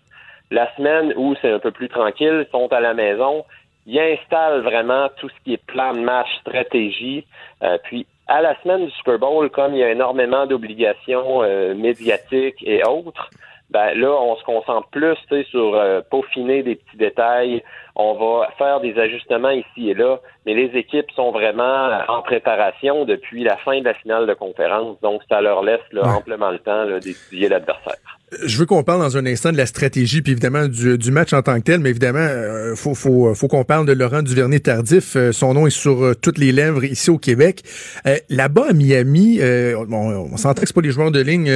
la 0.51 0.73
semaine 0.75 1.13
où 1.15 1.33
c'est 1.41 1.51
un 1.51 1.59
peu 1.59 1.71
plus 1.71 1.89
tranquille, 1.89 2.45
sont 2.51 2.71
à 2.71 2.79
la 2.79 2.93
maison, 2.93 3.45
ils 3.87 3.99
installent 3.99 4.61
vraiment 4.61 5.09
tout 5.17 5.29
ce 5.29 5.43
qui 5.43 5.53
est 5.53 5.65
plan 5.65 5.93
de 5.93 6.01
match, 6.01 6.27
stratégie. 6.41 7.25
Euh, 7.63 7.77
puis, 7.83 8.05
à 8.27 8.41
la 8.41 8.55
semaine 8.61 8.85
du 8.85 8.91
Super 8.91 9.17
Bowl, 9.17 9.49
comme 9.49 9.73
il 9.73 9.79
y 9.79 9.83
a 9.83 9.89
énormément 9.89 10.45
d'obligations 10.45 11.41
euh, 11.43 11.73
médiatiques 11.73 12.63
et 12.63 12.83
autres, 12.83 13.29
ben 13.71 13.93
là, 13.95 14.11
on 14.11 14.35
se 14.35 14.43
concentre 14.43 14.87
plus 14.89 15.17
sur 15.45 15.75
euh, 15.75 16.01
peaufiner 16.09 16.61
des 16.61 16.75
petits 16.75 16.97
détails. 16.97 17.63
On 17.95 18.13
va 18.13 18.49
faire 18.57 18.81
des 18.81 18.97
ajustements 18.99 19.49
ici 19.49 19.89
et 19.89 19.93
là, 19.93 20.19
mais 20.45 20.53
les 20.53 20.77
équipes 20.77 21.09
sont 21.11 21.31
vraiment 21.31 21.89
en 22.07 22.21
préparation 22.21 23.05
depuis 23.05 23.43
la 23.43 23.57
fin 23.57 23.79
de 23.79 23.85
la 23.85 23.93
finale 23.93 24.27
de 24.27 24.33
conférence, 24.33 24.99
donc 25.01 25.21
ça 25.29 25.41
leur 25.41 25.63
laisse 25.63 25.81
amplement 26.01 26.51
le 26.51 26.59
temps 26.59 26.85
d'étudier 26.99 27.49
l'adversaire. 27.49 28.20
Je 28.45 28.57
veux 28.57 28.65
qu'on 28.65 28.81
parle 28.83 29.01
dans 29.01 29.17
un 29.17 29.25
instant 29.25 29.51
de 29.51 29.57
la 29.57 29.65
stratégie, 29.65 30.21
puis 30.21 30.31
évidemment 30.31 30.69
du, 30.69 31.11
match 31.11 31.33
en 31.33 31.41
tant 31.41 31.59
que 31.59 31.65
tel, 31.65 31.81
mais 31.81 31.89
évidemment, 31.89 32.19
euh, 32.19 32.75
faut, 32.77 32.95
faut, 32.95 33.35
faut 33.35 33.49
qu'on 33.49 33.65
parle 33.65 33.85
de 33.85 33.91
Laurent 33.91 34.21
Duvernay-Tardif. 34.21 35.17
Euh, 35.17 35.31
son 35.33 35.53
nom 35.53 35.67
est 35.67 35.71
sur 35.71 36.01
euh, 36.01 36.15
toutes 36.15 36.37
les 36.37 36.53
lèvres 36.53 36.85
ici 36.85 37.09
au 37.09 37.17
Québec. 37.17 37.61
Euh, 38.05 38.15
là-bas 38.29 38.67
à 38.69 38.73
Miami, 38.73 39.39
bon, 39.87 40.29
on 40.31 40.37
s'entend 40.37 40.61
que 40.61 40.67
c'est 40.67 40.73
pas 40.73 40.81
les 40.81 40.91
joueurs 40.91 41.11
de 41.11 41.19
ligne 41.19 41.51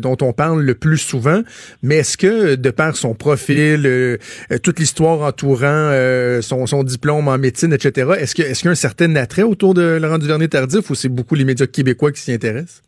dont 0.00 0.16
on 0.22 0.32
parle 0.32 0.62
le 0.62 0.74
plus 0.76 0.98
souvent, 0.98 1.42
mais 1.82 1.96
est-ce 1.96 2.16
que, 2.16 2.54
de 2.54 2.70
par 2.70 2.96
son 2.96 3.14
profil, 3.14 4.18
toute 4.62 4.78
l'histoire 4.78 5.22
entourant 5.22 5.90
son, 6.40 6.66
son 6.66 6.84
diplôme 6.84 7.26
en 7.26 7.38
médecine, 7.38 7.72
etc., 7.72 8.12
est-ce 8.18 8.34
qu'il 8.34 8.44
est 8.44 8.52
qu'il 8.52 8.66
y 8.66 8.68
a 8.68 8.72
un 8.72 8.76
certain 8.76 9.16
attrait 9.16 9.42
autour 9.42 9.74
de 9.74 9.98
Laurent 10.00 10.18
Duvernay-Tardif 10.18 10.88
ou 10.90 10.94
c'est 10.94 11.08
beaucoup 11.08 11.34
les 11.34 11.44
médias 11.44 11.66
québécois 11.66 12.12
qui 12.12 12.20
s'y 12.20 12.32
intéressent? 12.32 12.82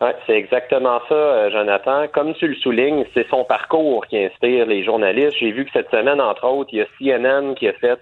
Ouais, 0.00 0.14
c'est 0.26 0.36
exactement 0.36 1.00
ça, 1.08 1.14
euh, 1.14 1.50
Jonathan. 1.50 2.06
Comme 2.12 2.32
tu 2.34 2.46
le 2.46 2.54
soulignes, 2.54 3.04
c'est 3.14 3.28
son 3.28 3.44
parcours 3.44 4.06
qui 4.06 4.16
inspire 4.16 4.64
les 4.66 4.84
journalistes. 4.84 5.36
J'ai 5.40 5.50
vu 5.50 5.64
que 5.64 5.72
cette 5.72 5.90
semaine, 5.90 6.20
entre 6.20 6.46
autres, 6.46 6.70
il 6.72 6.78
y 6.78 6.82
a 6.82 6.86
CNN 6.98 7.54
qui 7.56 7.66
a 7.66 7.72
fait 7.72 7.98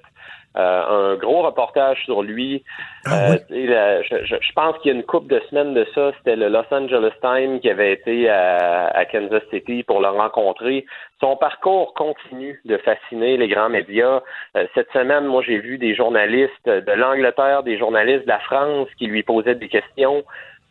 euh, 0.58 1.12
un 1.12 1.16
gros 1.16 1.40
reportage 1.40 2.04
sur 2.04 2.22
lui. 2.22 2.62
Ah 3.06 3.32
euh, 3.50 4.02
je, 4.02 4.52
pense 4.54 4.76
qu'il 4.78 4.92
y 4.92 4.94
a 4.94 4.98
une 4.98 5.04
couple 5.04 5.28
de 5.28 5.40
semaines 5.48 5.72
de 5.72 5.86
ça, 5.94 6.12
c'était 6.18 6.36
le 6.36 6.48
Los 6.48 6.64
Angeles 6.70 7.12
Times 7.22 7.60
qui 7.60 7.70
avait 7.70 7.92
été 7.92 8.28
à, 8.28 9.04
Kansas 9.10 9.42
City 9.50 9.82
pour 9.82 10.00
le 10.00 10.08
rencontrer. 10.08 10.84
Son 11.20 11.36
parcours 11.36 11.94
continue 11.94 12.60
de 12.66 12.76
fasciner 12.76 13.38
les 13.38 13.48
grands 13.48 13.70
médias. 13.70 14.20
cette 14.74 14.90
semaine, 14.92 15.24
moi, 15.24 15.42
j'ai 15.46 15.58
vu 15.58 15.78
des 15.78 15.94
journalistes 15.94 16.68
de 16.68 16.92
l'Angleterre, 16.92 17.62
des 17.62 17.78
journalistes 17.78 18.24
de 18.24 18.28
la 18.28 18.40
France 18.40 18.88
qui 18.98 19.06
lui 19.06 19.22
posaient 19.22 19.54
des 19.54 19.68
questions 19.68 20.24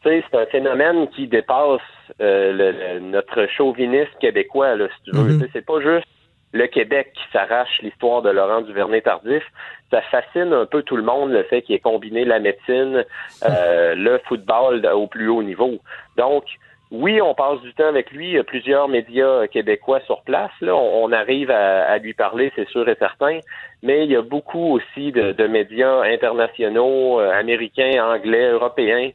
c'est 0.05 0.37
un 0.37 0.45
phénomène 0.45 1.07
qui 1.09 1.27
dépasse 1.27 1.81
euh, 2.21 2.99
notre 2.99 3.47
chauvinisme 3.47 4.11
québécois, 4.19 4.75
là, 4.75 4.87
si 4.87 5.11
tu 5.11 5.17
veux. 5.17 5.37
Mm-hmm. 5.37 5.49
C'est 5.53 5.65
pas 5.65 5.81
juste 5.81 6.07
le 6.51 6.67
Québec 6.67 7.11
qui 7.13 7.23
s'arrache 7.33 7.81
l'histoire 7.81 8.21
de 8.21 8.29
Laurent 8.29 8.61
Duvernay-Tardif. 8.61 9.43
Ça 9.91 10.01
fascine 10.03 10.53
un 10.53 10.65
peu 10.65 10.83
tout 10.83 10.95
le 10.95 11.03
monde, 11.03 11.31
le 11.31 11.43
fait 11.43 11.61
qu'il 11.61 11.75
ait 11.75 11.79
combiné 11.79 12.23
la 12.23 12.39
médecine, 12.39 13.03
euh, 13.43 13.95
le 13.97 14.19
football 14.25 14.85
au 14.85 15.07
plus 15.07 15.27
haut 15.27 15.43
niveau. 15.43 15.79
Donc, 16.17 16.45
oui, 16.91 17.19
on 17.21 17.33
passe 17.33 17.59
du 17.61 17.73
temps 17.73 17.87
avec 17.87 18.11
lui. 18.11 18.27
Il 18.27 18.33
y 18.35 18.37
a 18.37 18.43
plusieurs 18.43 18.87
médias 18.87 19.47
québécois 19.47 19.99
sur 20.05 20.21
place. 20.21 20.51
Là. 20.61 20.75
On, 20.75 21.11
arrive 21.11 21.51
à, 21.51 21.97
lui 21.97 22.13
parler, 22.13 22.51
c'est 22.55 22.69
sûr 22.69 22.87
et 22.87 22.95
certain. 22.95 23.39
Mais 23.83 24.05
il 24.05 24.11
y 24.11 24.15
a 24.15 24.21
beaucoup 24.21 24.75
aussi 24.75 25.11
de, 25.11 25.31
de 25.33 25.47
médias 25.47 26.03
internationaux, 26.03 27.19
euh, 27.19 27.31
américains, 27.31 28.01
anglais, 28.01 28.49
européens, 28.49 29.09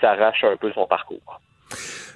s'arrache 0.00 0.44
un 0.44 0.56
peu 0.56 0.72
son 0.72 0.86
parcours. 0.86 1.40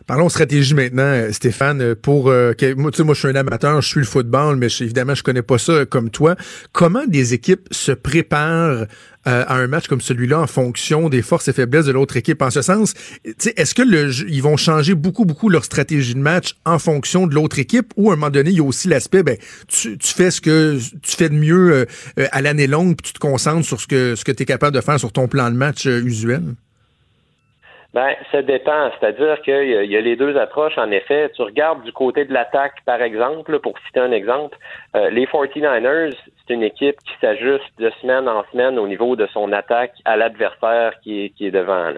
Parlons 0.06 0.28
stratégie 0.28 0.74
maintenant, 0.74 1.02
euh, 1.02 1.32
Stéphane. 1.32 1.80
Euh, 1.80 1.94
pour 1.94 2.28
euh, 2.28 2.54
moi, 2.76 2.90
tu 2.90 2.98
sais, 2.98 3.04
moi, 3.04 3.14
je 3.14 3.20
suis 3.20 3.28
un 3.28 3.36
amateur, 3.36 3.80
je 3.80 3.88
suis 3.88 4.00
le 4.00 4.06
football, 4.06 4.56
mais 4.56 4.66
évidemment, 4.80 5.14
je 5.14 5.22
connais 5.22 5.42
pas 5.42 5.58
ça 5.58 5.86
comme 5.86 6.10
toi. 6.10 6.34
Comment 6.72 7.06
des 7.06 7.34
équipes 7.34 7.68
se 7.70 7.92
préparent 7.92 8.86
à 9.24 9.54
un 9.54 9.68
match 9.68 9.86
comme 9.86 10.00
celui-là 10.00 10.40
en 10.40 10.48
fonction 10.48 11.08
des 11.08 11.22
forces 11.22 11.46
et 11.46 11.52
faiblesses 11.52 11.86
de 11.86 11.92
l'autre 11.92 12.16
équipe? 12.16 12.42
En 12.42 12.50
ce 12.50 12.60
sens, 12.60 12.94
est-ce 13.24 13.74
que 13.74 13.82
le, 13.82 14.10
ils 14.28 14.42
vont 14.42 14.56
changer 14.56 14.96
beaucoup, 14.96 15.24
beaucoup 15.24 15.48
leur 15.48 15.64
stratégie 15.64 16.14
de 16.14 16.18
match 16.18 16.56
en 16.64 16.80
fonction 16.80 17.28
de 17.28 17.34
l'autre 17.34 17.60
équipe, 17.60 17.92
ou 17.96 18.10
à 18.10 18.14
un 18.14 18.16
moment 18.16 18.30
donné, 18.30 18.50
il 18.50 18.56
y 18.56 18.60
a 18.60 18.64
aussi 18.64 18.88
l'aspect, 18.88 19.22
ben, 19.22 19.36
tu, 19.68 19.96
tu, 19.96 20.12
fais 20.12 20.32
ce 20.32 20.40
que 20.40 20.76
tu 21.02 21.16
fais 21.16 21.28
de 21.28 21.36
mieux 21.36 21.86
à 22.16 22.42
l'année 22.42 22.66
longue, 22.66 22.96
puis 22.96 23.06
tu 23.06 23.12
te 23.12 23.20
concentres 23.20 23.64
sur 23.64 23.80
ce 23.80 23.86
que 23.86 24.16
ce 24.16 24.24
que 24.24 24.32
tu 24.32 24.42
es 24.42 24.46
capable 24.46 24.74
de 24.74 24.80
faire 24.80 24.98
sur 24.98 25.12
ton 25.12 25.28
plan 25.28 25.50
de 25.50 25.56
match 25.56 25.86
usuel? 25.86 26.42
Ben, 27.94 28.14
ça 28.30 28.40
dépend. 28.40 28.90
C'est-à-dire 28.98 29.42
qu'il 29.42 29.84
y, 29.84 29.96
a 29.96 30.00
les 30.00 30.16
deux 30.16 30.36
approches, 30.38 30.78
en 30.78 30.90
effet. 30.90 31.30
Tu 31.34 31.42
regardes 31.42 31.82
du 31.82 31.92
côté 31.92 32.24
de 32.24 32.32
l'attaque, 32.32 32.82
par 32.86 33.02
exemple, 33.02 33.58
pour 33.60 33.78
citer 33.86 34.00
un 34.00 34.12
exemple, 34.12 34.56
euh, 34.96 35.10
les 35.10 35.26
49ers, 35.26 36.14
c'est 36.46 36.54
une 36.54 36.62
équipe 36.62 36.96
qui 37.04 37.12
s'ajuste 37.20 37.70
de 37.78 37.90
semaine 38.00 38.28
en 38.28 38.44
semaine 38.50 38.78
au 38.78 38.88
niveau 38.88 39.14
de 39.14 39.26
son 39.26 39.52
attaque 39.52 39.92
à 40.06 40.16
l'adversaire 40.16 40.94
qui 41.02 41.24
est, 41.24 41.28
qui 41.30 41.46
est 41.46 41.50
devant. 41.50 41.92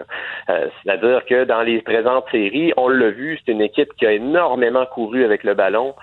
Euh, 0.48 0.68
c'est-à-dire 0.82 1.24
que 1.26 1.44
dans 1.44 1.62
les 1.62 1.80
présentes 1.80 2.26
séries, 2.32 2.72
on 2.76 2.88
l'a 2.88 3.10
vu, 3.10 3.38
c'est 3.44 3.52
une 3.52 3.62
équipe 3.62 3.92
qui 3.96 4.06
a 4.06 4.12
énormément 4.12 4.86
couru 4.86 5.24
avec 5.24 5.44
le 5.44 5.54
ballon, 5.54 5.94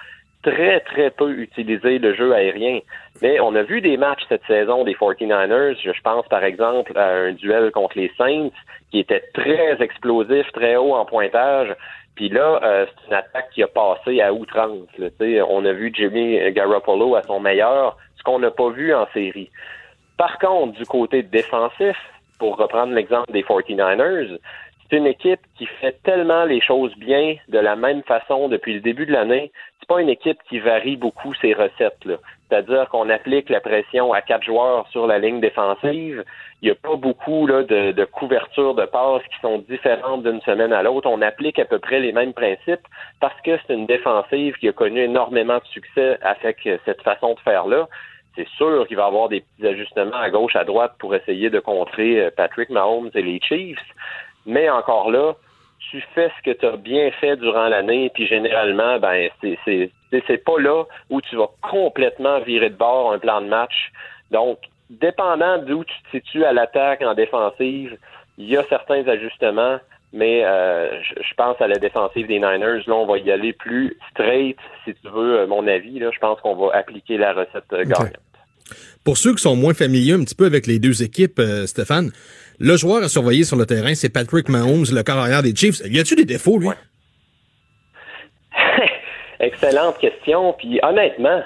très, 0.43 0.79
très 0.81 1.11
peu 1.11 1.31
utilisé 1.31 1.99
le 1.99 2.13
jeu 2.15 2.33
aérien. 2.33 2.79
Mais 3.21 3.39
on 3.39 3.55
a 3.55 3.63
vu 3.63 3.81
des 3.81 3.97
matchs 3.97 4.23
cette 4.29 4.45
saison 4.45 4.83
des 4.83 4.93
49ers. 4.93 5.77
Je 5.81 6.01
pense 6.01 6.27
par 6.27 6.43
exemple 6.43 6.97
à 6.97 7.09
un 7.09 7.33
duel 7.33 7.71
contre 7.71 7.97
les 7.97 8.11
Saints 8.17 8.49
qui 8.91 8.99
était 8.99 9.23
très 9.33 9.81
explosif, 9.81 10.51
très 10.53 10.75
haut 10.75 10.95
en 10.95 11.05
pointage. 11.05 11.75
Puis 12.15 12.29
là, 12.29 12.59
euh, 12.63 12.85
c'est 12.87 13.07
une 13.07 13.13
attaque 13.13 13.49
qui 13.53 13.63
a 13.63 13.67
passé 13.67 14.21
à 14.21 14.33
outrance. 14.33 14.87
on 14.99 15.65
a 15.65 15.71
vu 15.71 15.91
Jimmy 15.93 16.51
Garoppolo 16.51 17.15
à 17.15 17.23
son 17.23 17.39
meilleur, 17.39 17.97
ce 18.17 18.23
qu'on 18.23 18.39
n'a 18.39 18.51
pas 18.51 18.69
vu 18.69 18.93
en 18.93 19.07
série. 19.13 19.49
Par 20.17 20.37
contre, 20.39 20.77
du 20.77 20.85
côté 20.85 21.23
défensif, 21.23 21.97
pour 22.37 22.57
reprendre 22.57 22.93
l'exemple 22.93 23.31
des 23.31 23.43
49ers, 23.43 24.37
c'est 24.91 24.97
une 24.97 25.07
équipe 25.07 25.39
qui 25.57 25.65
fait 25.65 25.97
tellement 26.03 26.43
les 26.43 26.59
choses 26.59 26.93
bien 26.97 27.35
de 27.47 27.59
la 27.59 27.75
même 27.75 28.03
façon 28.03 28.49
depuis 28.49 28.73
le 28.73 28.81
début 28.81 29.05
de 29.05 29.13
l'année. 29.13 29.51
Pas 29.91 29.99
une 29.99 30.07
équipe 30.07 30.39
qui 30.47 30.59
varie 30.59 30.95
beaucoup 30.95 31.33
ses 31.33 31.51
recettes. 31.51 32.07
C'est-à-dire 32.47 32.87
qu'on 32.87 33.09
applique 33.09 33.49
la 33.49 33.59
pression 33.59 34.13
à 34.13 34.21
quatre 34.21 34.45
joueurs 34.45 34.87
sur 34.87 35.05
la 35.05 35.19
ligne 35.19 35.41
défensive. 35.41 36.23
Il 36.61 36.65
n'y 36.67 36.71
a 36.71 36.75
pas 36.75 36.95
beaucoup 36.95 37.45
là, 37.45 37.63
de, 37.63 37.91
de 37.91 38.05
couvertures 38.05 38.73
de 38.73 38.85
passes 38.85 39.23
qui 39.23 39.37
sont 39.41 39.57
différentes 39.67 40.23
d'une 40.23 40.39
semaine 40.43 40.71
à 40.71 40.81
l'autre. 40.81 41.09
On 41.09 41.21
applique 41.21 41.59
à 41.59 41.65
peu 41.65 41.77
près 41.77 41.99
les 41.99 42.13
mêmes 42.13 42.31
principes 42.31 42.87
parce 43.19 43.35
que 43.41 43.59
c'est 43.67 43.73
une 43.73 43.85
défensive 43.85 44.55
qui 44.59 44.69
a 44.69 44.71
connu 44.71 45.01
énormément 45.01 45.57
de 45.57 45.65
succès 45.65 46.17
avec 46.21 46.69
cette 46.85 47.01
façon 47.01 47.33
de 47.33 47.39
faire-là. 47.41 47.89
c'est 48.37 48.47
sûr 48.55 48.87
qu'il 48.87 48.95
va 48.95 49.03
y 49.03 49.07
avoir 49.07 49.27
des 49.27 49.41
petits 49.41 49.67
ajustements 49.67 50.15
à 50.15 50.29
gauche, 50.29 50.55
à 50.55 50.63
droite 50.63 50.93
pour 50.99 51.13
essayer 51.15 51.49
de 51.49 51.59
contrer 51.59 52.21
euh, 52.21 52.31
Patrick 52.33 52.69
Mahomes 52.69 53.11
et 53.13 53.21
les 53.21 53.41
Chiefs. 53.41 53.77
Mais 54.45 54.69
encore 54.69 55.11
là, 55.11 55.33
tu 55.91 56.01
fais 56.15 56.31
ce 56.37 56.51
que 56.51 56.57
tu 56.57 56.65
as 56.65 56.77
bien 56.77 57.11
fait 57.11 57.35
durant 57.35 57.67
l'année, 57.67 58.09
puis 58.13 58.25
généralement, 58.25 58.97
ben 58.99 59.29
c'est 59.41 59.91
c'est 60.27 60.43
pas 60.43 60.59
là 60.59 60.85
où 61.09 61.21
tu 61.21 61.35
vas 61.35 61.49
complètement 61.61 62.39
virer 62.39 62.69
de 62.69 62.75
bord 62.75 63.13
un 63.13 63.19
plan 63.19 63.41
de 63.41 63.47
match. 63.47 63.91
Donc, 64.31 64.59
dépendant 64.89 65.57
d'où 65.57 65.83
tu 65.83 65.93
te 66.03 66.17
situes 66.17 66.45
à 66.45 66.53
l'attaque, 66.53 67.01
en 67.01 67.13
défensive, 67.13 67.97
il 68.37 68.49
y 68.49 68.57
a 68.57 68.63
certains 68.69 69.05
ajustements, 69.07 69.79
mais 70.13 70.43
euh, 70.45 71.01
je, 71.03 71.33
pense 71.35 71.61
à 71.61 71.67
la 71.67 71.77
défensive 71.77 72.27
des 72.27 72.35
Niners. 72.35 72.83
Là, 72.87 72.95
on 72.95 73.05
va 73.05 73.17
y 73.17 73.31
aller 73.31 73.53
plus 73.53 73.97
straight, 74.11 74.57
si 74.85 74.93
tu 74.93 75.09
veux, 75.09 75.39
euh, 75.39 75.47
mon 75.47 75.67
avis. 75.67 75.99
Là, 75.99 76.09
je 76.13 76.19
pense 76.19 76.39
qu'on 76.41 76.55
va 76.55 76.75
appliquer 76.75 77.17
la 77.17 77.33
recette 77.33 77.71
euh, 77.73 77.83
gagnante. 77.83 78.17
Pour 79.03 79.17
ceux 79.17 79.33
qui 79.35 79.41
sont 79.41 79.55
moins 79.55 79.73
familiers 79.73 80.13
un 80.13 80.23
petit 80.23 80.35
peu 80.35 80.45
avec 80.45 80.67
les 80.67 80.79
deux 80.79 81.03
équipes, 81.03 81.41
Stéphane, 81.65 82.11
le 82.61 82.77
joueur 82.77 83.03
à 83.03 83.09
surveiller 83.09 83.43
sur 83.43 83.57
le 83.57 83.65
terrain, 83.65 83.95
c'est 83.95 84.09
Patrick 84.09 84.47
Mahomes, 84.47 84.85
le 84.91 85.01
carrière 85.01 85.41
des 85.41 85.55
Chiefs. 85.55 85.81
Y 85.83 85.99
a-tu 85.99 86.15
des 86.15 86.25
défauts, 86.25 86.59
lui? 86.59 86.69
Excellente 89.39 89.97
question. 89.97 90.53
Puis 90.53 90.79
honnêtement, 90.83 91.41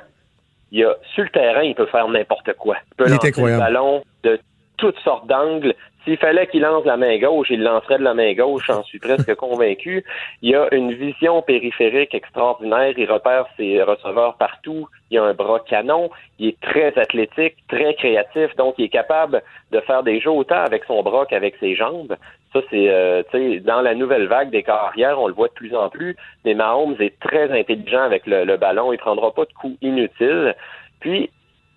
il 0.71 0.83
a, 0.83 0.93
sur 1.13 1.23
le 1.23 1.29
terrain, 1.29 1.63
il 1.63 1.73
peut 1.73 1.85
faire 1.85 2.07
n'importe 2.09 2.51
quoi. 2.59 2.75
Il 2.91 2.95
peut 2.97 3.09
lancer 3.09 3.31
le 3.37 3.57
ballon 3.57 4.03
de 4.23 4.37
toutes 4.85 4.99
sortes 4.99 5.27
d'angles. 5.27 5.73
S'il 6.03 6.17
fallait 6.17 6.45
qu'il 6.45 6.61
lance 6.61 6.85
la 6.85 6.97
main 6.97 7.17
gauche, 7.17 7.47
il 7.49 7.63
lancerait 7.63 7.97
de 7.97 8.03
la 8.03 8.13
main 8.13 8.33
gauche, 8.33 8.65
j'en 8.67 8.83
suis 8.83 8.99
presque 8.99 9.33
convaincu. 9.45 10.05
Il 10.43 10.55
a 10.55 10.71
une 10.71 10.93
vision 10.93 11.41
périphérique 11.41 12.13
extraordinaire, 12.13 12.93
il 12.95 13.11
repère 13.11 13.47
ses 13.57 13.81
receveurs 13.81 14.35
partout, 14.35 14.87
il 15.09 15.17
a 15.17 15.23
un 15.23 15.33
bras 15.33 15.61
canon, 15.61 16.11
il 16.37 16.49
est 16.49 16.61
très 16.61 16.95
athlétique, 16.99 17.55
très 17.67 17.95
créatif, 17.95 18.55
donc 18.55 18.75
il 18.77 18.85
est 18.85 18.89
capable 18.89 19.41
de 19.71 19.79
faire 19.79 20.03
des 20.03 20.19
jeux 20.19 20.29
autant 20.29 20.63
avec 20.63 20.83
son 20.83 21.01
bras 21.01 21.25
qu'avec 21.25 21.55
ses 21.59 21.75
jambes. 21.75 22.15
Ça, 22.53 22.59
c'est, 22.69 22.87
euh, 22.87 23.23
dans 23.61 23.81
la 23.81 23.95
nouvelle 23.95 24.27
vague 24.27 24.51
des 24.51 24.61
carrières, 24.61 25.19
on 25.19 25.27
le 25.27 25.33
voit 25.33 25.47
de 25.47 25.53
plus 25.53 25.75
en 25.75 25.89
plus, 25.89 26.15
mais 26.45 26.53
Mahomes 26.53 26.95
est 26.99 27.19
très 27.19 27.51
intelligent 27.51 28.03
avec 28.03 28.27
le, 28.27 28.45
le 28.45 28.57
ballon, 28.57 28.93
il 28.93 28.99
prendra 28.99 29.33
pas 29.33 29.45
de 29.45 29.53
coups 29.53 29.77
inutiles. 29.81 30.55
Puis, 30.99 31.31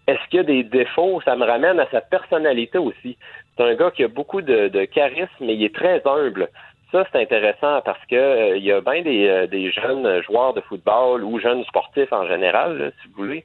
est-ce 0.09 0.26
qu'il 0.30 0.38
y 0.38 0.40
a 0.40 0.42
des 0.42 0.62
défauts? 0.64 1.20
Ça 1.22 1.36
me 1.36 1.44
ramène 1.44 1.78
à 1.78 1.86
sa 1.90 2.00
personnalité 2.00 2.78
aussi. 2.78 3.18
C'est 3.56 3.62
un 3.62 3.74
gars 3.74 3.90
qui 3.90 4.02
a 4.02 4.09
beaucoup 4.09 4.40
de, 4.40 4.84
charisme, 4.86 5.28
mais 5.40 5.54
il 5.54 5.62
est 5.62 5.74
très 5.74 6.00
humble. 6.06 6.48
Ça, 6.90 7.04
c'est 7.12 7.20
intéressant 7.20 7.82
parce 7.84 8.02
que 8.06 8.16
euh, 8.16 8.56
il 8.56 8.64
y 8.64 8.72
a 8.72 8.80
bien 8.80 9.02
euh, 9.04 9.46
des, 9.46 9.70
jeunes 9.70 10.22
joueurs 10.22 10.54
de 10.54 10.62
football 10.62 11.22
ou 11.22 11.38
jeunes 11.38 11.62
sportifs 11.64 12.11
en 12.11 12.26
général, 12.26 12.92
si 13.02 13.09
vous 13.09 13.24
voulez, 13.24 13.44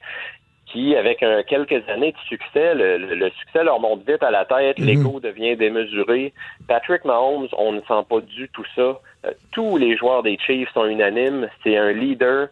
qui, 0.64 0.96
avec 0.96 1.22
quelques 1.46 1.86
années 1.90 2.12
de 2.12 2.18
succès, 2.26 2.74
le, 2.74 3.28
succès 3.38 3.62
leur 3.62 3.78
monte 3.78 4.00
vite 4.08 4.22
à 4.22 4.30
la 4.30 4.46
tête, 4.46 4.78
mhm. 4.78 4.86
l'ego 4.86 5.20
devient 5.20 5.56
démesuré. 5.56 6.32
Patrick 6.66 7.04
Mahomes, 7.04 7.48
on 7.58 7.72
ne 7.72 7.80
sent 7.82 8.06
pas 8.08 8.20
du 8.22 8.48
tout 8.48 8.64
ça. 8.74 8.98
Euh, 9.26 9.32
tous 9.52 9.76
les 9.76 9.98
joueurs 9.98 10.22
des 10.22 10.38
Chiefs 10.38 10.72
sont 10.72 10.86
unanimes. 10.86 11.50
C'est 11.62 11.76
un 11.76 11.92
leader. 11.92 12.48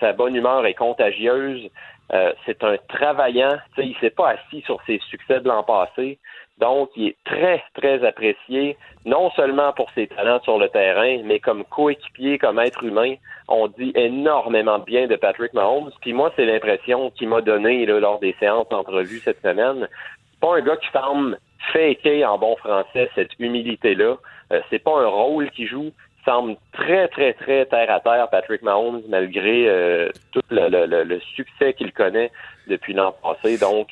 sa 0.00 0.12
bonne 0.12 0.36
humeur 0.36 0.66
est 0.66 0.74
contagieuse. 0.74 1.70
Euh, 2.12 2.32
c'est 2.44 2.62
un 2.62 2.76
travaillant. 2.88 3.56
Il 3.78 3.90
ne 3.90 3.94
s'est 3.94 4.10
pas 4.10 4.30
assis 4.30 4.62
sur 4.62 4.80
ses 4.86 4.98
succès 5.10 5.40
de 5.40 5.48
l'an 5.48 5.62
passé. 5.62 6.18
Donc, 6.58 6.90
il 6.96 7.08
est 7.08 7.16
très, 7.24 7.64
très 7.74 8.04
apprécié, 8.06 8.76
non 9.04 9.30
seulement 9.32 9.72
pour 9.72 9.90
ses 9.90 10.06
talents 10.06 10.40
sur 10.42 10.58
le 10.58 10.68
terrain, 10.68 11.20
mais 11.24 11.40
comme 11.40 11.64
coéquipier, 11.64 12.38
comme 12.38 12.60
être 12.60 12.84
humain. 12.84 13.14
On 13.48 13.66
dit 13.66 13.92
énormément 13.96 14.78
bien 14.78 15.06
de 15.08 15.16
Patrick 15.16 15.52
Mahomes. 15.52 15.90
Puis 16.00 16.12
moi, 16.12 16.32
c'est 16.36 16.46
l'impression 16.46 17.10
qu'il 17.10 17.28
m'a 17.28 17.40
donné 17.40 17.86
lors 17.86 18.20
des 18.20 18.36
séances 18.38 18.68
d'entrevue 18.68 19.18
cette 19.18 19.42
semaine. 19.42 19.88
C'est 20.30 20.40
pas 20.40 20.56
un 20.56 20.60
gars 20.60 20.76
qui 20.76 20.88
semble 20.92 21.38
faker 21.72 22.24
en 22.24 22.38
bon 22.38 22.54
français 22.56 23.10
cette 23.14 23.32
humilité-là. 23.38 24.16
Euh, 24.52 24.60
c'est 24.70 24.78
pas 24.78 25.00
un 25.00 25.06
rôle 25.06 25.50
qu'il 25.50 25.66
joue 25.66 25.90
semble 26.24 26.56
très, 26.72 27.08
très, 27.08 27.32
très 27.34 27.66
terre 27.66 27.90
à 27.90 28.00
terre, 28.00 28.28
Patrick 28.30 28.62
Mahomes, 28.62 29.02
malgré 29.08 29.68
euh, 29.68 30.10
tout 30.32 30.40
le, 30.50 31.18
succès 31.34 31.74
qu'il 31.74 31.92
connaît 31.92 32.30
depuis 32.66 32.94
l'an 32.94 33.14
passé. 33.22 33.58
Donc, 33.58 33.88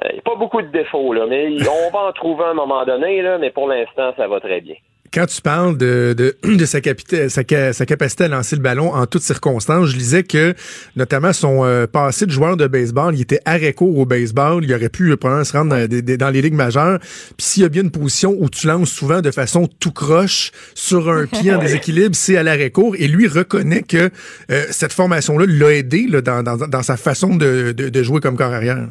euh, 0.00 0.08
il 0.10 0.14
n'y 0.14 0.18
a 0.18 0.22
pas 0.22 0.36
beaucoup 0.36 0.62
de 0.62 0.68
défauts, 0.68 1.12
là, 1.12 1.26
mais 1.26 1.48
on 1.68 1.90
va 1.90 2.08
en 2.08 2.12
trouver 2.12 2.44
à 2.44 2.48
un 2.48 2.54
moment 2.54 2.84
donné, 2.84 3.22
là, 3.22 3.38
mais 3.38 3.50
pour 3.50 3.68
l'instant, 3.68 4.12
ça 4.16 4.26
va 4.28 4.40
très 4.40 4.60
bien 4.60 4.76
quand 5.12 5.26
tu 5.26 5.40
parles 5.40 5.76
de, 5.76 6.14
de, 6.16 6.36
de 6.56 6.64
sa, 6.64 6.78
sa, 7.28 7.72
sa, 7.72 7.86
capacité 7.86 8.24
à 8.24 8.28
lancer 8.28 8.56
le 8.56 8.62
ballon 8.62 8.92
en 8.92 9.06
toutes 9.06 9.22
circonstances, 9.22 9.88
je 9.88 9.96
disais 9.96 10.22
que 10.22 10.54
notamment 10.96 11.32
son 11.32 11.64
euh, 11.64 11.86
passé 11.86 12.26
de 12.26 12.30
joueur 12.30 12.56
de 12.56 12.66
baseball, 12.66 13.14
il 13.14 13.20
était 13.20 13.40
arrêt 13.44 13.72
court 13.72 13.98
au 13.98 14.06
baseball, 14.06 14.64
il 14.64 14.74
aurait 14.74 14.88
pu 14.88 15.10
euh, 15.10 15.16
probablement 15.16 15.44
se 15.44 15.52
rendre 15.52 15.86
dans, 15.86 16.16
dans, 16.16 16.30
les 16.30 16.42
ligues 16.42 16.54
majeures. 16.54 16.98
Puis 17.36 17.46
s'il 17.46 17.62
y 17.62 17.66
a 17.66 17.68
bien 17.68 17.82
une 17.82 17.90
position 17.90 18.34
où 18.38 18.48
tu 18.48 18.66
lances 18.66 18.90
souvent 18.90 19.20
de 19.20 19.30
façon 19.30 19.68
tout 19.80 19.92
croche 19.92 20.52
sur 20.74 21.10
un 21.10 21.26
pied 21.26 21.54
en 21.54 21.58
déséquilibre, 21.60 22.14
c'est 22.16 22.36
à 22.36 22.42
l'arrêt 22.42 22.70
court. 22.70 22.96
Et 22.98 23.08
lui 23.08 23.28
reconnaît 23.28 23.82
que 23.82 24.10
euh, 24.50 24.64
cette 24.70 24.92
formation-là 24.92 25.46
l'a 25.46 25.74
aidé 25.74 26.06
là, 26.08 26.22
dans, 26.22 26.42
dans, 26.42 26.56
dans, 26.56 26.82
sa 26.82 26.96
façon 26.96 27.36
de, 27.36 27.72
de, 27.72 27.88
de 27.88 28.02
jouer 28.02 28.20
comme 28.20 28.36
corps 28.36 28.52
arrière. 28.52 28.88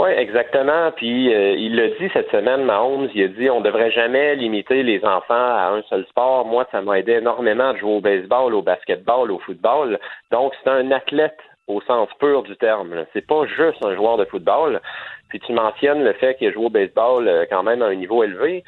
Oui, 0.00 0.10
exactement. 0.16 0.90
Puis 0.92 1.34
euh, 1.34 1.52
il 1.58 1.76
l'a 1.76 1.88
dit 1.88 2.08
cette 2.14 2.30
semaine, 2.30 2.64
Mahomes, 2.64 3.10
il 3.14 3.22
a 3.22 3.28
dit 3.28 3.50
on 3.50 3.60
devrait 3.60 3.90
jamais 3.90 4.34
limiter 4.34 4.82
les 4.82 5.04
enfants 5.04 5.34
à 5.34 5.72
un 5.74 5.82
seul 5.90 6.06
sport. 6.06 6.46
Moi, 6.46 6.66
ça 6.72 6.80
m'a 6.80 6.98
aidé 6.98 7.12
énormément 7.12 7.74
de 7.74 7.78
jouer 7.78 7.96
au 7.96 8.00
baseball, 8.00 8.54
au 8.54 8.62
basketball, 8.62 9.30
au 9.30 9.38
football. 9.40 9.98
Donc, 10.30 10.54
c'est 10.64 10.70
un 10.70 10.90
athlète 10.90 11.38
au 11.66 11.82
sens 11.82 12.08
pur 12.18 12.42
du 12.44 12.56
terme. 12.56 13.04
C'est 13.12 13.26
pas 13.26 13.44
juste 13.44 13.84
un 13.84 13.94
joueur 13.94 14.16
de 14.16 14.24
football. 14.24 14.80
Puis 15.28 15.38
tu 15.40 15.52
mentionnes 15.52 16.02
le 16.02 16.14
fait 16.14 16.34
qu'il 16.36 16.48
a 16.48 16.52
joué 16.52 16.64
au 16.64 16.70
baseball 16.70 17.28
euh, 17.28 17.44
quand 17.50 17.62
même 17.62 17.82
à 17.82 17.86
un 17.86 17.94
niveau 17.94 18.24
élevé 18.24 18.64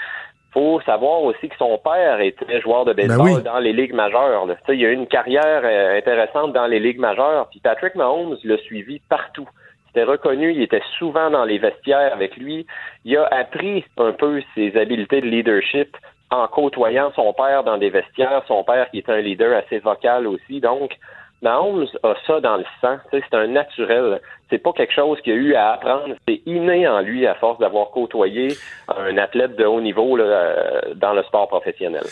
faut 0.52 0.80
savoir 0.82 1.22
aussi 1.22 1.48
que 1.48 1.56
son 1.56 1.78
père 1.78 2.20
était 2.20 2.60
joueur 2.60 2.84
de 2.84 2.92
ben 2.92 3.08
baseball 3.08 3.42
dans 3.42 3.58
les 3.58 3.72
ligues 3.72 3.94
majeures. 3.94 4.44
Là. 4.46 4.54
Il 4.68 4.84
a 4.84 4.90
eu 4.90 4.92
une 4.92 5.06
carrière 5.06 5.62
euh, 5.64 5.96
intéressante 5.96 6.52
dans 6.52 6.66
les 6.66 6.78
ligues 6.78 6.98
majeures. 6.98 7.48
Puis 7.50 7.60
Patrick 7.60 7.94
Mahomes 7.94 8.36
l'a 8.44 8.58
suivi 8.58 9.00
partout. 9.08 9.48
C'était 9.92 10.10
reconnu, 10.10 10.52
il 10.52 10.62
était 10.62 10.82
souvent 10.98 11.28
dans 11.28 11.44
les 11.44 11.58
vestiaires 11.58 12.14
avec 12.14 12.38
lui. 12.38 12.66
Il 13.04 13.14
a 13.18 13.26
appris 13.26 13.84
un 13.98 14.12
peu 14.12 14.42
ses 14.54 14.74
habiletés 14.78 15.20
de 15.20 15.26
leadership 15.26 15.96
en 16.30 16.46
côtoyant 16.48 17.12
son 17.14 17.34
père 17.34 17.62
dans 17.62 17.76
des 17.76 17.90
vestiaires, 17.90 18.42
son 18.48 18.64
père 18.64 18.90
qui 18.90 18.98
est 18.98 19.10
un 19.10 19.20
leader 19.20 19.54
assez 19.54 19.80
vocal 19.80 20.26
aussi. 20.26 20.60
Donc, 20.60 20.96
Mahomes 21.42 21.86
a 22.04 22.14
ça 22.26 22.40
dans 22.40 22.56
le 22.56 22.64
sang. 22.80 22.98
C'est 23.10 23.36
un 23.36 23.48
naturel. 23.48 24.20
C'est 24.48 24.58
pas 24.58 24.72
quelque 24.72 24.92
chose 24.94 25.18
qu'il 25.24 25.32
a 25.32 25.36
eu 25.36 25.54
à 25.54 25.72
apprendre. 25.72 26.14
C'est 26.28 26.40
inné 26.46 26.86
en 26.86 27.00
lui 27.00 27.26
à 27.26 27.34
force 27.34 27.58
d'avoir 27.58 27.90
côtoyé 27.90 28.48
un 28.88 29.16
athlète 29.16 29.56
de 29.56 29.64
haut 29.64 29.80
niveau 29.80 30.18
euh, 30.18 30.80
dans 30.94 31.14
le 31.14 31.22
sport 31.24 31.48
professionnel. 31.48 32.02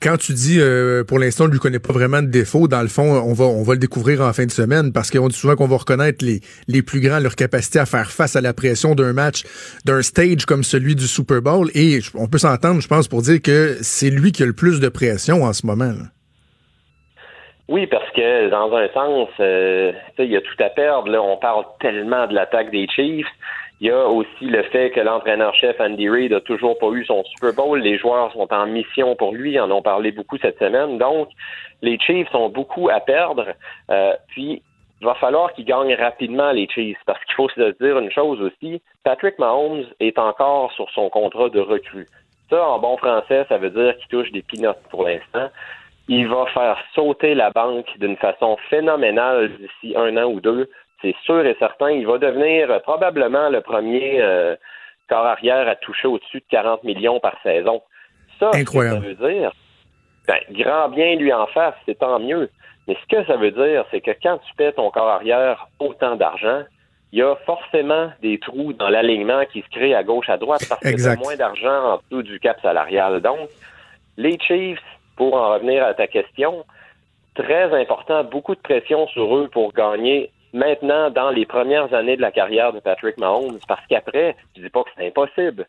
Quand 0.00 0.16
tu 0.18 0.34
dis, 0.34 0.60
euh, 0.60 1.04
pour 1.04 1.18
l'instant, 1.18 1.44
on 1.44 1.46
ne 1.48 1.52
lui 1.52 1.58
connaît 1.58 1.78
pas 1.78 1.92
vraiment 1.92 2.22
de 2.22 2.28
défaut, 2.28 2.68
dans 2.68 2.82
le 2.82 2.88
fond, 2.88 3.02
on 3.02 3.32
va, 3.32 3.46
on 3.46 3.62
va 3.62 3.72
le 3.72 3.78
découvrir 3.78 4.20
en 4.20 4.32
fin 4.32 4.44
de 4.44 4.50
semaine 4.50 4.92
parce 4.92 5.10
qu'on 5.10 5.28
dit 5.28 5.36
souvent 5.36 5.56
qu'on 5.56 5.66
va 5.66 5.78
reconnaître 5.78 6.24
les, 6.24 6.40
les 6.68 6.82
plus 6.82 7.00
grands, 7.00 7.18
leur 7.18 7.34
capacité 7.34 7.78
à 7.78 7.86
faire 7.86 8.10
face 8.10 8.36
à 8.36 8.40
la 8.40 8.52
pression 8.52 8.94
d'un 8.94 9.12
match, 9.12 9.42
d'un 9.84 10.02
stage 10.02 10.44
comme 10.46 10.62
celui 10.62 10.94
du 10.94 11.08
Super 11.08 11.42
Bowl. 11.42 11.70
Et 11.74 12.00
on 12.14 12.28
peut 12.28 12.38
s'entendre, 12.38 12.80
je 12.80 12.88
pense, 12.88 13.08
pour 13.08 13.22
dire 13.22 13.40
que 13.42 13.78
c'est 13.80 14.10
lui 14.10 14.32
qui 14.32 14.42
a 14.42 14.46
le 14.46 14.52
plus 14.52 14.80
de 14.80 14.88
pression 14.88 15.44
en 15.44 15.52
ce 15.52 15.66
moment. 15.66 15.94
Oui, 17.70 17.86
parce 17.86 18.10
que 18.10 18.48
dans 18.48 18.74
un 18.74 18.88
sens, 18.88 19.28
euh, 19.38 19.92
il 20.18 20.24
y 20.24 20.36
a 20.36 20.40
tout 20.40 20.56
à 20.58 20.70
perdre. 20.70 21.08
Là, 21.08 21.22
on 21.22 21.36
parle 21.36 21.64
tellement 21.78 22.26
de 22.26 22.34
l'attaque 22.34 22.72
des 22.72 22.88
Chiefs. 22.88 23.28
Il 23.80 23.86
y 23.86 23.92
a 23.92 24.08
aussi 24.08 24.46
le 24.46 24.64
fait 24.64 24.90
que 24.90 24.98
l'entraîneur-chef 24.98 25.80
Andy 25.80 26.08
Reid 26.08 26.32
a 26.32 26.40
toujours 26.40 26.76
pas 26.78 26.88
eu 26.88 27.04
son 27.04 27.22
Super 27.22 27.54
Bowl. 27.54 27.78
Les 27.78 27.96
joueurs 27.96 28.32
sont 28.32 28.52
en 28.52 28.66
mission 28.66 29.14
pour 29.14 29.32
lui, 29.32 29.58
en 29.60 29.70
ont 29.70 29.82
parlé 29.82 30.10
beaucoup 30.10 30.36
cette 30.38 30.58
semaine. 30.58 30.98
Donc, 30.98 31.28
les 31.80 31.96
Chiefs 32.00 32.34
ont 32.34 32.48
beaucoup 32.48 32.88
à 32.90 32.98
perdre. 32.98 33.46
Euh, 33.88 34.14
puis, 34.30 34.64
il 35.00 35.06
va 35.06 35.14
falloir 35.14 35.52
qu'ils 35.52 35.64
gagnent 35.64 35.94
rapidement 35.94 36.50
les 36.50 36.68
Chiefs, 36.68 36.98
parce 37.06 37.24
qu'il 37.24 37.36
faut 37.36 37.48
se 37.50 37.70
dire 37.80 38.00
une 38.00 38.10
chose 38.10 38.40
aussi. 38.40 38.82
Patrick 39.04 39.38
Mahomes 39.38 39.84
est 40.00 40.18
encore 40.18 40.72
sur 40.72 40.90
son 40.90 41.08
contrat 41.08 41.50
de 41.50 41.60
recrue. 41.60 42.08
Ça, 42.50 42.66
en 42.68 42.80
bon 42.80 42.96
français, 42.96 43.46
ça 43.48 43.58
veut 43.58 43.70
dire 43.70 43.96
qu'il 43.98 44.08
touche 44.08 44.32
des 44.32 44.42
pinottes 44.42 44.82
pour 44.90 45.04
l'instant 45.04 45.50
il 46.10 46.26
va 46.26 46.44
faire 46.46 46.76
sauter 46.92 47.34
la 47.34 47.50
banque 47.50 47.86
d'une 47.98 48.16
façon 48.16 48.56
phénoménale 48.68 49.52
d'ici 49.56 49.94
un 49.96 50.16
an 50.16 50.24
ou 50.24 50.40
deux. 50.40 50.68
C'est 51.00 51.14
sûr 51.24 51.46
et 51.46 51.54
certain. 51.60 51.92
Il 51.92 52.04
va 52.04 52.18
devenir 52.18 52.68
euh, 52.68 52.80
probablement 52.80 53.48
le 53.48 53.60
premier 53.60 54.20
euh, 54.20 54.56
corps 55.08 55.24
arrière 55.24 55.68
à 55.68 55.76
toucher 55.76 56.08
au-dessus 56.08 56.40
de 56.40 56.44
40 56.50 56.82
millions 56.82 57.20
par 57.20 57.40
saison. 57.44 57.80
Ça, 58.40 58.50
Incroyable. 58.52 59.02
ça 59.02 59.08
veut 59.08 59.32
dire, 59.32 59.52
ben, 60.26 60.40
grand 60.50 60.88
bien 60.88 61.14
lui 61.14 61.32
en 61.32 61.46
face, 61.46 61.76
c'est 61.86 62.00
tant 62.00 62.18
mieux. 62.18 62.50
Mais 62.88 62.96
ce 63.00 63.16
que 63.16 63.24
ça 63.26 63.36
veut 63.36 63.52
dire, 63.52 63.84
c'est 63.92 64.00
que 64.00 64.10
quand 64.20 64.38
tu 64.38 64.54
paies 64.56 64.72
ton 64.72 64.90
corps 64.90 65.08
arrière 65.08 65.68
autant 65.78 66.16
d'argent, 66.16 66.64
il 67.12 67.20
y 67.20 67.22
a 67.22 67.36
forcément 67.46 68.10
des 68.20 68.40
trous 68.40 68.72
dans 68.72 68.88
l'alignement 68.88 69.44
qui 69.52 69.62
se 69.62 69.68
créent 69.68 69.94
à 69.94 70.02
gauche, 70.02 70.28
à 70.28 70.38
droite 70.38 70.62
parce 70.68 70.80
que 70.80 71.14
tu 71.14 71.18
moins 71.20 71.36
d'argent 71.36 71.92
en 71.92 71.96
dessous 71.98 72.22
du 72.24 72.40
cap 72.40 72.60
salarial. 72.62 73.20
Donc, 73.20 73.48
les 74.16 74.38
Chiefs, 74.40 74.82
pour 75.20 75.34
en 75.34 75.52
revenir 75.52 75.84
à 75.84 75.92
ta 75.92 76.06
question, 76.06 76.64
très 77.34 77.78
important, 77.78 78.24
beaucoup 78.24 78.54
de 78.54 78.60
pression 78.60 79.06
sur 79.08 79.36
eux 79.36 79.50
pour 79.52 79.74
gagner 79.74 80.30
maintenant 80.54 81.10
dans 81.10 81.28
les 81.28 81.44
premières 81.44 81.92
années 81.92 82.16
de 82.16 82.22
la 82.22 82.32
carrière 82.32 82.72
de 82.72 82.80
Patrick 82.80 83.18
Mahomes, 83.18 83.58
parce 83.68 83.86
qu'après, 83.86 84.34
je 84.56 84.62
dis 84.62 84.70
pas 84.70 84.82
que 84.82 84.88
c'est 84.96 85.08
impossible, 85.08 85.66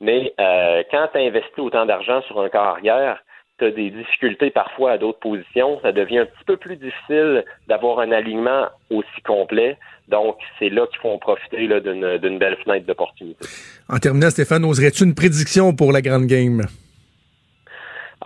mais 0.00 0.32
euh, 0.40 0.82
quand 0.90 1.08
tu 1.12 1.18
investis 1.18 1.58
autant 1.58 1.84
d'argent 1.84 2.22
sur 2.22 2.40
un 2.40 2.48
corps 2.48 2.78
arrière, 2.78 3.18
tu 3.58 3.66
as 3.66 3.72
des 3.72 3.90
difficultés 3.90 4.48
parfois 4.48 4.92
à 4.92 4.96
d'autres 4.96 5.18
positions, 5.18 5.78
ça 5.82 5.92
devient 5.92 6.20
un 6.20 6.24
petit 6.24 6.44
peu 6.46 6.56
plus 6.56 6.76
difficile 6.76 7.44
d'avoir 7.68 7.98
un 7.98 8.10
alignement 8.10 8.68
aussi 8.88 9.20
complet. 9.26 9.76
Donc, 10.08 10.38
c'est 10.58 10.70
là 10.70 10.86
qu'il 10.86 10.98
faut 11.00 11.10
en 11.10 11.18
profiter 11.18 11.68
d'une 11.68 12.38
belle 12.38 12.56
fenêtre 12.64 12.86
d'opportunité. 12.86 13.44
En 13.90 13.98
terminant, 13.98 14.30
Stéphane, 14.30 14.64
oserais-tu 14.64 15.04
une 15.04 15.14
prédiction 15.14 15.76
pour 15.76 15.92
la 15.92 16.00
grande 16.00 16.24
game? 16.24 16.62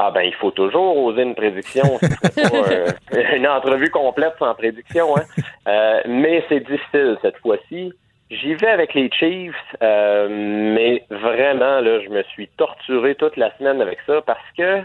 Ah 0.01 0.13
ben, 0.13 0.23
il 0.23 0.35
faut 0.35 0.53
toujours 0.53 0.97
oser 0.97 1.23
une 1.23 1.35
prédiction. 1.35 1.99
C'est 2.01 2.51
pas, 2.51 2.71
euh, 2.71 2.87
une 3.37 3.49
entrevue 3.49 3.91
complète 3.91 4.35
sans 4.39 4.55
prédiction. 4.55 5.17
Hein? 5.17 5.25
Euh, 5.67 6.03
mais 6.07 6.45
c'est 6.49 6.61
difficile 6.61 7.19
cette 7.21 7.37
fois-ci. 7.39 7.93
J'y 8.31 8.55
vais 8.55 8.69
avec 8.69 8.95
les 8.95 9.11
Chiefs, 9.11 9.57
euh, 9.83 10.29
mais 10.31 11.05
vraiment, 11.11 11.81
là, 11.81 12.01
je 12.01 12.11
me 12.11 12.23
suis 12.25 12.47
torturé 12.57 13.17
toute 13.17 13.37
la 13.37 13.57
semaine 13.57 13.81
avec 13.81 13.99
ça 14.07 14.21
parce 14.23 14.39
que 14.57 14.83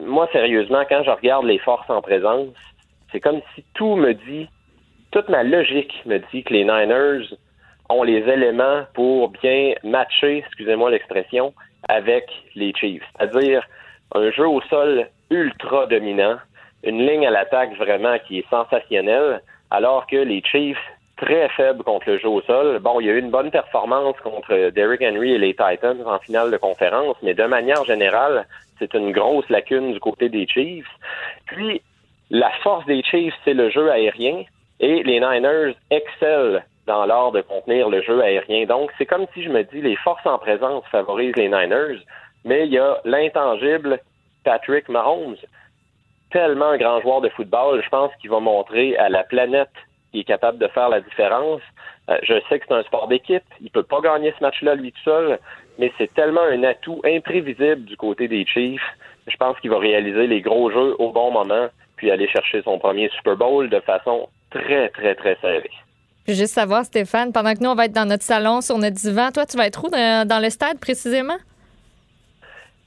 moi, 0.00 0.28
sérieusement, 0.32 0.84
quand 0.88 1.02
je 1.02 1.10
regarde 1.10 1.46
les 1.46 1.58
forces 1.58 1.88
en 1.90 2.02
présence, 2.02 2.54
c'est 3.10 3.20
comme 3.20 3.40
si 3.54 3.64
tout 3.74 3.96
me 3.96 4.12
dit, 4.12 4.48
toute 5.10 5.28
ma 5.30 5.42
logique 5.42 6.02
me 6.04 6.18
dit 6.30 6.44
que 6.44 6.52
les 6.52 6.64
Niners 6.64 7.26
ont 7.88 8.02
les 8.02 8.18
éléments 8.28 8.82
pour 8.94 9.30
bien 9.30 9.72
matcher, 9.82 10.38
excusez-moi 10.38 10.90
l'expression, 10.90 11.54
avec 11.88 12.24
les 12.54 12.72
Chiefs. 12.74 13.04
C'est-à-dire 13.18 13.66
un 14.14 14.30
jeu 14.30 14.46
au 14.46 14.60
sol 14.62 15.08
ultra 15.30 15.86
dominant, 15.86 16.36
une 16.84 17.06
ligne 17.06 17.26
à 17.26 17.30
l'attaque 17.30 17.76
vraiment 17.76 18.16
qui 18.26 18.38
est 18.38 18.50
sensationnelle, 18.50 19.40
alors 19.70 20.06
que 20.06 20.16
les 20.16 20.42
Chiefs 20.42 20.78
très 21.16 21.48
faibles 21.50 21.82
contre 21.82 22.10
le 22.10 22.18
jeu 22.18 22.28
au 22.28 22.42
sol. 22.42 22.78
Bon, 22.80 23.00
il 23.00 23.06
y 23.06 23.10
a 23.10 23.14
eu 23.14 23.18
une 23.18 23.30
bonne 23.30 23.50
performance 23.50 24.16
contre 24.20 24.70
Derrick 24.70 25.02
Henry 25.02 25.32
et 25.32 25.38
les 25.38 25.54
Titans 25.54 26.02
en 26.04 26.18
finale 26.18 26.50
de 26.50 26.56
conférence, 26.56 27.16
mais 27.22 27.34
de 27.34 27.44
manière 27.44 27.84
générale, 27.84 28.46
c'est 28.78 28.92
une 28.94 29.12
grosse 29.12 29.48
lacune 29.48 29.92
du 29.92 30.00
côté 30.00 30.28
des 30.28 30.46
Chiefs. 30.46 30.86
Puis, 31.46 31.80
la 32.30 32.50
force 32.62 32.84
des 32.86 33.02
Chiefs, 33.02 33.34
c'est 33.44 33.54
le 33.54 33.70
jeu 33.70 33.90
aérien, 33.90 34.44
et 34.78 35.02
les 35.02 35.20
Niners 35.20 35.74
excellent 35.90 36.60
dans 36.86 37.04
l'art 37.04 37.32
de 37.32 37.40
contenir 37.40 37.88
le 37.88 38.02
jeu 38.02 38.22
aérien. 38.22 38.66
Donc, 38.66 38.92
c'est 38.96 39.06
comme 39.06 39.26
si 39.34 39.42
je 39.42 39.50
me 39.50 39.62
dis, 39.64 39.80
les 39.80 39.96
forces 39.96 40.26
en 40.26 40.38
présence 40.38 40.84
favorisent 40.90 41.36
les 41.36 41.48
Niners, 41.48 41.98
mais 42.44 42.66
il 42.66 42.72
y 42.72 42.78
a 42.78 42.98
l'intangible 43.04 44.00
Patrick 44.44 44.88
Mahomes, 44.88 45.36
tellement 46.30 46.66
un 46.66 46.78
grand 46.78 47.00
joueur 47.00 47.20
de 47.20 47.28
football, 47.30 47.82
je 47.82 47.88
pense 47.88 48.12
qu'il 48.20 48.30
va 48.30 48.40
montrer 48.40 48.96
à 48.96 49.08
la 49.08 49.24
planète 49.24 49.70
qu'il 50.10 50.20
est 50.20 50.24
capable 50.24 50.58
de 50.58 50.68
faire 50.68 50.88
la 50.88 51.00
différence. 51.00 51.60
Euh, 52.08 52.18
je 52.22 52.34
sais 52.48 52.60
que 52.60 52.66
c'est 52.68 52.74
un 52.74 52.82
sport 52.84 53.08
d'équipe, 53.08 53.44
il 53.60 53.70
peut 53.70 53.82
pas 53.82 54.00
gagner 54.00 54.32
ce 54.38 54.44
match-là 54.44 54.76
lui 54.76 54.92
tout 54.92 55.02
seul, 55.04 55.38
mais 55.78 55.92
c'est 55.98 56.12
tellement 56.14 56.42
un 56.42 56.62
atout 56.62 57.00
imprévisible 57.04 57.84
du 57.84 57.96
côté 57.96 58.28
des 58.28 58.46
Chiefs. 58.46 58.80
Je 59.26 59.36
pense 59.36 59.58
qu'il 59.58 59.70
va 59.70 59.78
réaliser 59.78 60.28
les 60.28 60.40
gros 60.40 60.70
jeux 60.70 60.94
au 61.00 61.10
bon 61.10 61.32
moment, 61.32 61.68
puis 61.96 62.10
aller 62.10 62.28
chercher 62.28 62.62
son 62.62 62.78
premier 62.78 63.08
Super 63.08 63.36
Bowl 63.36 63.68
de 63.68 63.80
façon 63.80 64.28
très, 64.50 64.88
très, 64.90 65.16
très 65.16 65.36
serrée. 65.40 65.70
Je 66.26 66.32
veux 66.32 66.38
juste 66.38 66.54
savoir, 66.54 66.84
Stéphane, 66.84 67.32
pendant 67.32 67.54
que 67.54 67.62
nous, 67.62 67.70
on 67.70 67.74
va 67.74 67.84
être 67.84 67.92
dans 67.92 68.04
notre 68.08 68.24
salon, 68.24 68.60
sur 68.60 68.78
notre 68.78 68.96
divan, 68.96 69.30
toi, 69.32 69.46
tu 69.46 69.56
vas 69.56 69.66
être 69.66 69.84
où 69.84 69.88
dans, 69.90 70.26
dans 70.26 70.40
le 70.42 70.50
stade 70.50 70.78
précisément? 70.80 71.36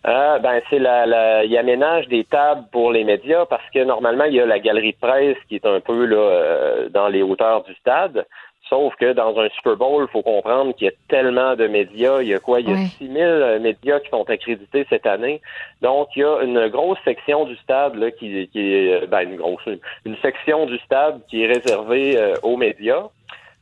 Euh, 0.08 0.40
ben 0.40 0.62
c'est 0.70 0.80
la, 0.80 1.06
la, 1.06 1.44
il 1.44 1.58
aménage 1.58 2.08
des 2.08 2.24
tables 2.24 2.64
pour 2.72 2.94
les 2.94 3.04
médias 3.04 3.46
parce 3.46 3.70
que 3.74 3.84
normalement 3.84 4.24
il 4.24 4.34
y 4.34 4.40
a 4.40 4.46
la 4.46 4.58
galerie 4.60 4.94
de 4.94 4.98
presse 4.98 5.36
qui 5.50 5.56
est 5.56 5.66
un 5.66 5.82
peu 5.82 6.06
là 6.06 6.16
euh, 6.16 6.90
dans 6.90 7.10
les 7.10 7.22
hauteurs 7.22 7.64
du 7.64 7.74
stade. 7.76 8.26
Sauf 8.70 8.96
que 8.96 9.12
dans 9.12 9.38
un 9.38 9.50
Super 9.50 9.76
Bowl, 9.76 10.06
il 10.08 10.12
faut 10.12 10.22
comprendre 10.22 10.74
qu'il 10.76 10.86
y 10.86 10.90
a 10.90 10.94
tellement 11.10 11.56
de 11.58 11.68
médias. 11.68 12.22
Il 12.22 12.30
y 12.30 12.34
a 12.34 12.40
quoi? 12.40 12.62
Il 12.62 12.70
y 12.70 12.72
a 12.72 12.76
Ouais. 12.76 12.86
6000 12.98 13.60
médias 13.62 14.00
qui 14.00 14.10
sont 14.10 14.24
accrédités 14.30 14.86
cette 14.90 15.06
année. 15.08 15.42
Donc, 15.82 16.08
il 16.16 16.20
y 16.20 16.24
a 16.24 16.44
une 16.44 16.68
grosse 16.70 17.00
section 17.04 17.44
du 17.46 17.56
stade 17.58 17.96
là, 17.96 18.12
qui, 18.12 18.48
qui 18.54 18.74
est, 18.74 19.08
ben, 19.08 19.22
une 19.22 19.38
grosse, 19.38 19.68
une 20.06 20.16
section 20.22 20.66
du 20.68 20.78
stade 20.80 21.20
qui 21.30 21.44
est 21.44 21.48
réservée 21.48 22.16
euh, 22.16 22.36
aux 22.44 22.58
médias. 22.58 23.08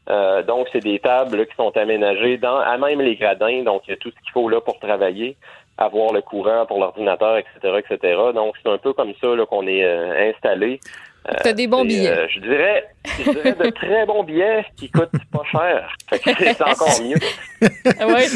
Euh, 0.09 0.43
donc, 0.43 0.67
c'est 0.71 0.83
des 0.83 0.99
tables 0.99 1.45
qui 1.47 1.55
sont 1.55 1.75
aménagées 1.75 2.37
dans, 2.37 2.57
à 2.57 2.77
même 2.77 3.01
les 3.01 3.15
gradins. 3.15 3.63
Donc, 3.63 3.83
il 3.87 3.91
y 3.91 3.93
a 3.93 3.97
tout 3.97 4.09
ce 4.09 4.15
qu'il 4.23 4.31
faut 4.31 4.47
là 4.49 4.61
pour 4.61 4.79
travailler, 4.79 5.35
avoir 5.77 6.13
le 6.13 6.21
courant 6.21 6.65
pour 6.65 6.79
l'ordinateur, 6.79 7.37
etc., 7.37 7.79
etc. 7.79 8.17
Donc, 8.33 8.55
c'est 8.61 8.71
un 8.71 8.77
peu 8.77 8.93
comme 8.93 9.13
ça 9.21 9.27
qu'on 9.49 9.67
est 9.67 9.83
euh, 9.83 10.31
installé. 10.31 10.79
Euh, 11.29 11.33
T'as 11.43 11.53
des 11.53 11.67
bons 11.67 11.83
billets. 11.83 12.09
euh, 12.09 12.25
je 12.33 12.39
dirais, 12.39 12.83
je 13.19 13.31
dirais 13.31 13.53
de 13.53 13.69
très 13.71 14.05
bons 14.05 14.23
billets 14.23 14.65
qui 14.77 14.89
coûtent 14.89 15.09
pas 15.31 15.43
cher. 15.51 15.93
Fait 16.09 16.19
que 16.19 16.29
c'est 16.39 16.61
encore 16.61 17.01
mieux. 17.03 17.17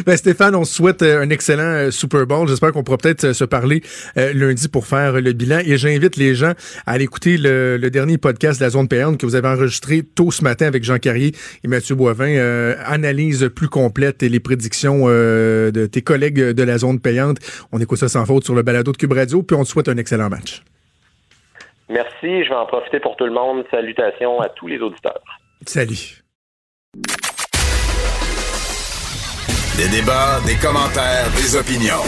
Ben, 0.06 0.18
Stéphane, 0.18 0.56
on 0.56 0.64
se 0.66 0.74
souhaite 0.74 1.02
euh, 1.02 1.22
un 1.22 1.30
excellent 1.30 1.90
Super 1.92 2.26
Bowl. 2.26 2.48
J'espère 2.48 2.72
qu'on 2.72 2.84
pourra 2.84 2.98
peut-être 2.98 3.34
se 3.34 3.44
parler 3.46 3.82
euh, 4.18 4.34
lundi 4.34 4.68
pour 4.68 4.86
faire 4.88 5.14
le 5.14 5.32
bilan. 5.34 5.60
Et 5.66 5.78
j'invite 5.78 6.18
les 6.18 6.36
gens 6.36 6.52
à 6.86 6.92
aller 6.94 7.06
écouter 7.06 7.38
le, 7.38 7.78
le 7.78 7.90
dernier 7.92 8.18
podcast 8.18 8.60
de 8.60 8.66
la 8.66 8.72
zone 8.72 8.88
payante 8.88 9.18
que 9.18 9.26
vous 9.26 9.36
avez 9.36 9.48
enregistré 9.48 10.04
tôt 10.04 10.32
ce 10.32 10.44
matin 10.44 10.66
avec 10.66 10.84
Jean 10.84 10.98
Carrier 10.98 11.34
et 11.64 11.68
Mathieu 11.68 11.96
Boivin. 11.96 12.30
Euh, 12.36 12.76
analyse 12.86 13.50
plus 13.56 13.70
complète 13.70 14.22
et 14.24 14.30
les 14.30 14.40
prédictions 14.40 15.04
euh, 15.06 15.72
de 15.72 15.86
tes 15.86 16.02
collègues 16.02 16.40
de 16.42 16.64
la 16.64 16.78
zone 16.78 17.00
payante. 17.00 17.38
On 17.72 17.80
écoute 17.80 18.00
ça 18.00 18.10
sans 18.10 18.26
faute 18.26 18.44
sur 18.44 18.56
le 18.56 18.64
balado 18.64 18.92
de 18.92 18.98
Cube 18.98 19.14
Radio. 19.14 19.44
Puis 19.44 19.56
on 19.56 19.64
te 19.64 19.70
souhaite 19.70 19.88
un 19.88 19.98
excellent 19.98 20.30
match. 20.30 20.64
Merci. 21.92 22.44
Je 22.46 22.50
vais 22.50 22.56
en 22.56 22.66
profiter 22.66 23.00
pour 23.00 23.18
tout 23.18 23.26
le 23.26 23.34
monde. 23.34 23.66
Salutations 23.70 24.40
à 24.40 24.50
tous 24.50 24.68
les 24.68 24.80
auditeurs. 24.80 25.20
Salut. 25.68 26.24
Des 29.78 29.90
débats, 29.90 30.40
des 30.46 30.56
commentaires, 30.56 31.30
des 31.36 31.56
opinions. 31.56 32.04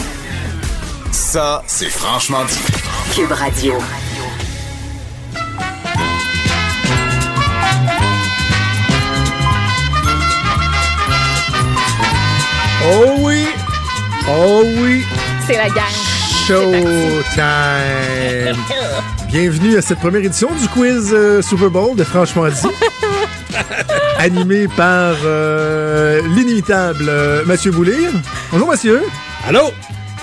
Ça, 1.11 1.61
c'est 1.67 1.89
franchement 1.89 2.45
dit. 2.45 2.59
Cube 3.13 3.31
Radio. 3.31 3.73
Oh 12.85 13.15
oui! 13.19 13.47
Oh 14.29 14.61
oui! 14.65 15.03
C'est 15.47 15.57
la 15.57 15.69
gang. 15.69 16.12
Showtime! 16.47 17.23
Bienvenue 19.27 19.77
à 19.77 19.81
cette 19.81 19.99
première 19.99 20.25
édition 20.25 20.49
du 20.51 20.67
quiz 20.67 21.11
euh, 21.13 21.41
Super 21.41 21.69
Bowl 21.69 21.95
de 21.95 22.03
Franchement 22.03 22.49
dit. 22.49 22.67
Animé 24.19 24.67
par 24.67 25.15
euh, 25.23 26.21
l'inimitable 26.35 27.05
euh, 27.07 27.45
Mathieu 27.45 27.71
Boulir. 27.71 28.11
Bonjour 28.51 28.67
Mathieu. 28.67 29.03
Allô? 29.47 29.71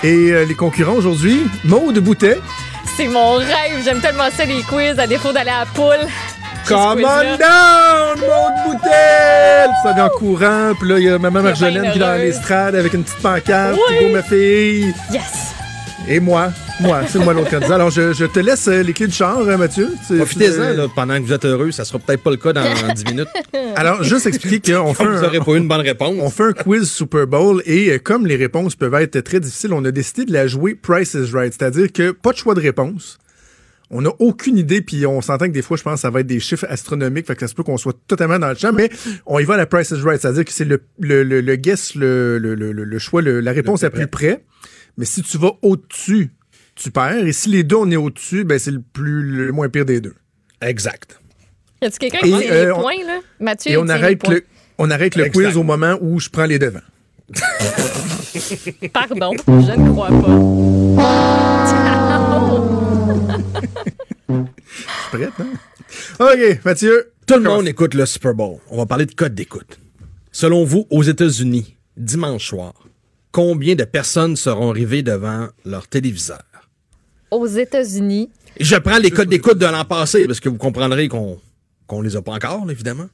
Et 0.03 0.31
euh, 0.31 0.45
les 0.45 0.53
concurrents 0.53 0.93
aujourd'hui, 0.93 1.47
Maude 1.63 1.97
Boutet. 1.97 2.37
C'est 2.95 3.07
mon 3.07 3.37
rêve. 3.37 3.81
J'aime 3.83 3.99
tellement 3.99 4.29
ça, 4.29 4.45
les 4.45 4.61
quiz, 4.61 4.99
à 4.99 5.07
défaut 5.07 5.33
d'aller 5.33 5.49
à 5.49 5.61
la 5.61 5.65
poule. 5.65 6.07
Come 6.67 7.03
on 7.03 7.37
down, 7.37 8.19
Maude 8.19 8.53
Boutet! 8.67 9.65
Ça 9.81 9.93
vient 9.95 10.05
en 10.05 10.09
courant, 10.09 10.73
puis 10.79 10.87
là, 10.87 10.99
il 10.99 11.03
y 11.05 11.09
a 11.09 11.17
maman 11.17 11.41
Marjolaine 11.41 11.91
qui 11.91 11.97
est 11.97 11.99
dans 12.01 12.13
l'estrade 12.13 12.75
avec 12.75 12.93
une 12.93 13.03
petite 13.03 13.23
pancarte. 13.23 13.79
Oui. 13.89 13.95
Hugo, 14.01 14.13
ma 14.13 14.21
fille. 14.21 14.93
Yes! 15.11 15.51
Et 16.09 16.19
moi. 16.19 16.51
Moi, 16.81 17.01
c'est 17.07 17.19
moi 17.19 17.33
l'autre 17.33 17.51
candidat. 17.51 17.75
Alors, 17.75 17.91
je, 17.91 18.11
je 18.11 18.25
te 18.25 18.39
laisse 18.39 18.67
euh, 18.67 18.81
les 18.81 18.91
clés 18.91 19.07
de 19.07 19.13
char, 19.13 19.37
euh, 19.39 19.55
Mathieu. 19.57 19.89
Profitez-en 20.17 20.73
là, 20.73 20.87
pendant 20.93 21.15
que 21.17 21.21
vous 21.21 21.31
êtes 21.31 21.45
heureux. 21.45 21.71
Ça 21.71 21.85
sera 21.85 21.99
peut-être 21.99 22.23
pas 22.23 22.31
le 22.31 22.37
cas 22.37 22.53
dans 22.53 22.63
10 22.95 23.05
minutes. 23.05 23.27
Alors, 23.75 24.03
juste 24.03 24.25
expliquer 24.25 24.73
qu'on 24.83 24.93
fait 24.93 25.05
vous 25.05 25.23
un, 25.23 25.29
pas 25.43 25.51
eu 25.51 25.57
une 25.57 25.67
bonne 25.67 25.81
réponse. 25.81 26.15
on 26.19 26.29
fait 26.29 26.43
un 26.43 26.53
quiz 26.53 26.89
Super 26.89 27.27
Bowl 27.27 27.61
et 27.65 27.91
euh, 27.91 27.99
comme 27.99 28.25
les 28.25 28.35
réponses 28.35 28.75
peuvent 28.75 28.95
être 28.95 29.19
très 29.21 29.39
difficiles, 29.39 29.73
on 29.73 29.85
a 29.85 29.91
décidé 29.91 30.25
de 30.25 30.33
la 30.33 30.47
jouer 30.47 30.75
Price 30.75 31.13
is 31.13 31.31
Right. 31.33 31.53
C'est-à-dire 31.57 31.91
que 31.93 32.11
pas 32.11 32.31
de 32.31 32.37
choix 32.37 32.55
de 32.55 32.61
réponse. 32.61 33.19
On 33.93 34.01
n'a 34.01 34.11
aucune 34.19 34.57
idée, 34.57 34.81
puis 34.81 35.05
on 35.05 35.19
s'entend 35.21 35.47
que 35.47 35.51
des 35.51 35.61
fois, 35.61 35.75
je 35.77 35.83
pense 35.83 35.95
que 35.95 35.99
ça 35.99 36.09
va 36.09 36.21
être 36.21 36.27
des 36.27 36.39
chiffres 36.39 36.65
astronomiques, 36.69 37.27
fait 37.27 37.35
que 37.35 37.41
ça 37.41 37.47
se 37.49 37.53
peut 37.53 37.63
qu'on 37.63 37.75
soit 37.77 37.93
totalement 38.07 38.39
dans 38.39 38.47
le 38.47 38.55
champ, 38.55 38.71
mais 38.71 38.89
on 39.25 39.37
y 39.37 39.43
va 39.43 39.55
à 39.55 39.57
la 39.57 39.65
Price 39.65 39.91
is 39.91 40.01
Right, 40.01 40.21
c'est-à-dire 40.21 40.45
que 40.45 40.51
c'est 40.53 40.63
le, 40.63 40.81
le, 40.97 41.23
le, 41.23 41.41
le 41.41 41.55
guess, 41.57 41.93
le, 41.95 42.37
le, 42.39 42.99
choix, 42.99 43.21
le- 43.21 43.41
la 43.41 43.51
réponse 43.51 43.81
plus 43.81 43.89
plus 43.89 44.07
près. 44.07 44.43
Mais 44.97 45.05
si 45.05 45.21
tu 45.23 45.37
vas 45.37 45.51
au-dessus, 45.61 46.31
tu 46.75 46.91
perds. 46.91 47.25
Et 47.25 47.33
si 47.33 47.49
les 47.49 47.63
deux, 47.63 47.75
on 47.77 47.89
est 47.91 47.95
au-dessus, 47.95 48.43
ben 48.43 48.59
c'est 48.59 48.71
le 48.71 48.81
plus 48.81 49.23
le 49.23 49.51
moins 49.51 49.69
pire 49.69 49.85
des 49.85 50.01
deux. 50.01 50.15
Exact. 50.61 51.19
Y 51.81 51.85
a-tu 51.85 51.97
quelqu'un 51.99 52.19
qui 52.19 52.29
tient 52.29 52.51
euh, 52.51 52.65
les 52.65 52.71
on- 52.71 52.81
points, 52.81 53.03
là? 53.05 53.19
Mathieu, 53.39 53.71
Et 53.71 53.77
on 53.77 53.87
arrête 53.89 54.19
points. 54.19 54.35
le, 54.35 54.45
on 54.77 54.89
arrête 54.91 55.15
le 55.15 55.25
Exact. 55.25 55.45
quiz 55.45 55.57
au 55.57 55.63
moment 55.63 55.97
où 56.01 56.19
je 56.19 56.29
prends 56.29 56.45
les 56.45 56.59
devants. 56.59 56.79
Pardon, 58.93 59.31
je 59.47 59.71
ne 59.71 59.91
crois 59.91 60.09
pas. 60.09 61.41
Prête, 65.11 65.29
hein? 65.39 65.47
OK, 66.19 66.59
Mathieu. 66.65 67.11
Tout 67.27 67.35
le 67.35 67.41
monde 67.43 67.67
écoute 67.67 67.93
le 67.93 68.05
Super 68.05 68.33
Bowl. 68.33 68.57
On 68.69 68.77
va 68.77 68.85
parler 68.85 69.05
de 69.05 69.13
code 69.13 69.33
d'écoute. 69.35 69.79
Selon 70.31 70.63
vous, 70.65 70.85
aux 70.89 71.03
États-Unis, 71.03 71.75
dimanche 71.97 72.47
soir, 72.47 72.73
combien 73.31 73.75
de 73.75 73.83
personnes 73.83 74.35
seront 74.35 74.71
arrivées 74.71 75.03
devant 75.03 75.47
leur 75.65 75.87
téléviseur? 75.87 76.43
Aux 77.31 77.47
États-Unis, 77.47 78.29
je 78.59 78.75
prends 78.75 78.97
les 78.97 79.11
codes 79.11 79.29
d'écoute 79.29 79.57
de 79.57 79.65
l'an 79.65 79.85
passé 79.85 80.25
parce 80.27 80.39
que 80.39 80.49
vous 80.49 80.57
comprendrez 80.57 81.07
qu'on 81.07 81.39
qu'on 81.87 82.01
les 82.01 82.15
a 82.15 82.21
pas 82.21 82.33
encore, 82.33 82.65
là, 82.65 82.71
évidemment. 82.71 83.07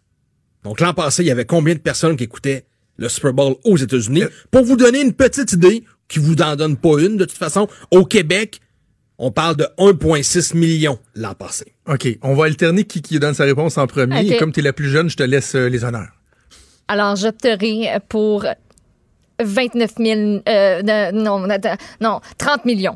Donc 0.64 0.80
l'an 0.80 0.94
passé, 0.94 1.24
il 1.24 1.28
y 1.28 1.32
avait 1.32 1.46
combien 1.46 1.74
de 1.74 1.80
personnes 1.80 2.16
qui 2.16 2.26
écoutaient 2.26 2.66
le 2.98 3.10
Super 3.10 3.34
Bowl 3.34 3.56
aux 3.64 3.78
États-Unis? 3.78 4.24
Pour 4.52 4.64
vous 4.64 4.76
donner 4.76 5.02
une 5.02 5.14
petite 5.14 5.54
idée, 5.54 5.84
qui 6.08 6.20
vous 6.20 6.36
en 6.42 6.56
donne 6.56 6.78
pas 6.78 7.00
une 7.00 7.18
de 7.18 7.26
toute 7.26 7.38
façon, 7.38 7.68
au 7.92 8.06
Québec, 8.06 8.62
on 9.18 9.32
parle 9.32 9.56
de 9.58 9.68
1,6 9.78 10.56
million 10.56 11.00
l'an 11.16 11.34
passé. 11.34 11.74
OK, 11.88 12.08
on 12.22 12.36
va 12.36 12.46
alterner 12.46 12.84
qui, 12.84 13.02
qui 13.02 13.20
donne 13.20 13.34
sa 13.34 13.46
réponse 13.46 13.78
en 13.78 13.88
premier. 13.88 14.28
Et 14.28 14.38
comme 14.38 14.52
tu 14.52 14.60
es 14.60 14.64
la 14.64 14.74
plus 14.74 14.90
jeune, 14.90 15.10
je 15.10 15.18
te 15.18 15.24
laisse 15.24 15.56
euh, 15.56 15.68
les 15.68 15.84
honneurs. 15.84 16.10
Alors, 16.88 17.16
j'opterai 17.16 18.00
pour 18.08 18.46
29 19.40 19.92
000... 19.98 20.20
euh, 20.48 20.82
de- 20.82 21.12
non, 21.12 21.44
attends, 21.50 21.78
non, 22.02 22.20
30 22.38 22.66
millions. 22.66 22.96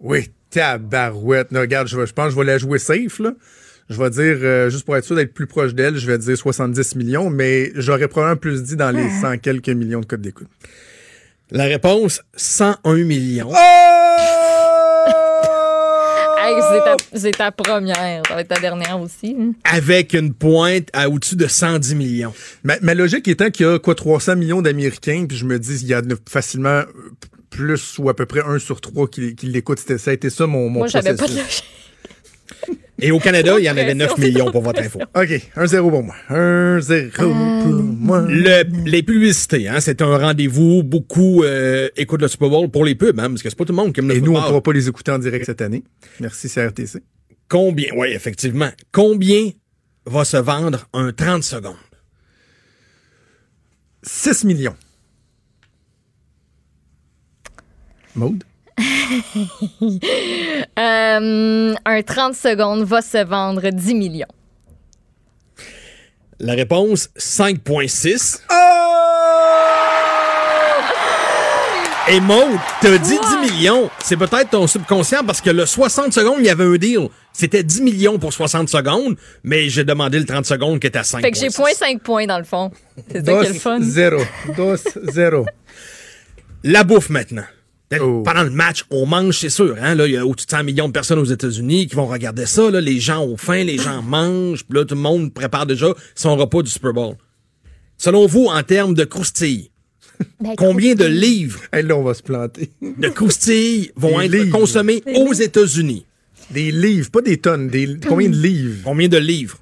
Oui, 0.00 0.30
tabarouette. 0.50 1.50
Non, 1.52 1.60
regarde, 1.60 1.88
je, 1.88 1.96
pense 2.12 2.26
que 2.26 2.30
je 2.30 2.36
vais 2.36 2.44
la 2.44 2.58
jouer 2.58 2.78
safe, 2.78 3.18
là. 3.18 3.32
Je 3.90 4.00
vais 4.00 4.10
dire, 4.10 4.38
euh, 4.42 4.70
juste 4.70 4.84
pour 4.84 4.96
être 4.96 5.04
sûr 5.04 5.16
d'être 5.16 5.34
plus 5.34 5.46
proche 5.46 5.74
d'elle, 5.74 5.96
je 5.96 6.06
vais 6.06 6.16
dire 6.16 6.36
70 6.36 6.96
millions, 6.96 7.28
mais 7.28 7.70
j'aurais 7.74 8.08
probablement 8.08 8.38
plus 8.40 8.62
dit 8.62 8.76
dans 8.76 8.90
les 8.90 9.10
100 9.20 9.38
quelques 9.38 9.68
millions 9.68 10.00
de 10.00 10.06
codes 10.06 10.22
d'écoute. 10.22 10.48
La 11.50 11.64
réponse, 11.64 12.22
101 12.34 12.94
millions. 13.04 13.50
Hey, 13.54 14.43
c'est 16.60 16.84
ta, 16.84 16.96
c'est 17.18 17.30
ta 17.32 17.52
première. 17.52 18.22
Ça 18.28 18.34
va 18.34 18.40
être 18.40 18.48
ta 18.48 18.60
dernière 18.60 19.00
aussi. 19.00 19.36
hein. 19.38 19.52
Avec 19.64 20.12
une 20.14 20.32
pointe 20.34 20.88
à 20.92 21.08
au-dessus 21.08 21.36
de 21.36 21.46
110 21.46 21.94
millions. 21.94 22.32
Ma, 22.62 22.78
ma 22.80 22.94
logique 22.94 23.26
étant 23.28 23.50
qu'il 23.50 23.66
y 23.66 23.68
a 23.68 23.78
quoi 23.78 23.94
300 23.94 24.36
millions 24.36 24.62
d'Américains, 24.62 25.26
puis 25.28 25.36
je 25.36 25.44
me 25.44 25.58
dis 25.58 25.78
il 25.82 25.88
y 25.88 25.94
a 25.94 26.02
facilement 26.28 26.82
plus 27.50 27.98
ou 27.98 28.08
à 28.08 28.16
peu 28.16 28.26
près 28.26 28.40
un 28.44 28.58
sur 28.58 28.80
trois 28.80 29.06
qui, 29.08 29.36
qui 29.36 29.46
l'écoute. 29.46 29.78
C'était- 29.78 29.98
Ça 29.98 30.10
a 30.10 30.14
été 30.14 30.28
ça 30.30 30.46
mon, 30.46 30.68
mon 30.68 30.80
Moi, 30.80 30.86
j'avais 30.88 31.14
pas 31.14 31.26
de 31.26 31.32
processus. 31.32 31.62
Et 33.00 33.10
au 33.10 33.18
Canada, 33.18 33.56
il 33.58 33.64
y 33.64 33.70
en 33.70 33.76
avait 33.76 33.94
9 33.94 34.08
Pression, 34.08 34.28
millions 34.28 34.50
pour 34.52 34.62
votre 34.62 34.80
info. 34.80 35.00
OK, 35.00 35.40
1-0 35.56 35.90
pour 35.90 36.02
moi. 36.02 36.14
1-0 36.30 37.10
pour 37.10 37.34
moi. 37.34 38.24
Le, 38.28 38.64
les 38.88 39.02
publicités, 39.02 39.68
hein, 39.68 39.80
c'est 39.80 40.00
un 40.00 40.16
rendez-vous. 40.16 40.82
Beaucoup 40.84 41.42
euh, 41.42 41.88
écoutent 41.96 42.22
le 42.22 42.28
Super 42.28 42.50
Bowl 42.50 42.70
pour 42.70 42.84
les 42.84 42.94
pubs, 42.94 43.18
hein, 43.18 43.30
parce 43.30 43.42
que 43.42 43.50
c'est 43.50 43.58
pas 43.58 43.64
tout 43.64 43.72
le 43.72 43.76
monde 43.76 43.92
qui 43.92 44.00
aime 44.00 44.08
le 44.08 44.16
Et 44.16 44.20
nous, 44.20 44.32
on 44.32 44.40
ne 44.40 44.46
pourra 44.46 44.62
pas 44.62 44.72
les 44.72 44.88
écouter 44.88 45.10
en 45.10 45.18
direct 45.18 45.44
cette 45.44 45.60
année. 45.60 45.82
Merci 46.20 46.48
CRTC. 46.48 47.00
Combien, 47.48 47.88
oui, 47.96 48.08
effectivement. 48.12 48.70
Combien 48.92 49.50
va 50.06 50.24
se 50.24 50.36
vendre 50.36 50.88
un 50.92 51.12
30 51.12 51.42
secondes? 51.42 51.74
6 54.02 54.44
millions. 54.44 54.76
Maude? 58.14 58.44
Euh, 60.76 61.74
un 61.84 62.02
30 62.02 62.34
secondes 62.34 62.82
va 62.82 63.00
se 63.00 63.24
vendre 63.24 63.68
10 63.70 63.94
millions. 63.94 64.26
La 66.40 66.54
réponse, 66.54 67.10
5,6. 67.16 68.40
Et 72.08 72.20
Maud, 72.20 72.58
t'as 72.80 72.98
dit 72.98 73.18
10 73.44 73.52
millions. 73.52 73.88
C'est 74.02 74.16
peut-être 74.16 74.50
ton 74.50 74.66
subconscient 74.66 75.24
parce 75.24 75.40
que 75.40 75.50
le 75.50 75.64
60 75.64 76.12
secondes, 76.12 76.36
il 76.40 76.46
y 76.46 76.50
avait 76.50 76.64
un 76.64 76.74
deal. 76.76 77.08
C'était 77.32 77.62
10 77.62 77.82
millions 77.82 78.18
pour 78.18 78.32
60 78.32 78.68
secondes, 78.68 79.16
mais 79.42 79.68
j'ai 79.68 79.84
demandé 79.84 80.18
le 80.18 80.26
30 80.26 80.44
secondes 80.44 80.80
qui 80.80 80.88
était 80.88 80.98
à 80.98 81.04
5. 81.04 81.22
Fait 81.22 81.30
que 81.30 81.38
j'ai 81.38 81.50
point 81.50 81.72
5 81.72 82.02
points 82.02 82.26
dans 82.26 82.38
le 82.38 82.44
fond. 82.44 82.70
C'est 83.10 83.24
ça 83.24 83.40
qui 83.40 83.46
est 83.46 83.52
le 83.52 83.58
fun. 83.58 83.78
0. 83.80 84.22
2-0. 84.56 85.46
La 86.64 86.84
bouffe 86.84 87.10
maintenant. 87.10 87.44
Oh. 88.02 88.22
Pendant 88.24 88.42
le 88.44 88.50
match, 88.50 88.84
on 88.90 89.06
mange, 89.06 89.38
c'est 89.38 89.48
sûr. 89.50 89.76
Hein? 89.80 89.94
Là, 89.94 90.06
il 90.06 90.12
y 90.12 90.16
a 90.16 90.24
au-dessus 90.26 90.46
de 90.46 90.50
100 90.50 90.64
millions 90.64 90.86
de 90.88 90.92
personnes 90.92 91.18
aux 91.18 91.24
États-Unis 91.24 91.86
qui 91.86 91.94
vont 91.96 92.06
regarder 92.06 92.46
ça. 92.46 92.70
Là. 92.70 92.80
Les 92.80 93.00
gens 93.00 93.22
ont 93.24 93.36
faim, 93.36 93.64
les 93.64 93.78
gens 93.78 94.02
mangent. 94.02 94.64
Puis 94.64 94.78
là, 94.78 94.84
tout 94.84 94.94
le 94.94 95.00
monde 95.00 95.32
prépare 95.32 95.66
déjà 95.66 95.88
son 96.14 96.36
repas 96.36 96.62
du 96.62 96.70
Super 96.70 96.92
Bowl. 96.92 97.14
Selon 97.98 98.26
vous, 98.26 98.46
en 98.46 98.62
termes 98.62 98.94
de 98.94 99.04
croustilles, 99.04 99.70
Ben, 100.40 100.54
combien 100.56 100.94
de 100.94 101.04
livres 101.06 101.60
Hey, 101.72 101.82
là, 101.82 101.96
on 101.96 102.02
va 102.04 102.14
se 102.14 102.22
planter. 102.22 102.70
de 102.80 103.08
croustilles 103.08 103.90
vont 103.96 104.18
Des 104.20 104.26
être 104.26 104.32
livres. 104.32 104.58
consommés 104.58 105.02
aux 105.14 105.32
États-Unis? 105.32 106.06
Des 106.50 106.70
livres, 106.70 107.10
pas 107.10 107.20
des 107.22 107.38
tonnes. 107.38 107.68
Des, 107.68 107.96
combien 108.06 108.28
de 108.28 108.36
livres? 108.36 108.82
Combien 108.84 109.08
de 109.08 109.16
livres? 109.16 109.58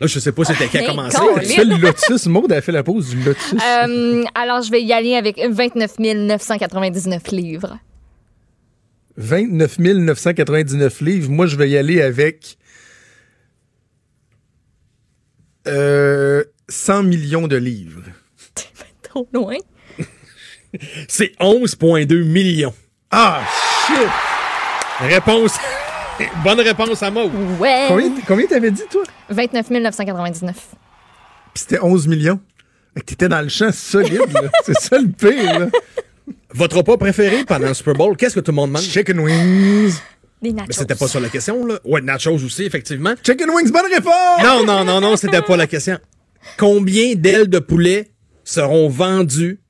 Là, 0.00 0.06
je 0.06 0.18
sais 0.18 0.32
pas 0.32 0.44
c'était 0.44 0.68
qui 0.68 0.78
a 0.78 0.86
commencé. 0.86 1.18
fais 1.44 1.64
le 1.64 1.76
lotus. 1.76 2.26
Maude 2.26 2.52
a 2.52 2.62
fait 2.62 2.72
la 2.72 2.82
pause 2.82 3.10
du 3.10 3.22
lotus. 3.22 3.52
Euh, 3.52 4.24
alors, 4.34 4.62
je 4.62 4.70
vais 4.70 4.82
y 4.82 4.92
aller 4.94 5.14
avec 5.14 5.38
29 5.38 5.98
999 5.98 7.30
livres. 7.32 7.78
29 9.18 9.78
999 9.78 11.00
livres. 11.02 11.30
Moi, 11.30 11.46
je 11.46 11.56
vais 11.56 11.68
y 11.68 11.76
aller 11.76 12.00
avec 12.00 12.56
euh, 15.68 16.44
100 16.70 17.02
millions 17.02 17.46
de 17.46 17.56
livres. 17.56 18.04
Trop 19.02 19.28
loin. 19.34 19.56
C'est 21.08 21.32
11,2 21.40 22.24
millions. 22.24 22.74
Ah, 23.10 23.42
shit! 23.86 24.08
Réponse. 25.00 25.58
Bonne 26.44 26.60
réponse 26.60 27.02
à 27.02 27.10
Maud. 27.10 27.30
Ouais. 27.58 27.86
Combien, 27.88 28.10
combien 28.26 28.46
t'avais 28.46 28.70
dit, 28.70 28.82
toi? 28.90 29.02
29 29.28 29.70
999. 29.70 30.54
Puis 30.54 31.62
c'était 31.62 31.80
11 31.80 32.06
millions. 32.08 32.40
Fait 32.94 33.00
que 33.00 33.06
T'étais 33.06 33.28
dans 33.28 33.40
le 33.40 33.48
champ 33.48 33.70
solide, 33.72 34.32
là. 34.32 34.42
C'est 34.64 34.78
ça 34.78 34.98
le 34.98 35.08
pire, 35.08 35.60
là. 35.60 35.66
Votre 36.52 36.78
repas 36.78 36.96
préféré 36.96 37.44
pendant 37.44 37.68
le 37.68 37.74
Super 37.74 37.94
Bowl, 37.94 38.16
qu'est-ce 38.16 38.34
que 38.34 38.40
tout 38.40 38.50
le 38.50 38.56
monde 38.56 38.72
mange? 38.72 38.82
Chicken 38.82 39.20
wings. 39.20 39.94
Des 40.42 40.52
nachos. 40.52 40.66
Mais 40.68 40.74
c'était 40.74 40.94
pas 40.94 41.06
ça 41.06 41.20
la 41.20 41.28
question, 41.28 41.64
là. 41.64 41.78
Ouais, 41.84 42.00
nachos 42.00 42.34
aussi, 42.34 42.64
effectivement. 42.64 43.14
Chicken 43.24 43.50
wings, 43.50 43.70
bonne 43.70 43.92
réponse! 43.92 44.42
Non, 44.42 44.64
non, 44.64 44.84
non, 44.84 45.00
non, 45.00 45.16
c'était 45.16 45.42
pas 45.42 45.56
la 45.56 45.66
question. 45.66 45.98
Combien 46.56 47.14
d'ailes 47.14 47.48
de 47.48 47.58
poulet 47.58 48.10
seront 48.42 48.88
vendues 48.88 49.60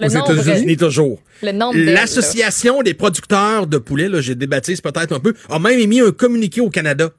Le 0.00 0.06
aux. 0.06 0.42
États-Unis 0.42 0.76
toujours? 0.76 1.20
L'Association 1.42 2.82
des 2.82 2.94
producteurs 2.94 3.66
de 3.66 3.78
poulet, 3.78 4.08
là, 4.08 4.20
j'ai 4.20 4.34
débaptise 4.34 4.80
peut-être 4.80 5.12
un 5.12 5.20
peu, 5.20 5.34
a 5.48 5.58
même 5.58 5.78
émis 5.78 6.00
un 6.00 6.10
communiqué 6.12 6.60
au 6.60 6.70
Canada 6.70 7.10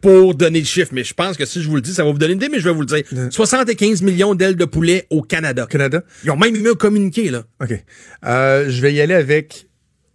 pour 0.00 0.34
donner 0.34 0.60
le 0.60 0.66
chiffre. 0.66 0.90
Mais 0.92 1.04
je 1.04 1.14
pense 1.14 1.36
que 1.36 1.44
si 1.46 1.62
je 1.62 1.68
vous 1.68 1.76
le 1.76 1.80
dis, 1.80 1.92
ça 1.92 2.04
va 2.04 2.10
vous 2.12 2.18
donner 2.18 2.32
une 2.34 2.38
idée, 2.38 2.48
mais 2.48 2.60
je 2.60 2.68
vais 2.68 2.74
vous 2.74 2.82
le 2.82 2.86
dire. 2.86 3.02
75 3.30 4.02
millions 4.02 4.34
d'ailes 4.34 4.56
de 4.56 4.64
poulet 4.64 5.06
au 5.10 5.22
Canada. 5.22 5.66
Canada? 5.68 6.02
Ils 6.24 6.30
ont 6.30 6.36
même 6.36 6.54
émis 6.54 6.68
un 6.68 6.74
communiqué, 6.74 7.30
là. 7.30 7.44
OK. 7.62 7.72
Euh, 8.24 8.66
je 8.68 8.82
vais 8.82 8.92
y 8.92 9.00
aller 9.00 9.14
avec. 9.14 9.66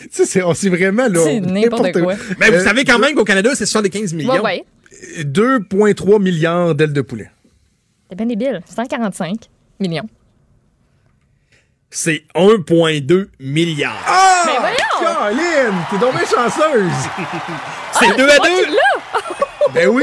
tu 0.00 0.08
sais, 0.10 0.26
c'est, 0.26 0.68
vraiment, 0.68 1.08
là. 1.08 1.20
C'est 1.24 1.40
n'importe 1.40 1.92
quoi. 1.92 2.14
Mais 2.38 2.50
vous 2.50 2.56
Euh, 2.56 2.64
savez 2.64 2.84
quand 2.84 2.98
même 2.98 3.14
qu'au 3.14 3.24
Canada, 3.24 3.50
c'est 3.54 3.66
75 3.66 4.12
là. 4.12 4.16
millions. 4.18 4.32
Ouais, 4.34 4.40
ouais. 4.40 4.64
2,3 5.24 6.22
milliards 6.22 6.74
d'ailes 6.74 6.92
de 6.92 7.00
poulet. 7.00 7.30
C'est 8.08 8.16
bien 8.16 8.26
débile. 8.26 8.60
145 8.66 9.34
millions. 9.80 10.08
C'est 11.96 12.24
1,2 12.34 13.28
milliard. 13.38 13.96
Ah! 14.04 14.42
Mais 14.46 14.58
voyons! 14.58 14.76
Caroline, 15.14 15.78
t'es 15.88 15.98
donc 15.98 16.10
bien 16.12 16.24
chanceuse! 16.26 16.90
c'est 17.92 18.16
2 18.16 18.24
à 18.24 18.38
2. 18.38 18.66
ben 19.74 19.88
oui! 19.90 20.02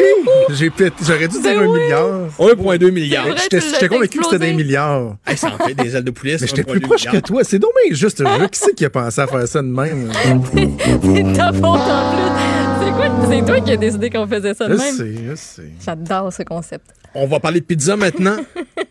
J'ai 0.51 0.69
peut-être, 0.69 0.95
j'aurais 1.05 1.27
dû 1.27 1.41
dire 1.41 1.51
Ben 1.51 1.59
un 1.59 1.68
oui. 1.68 1.81
milliard. 1.81 2.07
1,2 2.39 2.91
milliards. 2.91 3.26
C'est 3.26 3.59
vrai. 3.59 3.72
J'étais, 3.73 3.88
convaincu 3.89 4.19
que 4.19 4.23
c'était 4.23 4.39
des 4.39 4.53
milliards. 4.53 5.18
Hey, 5.27 5.35
ça 5.35 5.49
en 5.49 5.57
fait 5.65 5.73
des 5.73 5.93
ailes 5.93 6.05
de 6.05 6.11
poulet. 6.11 6.38
Mais 6.39 6.47
j'étais 6.47 6.61
1,2 6.61 6.72
plus 6.72 6.80
proche 6.80 7.03
que 7.03 7.18
toi. 7.18 7.43
C'est 7.43 7.59
dommage 7.59 7.76
juste 7.91 8.19
jeu. 8.19 8.47
Qui 8.47 8.59
c'est 8.59 8.73
qui 8.73 8.85
a 8.85 8.89
pensé 8.89 9.19
à 9.19 9.27
faire 9.27 9.45
ça 9.45 9.61
de 9.61 9.68
même? 9.68 10.09
C'est 10.53 11.34
ta 11.34 11.51
faute 11.51 11.65
en 11.65 12.13
plus. 12.13 12.85
C'est 12.85 12.91
quoi? 12.93 13.09
C'est 13.30 13.45
toi 13.45 13.59
qui 13.59 13.72
as 13.73 13.77
décidé 13.77 14.09
qu'on 14.09 14.27
faisait 14.27 14.53
ça 14.53 14.69
de 14.69 14.77
Je 14.77 14.81
même? 14.81 14.95
sais, 14.95 15.13
je 15.30 15.35
sais. 15.35 15.72
J'adore 15.85 16.31
ce 16.31 16.43
concept. 16.43 16.85
On 17.13 17.27
va 17.27 17.41
parler 17.41 17.59
de 17.59 17.65
pizza 17.65 17.97
maintenant. 17.97 18.38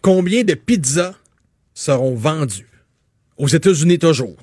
Combien 0.02 0.43
de 0.44 0.52
pizzas 0.52 1.14
seront 1.72 2.14
vendues? 2.14 2.66
Aux 3.40 3.48
États-Unis 3.48 3.98
toujours. 3.98 4.36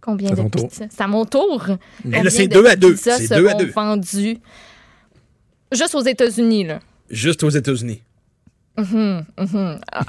Combien 0.00 0.34
C'est 0.34 0.42
de 0.42 0.48
pizzas? 0.48 0.86
C'est 0.90 1.00
à 1.00 1.06
mon 1.06 1.24
tour. 1.24 1.64
Mais 2.04 2.24
là, 2.24 2.30
c'est 2.30 2.48
deux 2.48 2.66
à 2.66 2.74
deux. 2.74 2.96
C'est 2.96 3.28
deux 3.28 3.46
à 3.48 3.54
deux. 3.54 3.70
vendus 3.70 4.38
juste 5.70 5.94
aux 5.94 6.02
États-Unis, 6.02 6.64
là? 6.64 6.80
Juste 7.08 7.44
aux 7.44 7.50
États-Unis. 7.50 8.02
Ah, 8.76 9.22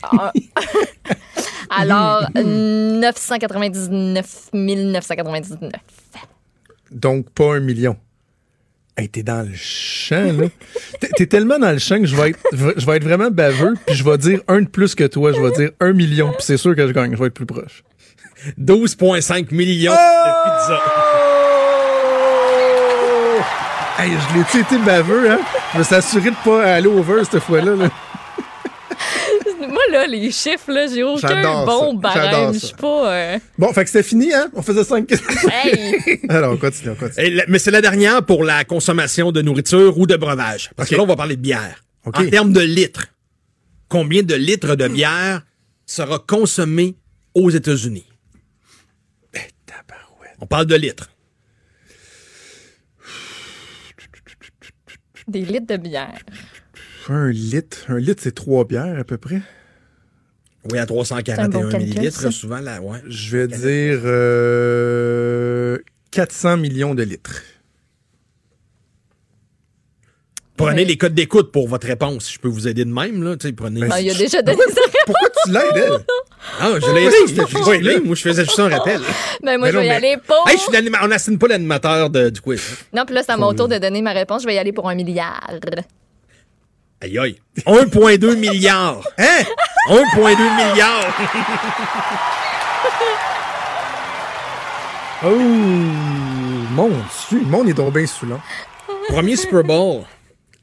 ah. 0.04 0.34
Alors, 1.70 2.28
999 2.36 4.50
999. 4.54 5.72
Donc, 6.92 7.30
pas 7.30 7.58
un 7.58 7.60
million. 7.60 7.98
Hey, 9.00 9.08
t'es 9.08 9.24
dans 9.24 9.48
le 9.48 9.56
champ, 9.56 10.34
là. 10.38 10.48
T'es, 11.16 11.26
tellement 11.26 11.58
dans 11.58 11.72
le 11.72 11.78
champ 11.78 12.02
que 12.02 12.06
je 12.06 12.18
vais 12.18 12.32
être, 12.32 12.40
je 12.52 12.86
vais 12.86 12.98
être 12.98 13.04
vraiment 13.06 13.32
baveux, 13.32 13.76
puis 13.86 13.96
je 13.96 14.04
vais 14.04 14.18
dire 14.18 14.42
un 14.50 14.60
de 14.60 14.68
plus 14.68 14.94
que 14.94 15.06
toi. 15.06 15.32
Je 15.32 15.40
vais 15.40 15.52
dire 15.52 15.70
un 15.80 15.94
million, 15.94 16.34
puis 16.34 16.42
c'est 16.42 16.58
sûr 16.58 16.76
que 16.76 16.86
je 16.86 16.92
gagne. 16.92 17.14
Je 17.14 17.18
vais 17.18 17.28
être 17.28 17.34
plus 17.34 17.46
proche. 17.46 17.86
12,5 18.60 19.54
millions 19.56 19.94
de 19.94 20.44
pizzas. 20.44 20.82
Hey, 24.00 24.12
je 24.12 24.38
l'ai-tu 24.38 24.60
été 24.60 24.78
baveux, 24.84 25.32
hein? 25.32 25.40
Je 25.78 25.84
suis 25.84 25.96
assuré 25.96 26.32
de 26.32 26.36
pas 26.44 26.66
aller 26.66 26.88
over 26.88 27.24
cette 27.24 27.42
fois-là. 27.42 27.76
là. 27.78 27.90
Là, 29.92 30.06
les 30.08 30.30
chiffres, 30.32 30.72
là, 30.72 30.86
j'ai 30.88 31.04
aucun 31.04 31.28
J'adore 31.28 31.66
bon 31.66 31.94
barème. 31.96 32.54
Je 32.54 32.60
suis 32.60 32.76
pas. 32.76 33.14
euh, 33.14 33.40
Bon, 33.58 33.74
fait 33.74 33.84
que 33.86 33.90
c'était 33.90 34.04
fini, 34.08 34.34
hein? 34.34 34.50
On 34.54 34.62
faisait 34.62 34.84
cinq 34.84 35.08
questions. 35.08 35.28
Hey! 35.52 36.20
Alors, 36.30 36.54
on 36.54 36.58
continue, 36.58 36.92
on 36.92 36.96
continue. 36.96 37.26
Et 37.26 37.30
la- 37.32 37.46
mais 37.48 37.58
c'est 37.60 37.72
la 37.72 37.82
dernière 37.82 38.24
pour 38.26 38.44
la 38.44 38.64
consommation 38.66 39.32
de 39.32 39.42
nourriture 39.42 39.98
ou 39.98 40.06
de 40.06 40.16
breuvage. 40.16 40.70
Parce 40.76 40.90
que 40.90 40.96
là, 40.96 41.04
on 41.04 41.08
va 41.08 41.16
parler 41.16 41.36
de 41.36 41.42
bière. 41.42 41.84
En 42.06 42.12
termes 42.12 42.54
de 42.54 42.62
litres, 42.62 43.08
combien 43.88 44.22
de 44.24 44.36
litres 44.36 44.76
de 44.76 44.88
bière 44.88 45.42
sera 45.86 46.20
consommé 46.20 46.96
aux 47.34 47.50
États-Unis? 47.50 48.06
Eh. 49.34 49.40
On 50.40 50.46
parle 50.46 50.66
de 50.68 50.76
litres. 50.76 51.10
Des 55.28 55.42
litres 55.42 55.68
de 55.68 55.78
bière. 55.78 56.20
Un 57.10 57.30
litre. 57.30 57.86
Un 57.90 58.00
litre, 58.00 58.22
c'est 58.24 58.34
trois 58.36 58.66
bières, 58.66 58.98
à 59.00 59.04
peu 59.04 59.18
près. 59.18 59.42
Oui, 60.72 60.78
à 60.78 60.86
341 60.86 61.50
bon 61.50 61.78
millilitres, 61.78 62.32
souvent, 62.34 62.60
là, 62.60 62.82
ouais. 62.82 63.00
Je 63.08 63.38
vais 63.38 63.48
dire 63.48 64.00
euh, 64.06 65.78
400 66.12 66.58
millions 66.58 66.96
de 66.96 67.04
litres. 67.04 67.42
Prenez 70.58 70.82
Ouais. 70.82 70.86
les 70.86 70.98
codes 70.98 71.14
d'écoute 71.14 71.52
pour 71.54 71.70
votre 71.70 71.88
réponse. 71.88 72.30
Je 72.34 72.38
peux 72.38 72.50
vous 72.50 72.68
aider 72.68 72.84
de 72.84 72.92
même, 72.92 73.24
là. 73.24 73.36
Prenez. 73.56 73.88
Ah, 73.90 74.02
il 74.02 74.10
a 74.10 74.14
déjà 74.18 74.42
donné 74.42 74.60
ça. 74.74 74.82
Pourquoi 75.06 75.30
tu 75.46 75.52
l'aides, 75.52 75.64
elle? 75.76 76.06
Ah, 76.60 76.72
je 76.82 76.94
l'ai 76.94 77.04
aidé. 77.06 77.16
Je 77.48 77.72
l'ai 77.82 77.92
aidé. 77.94 78.00
Moi, 78.06 78.16
je 78.16 78.22
faisais 78.24 78.44
juste 78.44 78.60
un 78.60 78.68
rappel. 78.68 79.00
Ben, 79.42 79.58
moi, 79.58 79.68
Mais 79.68 79.72
je 79.72 79.76
non, 79.76 79.80
vais 79.82 79.86
y 79.86 79.90
mais- 79.90 79.96
aller 79.96 80.18
pour. 80.28 80.44
Hey, 80.50 80.58
je 80.58 80.64
suis 80.64 80.72
l'anima- 80.74 81.00
on 81.04 81.08
n'assigne 81.08 81.38
pas 81.38 81.48
l'animateur 81.48 82.10
du 82.10 82.42
quiz. 82.42 82.62
Non, 82.94 83.06
puis 83.06 83.16
là, 83.16 83.24
c'est 83.24 83.32
à 83.32 83.38
mon 83.38 83.54
tour 83.54 83.70
de 83.70 83.78
donner 83.78 84.02
ma 84.02 84.12
réponse. 84.12 84.42
Je 84.42 84.48
vais 84.48 84.56
y 84.56 84.58
aller 84.58 84.74
pour 84.74 84.90
un 84.90 84.96
milliard. 84.96 85.50
Aïe, 87.02 87.18
aïe. 87.18 87.40
1,2 87.66 88.36
milliard. 88.36 89.02
Hein? 89.18 89.44
1,2 89.90 90.56
milliard. 90.56 91.06
Oh! 95.22 95.36
Mon 95.36 96.88
Dieu, 96.88 97.40
le 97.40 97.46
monde 97.46 97.68
est 97.68 97.74
donc 97.74 97.94
bien 97.94 98.08
saoulant. 98.08 98.40
Premier 99.10 99.36
Super 99.36 99.66
Bowl 99.66 100.04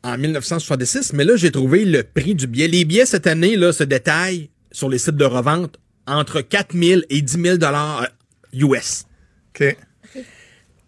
en 0.02 0.16
1966, 0.16 1.12
mais 1.12 1.24
là, 1.24 1.36
j'ai 1.36 1.50
trouvé 1.50 1.84
le 1.84 2.02
prix 2.02 2.34
du 2.34 2.46
billet. 2.46 2.66
Les 2.66 2.86
billets 2.86 3.04
cette 3.04 3.26
année 3.26 3.56
là, 3.56 3.74
se 3.74 3.84
détaillent 3.84 4.48
sur 4.72 4.88
les 4.88 4.96
sites 4.96 5.16
de 5.16 5.26
revente 5.26 5.78
entre 6.06 6.40
4 6.40 6.74
000 6.74 7.02
et 7.10 7.20
10 7.20 7.42
000 7.42 7.56
dollars 7.58 8.06
US. 8.54 9.04
OK. 9.50 9.76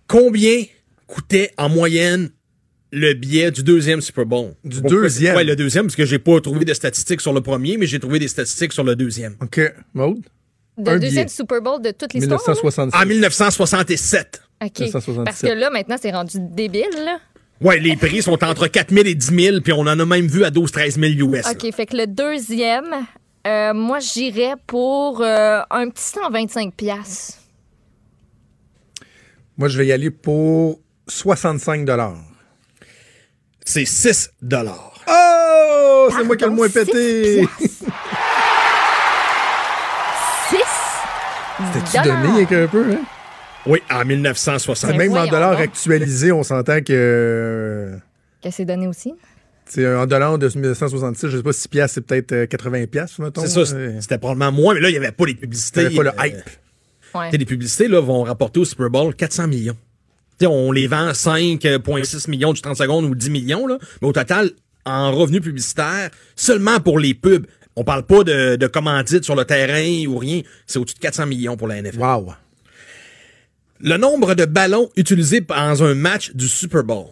Combien 0.06 0.64
coûtait 1.06 1.52
en 1.58 1.68
moyenne 1.68 2.30
le 2.92 3.12
billet 3.14 3.50
du 3.50 3.62
deuxième 3.62 4.00
Super 4.00 4.24
Bowl? 4.26 4.52
Du 4.64 4.80
deuxième? 4.82 5.36
Ouais, 5.36 5.44
le 5.44 5.56
deuxième, 5.56 5.86
parce 5.86 5.96
que 5.96 6.04
j'ai 6.06 6.18
pas 6.18 6.40
trouvé 6.40 6.64
de 6.64 6.74
statistiques 6.74 7.20
sur 7.20 7.32
le 7.32 7.40
premier, 7.40 7.76
mais 7.76 7.86
j'ai 7.86 7.98
trouvé 8.00 8.18
des 8.18 8.28
statistiques 8.28 8.72
sur 8.72 8.84
le 8.84 8.96
deuxième. 8.96 9.36
OK. 9.42 9.60
Maude? 9.94 10.20
Le 10.78 10.92
Un 10.92 10.98
deuxième. 10.98 11.28
Super 11.28 11.60
Bowl 11.60 11.82
de 11.82 11.90
toute 11.90 12.14
l'histoire. 12.14 12.40
là? 12.40 12.54
1966. 12.54 12.96
En 13.02 13.06
1967. 13.06 14.42
OK. 14.62 14.78
1977. 14.80 15.24
Parce 15.24 15.40
que 15.42 15.58
là, 15.58 15.70
maintenant, 15.70 15.96
c'est 16.00 16.12
rendu 16.12 16.38
débile, 16.40 16.84
là. 17.04 17.18
Ouais, 17.60 17.80
les 17.80 17.96
prix 17.96 18.22
sont 18.22 18.42
entre 18.44 18.68
4 18.68 18.94
000 18.94 19.06
et 19.08 19.14
10 19.16 19.26
000, 19.44 19.60
puis 19.62 19.72
on 19.72 19.80
en 19.80 19.98
a 19.98 20.04
même 20.06 20.26
vu 20.28 20.44
à 20.44 20.50
12-13 20.50 20.92
000 21.16 21.28
US. 21.32 21.44
là. 21.44 21.50
OK, 21.50 21.74
fait 21.74 21.86
que 21.86 21.96
le 21.96 22.06
deuxième, 22.06 22.84
euh, 23.48 23.74
moi, 23.74 23.98
j'irais 23.98 24.54
pour 24.68 25.20
euh, 25.22 25.60
un 25.70 25.88
petit 25.90 26.04
125 26.04 26.72
piastres. 26.74 27.34
Moi, 29.56 29.66
je 29.68 29.76
vais 29.78 29.88
y 29.88 29.92
aller 29.92 30.10
pour 30.10 30.80
65 31.08 31.84
C'est 33.70 33.84
6 33.84 34.30
dollars. 34.40 34.94
Oh! 35.06 36.08
C'est 36.16 36.24
moi 36.24 36.36
qui 36.38 36.44
ai 36.44 36.46
le 36.46 36.54
moins 36.54 36.68
six 36.68 36.72
pété! 36.86 37.46
piastres. 37.58 37.84
6 40.50 40.56
T'as-tu 41.92 42.08
donné 42.08 42.28
avec 42.36 42.52
un 42.52 42.66
peu, 42.66 42.84
hein? 42.92 43.00
Oui, 43.66 43.80
en 43.90 44.04
1960. 44.06 44.92
Mais 44.92 44.96
Même 45.08 45.12
en 45.18 45.26
dollars 45.26 45.52
donc. 45.52 45.60
actualisés, 45.60 46.32
on 46.32 46.42
s'entend 46.42 46.80
que. 46.80 46.92
euh, 46.92 47.96
Que 48.42 48.50
c'est 48.50 48.64
donné 48.64 48.86
aussi? 48.86 49.12
C'est 49.66 49.84
un 49.84 50.06
dollar 50.06 50.38
de 50.38 50.46
1966, 50.48 51.28
je 51.28 51.36
sais 51.36 51.42
pas, 51.42 51.52
6 51.52 51.68
piastres, 51.68 51.94
c'est 51.96 52.00
peut-être 52.06 52.32
euh, 52.32 52.46
80 52.46 52.86
piastres, 52.86 53.20
mettons. 53.20 53.42
C'est 53.44 53.48
ça, 53.66 53.74
Euh, 53.76 54.00
c'était 54.00 54.16
probablement 54.16 54.50
moins, 54.50 54.72
mais 54.72 54.80
là, 54.80 54.88
il 54.88 54.92
n'y 54.92 54.96
avait 54.98 55.12
pas 55.12 55.26
les 55.26 55.34
publicités. 55.34 55.82
T'avais 55.84 55.94
pas 55.94 56.04
le 56.04 56.08
euh, 56.08 56.26
hype. 56.26 56.36
Ouais. 57.14 57.30
les 57.36 57.44
publicités 57.44 57.86
là, 57.86 58.00
vont 58.00 58.22
rapporter 58.22 58.60
au 58.60 58.64
Super 58.64 58.88
Bowl 58.88 59.14
400 59.14 59.46
millions. 59.48 59.76
On 60.46 60.72
les 60.72 60.86
vend 60.86 61.10
5,6 61.10 62.30
millions 62.30 62.52
du 62.52 62.60
30 62.60 62.76
secondes 62.76 63.04
ou 63.04 63.14
10 63.14 63.30
millions, 63.30 63.66
là, 63.66 63.78
mais 64.00 64.08
au 64.08 64.12
total, 64.12 64.50
en 64.84 65.12
revenus 65.12 65.42
publicitaires, 65.42 66.10
seulement 66.36 66.80
pour 66.80 66.98
les 66.98 67.14
pubs. 67.14 67.46
On 67.76 67.84
parle 67.84 68.04
pas 68.04 68.24
de, 68.24 68.56
de 68.56 68.66
commandites 68.66 69.24
sur 69.24 69.36
le 69.36 69.44
terrain 69.44 70.06
ou 70.08 70.18
rien. 70.18 70.42
C'est 70.66 70.78
au-dessus 70.78 70.96
de 70.96 71.00
400 71.00 71.26
millions 71.26 71.56
pour 71.56 71.68
la 71.68 71.80
NFL. 71.80 71.98
Wow. 71.98 72.34
Le 73.80 73.96
nombre 73.96 74.34
de 74.34 74.44
ballons 74.44 74.90
utilisés 74.96 75.40
dans 75.40 75.84
un 75.84 75.94
match 75.94 76.32
du 76.34 76.48
Super 76.48 76.82
Bowl. 76.82 77.06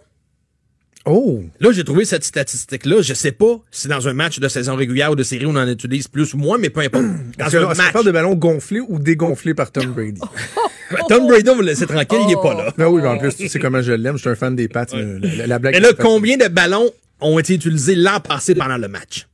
Oh! 1.09 1.41
Là, 1.59 1.71
j'ai 1.71 1.83
trouvé 1.83 2.03
cette 2.05 2.23
statistique-là. 2.25 3.01
Je 3.01 3.13
sais 3.13 3.31
pas 3.31 3.59
si 3.71 3.87
dans 3.87 4.07
un 4.09 4.13
match 4.13 4.39
de 4.39 4.47
saison 4.47 4.75
régulière 4.75 5.11
ou 5.11 5.15
de 5.15 5.23
série, 5.23 5.45
on 5.45 5.55
en 5.55 5.67
utilise 5.67 6.07
plus 6.09 6.33
ou 6.33 6.37
moins, 6.37 6.57
mais 6.57 6.69
peu 6.69 6.81
importe. 6.81 7.05
Dans 7.37 7.55
un 7.55 7.73
match. 7.73 7.91
parle 7.93 8.05
de 8.05 8.11
ballons 8.11 8.35
gonflés 8.35 8.81
ou 8.81 8.99
dégonflés 8.99 9.53
par 9.53 9.71
Tom 9.71 9.85
Brady? 9.93 10.19
Tom 11.07 11.27
Brady, 11.27 11.49
on 11.49 11.55
va 11.55 11.61
le 11.61 11.67
laisser 11.67 11.87
tranquille, 11.87 12.19
il 12.27 12.31
est 12.33 12.41
pas 12.41 12.53
là. 12.53 12.73
Ben 12.77 12.87
oui, 12.87 13.01
mais 13.01 13.07
en 13.07 13.17
plus, 13.17 13.35
tu 13.35 13.47
sais 13.47 13.59
comment 13.59 13.81
je 13.81 13.93
l'aime, 13.93 14.15
je 14.17 14.21
suis 14.21 14.29
un 14.29 14.35
fan 14.35 14.55
des 14.55 14.67
Pats. 14.67 14.85
mais 14.93 15.19
La, 15.37 15.47
la 15.47 15.59
blague. 15.59 15.73
Mais 15.75 15.79
là, 15.79 15.89
combien 15.97 16.35
de 16.37 16.47
ballons 16.49 16.89
ont 17.21 17.39
été 17.39 17.53
utilisés 17.55 17.95
l'an 17.95 18.19
passé 18.19 18.53
pendant 18.55 18.77
le 18.77 18.87
match? 18.87 19.27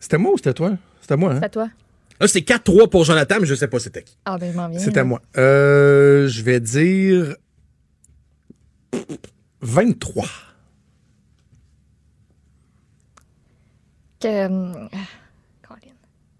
C'était 0.00 0.18
moi 0.18 0.32
ou 0.32 0.36
c'était 0.36 0.52
toi? 0.54 0.76
C'était 1.00 1.16
moi, 1.16 1.32
hein? 1.32 1.40
À 1.42 1.48
toi? 1.48 1.68
Là, 2.20 2.28
c'est 2.28 2.40
4-3 2.40 2.88
pour 2.90 3.04
Jonathan, 3.04 3.36
mais 3.40 3.46
je 3.46 3.54
sais 3.54 3.68
pas 3.68 3.78
c'était 3.78 4.02
qui. 4.02 4.16
Ah, 4.24 4.36
ben, 4.38 4.52
je 4.52 4.56
m'en 4.56 4.68
viens. 4.68 4.78
C'était 4.78 5.02
moi. 5.04 5.20
Euh, 5.36 6.28
je 6.28 6.42
vais 6.42 6.60
dire 6.60 7.34
23. 9.62 10.24
Euh, 14.24 14.72
Colin. 15.66 15.92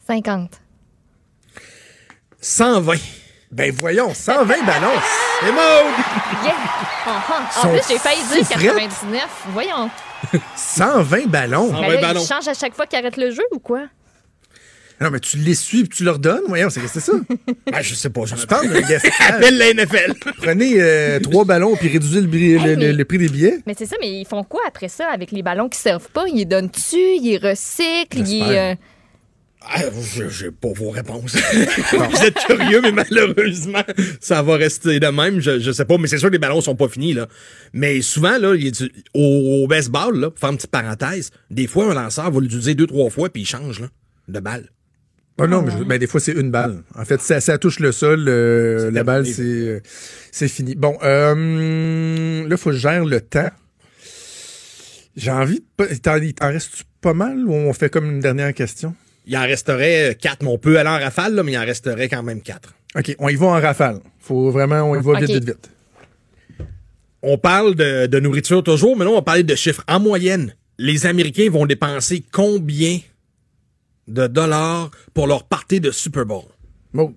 50. 0.07 0.61
120. 2.41 2.95
Ben 3.51 3.71
voyons, 3.73 4.13
120 4.13 4.65
ballons. 4.65 4.89
C'est 5.41 5.53
Maud! 5.53 6.45
Yeah! 6.45 6.55
Ah, 7.07 7.23
ah. 7.29 7.43
En 7.59 7.63
Sont 7.63 7.69
plus, 7.69 7.81
j'ai 7.89 7.99
failli 7.99 8.23
dire 8.25 8.47
fous, 8.47 8.55
99. 8.55 9.29
Voyons. 9.53 9.91
120 10.57 11.27
ballons. 11.27 11.69
120 11.71 11.81
Ben 11.87 11.95
là, 11.95 12.01
ballons. 12.01 12.21
il 12.23 12.27
change 12.27 12.49
à 12.49 12.55
chaque 12.55 12.75
fois 12.75 12.87
qu'il 12.87 12.99
arrête 12.99 13.17
le 13.17 13.31
jeu 13.31 13.45
ou 13.53 13.59
quoi? 13.61 13.83
Non, 15.01 15.11
mais 15.11 15.19
tu 15.21 15.37
les 15.39 15.55
suis 15.55 15.81
et 15.81 15.87
tu 15.89 16.05
leur 16.05 16.19
donnes. 16.19 16.43
Voyons, 16.49 16.71
c'est 16.71 16.87
c'est 16.87 17.01
ça. 17.01 17.13
Ben, 17.71 17.81
je 17.83 17.95
sais 17.95 18.11
pas, 18.11 18.23
Tu 18.23 18.29
Jonathan. 18.29 18.47
parles 18.47 18.69
d'un 18.73 18.81
gaspillage. 18.81 19.31
Appelle 19.31 19.59
la 19.59 19.75
NFL. 19.75 20.15
Prenez 20.39 20.75
euh, 20.81 21.19
trois 21.21 21.45
ballons 21.45 21.75
puis 21.77 21.89
réduisez 21.89 22.21
le, 22.21 22.29
mais- 22.29 23.05
prix 23.05 23.19
des 23.19 23.29
billets. 23.29 23.59
Mais 23.67 23.75
c'est 23.77 23.87
ça, 23.87 23.97
mais 24.01 24.21
ils 24.21 24.25
font 24.27 24.45
quoi 24.45 24.61
après 24.69 24.89
ça 24.89 25.09
avec 25.13 25.33
les 25.33 25.43
ballons 25.43 25.69
qui 25.69 25.79
servent 25.79 26.09
pas? 26.11 26.25
Ils 26.29 26.37
les 26.37 26.45
donnent-tu? 26.45 26.97
Ils 26.97 27.23
les 27.25 27.37
recyclent? 27.39 28.27
Ils, 28.29 28.43
euh, 28.43 28.75
Ah, 29.67 29.81
je- 30.15 30.29
j'ai 30.29 30.51
pas 30.53 30.69
vos 30.75 30.91
réponses. 30.91 31.35
Vous 31.93 32.23
êtes 32.23 32.35
curieux, 32.47 32.81
mais 32.83 32.93
malheureusement, 32.93 33.83
ça 34.21 34.43
va 34.43 34.57
rester 34.57 35.01
de 35.01 35.07
même. 35.09 35.41
Je, 35.41 35.59
je 35.59 35.73
sais 35.73 35.87
pas, 35.87 35.97
mais 35.99 36.07
c'est 36.07 36.19
sûr 36.19 36.29
que 36.29 36.35
les 36.35 36.39
ballons 36.39 36.61
sont 36.61 36.77
pas 36.77 36.89
finis, 36.89 37.15
là. 37.15 37.27
Mais 37.73 38.01
souvent, 38.03 38.39
là, 38.39 38.55
il 38.55 38.65
y 38.65 38.69
a 38.69 38.71
du- 38.71 38.93
au, 39.15 39.63
au 39.65 39.67
baseball, 39.67 40.19
là, 40.21 40.31
pour 40.31 40.39
faire 40.39 40.51
une 40.51 40.57
petite 40.57 40.71
parenthèse, 40.71 41.31
des 41.51 41.67
fois, 41.67 41.91
un 41.91 41.95
lanceur 41.95 42.31
va 42.31 42.41
l'utiliser 42.41 42.75
deux, 42.75 42.87
trois 42.87 43.09
fois, 43.11 43.29
puis 43.31 43.43
il 43.43 43.47
change, 43.47 43.81
là, 43.81 43.87
de 44.29 44.39
balle. 44.41 44.69
Ah 45.39 45.47
non, 45.49 45.63
mais 45.63 45.73
je- 45.73 45.83
ben, 45.85 45.99
des 45.99 46.07
fois, 46.07 46.21
c'est 46.21 46.33
une 46.33 46.51
balle. 46.53 46.83
En 46.97 47.05
fait, 47.05 47.21
ça, 47.21 47.41
ça 47.41 47.59
touche 47.59 47.81
le 47.81 47.91
sol, 47.93 48.25
euh, 48.29 48.91
la 48.93 49.03
balle, 49.03 49.27
c'est 49.27 49.43
euh, 49.43 49.81
c'est 50.31 50.47
fini. 50.49 50.75
Bon, 50.77 50.97
euh, 51.03 52.43
là, 52.43 52.49
il 52.51 52.57
faut 52.57 52.71
que 52.71 52.77
je 52.77 52.81
gère 52.81 53.05
le 53.05 53.21
temps. 53.21 53.51
J'ai 55.17 55.31
envie 55.31 55.61
de... 55.61 55.65
pas- 55.77 55.87
T'en, 56.03 56.17
il 56.17 56.35
t'en 56.35 56.49
reste 56.49 56.85
pas 57.01 57.15
mal 57.15 57.39
ou 57.47 57.53
on 57.53 57.73
fait 57.73 57.89
comme 57.89 58.07
une 58.07 58.21
dernière 58.21 58.53
question? 58.55 58.95
Il 59.27 59.37
en 59.37 59.43
resterait 59.43 60.11
euh, 60.11 60.15
quatre, 60.15 60.43
mais 60.43 60.49
on 60.51 60.59
peut 60.59 60.79
aller 60.79 60.89
en 60.89 60.99
rafale, 60.99 61.35
là, 61.35 61.43
mais 61.43 61.53
il 61.53 61.59
en 61.59 61.65
resterait 61.65 62.09
quand 62.09 62.23
même 62.23 62.41
quatre. 62.43 62.75
OK, 62.97 63.15
on 63.19 63.29
y 63.29 63.35
va 63.37 63.47
en 63.47 63.61
rafale. 63.61 64.01
Faut 64.21 64.51
vraiment, 64.51 64.83
on 64.83 64.95
y 64.99 65.03
va 65.03 65.19
vite, 65.21 65.31
vite, 65.31 65.45
vite. 65.47 65.71
On 67.23 67.39
parle 67.39 67.75
de, 67.75 68.07
de 68.07 68.21
nourriture 68.21 68.63
toujours, 68.63 68.97
mais 68.97 69.05
là, 69.05 69.11
on 69.11 69.15
va 69.15 69.23
parler 69.23 69.43
de 69.43 69.55
chiffres. 69.55 69.83
En 69.89 69.99
moyenne, 69.99 70.55
les 70.79 71.07
Américains 71.07 71.49
vont 71.51 71.65
dépenser 71.67 72.23
combien 72.31 72.99
de 74.09 74.27
dollars 74.27 74.91
pour 75.13 75.27
leur 75.27 75.45
partie 75.45 75.81
de 75.81 75.91
Super 75.91 76.25
Bowl? 76.27 76.45
Maud. 76.93 77.15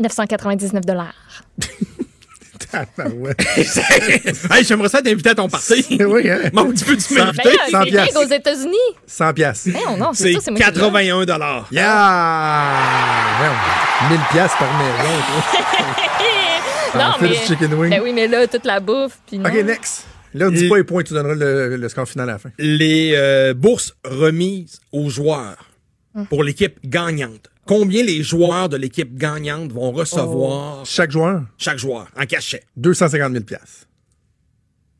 999 0.00 0.84
dollars. 0.84 1.42
Hey, 4.50 4.64
j'aimerais 4.64 4.88
ça 4.88 5.02
t'inviter 5.02 5.30
à 5.30 5.34
ton 5.34 5.48
parti. 5.48 5.84
oui, 6.06 6.30
hein? 6.30 6.50
Mon 6.52 6.70
petit 6.70 6.84
peu 6.84 6.96
tu 6.96 7.02
Cent- 7.02 7.26
m'inviter? 7.26 7.42
Ben 7.44 7.50
là, 7.52 7.70
Cent 7.70 7.82
c'est 7.84 7.90
piastres. 7.90 8.14
big 8.20 8.28
aux 8.30 8.34
États-Unis. 8.34 8.76
100 9.06 9.32
piastres. 9.34 9.68
Ben 9.72 9.96
non, 9.98 10.10
c'est 10.14 10.24
C'est 10.24 10.32
ça, 10.34 10.40
c'est 10.44 10.50
moi 10.50 10.60
qui 10.60 10.66
l'ai. 10.66 10.72
81 10.72 11.24
dollars. 11.24 11.68
Yeah! 11.70 13.36
Voyons, 13.38 14.10
1000 14.10 14.20
piastres 14.32 14.58
par 14.58 14.68
maison. 14.78 15.08
Non, 16.94 17.12
mais. 17.20 17.28
du 17.28 17.34
chicken 17.34 17.74
wing. 17.74 17.90
Ben 17.90 18.00
oui, 18.02 18.12
mais 18.12 18.28
là, 18.28 18.46
toute 18.46 18.64
la 18.64 18.80
bouffe. 18.80 19.18
Puis. 19.26 19.38
OK, 19.38 19.64
next. 19.64 20.06
Là, 20.34 20.50
dis 20.50 20.68
pas 20.68 20.76
les 20.78 20.84
points, 20.84 21.02
tu 21.02 21.12
donneras 21.12 21.34
le, 21.34 21.76
le 21.76 21.88
score 21.88 22.08
final 22.08 22.28
à 22.30 22.32
la 22.32 22.38
fin. 22.38 22.50
Les 22.58 23.12
euh, 23.14 23.52
bourses 23.54 23.94
remises 24.04 24.80
aux 24.92 25.10
joueurs 25.10 25.56
pour 26.28 26.44
l'équipe 26.44 26.78
gagnante. 26.84 27.48
Combien 27.66 28.02
les 28.02 28.22
joueurs 28.22 28.68
de 28.68 28.76
l'équipe 28.76 29.16
gagnante 29.16 29.72
vont 29.72 29.92
recevoir 29.92 30.84
Chaque 30.84 31.10
joueur, 31.10 31.44
chaque 31.58 31.78
joueur 31.78 32.08
en 32.16 32.26
cachet? 32.26 32.64
250 32.76 33.32
000 33.32 33.44
piastres. 33.44 33.86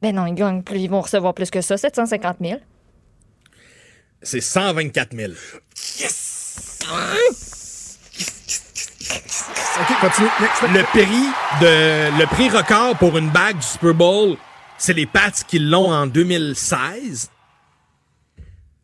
Ben 0.01 0.15
non, 0.15 0.27
ils 0.27 0.35
gagnent 0.35 0.63
plus. 0.63 0.79
Ils 0.79 0.91
vont 0.91 1.01
recevoir 1.01 1.35
plus 1.35 1.51
que 1.51 1.61
ça, 1.61 1.77
750 1.77 2.37
000. 2.41 2.61
C'est 4.23 4.41
124 4.41 5.17
000. 5.17 5.33
OK, 9.81 10.01
continue. 10.01 10.29
Next. 10.41 10.63
Le 10.63 10.83
prix 10.85 11.25
de 11.61 12.19
le 12.19 12.27
prix 12.27 12.49
record 12.51 12.97
pour 12.99 13.17
une 13.19 13.31
bague 13.31 13.57
du 13.57 13.67
Super 13.67 13.95
Bowl, 13.95 14.37
c'est 14.79 14.93
les 14.93 15.07
Pats 15.07 15.31
qui 15.47 15.59
l'ont 15.59 15.91
en 15.91 16.07
2016. 16.07 17.31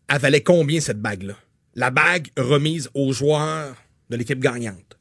Elle 0.09 0.19
valait 0.19 0.43
combien 0.43 0.81
cette 0.81 1.01
bague-là? 1.01 1.35
La 1.79 1.91
bague 1.91 2.27
remise 2.37 2.91
aux 2.93 3.13
joueurs 3.13 3.73
de 4.11 4.17
l'équipe 4.17 4.41
gagnante. 4.41 4.99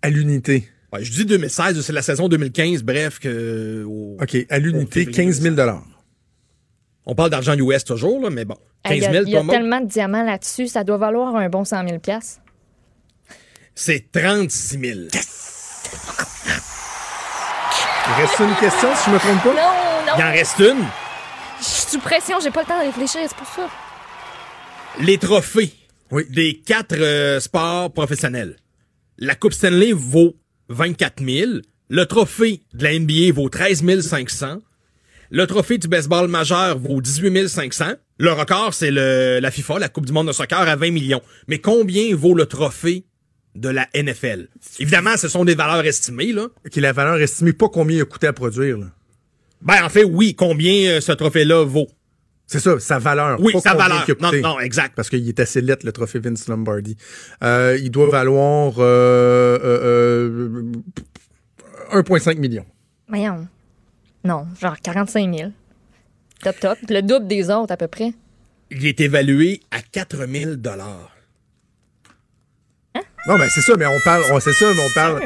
À 0.00 0.08
l'unité. 0.08 0.66
Ouais, 0.90 1.04
je 1.04 1.12
dis 1.12 1.26
2016, 1.26 1.82
c'est 1.82 1.92
la 1.92 2.00
saison 2.00 2.28
2015, 2.28 2.82
bref, 2.82 3.18
que. 3.18 3.84
au- 3.86 4.16
OK, 4.22 4.36
à 4.48 4.58
l'unité, 4.58 5.06
Au 5.06 5.10
15 5.10 5.40
000 5.42 5.54
On 7.04 7.14
parle 7.14 7.28
d'argent 7.28 7.52
US 7.58 7.84
toujours, 7.84 8.22
là, 8.22 8.30
mais 8.30 8.46
bon. 8.46 8.56
15 8.84 8.96
Il 8.96 9.02
y 9.02 9.04
a, 9.06 9.12
000, 9.12 9.24
il 9.24 9.28
y 9.30 9.34
a 9.34 9.36
toi, 9.40 9.42
Maud? 9.44 9.54
tellement 9.54 9.80
de 9.82 9.86
diamants 9.86 10.24
là-dessus, 10.24 10.66
ça 10.68 10.82
doit 10.82 10.96
valoir 10.96 11.36
un 11.36 11.50
bon 11.50 11.62
100 11.66 11.86
000 11.86 11.98
piastres. 11.98 12.40
C'est 13.74 14.10
36 14.10 14.78
000. 14.80 14.98
Il 18.06 18.12
reste 18.22 18.38
une 18.38 18.54
question, 18.56 18.88
si 18.96 19.10
je 19.10 19.14
me 19.14 19.18
trompe 19.18 19.42
pas? 19.42 19.48
Non, 19.50 20.06
non. 20.06 20.12
Il 20.16 20.24
en 20.24 20.30
reste 20.32 20.58
une. 20.60 20.84
Je 21.60 21.64
suis 21.64 21.90
sous 21.90 21.98
pression, 22.00 22.36
j'ai 22.42 22.50
pas 22.50 22.62
le 22.62 22.66
temps 22.66 22.78
de 22.80 22.86
réfléchir, 22.86 23.20
c'est 23.28 23.36
pour 23.36 23.46
ça. 23.48 23.68
Les 25.04 25.18
trophées 25.18 25.72
Oui. 26.10 26.24
des 26.30 26.60
quatre 26.64 26.96
euh, 26.98 27.40
sports 27.40 27.92
professionnels. 27.92 28.56
La 29.18 29.34
Coupe 29.34 29.52
Stanley 29.52 29.92
vaut 29.92 30.36
24 30.68 31.24
000. 31.24 31.50
Le 31.88 32.04
trophée 32.04 32.60
de 32.74 32.84
la 32.84 32.98
NBA 32.98 33.32
vaut 33.32 33.48
13 33.48 34.00
500. 34.00 34.58
Le 35.30 35.46
trophée 35.46 35.78
du 35.78 35.88
baseball 35.88 36.28
majeur 36.28 36.78
vaut 36.78 37.00
18 37.00 37.48
500. 37.48 37.92
Le 38.18 38.32
record, 38.32 38.74
c'est 38.74 38.90
le, 38.90 39.38
la 39.40 39.50
FIFA, 39.50 39.78
la 39.78 39.88
Coupe 39.88 40.06
du 40.06 40.12
monde 40.12 40.26
de 40.28 40.32
soccer, 40.32 40.60
à 40.60 40.76
20 40.76 40.90
millions. 40.90 41.22
Mais 41.46 41.58
combien 41.58 42.14
vaut 42.16 42.34
le 42.34 42.46
trophée 42.46 43.04
de 43.54 43.68
la 43.68 43.86
NFL? 43.94 44.48
Évidemment, 44.80 45.16
ce 45.16 45.28
sont 45.28 45.44
des 45.44 45.54
valeurs 45.54 45.84
estimées, 45.84 46.32
là. 46.32 46.44
OK, 46.44 46.76
la 46.76 46.92
valeur 46.92 47.20
estimée, 47.20 47.52
pas 47.52 47.68
combien 47.68 47.98
il 47.98 48.02
a 48.02 48.04
coûté 48.04 48.26
à 48.26 48.32
produire. 48.32 48.78
là. 48.78 48.86
Ben, 49.62 49.84
en 49.84 49.88
fait, 49.88 50.04
oui, 50.04 50.34
combien 50.34 50.90
euh, 50.90 51.00
ce 51.00 51.12
trophée-là 51.12 51.64
vaut? 51.64 51.88
C'est 52.48 52.60
ça, 52.60 52.80
sa 52.80 52.98
valeur. 52.98 53.38
Oui, 53.40 53.52
pas 53.52 53.60
sa 53.60 53.74
valeur. 53.74 54.06
Non, 54.20 54.32
non, 54.40 54.60
exact. 54.60 54.94
Parce 54.96 55.10
qu'il 55.10 55.28
est 55.28 55.38
assez 55.38 55.60
lettre, 55.60 55.84
le 55.84 55.92
trophée 55.92 56.18
Vince 56.18 56.48
Lombardi. 56.48 56.96
Euh, 57.44 57.78
il 57.80 57.90
doit 57.90 58.08
valoir 58.08 58.72
euh, 58.78 59.58
euh, 59.62 60.62
euh, 61.92 62.02
1,5 62.02 62.38
million. 62.38 62.64
Voyons. 63.06 63.46
Non, 64.24 64.46
genre 64.58 64.80
45 64.82 65.34
000. 65.34 65.50
Top, 66.42 66.58
top. 66.58 66.78
Le 66.88 67.02
double 67.02 67.28
des 67.28 67.50
autres, 67.50 67.72
à 67.72 67.76
peu 67.76 67.86
près. 67.86 68.14
Il 68.70 68.86
est 68.86 68.98
évalué 68.98 69.60
à 69.70 69.82
4 69.82 70.26
000 70.26 70.52
Non, 73.26 73.36
mais 73.38 73.50
c'est 73.50 73.60
ça, 73.60 73.74
mais 73.78 73.86
on 73.86 74.00
parle, 74.00 74.22
on, 74.32 74.40
c'est 74.40 74.54
ça, 74.54 74.72
mais 74.74 74.82
on 74.82 74.94
parle. 74.94 75.20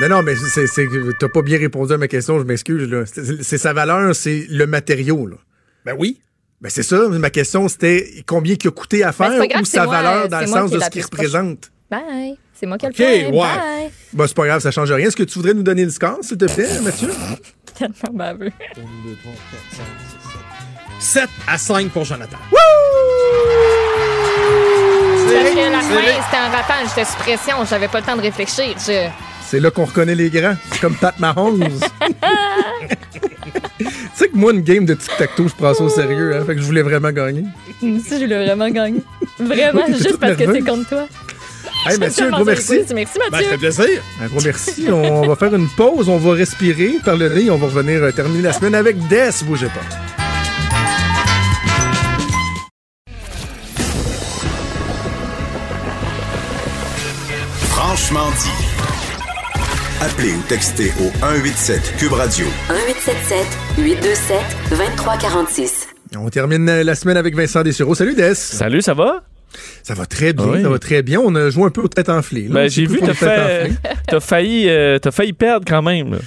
Non, 0.00 0.08
non, 0.08 0.22
mais 0.24 0.34
c'est, 0.34 0.66
c'est, 0.66 0.88
t'as 1.20 1.28
pas 1.28 1.42
bien 1.42 1.58
répondu 1.58 1.92
à 1.92 1.98
ma 1.98 2.08
question, 2.08 2.40
je 2.40 2.44
m'excuse, 2.44 2.88
là. 2.90 3.06
C'est, 3.06 3.44
c'est 3.44 3.58
sa 3.58 3.72
valeur, 3.72 4.12
c'est 4.16 4.46
le 4.50 4.66
matériau, 4.66 5.28
là. 5.28 5.36
Ben 5.84 5.94
oui. 5.96 6.20
Ben 6.64 6.70
c'est 6.70 6.82
ça, 6.82 6.96
ma 7.10 7.28
question 7.28 7.68
c'était 7.68 8.24
combien 8.26 8.56
il 8.58 8.68
a 8.68 8.70
coûté 8.70 9.04
à 9.04 9.12
faire 9.12 9.28
Ben, 9.38 9.46
grave, 9.48 9.60
ou 9.60 9.64
sa 9.66 9.84
moi, 9.84 10.00
valeur 10.00 10.28
dans 10.30 10.40
le 10.40 10.46
sens 10.46 10.70
de 10.70 10.80
ce 10.80 10.88
qu'il 10.88 11.02
représente. 11.02 11.70
Bye. 11.90 12.38
C'est 12.54 12.64
moi 12.64 12.78
qui 12.78 12.86
ai 12.86 12.88
OK, 12.88 12.96
le 12.98 13.30
point. 13.32 13.54
ouais. 13.54 13.58
Bye. 13.82 13.90
Ben 14.14 14.26
c'est 14.26 14.34
pas 14.34 14.46
grave, 14.46 14.62
ça 14.62 14.70
change 14.70 14.90
rien. 14.90 15.06
Est-ce 15.08 15.16
que 15.16 15.24
tu 15.24 15.34
voudrais 15.34 15.52
nous 15.52 15.62
donner 15.62 15.84
le 15.84 15.90
score, 15.90 16.16
s'il 16.22 16.38
te 16.38 16.46
plaît, 16.46 16.80
Mathieu? 16.80 17.10
Tellement 17.78 18.14
baveux. 18.14 18.50
7 21.00 21.28
à 21.46 21.58
5 21.58 21.90
pour 21.90 22.06
Jonathan. 22.06 22.38
Parce 22.50 22.54
que 25.50 25.70
la 25.70 25.80
fin, 25.80 26.22
c'était 26.24 26.36
un 26.38 26.48
rappel, 26.48 26.88
j'étais 26.88 27.04
sous 27.04 27.18
pression, 27.18 27.56
j'avais 27.68 27.88
pas 27.88 28.00
le 28.00 28.06
temps 28.06 28.16
de 28.16 28.22
réfléchir. 28.22 28.74
Je... 28.78 29.10
C'est 29.46 29.60
là 29.60 29.70
qu'on 29.70 29.84
reconnaît 29.84 30.14
les 30.14 30.30
grands. 30.30 30.56
C'est 30.72 30.80
comme 30.80 30.96
Pat 30.96 31.20
Mahomes. 31.20 31.62
tu 34.16 34.18
sais 34.24 34.28
que 34.28 34.36
moi, 34.36 34.52
une 34.52 34.60
game 34.62 34.84
de 34.86 34.94
tic-tac-toe, 34.94 35.48
je 35.48 35.54
prends 35.54 35.74
ça 35.74 35.82
au 35.82 35.88
sérieux, 35.88 36.36
hein? 36.36 36.44
Fait 36.46 36.54
que 36.54 36.60
je 36.60 36.66
voulais 36.66 36.82
vraiment 36.82 37.10
gagner. 37.10 37.44
Si 37.80 38.20
je 38.20 38.24
l'ai 38.26 38.44
vraiment 38.46 38.68
gagné. 38.70 39.02
Vraiment, 39.38 39.82
Oui, 39.88 39.94
juste 39.98 40.18
parce 40.18 40.36
que 40.36 40.52
c'est 40.52 40.60
contre 40.60 40.88
toi. 40.88 41.06
Hey, 41.86 41.98
Mathieu, 41.98 42.26
un 42.26 42.30
gros 42.30 42.44
merci. 42.44 42.76
Merci, 42.76 42.94
merci 42.94 43.18
Ben, 43.18 43.24
ça 43.24 43.30
Mathieu. 43.30 43.48
fait 43.50 43.58
plaisir. 43.58 44.02
Un 44.22 44.26
gros 44.28 44.40
merci. 44.44 44.86
On 44.90 45.26
va 45.26 45.36
faire 45.36 45.54
une 45.54 45.68
pause, 45.68 46.08
on 46.08 46.16
va 46.18 46.32
respirer 46.32 46.94
par 47.04 47.16
le 47.16 47.28
nez. 47.28 47.50
On 47.50 47.56
va 47.58 47.66
revenir 47.66 48.02
euh, 48.02 48.10
terminer 48.12 48.42
la 48.42 48.52
semaine 48.52 48.74
avec 48.74 48.96
Des. 49.08 49.30
Bougez 49.46 49.66
pas. 49.66 49.82
Franchement 57.70 58.30
dit. 58.40 58.73
Appelez 60.04 60.34
ou 60.34 60.42
textez 60.46 60.92
au 61.00 61.10
187 61.20 61.96
Cube 61.96 62.12
Radio 62.12 62.44
1877 62.68 63.38
827 63.78 64.38
2346. 64.68 65.88
On 66.18 66.28
termine 66.28 66.66
la 66.82 66.94
semaine 66.94 67.16
avec 67.16 67.34
Vincent 67.34 67.62
Dessureau. 67.62 67.94
Salut 67.94 68.14
Des. 68.14 68.34
Salut, 68.34 68.82
ça 68.82 68.92
va? 68.92 69.22
Ça 69.82 69.94
va 69.94 70.06
très 70.06 70.32
bien, 70.32 70.46
Oui. 70.46 70.62
ça 70.62 70.68
va 70.68 70.78
très 70.78 71.02
bien. 71.02 71.20
On 71.20 71.34
a 71.34 71.50
joué 71.50 71.64
un 71.64 71.70
peu 71.70 71.82
aux 71.82 71.88
têtes 71.88 72.08
enflées. 72.08 72.46
Ben, 72.50 72.68
j'ai 72.68 72.86
vu, 72.86 73.00
t'as 73.00 73.14
failli, 74.20 74.68
euh, 74.68 74.98
t'as 74.98 75.10
failli 75.10 75.32
perdre 75.32 75.64
quand 75.68 75.82
même. 75.82 76.12
Là. 76.12 76.18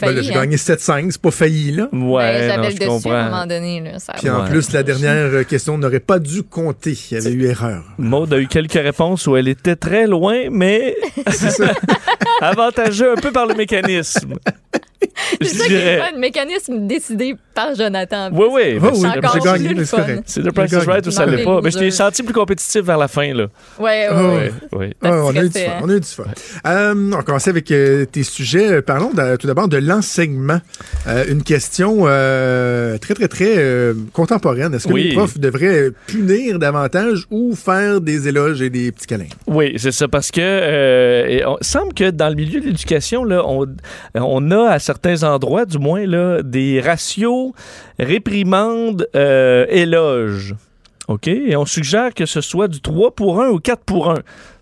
Ben, 0.00 0.22
j'ai 0.22 0.30
hein? 0.30 0.34
gagné 0.42 0.56
7-5, 0.56 1.10
c'est 1.10 1.20
pas 1.20 1.32
failli, 1.32 1.72
là. 1.72 1.88
Ouais, 1.92 2.22
Ben, 2.22 2.48
non, 2.48 2.54
J'avais 2.62 2.70
je 2.76 2.80
le 2.80 2.94
dessus 2.96 3.08
à 3.08 3.12
un 3.18 3.24
moment 3.30 3.46
donné. 3.46 3.80
Là, 3.80 3.98
ça 3.98 4.12
Puis 4.16 4.30
en 4.30 4.44
Ouais. 4.44 4.48
plus, 4.50 4.72
la 4.72 4.84
dernière 4.84 5.12
euh, 5.32 5.42
question 5.42 5.76
n'aurait 5.76 5.98
pas 5.98 6.20
dû 6.20 6.44
compter. 6.44 6.96
Il 7.10 7.14
y 7.14 7.16
avait 7.20 7.32
eu 7.32 7.46
erreur. 7.46 7.82
Maud 7.98 8.32
a 8.32 8.38
eu 8.38 8.46
quelques 8.46 8.72
réponses 8.74 9.26
où 9.26 9.36
elle 9.36 9.48
était 9.48 9.74
très 9.76 10.06
loin, 10.06 10.44
mais 10.52 10.94
avantageux 12.40 13.12
un 13.12 13.16
peu 13.20 13.32
par 13.32 13.46
le 13.46 13.54
mécanisme. 13.54 14.34
C'est 15.42 15.48
ça 15.48 15.66
qui 15.66 15.74
est 15.74 15.98
fun, 15.98 16.18
mécanisme 16.18 16.86
décidé 16.86 17.34
par 17.54 17.74
Jonathan. 17.74 18.30
Oui, 18.32 18.46
oui. 18.50 18.78
Ben, 18.78 18.90
oui, 18.92 18.98
c'est 19.00 19.06
encore 19.06 19.20
le- 19.20 19.20
j'ai 19.22 19.30
plus 19.40 19.62
gagné, 19.62 19.74
mais 19.74 19.84
c'est 19.84 19.96
fun. 19.96 20.02
correct. 20.02 20.22
C'est 20.26 20.42
le 20.42 20.52
Price 20.52 20.72
is 20.72 20.76
Right 20.76 21.06
ou 21.06 21.10
ça 21.10 21.26
l'est 21.26 21.44
pas. 21.44 21.60
Mais 21.62 21.70
je 21.70 21.78
t'ai 21.78 21.90
senti 21.90 22.22
plus 22.22 22.32
compétitif 22.32 22.80
vers 22.82 22.96
la 22.98 23.08
fin, 23.08 23.32
là. 23.34 23.46
Ouais, 23.78 24.08
ouais, 24.08 24.52
Ah. 24.52 24.66
Oui. 24.72 24.86
Ah, 25.02 25.10
on, 25.24 25.36
a 25.36 25.42
eu 25.44 25.48
du 25.48 25.58
fun, 25.58 25.70
on 25.82 25.88
a 25.88 25.94
eu 25.94 26.00
du 26.00 26.06
fun. 26.06 26.24
Euh, 26.66 26.94
on 27.12 27.16
va 27.16 27.22
commencer 27.22 27.50
avec 27.50 27.70
euh, 27.70 28.04
tes 28.06 28.22
sujets. 28.22 28.72
Euh, 28.72 28.82
Parlons 28.82 29.10
de- 29.12 29.36
tout 29.36 29.46
d'abord 29.46 29.68
de 29.68 29.76
l'enseignement. 29.76 30.60
Euh, 31.06 31.24
une 31.28 31.42
question 31.42 32.04
euh, 32.06 32.96
très, 32.98 33.14
très, 33.14 33.28
très 33.28 33.54
euh, 33.58 33.94
contemporaine. 34.12 34.72
Est-ce 34.74 34.88
que 34.88 34.92
Oui. 34.92 35.08
les 35.10 35.14
profs 35.14 35.38
devraient 35.38 35.90
punir 36.06 36.58
davantage 36.58 37.26
ou 37.30 37.54
faire 37.54 38.00
des 38.00 38.28
éloges 38.28 38.62
et 38.62 38.70
des 38.70 38.92
petits 38.92 39.06
câlins? 39.06 39.26
Oui, 39.46 39.74
c'est 39.76 39.92
ça, 39.92 40.08
parce 40.08 40.30
que 40.30 40.40
euh, 40.40 41.40
on 41.46 41.58
semble 41.60 41.92
que 41.92 42.10
dans 42.10 42.28
le 42.28 42.34
milieu 42.34 42.60
de 42.60 42.66
l'éducation, 42.66 43.24
là, 43.24 43.42
on, 43.46 43.66
on 44.14 44.50
a 44.50 44.70
à 44.70 44.78
certains 44.78 45.01
endroits, 45.24 45.64
du 45.64 45.78
moins, 45.78 46.06
là, 46.06 46.42
des 46.42 46.80
ratios 46.80 47.52
réprimandes 47.98 49.08
euh, 49.16 49.66
éloges. 49.68 50.54
OK? 51.08 51.28
Et 51.28 51.56
on 51.56 51.66
suggère 51.66 52.14
que 52.14 52.26
ce 52.26 52.40
soit 52.40 52.68
du 52.68 52.80
3 52.80 53.12
pour 53.14 53.40
1 53.40 53.48
ou 53.48 53.58
4 53.58 53.82
pour 53.84 54.10
1. 54.10 54.14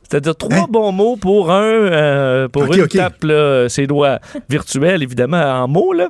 C'est-à-dire 0.08 0.34
trois 0.34 0.56
Hein? 0.62 0.66
bons 0.68 0.90
mots 0.90 1.16
pour 1.16 1.52
un 1.52 1.62
euh, 1.62 2.48
pour 2.48 2.62
Ok, 2.62 2.76
une 2.76 2.82
ok. 2.82 2.90
tape 2.96 3.22
là, 3.24 3.68
ses 3.68 3.86
doigts 3.86 4.18
virtuels 4.48 5.02
évidemment 5.04 5.40
en 5.40 5.68
mots 5.68 5.92
là. 5.92 6.08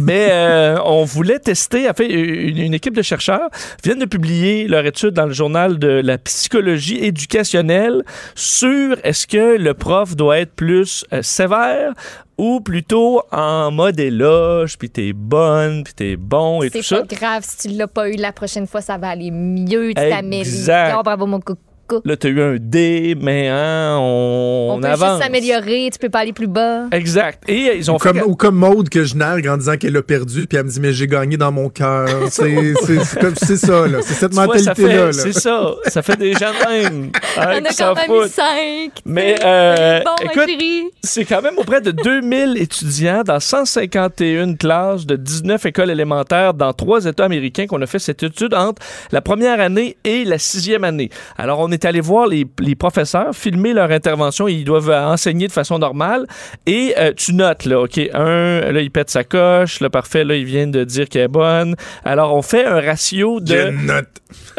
Mais 0.00 0.28
euh, 0.30 0.78
on 0.84 1.04
voulait 1.04 1.38
tester, 1.38 1.88
en 1.88 1.92
fait, 1.94 2.06
une, 2.08 2.58
une 2.58 2.74
équipe 2.74 2.94
de 2.94 3.02
chercheurs 3.02 3.48
vient 3.84 3.96
de 3.96 4.04
publier 4.04 4.68
leur 4.68 4.84
étude 4.86 5.10
dans 5.10 5.26
le 5.26 5.32
journal 5.32 5.78
de 5.78 5.88
la 5.88 6.18
psychologie 6.18 6.98
éducationnelle 7.04 8.02
sur 8.34 8.96
est-ce 9.04 9.26
que 9.26 9.56
le 9.58 9.74
prof 9.74 10.16
doit 10.16 10.38
être 10.38 10.52
plus 10.54 11.04
euh, 11.12 11.22
sévère 11.22 11.92
ou 12.36 12.60
plutôt 12.60 13.22
en 13.32 13.72
mode 13.72 13.98
éloge, 13.98 14.78
puis 14.78 14.88
t'es 14.88 15.12
bonne, 15.12 15.82
puis 15.82 15.92
t'es 15.94 16.16
bon 16.16 16.62
et 16.62 16.70
tout 16.70 16.78
C'est 16.82 16.94
ça. 16.94 17.02
pas 17.02 17.16
grave 17.16 17.44
si 17.44 17.68
tu 17.68 17.74
l'as 17.76 17.88
pas 17.88 18.08
eu 18.08 18.14
la 18.14 18.32
prochaine 18.32 18.66
fois, 18.68 18.80
ça 18.80 18.96
va 18.96 19.08
aller 19.08 19.32
mieux, 19.32 19.88
tu 19.88 19.94
t'améliores. 19.94 21.02
Bravo 21.02 21.26
mon 21.26 21.40
coucou. 21.40 21.60
Cas. 21.88 21.96
Là, 22.04 22.16
t'as 22.16 22.28
eu 22.28 22.40
un 22.42 22.56
D, 22.58 23.16
mais 23.20 23.48
hein, 23.48 23.96
on, 23.98 24.74
On, 24.76 24.80
peut 24.80 24.86
avance. 24.88 25.10
juste 25.10 25.22
s'améliorer, 25.22 25.88
tu 25.92 25.98
peux 25.98 26.08
pas 26.08 26.20
aller 26.20 26.32
plus 26.32 26.46
bas. 26.46 26.84
Exact. 26.92 27.42
Et 27.48 27.76
ils 27.76 27.90
ont 27.90 27.96
Ou 27.96 27.98
fait... 27.98 28.10
comme, 28.10 28.22
ou 28.30 28.34
comme 28.36 28.56
Maude 28.56 28.88
que 28.88 29.04
je 29.04 29.16
nargue 29.16 29.48
en 29.48 29.56
disant 29.56 29.76
qu'elle 29.76 29.96
a 29.96 30.02
perdu, 30.02 30.46
puis 30.46 30.58
elle 30.58 30.64
me 30.64 30.70
dit 30.70 30.80
mais 30.80 30.92
j'ai 30.92 31.06
gagné 31.06 31.36
dans 31.36 31.52
mon 31.52 31.68
cœur. 31.68 32.08
C'est 32.30 32.74
c'est- 32.84 33.04
c'est 33.04 33.20
comme- 33.20 33.34
c'est 33.36 33.56
ça 33.56 33.86
là, 33.86 33.98
c'est 34.02 34.14
cette 34.14 34.30
Tu 34.30 34.34
vois, 34.36 34.58
ça 34.58 34.70
mentalité 34.70 34.82
fait- 34.82 34.96
là. 34.96 35.04
là. 35.06 35.12
C'est 35.12 35.32
ça. 35.32 35.70
Ça 35.86 36.02
fait 36.02 36.16
des 36.16 36.32
gens 36.34 36.50
de 36.52 36.70
même. 36.70 37.10
hein, 37.36 37.60
On 37.60 37.64
a 37.64 37.70
quand 37.76 37.94
même 37.94 38.24
eu. 38.24 38.28
5. 38.28 38.92
Mais 39.04 39.36
euh, 39.44 40.00
Bon, 40.04 40.10
ma 40.24 40.32
écoute, 40.32 40.48
chérie. 40.48 40.82
c'est 41.02 41.24
quand 41.24 41.42
même 41.42 41.58
auprès 41.58 41.80
de 41.80 41.90
2000 41.90 42.56
étudiants 42.60 43.22
dans 43.24 43.40
151 43.40 44.54
classes 44.54 45.06
de 45.06 45.16
19 45.16 45.64
écoles 45.66 45.90
élémentaires 45.90 46.54
dans 46.54 46.72
trois 46.72 47.04
États 47.06 47.24
américains 47.24 47.66
qu'on 47.66 47.80
a 47.82 47.86
fait 47.86 47.98
cette 47.98 48.22
étude 48.22 48.54
entre 48.54 48.82
la 49.12 49.20
première 49.20 49.60
année 49.60 49.96
et 50.04 50.24
la 50.24 50.38
sixième 50.38 50.84
année. 50.84 51.10
Alors, 51.36 51.60
on 51.60 51.70
est 51.70 51.77
allé 51.84 52.00
voir 52.00 52.26
les, 52.26 52.46
les 52.60 52.74
professeurs, 52.74 53.34
filmer 53.34 53.72
leur 53.72 53.90
intervention. 53.90 54.48
Ils 54.48 54.64
doivent 54.64 54.90
enseigner 54.90 55.46
de 55.48 55.52
façon 55.52 55.78
normale. 55.78 56.26
Et 56.66 56.94
euh, 56.98 57.12
tu 57.16 57.34
notes, 57.34 57.64
là, 57.64 57.80
OK, 57.80 57.98
un, 58.14 58.72
là, 58.72 58.80
il 58.80 58.90
pète 58.90 59.10
sa 59.10 59.24
coche. 59.24 59.80
Le 59.80 59.88
parfait, 59.90 60.24
là, 60.24 60.34
il 60.36 60.44
vient 60.44 60.66
de 60.66 60.84
dire 60.84 61.08
qu'elle 61.08 61.22
est 61.22 61.28
bonne. 61.28 61.74
Alors, 62.04 62.34
on 62.34 62.42
fait 62.42 62.64
un 62.64 62.80
ratio 62.80 63.40
de... 63.40 63.54
Je 63.56 63.68
note, 63.86 64.08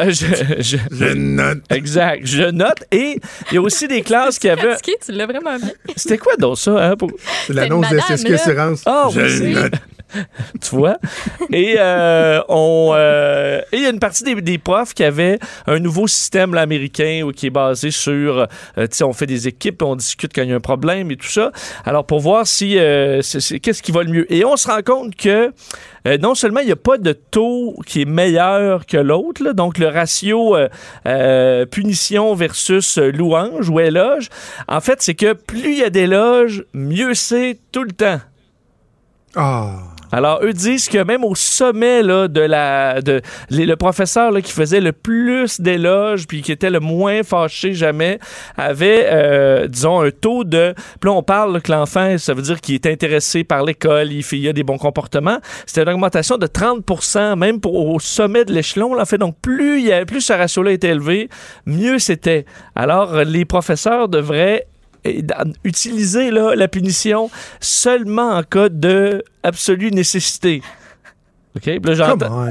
je, 0.00 0.26
je- 0.62 0.76
je 0.90 1.14
note. 1.14 1.58
Exact. 1.70 2.20
Je 2.24 2.42
note. 2.50 2.84
Et 2.90 3.20
il 3.50 3.54
y 3.54 3.58
a 3.58 3.60
aussi 3.62 3.86
des 3.88 4.02
classes 4.02 4.38
qui 4.38 4.48
avaient... 4.48 4.72
Fatigué, 4.72 4.96
tu 5.04 5.12
l'as 5.12 5.26
vraiment 5.26 5.56
bien. 5.58 5.70
C'était 5.96 6.18
quoi 6.18 6.34
donc 6.38 6.58
ça? 6.58 6.90
Hein, 6.90 6.96
pour- 6.96 7.10
C'est 7.46 7.52
l'annonce 7.52 7.88
de 7.90 7.98
SSQ 7.98 8.28
là. 8.30 8.34
Assurance. 8.36 8.82
Ah, 8.86 9.08
je 9.12 9.20
oui, 9.20 9.30
c'est- 9.30 9.50
note. 9.62 9.72
tu 10.60 10.76
vois? 10.76 10.98
Et 11.52 11.76
euh, 11.78 12.40
on 12.48 12.92
euh, 12.94 13.60
il 13.72 13.82
y 13.82 13.86
a 13.86 13.90
une 13.90 13.98
partie 13.98 14.24
des, 14.24 14.58
profs 14.58 14.94
qui 14.94 15.04
avaient 15.04 15.38
un 15.66 15.78
nouveau 15.78 16.06
système 16.06 16.54
américain 16.56 17.28
qui 17.34 17.46
est 17.46 17.50
basé 17.50 17.90
sur, 17.90 18.38
euh, 18.38 18.46
tu 18.76 18.88
sais, 18.90 19.04
on 19.04 19.12
fait 19.12 19.26
des 19.26 19.48
équipes, 19.48 19.82
on 19.82 19.96
discute 19.96 20.32
quand 20.34 20.42
il 20.42 20.50
y 20.50 20.52
a 20.52 20.56
un 20.56 20.60
problème 20.60 21.10
et 21.10 21.16
tout 21.16 21.28
ça. 21.28 21.52
Alors 21.84 22.04
pour 22.04 22.20
voir 22.20 22.46
si 22.46 22.78
euh, 22.78 23.20
qu'est-ce 23.62 23.82
qui 23.82 23.92
va 23.92 24.02
le 24.02 24.10
mieux. 24.10 24.32
Et 24.32 24.44
on 24.44 24.56
se 24.56 24.68
rend 24.68 24.82
compte 24.82 25.14
que 25.16 25.52
euh, 26.06 26.18
non 26.18 26.34
seulement 26.34 26.60
il 26.60 26.66
n'y 26.66 26.72
a 26.72 26.76
pas 26.76 26.98
de 26.98 27.12
taux 27.12 27.76
qui 27.86 28.02
est 28.02 28.06
meilleur 28.06 28.86
que 28.86 28.96
l'autre, 28.96 29.52
donc 29.52 29.78
le 29.78 29.88
ratio 29.88 30.56
punition 31.70 32.34
versus 32.34 32.98
louange 32.98 33.68
ou 33.68 33.80
éloge, 33.80 34.28
en 34.68 34.80
fait, 34.80 35.02
c'est 35.02 35.14
que 35.14 35.32
plus 35.32 35.72
il 35.72 35.78
y 35.78 35.84
a 35.84 35.90
d'éloges, 35.90 36.64
mieux 36.74 37.14
c'est 37.14 37.58
tout 37.72 37.84
le 37.84 37.92
temps. 37.92 38.20
Ah. 39.36 39.89
Alors, 40.12 40.40
eux 40.42 40.52
disent 40.52 40.88
que 40.88 41.02
même 41.02 41.24
au 41.24 41.34
sommet 41.34 42.02
là, 42.02 42.28
de 42.28 42.40
la. 42.40 43.00
De, 43.00 43.20
le 43.50 43.74
professeur 43.74 44.30
là, 44.30 44.40
qui 44.40 44.52
faisait 44.52 44.80
le 44.80 44.92
plus 44.92 45.60
d'éloges 45.60 46.26
puis 46.26 46.42
qui 46.42 46.52
était 46.52 46.70
le 46.70 46.80
moins 46.80 47.22
fâché 47.22 47.74
jamais 47.74 48.18
avait, 48.56 49.06
euh, 49.10 49.66
disons, 49.68 50.00
un 50.00 50.10
taux 50.10 50.44
de. 50.44 50.74
Puis 51.00 51.08
là, 51.08 51.12
on 51.12 51.22
parle 51.22 51.60
que 51.62 51.70
l'enfant, 51.70 52.18
ça 52.18 52.34
veut 52.34 52.42
dire 52.42 52.60
qu'il 52.60 52.74
est 52.74 52.86
intéressé 52.86 53.44
par 53.44 53.64
l'école, 53.64 54.12
il, 54.12 54.22
fait, 54.22 54.38
il 54.38 54.48
a 54.48 54.52
des 54.52 54.64
bons 54.64 54.78
comportements. 54.78 55.38
C'était 55.66 55.82
une 55.82 55.90
augmentation 55.90 56.36
de 56.36 56.46
30% 56.46 57.36
même 57.36 57.60
pour, 57.60 57.74
au 57.74 58.00
sommet 58.00 58.44
de 58.44 58.52
l'échelon. 58.52 58.94
là. 58.94 59.02
En 59.02 59.06
fait, 59.06 59.18
donc, 59.18 59.36
plus, 59.40 59.80
il 59.80 59.86
y 59.86 59.92
a, 59.92 60.04
plus 60.04 60.20
ce 60.20 60.32
ratio-là 60.32 60.72
était 60.72 60.88
élevé, 60.88 61.28
mieux 61.66 61.98
c'était. 61.98 62.44
Alors, 62.74 63.24
les 63.24 63.44
professeurs 63.44 64.08
devraient 64.08 64.66
utiliser 65.64 66.30
là, 66.30 66.54
la 66.54 66.68
punition 66.68 67.30
seulement 67.60 68.32
en 68.36 68.42
cas 68.42 68.68
de 68.68 69.22
absolue 69.42 69.90
nécessité. 69.90 70.62
OK? 71.56 71.62
Puis 71.62 71.80
là, 71.82 71.94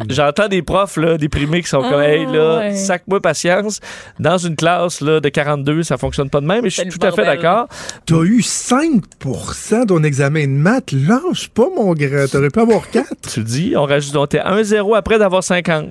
j'entends, 0.10 0.48
des 0.50 0.62
profs 0.62 0.98
là, 0.98 1.18
déprimés 1.18 1.62
qui 1.62 1.70
sont 1.70 1.82
comme 1.82 2.02
Ah, 2.02 2.10
Hey, 2.10 2.26
là, 2.26 2.58
ouais. 2.60 2.76
sac-moi 2.76 3.22
patience. 3.22 3.80
Dans 4.20 4.38
une 4.38 4.58
classe 4.58 5.00
là, 5.00 5.22
de 5.22 5.30
42, 5.30 5.84
ça 5.84 5.98
fonctionne 5.98 6.30
pas 6.30 6.42
de 6.42 6.46
même. 6.46 6.66
Et 6.66 6.70
je 6.70 6.82
suis 6.82 6.90
tout 6.90 7.06
à 7.08 7.12
fait 7.12 7.24
d'accord. 7.24 7.68
T'as 8.06 8.22
eu 8.24 8.42
5% 8.42 9.82
de 9.82 9.86
ton 9.86 10.04
examen 10.04 10.44
de 10.44 10.52
maths? 10.52 10.92
Lâche 10.92 11.48
pas, 11.50 11.68
mon 11.74 11.94
grand. 11.94 12.28
T'aurais 12.30 12.50
pu 12.50 12.60
avoir 12.60 12.90
4. 12.90 13.08
Tu 13.34 13.44
dis, 13.44 13.74
on 13.78 13.86
rajoute, 13.86 14.16
on 14.18 14.26
était 14.26 14.42
1-0 14.42 14.98
après 14.98 15.18
d'avoir 15.18 15.46
50. 15.46 15.90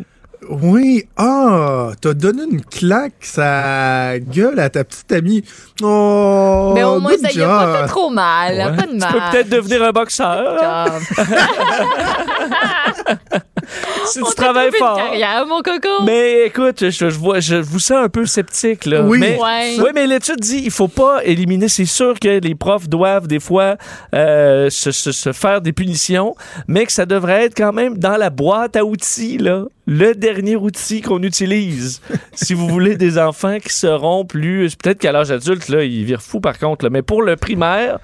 Oui. 0.49 1.05
Ah, 1.17 1.91
t'as 2.01 2.15
donné 2.15 2.45
une 2.51 2.63
claque, 2.65 3.15
sa 3.23 4.19
gueule 4.21 4.59
à 4.61 4.71
ta 4.71 4.85
petite 4.85 5.11
amie. 5.13 5.43
Oh, 5.83 6.73
Mais 6.75 6.85
au 6.85 7.01
moins, 7.01 7.13
ça 7.21 7.31
y 7.33 7.43
a 7.43 7.47
pas 7.49 7.81
fait 7.83 7.89
trop 7.89 8.09
mal. 8.11 8.55
Ouais. 8.57 8.77
Pas 8.77 8.87
de 8.87 8.93
Tu 8.93 8.97
mal. 8.99 9.13
peux 9.13 9.19
peut-être 9.33 9.49
devenir 9.51 9.83
un 9.83 9.91
boxeur 9.93 10.63
hein. 10.63 10.87
si 14.07 14.21
tu 14.23 14.35
travailles 14.35 14.69
une 14.69 14.75
fort. 14.75 14.97
carrière, 14.97 15.47
mon 15.47 15.61
coco. 15.63 16.03
Mais 16.05 16.47
écoute, 16.47 16.81
je, 16.81 16.91
je 16.91 17.19
vois, 17.19 17.41
je 17.41 17.57
vous 17.57 17.79
sens 17.79 17.99
un 18.05 18.09
peu 18.09 18.27
sceptique 18.27 18.87
là. 18.87 19.03
Oui. 19.03 19.19
Mais, 19.19 19.39
Ouais. 19.39 19.77
oui, 19.79 19.91
mais 19.95 20.07
l'étude 20.07 20.41
dit 20.41 20.61
il 20.65 20.71
faut 20.71 20.89
pas 20.89 21.25
éliminer. 21.25 21.69
C'est 21.69 21.85
sûr 21.85 22.19
que 22.19 22.41
les 22.41 22.55
profs 22.55 22.89
doivent 22.89 23.27
des 23.29 23.41
fois 23.41 23.77
euh, 24.15 24.71
se, 24.71 24.91
se- 24.91 25.13
se 25.13 25.33
faire 25.33 25.61
des 25.61 25.73
punitions, 25.73 26.35
mais 26.67 26.87
que 26.87 26.93
ça 26.93 27.07
devrait 27.07 27.45
être 27.45 27.57
quand 27.57 27.73
même 27.73 27.99
dans 27.99 28.17
la 28.17 28.31
boîte 28.31 28.77
à 28.77 28.85
outils 28.85 29.39
là, 29.39 29.65
le 29.87 30.15
dernier 30.15 30.57
outil 30.57 31.01
qu'on 31.03 31.23
utilise. 31.23 32.01
si 32.33 32.55
vous 32.55 32.69
voulez 32.69 32.97
des 32.97 33.19
enfants 33.19 33.59
qui 33.59 33.73
seront 33.73 34.25
plus, 34.25 34.75
peut-être 34.77 34.99
qu'à 34.99 35.13
l'âge 35.13 35.31
adulte 35.31 35.69
là, 35.69 35.85
ils 35.85 36.05
virent 36.05 36.23
fous 36.23 36.41
par 36.41 36.59
contre. 36.59 36.85
là. 36.85 36.91
mais 36.91 37.03
pour 37.03 37.23
le 37.23 37.37
primaire, 37.37 37.99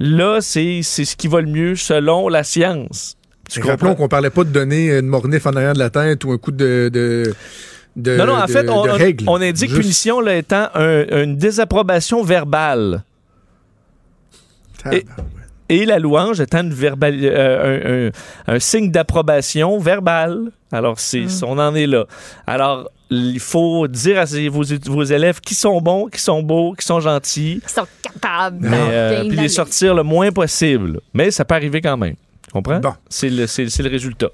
là, 0.00 0.38
c'est 0.40 0.80
c'est 0.82 1.04
ce 1.04 1.16
qui 1.16 1.28
va 1.28 1.40
le 1.40 1.46
mieux 1.48 1.76
selon 1.76 2.28
la 2.28 2.42
science. 2.42 3.16
Tu 3.50 3.60
Rappelons 3.60 3.76
comprends? 3.90 3.94
qu'on 3.94 4.08
parlait 4.08 4.30
pas 4.30 4.44
de 4.44 4.50
donner 4.50 4.90
une 4.98 5.06
mornif 5.06 5.46
en 5.46 5.52
arrière 5.54 5.74
de 5.74 5.78
la 5.78 5.90
tête 5.90 6.24
ou 6.24 6.32
un 6.32 6.38
coup 6.38 6.50
de. 6.52 6.90
de 6.92 7.34
de- 7.96 8.16
Non, 8.16 8.26
non, 8.26 8.32
en 8.34 8.46
de- 8.46 8.50
fait, 8.50 8.68
on, 8.68 9.40
indique 9.40 9.68
Juste- 9.70 9.80
punition 9.80 10.20
là, 10.20 10.34
étant 10.36 10.66
un- 10.74 11.22
une 11.22 11.36
désapprobation 11.36 12.24
verbale. 12.24 13.04
Et 15.70 15.86
la 15.86 15.98
louange 15.98 16.40
étant 16.40 16.60
une 16.62 16.74
verbal- 16.74 17.18
euh, 17.22 18.08
un, 18.48 18.52
un- 18.52 18.54
un 18.56 18.58
signe 18.58 18.90
d'approbation 18.90 19.78
verbale. 19.78 20.50
Alors, 20.70 20.98
c'est, 21.00 21.24
on 21.42 21.58
en 21.58 21.74
est 21.74 21.86
là. 21.86 22.04
Alors, 22.46 22.90
il 23.10 23.40
faut 23.40 23.86
dire 23.88 24.18
à 24.20 24.26
ses- 24.26 24.48
vos, 24.48 24.62
vos 24.86 25.04
élèves 25.04 25.40
qui 25.40 25.54
sont 25.54 25.80
bons, 25.80 26.08
qui 26.08 26.20
sont 26.20 26.42
beaux, 26.42 26.74
qui 26.74 26.84
sont 26.84 27.00
gentils, 27.00 27.60
Ils 27.64 27.70
sont 27.70 27.86
capables. 28.02 28.58
mais, 28.60 28.76
euh, 28.90 29.20
puis 29.28 29.36
les 29.38 29.48
sortir 29.48 29.94
le 29.94 30.02
moins 30.02 30.32
possible. 30.32 31.00
Mais 31.14 31.30
ça 31.30 31.44
peut 31.44 31.54
arriver 31.54 31.80
quand 31.80 31.96
même. 31.96 32.16
Comprends? 32.54 32.78
Bon. 32.78 32.94
C'est, 33.08 33.30
le, 33.30 33.46
le 33.46 33.88
résultat. 33.90 34.28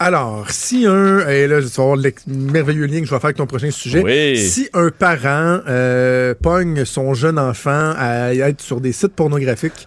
Alors, 0.00 0.50
si 0.50 0.84
un. 0.84 1.28
Et 1.28 1.46
là, 1.46 1.60
tu 1.60 1.68
vas 1.68 1.84
voir 1.84 1.96
le 1.96 2.12
merveilleux 2.26 2.86
lien 2.86 3.00
que 3.00 3.06
je 3.06 3.10
vais 3.10 3.18
faire 3.20 3.26
avec 3.26 3.36
ton 3.36 3.46
prochain 3.46 3.70
sujet. 3.70 4.02
Oui. 4.02 4.36
Si 4.36 4.68
un 4.74 4.90
parent 4.90 5.60
euh, 5.68 6.34
pogne 6.34 6.84
son 6.84 7.14
jeune 7.14 7.38
enfant 7.38 7.94
à 7.96 8.34
être 8.34 8.60
sur 8.60 8.80
des 8.80 8.90
sites 8.90 9.14
pornographiques, 9.14 9.86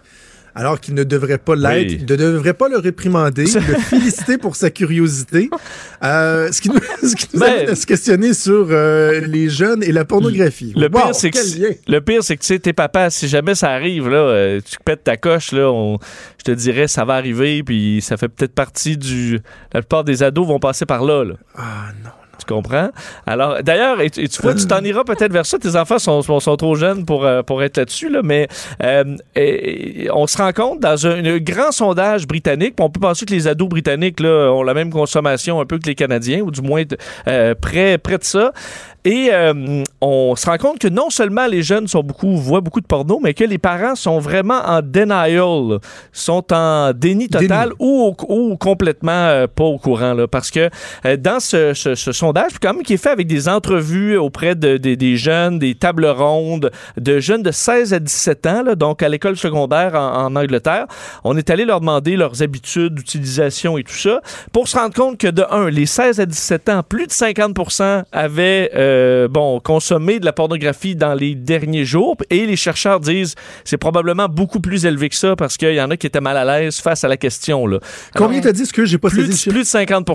alors 0.56 0.80
qu'il 0.80 0.94
ne 0.94 1.04
devrait 1.04 1.38
pas 1.38 1.56
l'être, 1.56 1.90
Oui. 1.92 1.98
il 2.00 2.12
ne 2.12 2.16
devrait 2.16 2.54
pas 2.54 2.70
le 2.70 2.78
réprimander, 2.78 3.44
le 3.44 3.60
féliciter 3.90 4.38
pour 4.38 4.56
sa 4.56 4.70
curiosité. 4.72 5.50
Euh, 6.04 6.52
ce 6.52 6.62
qui 6.62 6.70
nous, 6.70 6.80
ce 7.04 7.16
qui 7.16 7.28
nous 7.34 7.40
Ben- 7.42 7.52
amène 7.54 7.70
à 7.70 7.76
se 7.76 7.86
questionner 7.86 8.34
sur 8.34 8.68
euh, 8.72 9.20
les 9.28 9.50
jeunes 9.50 9.84
et 9.84 9.92
la 9.92 10.06
pornographie. 10.06 10.74
Le 10.76 10.84
Wow, 10.88 10.90
pire, 11.08 11.16
c'est 11.16 11.30
que, 11.32 11.38
quel 11.38 11.62
lien. 11.62 11.76
le 11.88 12.00
pire, 12.02 12.24
c'est 12.24 12.36
que 12.38 12.42
tu 12.42 12.48
sais, 12.48 12.60
tes 12.60 12.74
papas, 12.74 13.10
si 13.10 13.28
jamais 13.28 13.54
ça 13.56 13.70
arrive, 13.72 14.08
là, 14.10 14.18
euh, 14.18 14.62
tu 14.64 14.78
pètes 14.84 15.04
ta 15.04 15.18
coche, 15.18 15.52
là, 15.52 15.70
on- 15.72 16.00
je 16.40 16.44
te 16.44 16.52
dirais, 16.52 16.88
ça 16.88 17.04
va 17.06 17.16
arriver, 17.16 17.62
puis 17.64 18.00
ça 18.02 18.18
fait 18.18 18.30
peut-être 18.30 18.54
partie 18.56 18.98
du. 18.98 19.40
La 19.74 19.82
plupart 19.82 20.04
des 20.04 20.24
ados 20.24 20.48
vont 20.48 20.60
passer 20.60 20.86
par 20.86 21.04
là, 21.04 21.24
là. 21.26 21.34
Ah 21.56 21.88
non. 22.04 22.10
Tu 22.40 22.46
comprends? 22.54 22.90
Alors, 23.26 23.64
d'ailleurs, 23.64 24.02
et, 24.02 24.08
et 24.18 24.28
tu 24.28 24.42
vois, 24.42 24.54
tu 24.54 24.68
t'en 24.68 24.82
iras 24.82 25.04
peut-être 25.04 25.32
vers 25.32 25.46
ça. 25.46 25.58
Tes 25.58 25.76
enfants 25.76 26.00
sont, 26.00 26.22
sont, 26.22 26.40
sont 26.40 26.56
trop 26.58 26.76
jeunes 26.76 27.06
pour, 27.06 27.26
euh, 27.26 27.44
pour 27.44 27.64
être 27.64 27.78
là-dessus, 27.78 28.10
là, 28.10 28.22
mais 28.24 28.48
euh, 28.84 29.16
et- 29.36 30.10
on 30.14 30.28
se 30.28 30.38
rend 30.38 30.52
compte 30.52 30.80
dans 30.80 31.08
un, 31.08 31.24
un 31.26 31.38
grand 31.38 31.72
sondage 31.72 32.28
britannique, 32.28 32.76
on 32.80 32.90
peut 32.90 33.00
penser 33.00 33.26
que 33.26 33.32
les 33.34 33.48
ados 33.48 33.70
britanniques 33.70 34.20
là, 34.20 34.52
ont 34.52 34.64
la 34.64 34.74
même 34.74 34.92
consommation 34.92 35.60
un 35.62 35.66
peu 35.66 35.78
que 35.80 35.88
les 35.88 35.96
Canadiens, 35.96 36.42
ou 36.42 36.52
du 36.52 36.62
moins 36.62 36.84
euh, 37.28 37.56
près, 37.60 37.98
près 37.98 38.18
de 38.18 38.24
ça. 38.24 38.52
Et 39.08 39.30
on 40.02 40.36
se 40.36 40.48
rend 40.48 40.58
compte 40.58 40.80
que 40.80 40.88
non 40.88 41.12
seulement 41.12 41.46
les 41.46 41.62
jeunes 41.62 41.88
sont 41.88 42.02
beaucoup, 42.02 42.38
voient 42.38 42.62
beaucoup 42.62 42.82
de 42.82 42.88
porno, 42.88 43.20
mais 43.22 43.36
que 43.36 43.44
les 43.44 43.60
parents 43.60 43.94
sont 43.94 44.18
vraiment 44.18 44.60
en 44.66 44.82
denial, 44.82 45.78
sont 46.12 46.44
en 46.52 46.92
déni 46.92 47.28
total 47.30 47.70
Déni. 47.70 47.76
ou, 47.80 48.16
ou 48.28 48.58
complètement 48.58 49.46
pas 49.54 49.64
au 49.64 49.78
courant. 49.78 50.16
Là, 50.16 50.28
parce 50.28 50.50
que 50.50 50.70
dans 51.18 51.40
ce, 51.40 51.76
ce- 51.76 51.94
ce 51.94 52.12
sondage, 52.12 52.25
puis 52.34 52.60
quand 52.62 52.74
même 52.74 52.84
qui 52.84 52.94
est 52.94 52.98
fait 52.98 53.10
avec 53.10 53.28
des 53.28 53.48
entrevues 53.50 54.18
auprès 54.18 54.56
de, 54.56 54.78
de- 54.78 54.96
des 54.96 55.18
jeunes, 55.18 55.60
des 55.60 55.76
tables 55.76 56.06
rondes, 56.06 56.72
de 56.98 57.20
jeunes 57.20 57.44
de 57.44 57.52
16 57.52 57.94
à 57.94 58.00
17 58.00 58.46
ans, 58.48 58.64
là, 58.64 58.76
donc 58.76 59.02
à 59.04 59.10
l'école 59.10 59.38
secondaire 59.38 59.96
en, 59.96 60.26
en 60.26 60.36
Angleterre, 60.36 60.86
on 61.24 61.36
est 61.38 61.50
allé 61.50 61.66
leur 61.66 61.80
demander 61.80 62.16
leurs 62.16 62.42
habitudes 62.42 62.96
d'utilisation 62.96 63.78
et 63.78 63.84
tout 63.84 63.94
ça, 63.94 64.22
pour 64.52 64.68
se 64.68 64.78
rendre 64.78 64.94
compte 64.94 65.18
que 65.18 65.28
de 65.28 65.44
un, 65.52 65.70
les 65.70 65.86
16 65.86 66.20
à 66.20 66.26
17 66.26 66.70
ans, 66.70 66.84
plus 66.88 67.08
de 67.08 67.12
50 67.12 67.56
avaient 68.12 68.72
euh, 68.76 69.28
bon, 69.28 69.60
consommé 69.60 70.20
de 70.20 70.26
la 70.26 70.34
pornographie 70.34 70.96
dans 70.96 71.14
les 71.14 71.36
derniers 71.36 71.86
jours, 71.86 72.18
et 72.30 72.46
les 72.46 72.56
chercheurs 72.56 73.00
disent 73.00 73.36
c'est 73.64 73.78
probablement 73.78 74.28
beaucoup 74.28 74.60
plus 74.60 74.86
élevé 74.86 75.10
que 75.10 75.16
ça 75.16 75.36
parce 75.36 75.58
qu'il 75.58 75.74
y 75.74 75.82
en 75.82 75.92
a 75.92 75.98
qui 75.98 76.08
étaient 76.08 76.22
mal 76.22 76.38
à 76.38 76.46
l'aise 76.46 76.80
face 76.80 77.04
à 77.04 77.08
la 77.08 77.18
question. 77.18 77.68
Là. 77.68 77.80
Combien 78.16 78.42
t'as 78.42 78.52
dit 78.52 78.66
ce 78.66 78.74
que 78.74 78.86
j'ai 78.86 78.98
pas 78.98 79.10
Plus 79.10 79.26
saisi 79.26 79.50
plus 79.50 79.60
de 79.62 79.66
50 79.66 80.06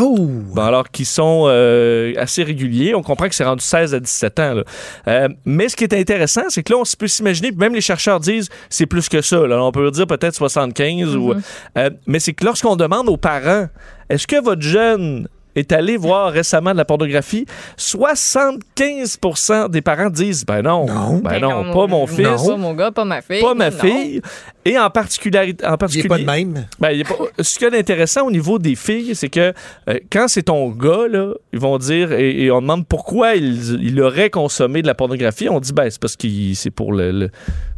Oh! 0.00 0.16
Bon, 0.18 0.62
alors, 0.62 0.90
qui 0.90 1.04
sont 1.04 1.37
sont 1.44 1.46
euh, 1.48 2.12
assez 2.16 2.42
réguliers. 2.42 2.94
On 2.94 3.02
comprend 3.02 3.28
que 3.28 3.34
c'est 3.34 3.44
rendu 3.44 3.64
16 3.64 3.94
à 3.94 4.00
17 4.00 4.38
ans. 4.40 4.54
là. 4.54 4.64
Euh, 5.08 5.28
mais 5.44 5.68
ce 5.68 5.76
qui 5.76 5.84
est 5.84 5.94
intéressant, 5.94 6.42
c'est 6.48 6.62
que 6.62 6.72
là, 6.72 6.78
on 6.78 6.84
se 6.84 6.96
peut 6.96 7.06
s'imaginer, 7.08 7.48
puis 7.48 7.58
même 7.58 7.74
les 7.74 7.80
chercheurs 7.80 8.20
disent 8.20 8.48
c'est 8.70 8.86
plus 8.86 9.08
que 9.08 9.20
ça. 9.22 9.46
Là. 9.46 9.62
On 9.62 9.72
peut 9.72 9.90
dire 9.90 10.06
peut-être 10.06 10.34
75. 10.34 11.16
ou, 11.16 11.34
euh, 11.76 11.90
mais 12.06 12.18
c'est 12.20 12.32
que 12.32 12.44
lorsqu'on 12.44 12.76
demande 12.76 13.08
aux 13.08 13.16
parents, 13.16 13.66
est-ce 14.08 14.26
que 14.26 14.42
votre 14.42 14.62
jeune 14.62 15.28
est 15.56 15.72
allé 15.72 15.96
voir 15.96 16.30
récemment 16.32 16.70
de 16.72 16.76
la 16.76 16.84
pornographie, 16.84 17.44
75% 17.76 19.68
des 19.70 19.82
parents 19.82 20.10
disent 20.10 20.44
ben 20.46 20.62
non, 20.62 20.86
Non. 20.86 21.18
ben 21.18 21.30
Ben 21.30 21.40
non, 21.40 21.72
pas 21.72 21.86
mon 21.86 22.06
fils, 22.06 22.46
Pas 22.46 22.56
mon 22.56 22.74
gars, 22.74 22.90
pas 22.92 23.04
ma 23.04 23.20
fille. 23.22 23.40
pas 23.40 23.54
ma 23.54 23.70
non. 23.70 23.76
fille. 23.78 24.20
Et 24.68 24.78
en 24.78 24.90
particulier, 24.90 25.38
en 25.38 25.42
Il 25.42 25.48
n'est 25.70 25.76
particulier 25.76 26.08
pas 26.08 26.18
de 26.18 26.24
même? 26.24 26.66
ben, 26.78 26.90
il 26.90 26.98
y 26.98 27.02
a 27.02 27.04
pas- 27.04 27.14
ce 27.40 27.58
qui 27.58 27.64
est 27.64 27.78
intéressant 27.78 28.26
au 28.26 28.30
niveau 28.30 28.58
des 28.58 28.74
filles, 28.74 29.14
c'est 29.14 29.28
que 29.28 29.52
euh, 29.88 29.98
quand 30.12 30.28
c'est 30.28 30.42
ton 30.44 30.68
gars, 30.70 31.06
là, 31.08 31.32
ils 31.52 31.58
vont 31.60 31.78
dire, 31.78 32.12
et, 32.12 32.42
et 32.44 32.50
on 32.50 32.60
demande 32.60 32.86
pourquoi 32.86 33.34
il, 33.34 33.80
il 33.82 34.00
aurait 34.00 34.30
consommé 34.30 34.82
de 34.82 34.86
la 34.86 34.94
pornographie, 34.94 35.48
on 35.48 35.60
dit, 35.60 35.72
ben, 35.72 35.88
c'est 35.90 36.00
parce 36.00 36.16
que 36.16 36.26
c'est 36.54 36.70
pour 36.70 36.92
le, 36.92 37.10
le- 37.12 37.30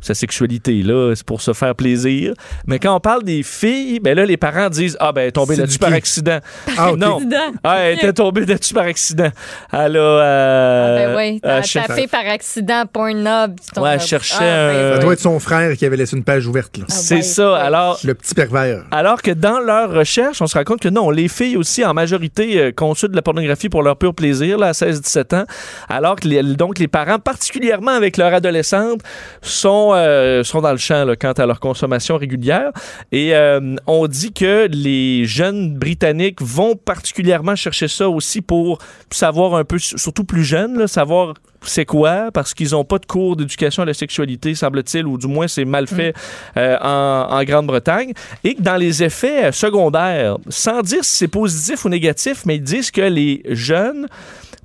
sa 0.02 0.14
sexualité, 0.14 0.82
là, 0.82 1.12
c'est 1.14 1.26
pour 1.26 1.42
se 1.42 1.52
faire 1.52 1.74
plaisir. 1.74 2.32
Mais 2.66 2.78
quand 2.78 2.94
on 2.96 3.00
parle 3.00 3.22
des 3.22 3.42
filles, 3.42 4.00
ben 4.00 4.16
là, 4.16 4.24
les 4.24 4.38
parents 4.38 4.70
disent, 4.70 4.96
ah, 4.98 5.12
ben, 5.12 5.20
elle 5.22 5.28
est 5.28 5.32
tombée 5.32 5.56
là-dessus 5.56 5.78
par 5.78 5.92
accident. 5.92 6.38
Ah. 6.78 6.92
Non. 6.96 7.20
Ah, 7.62 7.80
elle 7.80 7.96
était 7.98 8.12
tombée 8.14 8.46
là-dessus 8.46 8.72
par 8.74 8.84
accident. 8.86 9.28
Elle 9.72 9.96
a. 9.96 10.00
euh, 10.00 10.96
Ah, 11.06 11.06
ben 11.06 11.16
oui, 11.16 11.40
elle 11.42 11.62
tapé 11.86 12.06
par 12.06 12.26
accident 12.26 12.84
Pornhub. 12.90 13.60
tu 13.60 13.70
tombes 13.74 13.84
Ouais, 13.84 13.90
elle 13.94 14.00
cherchait 14.00 14.34
Ah, 14.40 14.40
ben 14.72 14.76
un- 14.76 14.90
Ça 14.90 14.94
oui. 14.96 15.04
doit 15.04 15.12
être 15.12 15.20
son 15.20 15.38
frère 15.38 15.76
qui 15.76 15.84
avait 15.84 15.96
laissé 15.96 16.16
une 16.16 16.24
page 16.24 16.46
ouverte. 16.46 16.79
Là. 16.80 16.86
Ah, 16.88 16.92
C'est 16.92 17.16
ouais, 17.16 17.22
ça. 17.22 17.52
ouais. 17.52 17.58
Alors, 17.58 17.98
Le 18.04 18.14
petit 18.14 18.34
pervers. 18.34 18.84
Alors 18.90 19.22
que 19.22 19.30
dans 19.30 19.60
leur 19.60 19.92
recherche, 19.92 20.42
on 20.42 20.46
se 20.46 20.56
rend 20.58 20.64
compte 20.64 20.80
que 20.80 20.88
non, 20.88 21.10
les 21.10 21.28
filles 21.28 21.56
aussi, 21.56 21.84
en 21.84 21.94
majorité, 21.94 22.58
euh, 22.60 22.72
consultent 22.72 23.12
de 23.12 23.16
la 23.16 23.22
pornographie 23.22 23.68
pour 23.68 23.82
leur 23.82 23.96
pur 23.96 24.14
plaisir, 24.14 24.58
là, 24.58 24.68
à 24.68 24.72
16-17 24.72 25.34
ans. 25.36 25.44
Alors 25.88 26.16
que 26.16 26.28
les, 26.28 26.42
donc 26.42 26.78
les 26.78 26.88
parents, 26.88 27.18
particulièrement 27.18 27.92
avec 27.92 28.16
leur 28.16 28.32
adolescente, 28.34 29.00
sont, 29.42 29.92
euh, 29.94 30.42
sont 30.42 30.60
dans 30.60 30.72
le 30.72 30.78
champ 30.78 31.04
là, 31.04 31.16
quant 31.16 31.32
à 31.32 31.46
leur 31.46 31.60
consommation 31.60 32.16
régulière. 32.16 32.70
Et 33.12 33.34
euh, 33.34 33.76
on 33.86 34.06
dit 34.06 34.32
que 34.32 34.68
les 34.70 35.24
jeunes 35.24 35.74
Britanniques 35.76 36.40
vont 36.42 36.76
particulièrement 36.76 37.56
chercher 37.56 37.88
ça 37.88 38.08
aussi 38.08 38.40
pour 38.40 38.78
savoir 39.10 39.54
un 39.54 39.64
peu, 39.64 39.78
surtout 39.78 40.24
plus 40.24 40.44
jeunes, 40.44 40.78
là, 40.78 40.86
savoir 40.86 41.34
c'est 41.62 41.84
quoi, 41.84 42.30
parce 42.32 42.54
qu'ils 42.54 42.70
n'ont 42.70 42.84
pas 42.84 42.98
de 42.98 43.06
cours 43.06 43.36
d'éducation 43.36 43.82
à 43.82 43.86
la 43.86 43.94
sexualité, 43.94 44.54
semble-t-il, 44.54 45.06
ou 45.06 45.18
du 45.18 45.26
moins 45.26 45.48
c'est 45.48 45.64
mal 45.64 45.86
fait 45.86 46.14
euh, 46.56 46.76
en, 46.80 47.28
en 47.30 47.44
Grande-Bretagne, 47.44 48.12
et 48.44 48.54
que 48.54 48.62
dans 48.62 48.76
les 48.76 49.02
effets 49.02 49.46
euh, 49.46 49.52
secondaires, 49.52 50.38
sans 50.48 50.82
dire 50.82 51.04
si 51.04 51.16
c'est 51.16 51.28
positif 51.28 51.84
ou 51.84 51.88
négatif, 51.88 52.44
mais 52.46 52.56
ils 52.56 52.62
disent 52.62 52.90
que 52.90 53.02
les 53.02 53.42
jeunes 53.48 54.06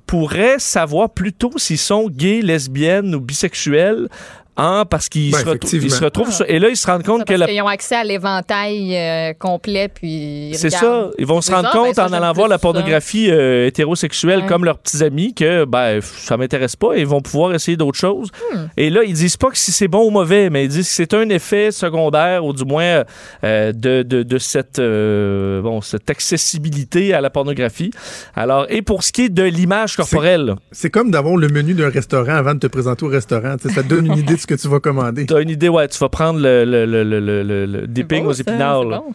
pourraient 0.06 0.58
savoir 0.58 1.10
plutôt 1.10 1.52
s'ils 1.56 1.78
sont 1.78 2.08
gays, 2.08 2.40
lesbiennes 2.42 3.14
ou 3.14 3.20
bisexuels, 3.20 4.08
hein, 4.56 4.84
parce 4.88 5.08
qu'ils 5.08 5.30
Ben, 5.32 5.38
se, 5.38 5.42
retrou- 5.44 5.54
effectivement. 5.56 5.86
ils 5.86 5.90
se 5.90 6.04
retrouvent 6.04 6.32
sur- 6.32 6.46
et 6.48 6.58
là 6.58 6.68
ils 6.68 6.76
se 6.76 6.86
rendent 6.86 7.02
compte 7.04 7.20
que 7.24 7.28
Parce 7.34 7.40
la 7.40 7.46
qu'ils 7.46 7.62
ont 7.62 7.66
accès 7.66 7.94
à 7.96 8.04
l'éventail 8.04 8.96
euh, 8.96 9.32
complet, 9.38 9.88
puis. 9.88 10.50
ils 10.50 10.54
c'est 10.58 10.70
ça. 10.70 11.10
Ils 11.18 11.26
vont 11.26 11.40
se 11.40 11.50
rendre 11.52 11.68
ça, 11.70 11.74
ben 11.74 11.84
compte 11.86 11.94
ça, 11.96 12.06
en 12.06 12.12
allant 12.12 12.32
voir 12.32 12.48
la 12.48 12.56
ça. 12.56 12.60
pornographie 12.60 13.30
euh, 13.30 13.66
hétérosexuelle 13.66 14.40
Ouais. 14.40 14.46
comme 14.46 14.64
leurs 14.64 14.78
petits 14.78 15.02
amis 15.02 15.34
que 15.34 15.64
ben 15.64 16.00
ça 16.00 16.36
m'intéresse 16.36 16.76
pas 16.76 16.94
et 16.96 17.00
ils 17.00 17.06
vont 17.06 17.20
pouvoir 17.20 17.54
essayer 17.54 17.76
d'autres 17.76 17.98
choses. 17.98 18.30
Hmm. 18.52 18.66
Et 18.76 18.90
là, 18.90 19.02
ils 19.04 19.14
disent 19.14 19.36
pas 19.36 19.50
que 19.50 19.58
si 19.58 19.72
c'est 19.72 19.88
bon 19.88 20.06
ou 20.06 20.10
mauvais, 20.10 20.50
mais 20.50 20.64
ils 20.64 20.68
disent 20.68 20.88
que 20.88 20.94
c'est 20.94 21.14
un 21.14 21.28
effet 21.28 21.70
secondaire 21.70 22.44
ou 22.44 22.52
du 22.52 22.64
moins 22.64 23.04
euh, 23.44 23.72
de, 23.72 24.02
de, 24.02 24.22
de 24.22 24.38
cette 24.38 24.78
euh, 24.78 25.60
bon 25.62 25.80
cette 25.80 26.08
accessibilité 26.10 27.14
à 27.14 27.20
la 27.20 27.30
pornographie. 27.30 27.90
Alors 28.34 28.66
et 28.68 28.82
pour 28.82 29.02
ce 29.02 29.12
qui 29.12 29.22
est 29.22 29.28
de 29.28 29.42
l'image 29.42 29.96
corporelle, 29.96 30.54
C'est 30.72 30.90
comme 30.90 31.10
d'avoir 31.10 31.36
le 31.36 31.48
menu 31.48 31.74
d'un 31.74 31.90
restaurant 31.90 32.34
avant 32.34 32.54
de 32.54 32.58
te 32.60 32.66
présenter 32.66 33.04
au 33.04 33.08
restaurant. 33.08 33.56
Tu 33.60 33.68
sais, 33.68 33.74
ça 33.74 33.82
donne 33.82 34.06
une 34.06 34.18
idée 34.18 34.34
de 34.34 34.40
ce 34.48 34.54
que 34.54 34.60
tu 34.60 34.68
vas 34.68 34.80
commander. 34.80 35.26
tu 35.26 35.34
as 35.34 35.40
une 35.40 35.50
idée 35.50 35.68
ouais, 35.68 35.88
tu 35.88 35.98
vas 35.98 36.08
prendre 36.08 36.38
le 36.40 36.64
le 36.64 36.86
le 36.86 37.02
le, 37.04 37.20
le, 37.20 37.42
le- 37.42 37.66
le 37.66 37.86
dipping 37.86 38.24
bon, 38.24 38.30
aux 38.30 38.34
ça, 38.34 38.42
épinards. 38.42 38.82
c'est 38.84 38.88
là. 38.90 38.98
bon. 38.98 39.14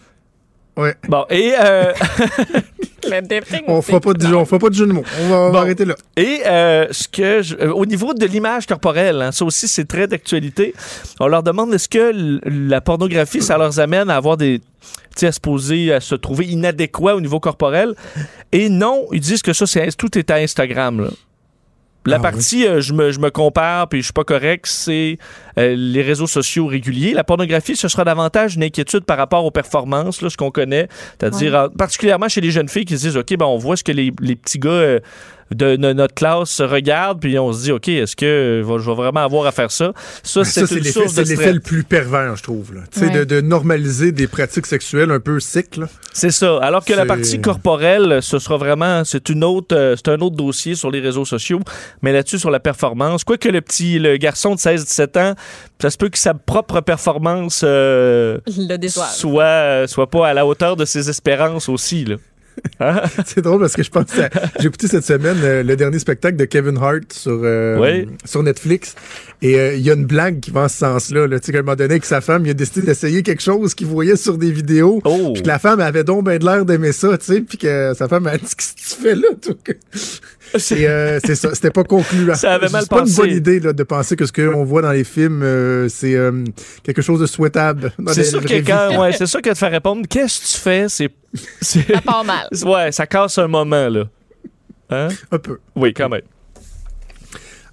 Ouais. 0.84 0.96
Bon, 1.10 1.26
et 1.30 1.54
euh, 1.60 1.92
Le 3.10 3.20
dipping 3.22 3.64
On 3.68 3.80
aussi. 3.80 3.88
fera 3.88 4.00
pas 4.00 4.14
de 4.14 4.22
jeu, 4.26 4.36
on 4.36 4.46
fera 4.46 4.60
pas 4.60 4.70
de 4.70 4.74
jeu 4.76 4.86
de 4.86 4.94
mots. 4.94 5.04
On 5.22 5.28
va, 5.28 5.36
on 5.36 5.46
va 5.48 5.52
Bon. 5.52 5.58
arrêter 5.58 5.86
là. 5.86 5.96
Et 6.16 6.42
euh, 6.46 6.88
ce 6.92 7.08
que 7.08 7.42
je- 7.42 7.56
euh, 7.56 7.72
au 7.74 7.86
niveau 7.86 8.14
de 8.14 8.26
l'image 8.26 8.68
corporelle, 8.68 9.22
hein, 9.22 9.32
ça 9.32 9.44
aussi 9.44 9.68
c'est 9.68 9.86
très 9.86 10.08
d'actualité. 10.08 10.74
On 11.20 11.28
leur 11.28 11.44
demande 11.44 11.74
est-ce 11.74 11.90
que 11.90 12.14
la 12.70 12.80
pornographie 12.80 13.42
ça 13.42 13.58
leur 13.58 13.78
amène 13.80 14.10
à 14.10 14.16
avoir 14.16 14.38
des 14.38 14.60
tu 14.60 14.66
sais, 15.18 15.28
à 15.28 15.32
se 15.34 15.40
poser, 15.42 15.92
à 15.92 16.00
se 16.00 16.16
trouver 16.16 16.46
inadéquats 16.46 17.16
au 17.16 17.22
niveau 17.22 17.40
corporel? 17.40 17.96
Et 18.54 18.70
non, 18.70 19.08
ils 19.12 19.20
disent 19.20 19.42
que 19.42 19.52
ça, 19.54 19.66
c'est 19.66 19.96
tout 19.98 20.18
est 20.18 20.30
à 20.32 20.36
Instagram. 20.36 21.02
là. 21.02 21.10
La 22.06 22.16
Ah 22.16 22.20
oui. 22.20 22.24
partie 22.24 22.68
euh, 22.68 22.82
je, 22.82 22.94
me, 22.94 23.12
je 23.12 23.20
me 23.20 23.30
compare 23.30 23.88
puis 23.88 24.00
je 24.00 24.06
suis 24.06 24.14
pas 24.14 24.24
correct, 24.24 24.66
c'est 24.68 25.18
euh, 25.58 25.76
les 25.78 26.02
réseaux 26.02 26.28
sociaux 26.28 26.68
réguliers. 26.68 27.14
La 27.14 27.24
pornographie, 27.24 27.76
ce 27.76 27.88
sera 27.88 28.04
davantage 28.04 28.56
une 28.56 28.64
inquiétude 28.64 29.04
par 29.06 29.18
rapport 29.18 29.46
aux 29.46 29.52
performances, 29.52 30.22
là, 30.22 30.30
ce 30.30 30.38
qu'on 30.38 30.52
connaît. 30.52 30.88
C'est-à-dire, 31.20 31.56
en- 31.56 31.70
particulièrement 31.70 32.30
chez 32.30 32.42
les 32.42 32.52
jeunes 32.52 32.70
filles 32.70 32.86
qui 32.86 32.98
se 32.98 33.08
disent, 33.08 33.18
OK, 33.18 33.36
ben, 33.38 33.46
on 33.46 33.58
voit 33.58 33.76
ce 33.76 33.84
que 33.84 33.92
les, 33.92 34.12
les 34.22 34.36
petits 34.36 34.60
gars 34.60 34.70
euh, 34.70 35.00
de, 35.54 35.76
no- 35.76 35.94
notre 35.94 36.14
classe 36.14 36.62
regardent, 36.62 37.20
puis 37.20 37.38
on 37.38 37.52
se 37.52 37.64
dit, 37.64 37.72
OK, 37.74 37.90
est-ce 37.90 38.16
que 38.16 38.26
euh, 38.26 38.78
je 38.80 38.90
vais 38.90 38.96
vraiment 38.96 39.20
avoir 39.20 39.46
à 39.48 39.52
faire 39.52 39.70
ça? 39.70 39.92
Ça, 40.24 40.46
c'est 40.46 40.62
l'effet 40.72 40.92
source 40.92 41.14
de 41.14 41.24
c'est 41.26 41.32
l'effet 41.32 41.42
stress. 41.44 41.54
le 41.56 41.60
plus 41.60 41.84
pervers, 41.84 42.38
je 42.38 42.44
trouve. 42.44 42.74
là. 42.74 42.82
Tu 42.90 43.00
sais, 43.00 43.06
Ouais. 43.08 43.12
De, 43.12 43.24
de 43.26 43.42
normaliser 43.42 44.14
des 44.14 44.28
pratiques 44.28 44.66
sexuelles 44.66 45.12
un 45.12 45.20
peu 45.20 45.40
là. 45.76 45.88
C'est 46.14 46.32
ça. 46.32 46.58
Alors 46.62 46.86
que 46.86 46.94
la 46.94 47.06
partie 47.06 47.42
corporelle, 47.42 48.20
ce 48.22 48.40
sera 48.40 48.56
vraiment, 48.56 49.04
c'est 49.04 49.28
une 49.30 49.44
autre, 49.44 49.76
euh, 49.76 49.96
c'est 49.98 50.10
un 50.10 50.20
autre 50.22 50.38
dossier 50.38 50.76
sur 50.76 50.90
les 50.90 51.02
réseaux 51.02 51.26
sociaux, 51.26 51.60
mais 52.02 52.14
là-dessus 52.14 52.40
sur 52.40 52.50
la 52.52 52.60
performance. 52.62 53.26
Quoique 53.26 53.50
le 53.50 53.60
petit, 53.62 54.00
le 54.00 54.16
garçon 54.18 54.56
de 54.56 54.60
16-17 54.60 55.20
ans, 55.20 55.36
ça 55.82 55.90
se 55.90 55.98
peut 55.98 56.10
que 56.10 56.18
sa 56.18 56.34
propre 56.34 56.82
performance 56.82 57.62
euh, 57.66 58.38
soit, 59.14 59.88
soit 59.88 60.10
pas 60.10 60.28
à 60.28 60.34
la 60.34 60.46
hauteur 60.46 60.76
de 60.76 60.86
ses 60.86 61.10
espérances 61.10 61.70
aussi. 61.70 62.06
Là. 62.06 62.16
Hein? 62.80 63.02
C'est 63.26 63.42
drôle 63.42 63.62
parce 63.62 63.74
que 63.76 63.82
je 63.82 63.90
pense 63.90 64.06
que 64.12 64.22
j'ai 64.60 64.68
écouté 64.68 64.88
cette 64.88 65.06
semaine 65.06 65.38
euh, 65.42 65.64
le 65.64 65.76
dernier 65.76 66.00
spectacle 66.00 66.36
de 66.36 66.46
Kevin 66.46 66.78
Hart 66.78 67.12
sur, 67.14 67.40
euh, 67.44 67.78
Oui. 67.80 68.08
sur 68.26 68.44
Netflix. 68.44 68.96
Et 69.42 69.60
euh, 69.60 69.74
il 69.76 69.82
y 69.82 69.90
a 69.90 69.94
une 69.94 70.06
blague 70.06 70.40
qui 70.40 70.52
va 70.52 70.62
en 70.62 70.68
ce 70.68 70.78
sens-là. 70.78 71.26
Là. 71.28 71.40
Tu 71.40 71.48
sais, 71.48 71.52
qu'à 71.52 71.60
un 71.60 71.62
moment 71.62 71.76
donné, 71.76 71.94
avec 71.94 72.06
sa 72.06 72.22
femme, 72.22 72.46
il 72.46 72.52
a 72.52 72.54
décidé 72.54 72.86
d'essayer 72.86 73.24
quelque 73.24 73.42
chose 73.42 73.74
qu'il 73.74 73.88
voyait 73.88 74.16
sur 74.16 74.38
des 74.38 74.52
vidéos. 74.52 75.02
Oh. 75.04 75.32
Puis 75.34 75.42
que 75.44 75.48
la 75.48 75.58
femme 75.58 75.80
avait 75.80 76.04
donc 76.04 76.26
ben 76.26 76.38
de 76.38 76.46
l'air 76.46 76.64
d'aimer 76.64 76.92
ça, 76.92 77.18
tu 77.18 77.26
sais. 77.26 77.42
Puis 77.42 77.58
que 77.58 77.94
sa 77.96 78.08
femme 78.08 78.28
a 78.28 78.38
dit 78.38 78.44
Qu'est-ce 78.44 78.74
que 78.74 78.96
tu 78.96 79.02
fais 79.02 79.16
là, 79.16 79.30
euh, 80.72 81.20
c'est 81.24 81.36
ça, 81.36 81.56
c'était 81.56 81.72
pas 81.72 81.84
concluant. 81.84 82.36
Ça 82.36 82.54
avait 82.54 82.70
mal 82.70 82.82
C'est 82.82 82.90
pas 82.90 83.06
une 83.06 83.14
bonne 83.14 83.32
idée 83.32 83.60
là, 83.60 83.74
de 83.74 83.84
penser 83.84 84.16
que 84.16 84.26
ce 84.26 84.34
qu'on 84.34 84.64
voit 84.64 84.82
dans 84.82 84.92
les 84.92 85.04
films, 85.04 85.42
euh, 85.44 85.88
c'est 85.90 86.16
euh, 86.16 86.44
quelque 86.84 87.02
chose 87.02 87.20
de 87.20 87.26
souhaitable. 87.26 87.94
dans 87.98 88.14
C'est 88.14 88.24
sûr 88.24 88.44
que 88.44 88.54
quand, 88.66 89.00
ouais, 89.00 89.14
c'est 89.14 89.28
sûr 89.28 89.42
que 89.42 89.50
de 89.50 89.56
faire 89.56 89.72
répondre, 89.72 90.06
qu'est-ce 90.10 90.42
que 90.42 90.48
tu 90.48 90.62
fais, 90.62 90.86
c'est, 90.90 91.10
c'est, 91.62 91.94
Ça 91.94 92.02
part 92.02 92.26
mal. 92.26 92.48
ouais, 92.66 92.92
ça 92.92 93.08
casse 93.08 93.38
un 93.38 93.48
moment 93.48 93.88
là. 93.88 94.06
Hein? 94.90 95.08
Un 95.32 95.40
peu. 95.40 95.58
Oui, 95.76 95.94
quand 95.94 96.10
même. 96.10 96.22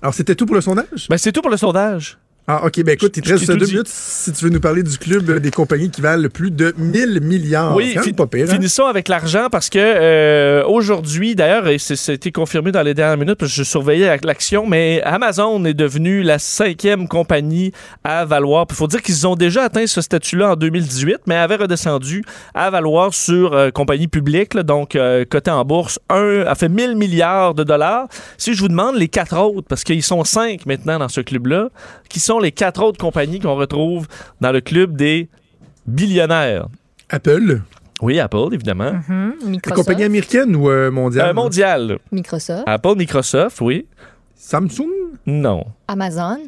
Alors, 0.01 0.15
c'était 0.15 0.35
tout 0.35 0.47
pour 0.47 0.55
le 0.55 0.61
sondage? 0.61 1.09
Ben, 1.09 1.19
c'est 1.19 1.33
tout 1.33 1.43
pour 1.43 1.51
le 1.51 1.57
sondage. 1.57 2.19
Ah, 2.51 2.65
OK. 2.65 2.83
Ben 2.83 2.93
écoute, 2.95 3.15
il 3.19 3.23
te 3.23 3.29
reste 3.29 3.47
deux 3.51 3.67
dit. 3.67 3.73
minutes 3.73 3.89
si 3.89 4.33
tu 4.33 4.45
veux 4.47 4.51
nous 4.51 4.59
parler 4.61 4.83
du 4.83 4.97
club 4.97 5.29
euh, 5.29 5.39
des 5.39 5.51
compagnies 5.51 5.91
qui 5.91 6.01
valent 6.01 6.31
plus 6.31 6.51
de 6.51 6.75
1000 6.79 7.21
milliards. 7.21 7.77
Oui, 7.77 7.95
fi- 8.03 8.15
pas 8.15 8.27
pire. 8.27 8.47
hein? 8.49 8.55
finissons 8.55 8.87
avec 8.87 9.09
l'argent 9.09 9.49
parce 9.53 9.69
que 9.69 9.79
euh, 9.79 10.65
aujourd'hui, 10.67 11.35
d'ailleurs, 11.35 11.69
et 11.69 11.77
c'était 11.79 12.33
confirmé 12.33 12.73
dans 12.73 12.81
les 12.83 12.95
dernières 12.95 13.19
minutes 13.19 13.35
parce 13.39 13.51
que 13.53 13.59
je 13.59 13.63
surveillais 13.65 14.07
la- 14.07 14.17
l'action, 14.23 14.67
mais 14.67 15.03
Amazon 15.05 15.63
est 15.67 15.75
devenu 15.75 16.23
la 16.23 16.39
cinquième 16.39 17.07
compagnie 17.07 17.73
à 18.03 18.25
valoir. 18.25 18.65
Il 18.71 18.75
faut 18.77 18.87
dire 18.87 19.03
qu'ils 19.03 19.27
ont 19.27 19.35
déjà 19.35 19.65
atteint 19.65 19.87
ce 19.87 20.01
statut-là 20.01 20.53
en 20.53 20.57
2018, 20.57 21.19
mais 21.27 21.35
avaient 21.35 21.57
redescendu 21.57 22.25
à 22.55 22.71
valoir 22.71 23.13
sur 23.13 23.53
euh, 23.53 23.71
compagnie 23.71 24.09
publique, 24.09 24.55
là, 24.55 24.63
donc 24.63 24.97
euh, 24.97 25.27
cotée 25.29 25.51
en 25.51 25.67
bourse, 25.67 25.99
un, 26.09 26.45
a 26.47 26.55
fait 26.55 26.71
1000 26.71 26.97
milliards 26.97 27.53
de 27.53 27.63
dollars. 27.63 28.09
Si 28.39 28.55
je 28.55 28.61
vous 28.61 28.69
demande 28.69 28.97
les 28.97 29.09
quatre 29.09 29.37
autres, 29.37 29.67
parce 29.69 29.85
qu'ils 29.85 30.03
sont 30.03 30.25
cinq 30.25 30.65
maintenant 30.65 30.99
dans 30.99 31.09
ce 31.11 31.21
club-là, 31.21 31.69
qui 32.09 32.21
sont 32.21 32.38
les 32.41 32.53
quatre 32.53 32.83
autres 32.83 32.99
compagnies 32.99 33.41
qu'on 33.41 33.55
retrouve 33.57 34.07
dans 34.41 34.53
le 34.53 34.61
club 34.61 34.97
des 34.97 35.29
billionnaires. 35.87 36.69
Apple, 37.11 37.63
Oui, 38.03 38.21
Apple, 38.21 38.49
évidemment. 38.53 38.93
Mhm. 38.93 39.35
une 39.45 39.51
Microsoft. 39.51 39.87
compagnie 39.87 40.05
américaine 40.05 40.55
ou 40.55 40.69
euh, 40.71 40.91
mondiale? 40.91 41.31
Euh, 41.31 41.33
mondial. 41.33 41.99
Microsoft. 42.13 42.63
Apple, 42.67 42.95
Microsoft, 42.97 43.61
oui. 43.61 43.87
Samsung? 44.37 44.87
Non. 45.27 45.65
Amazon. 45.89 46.39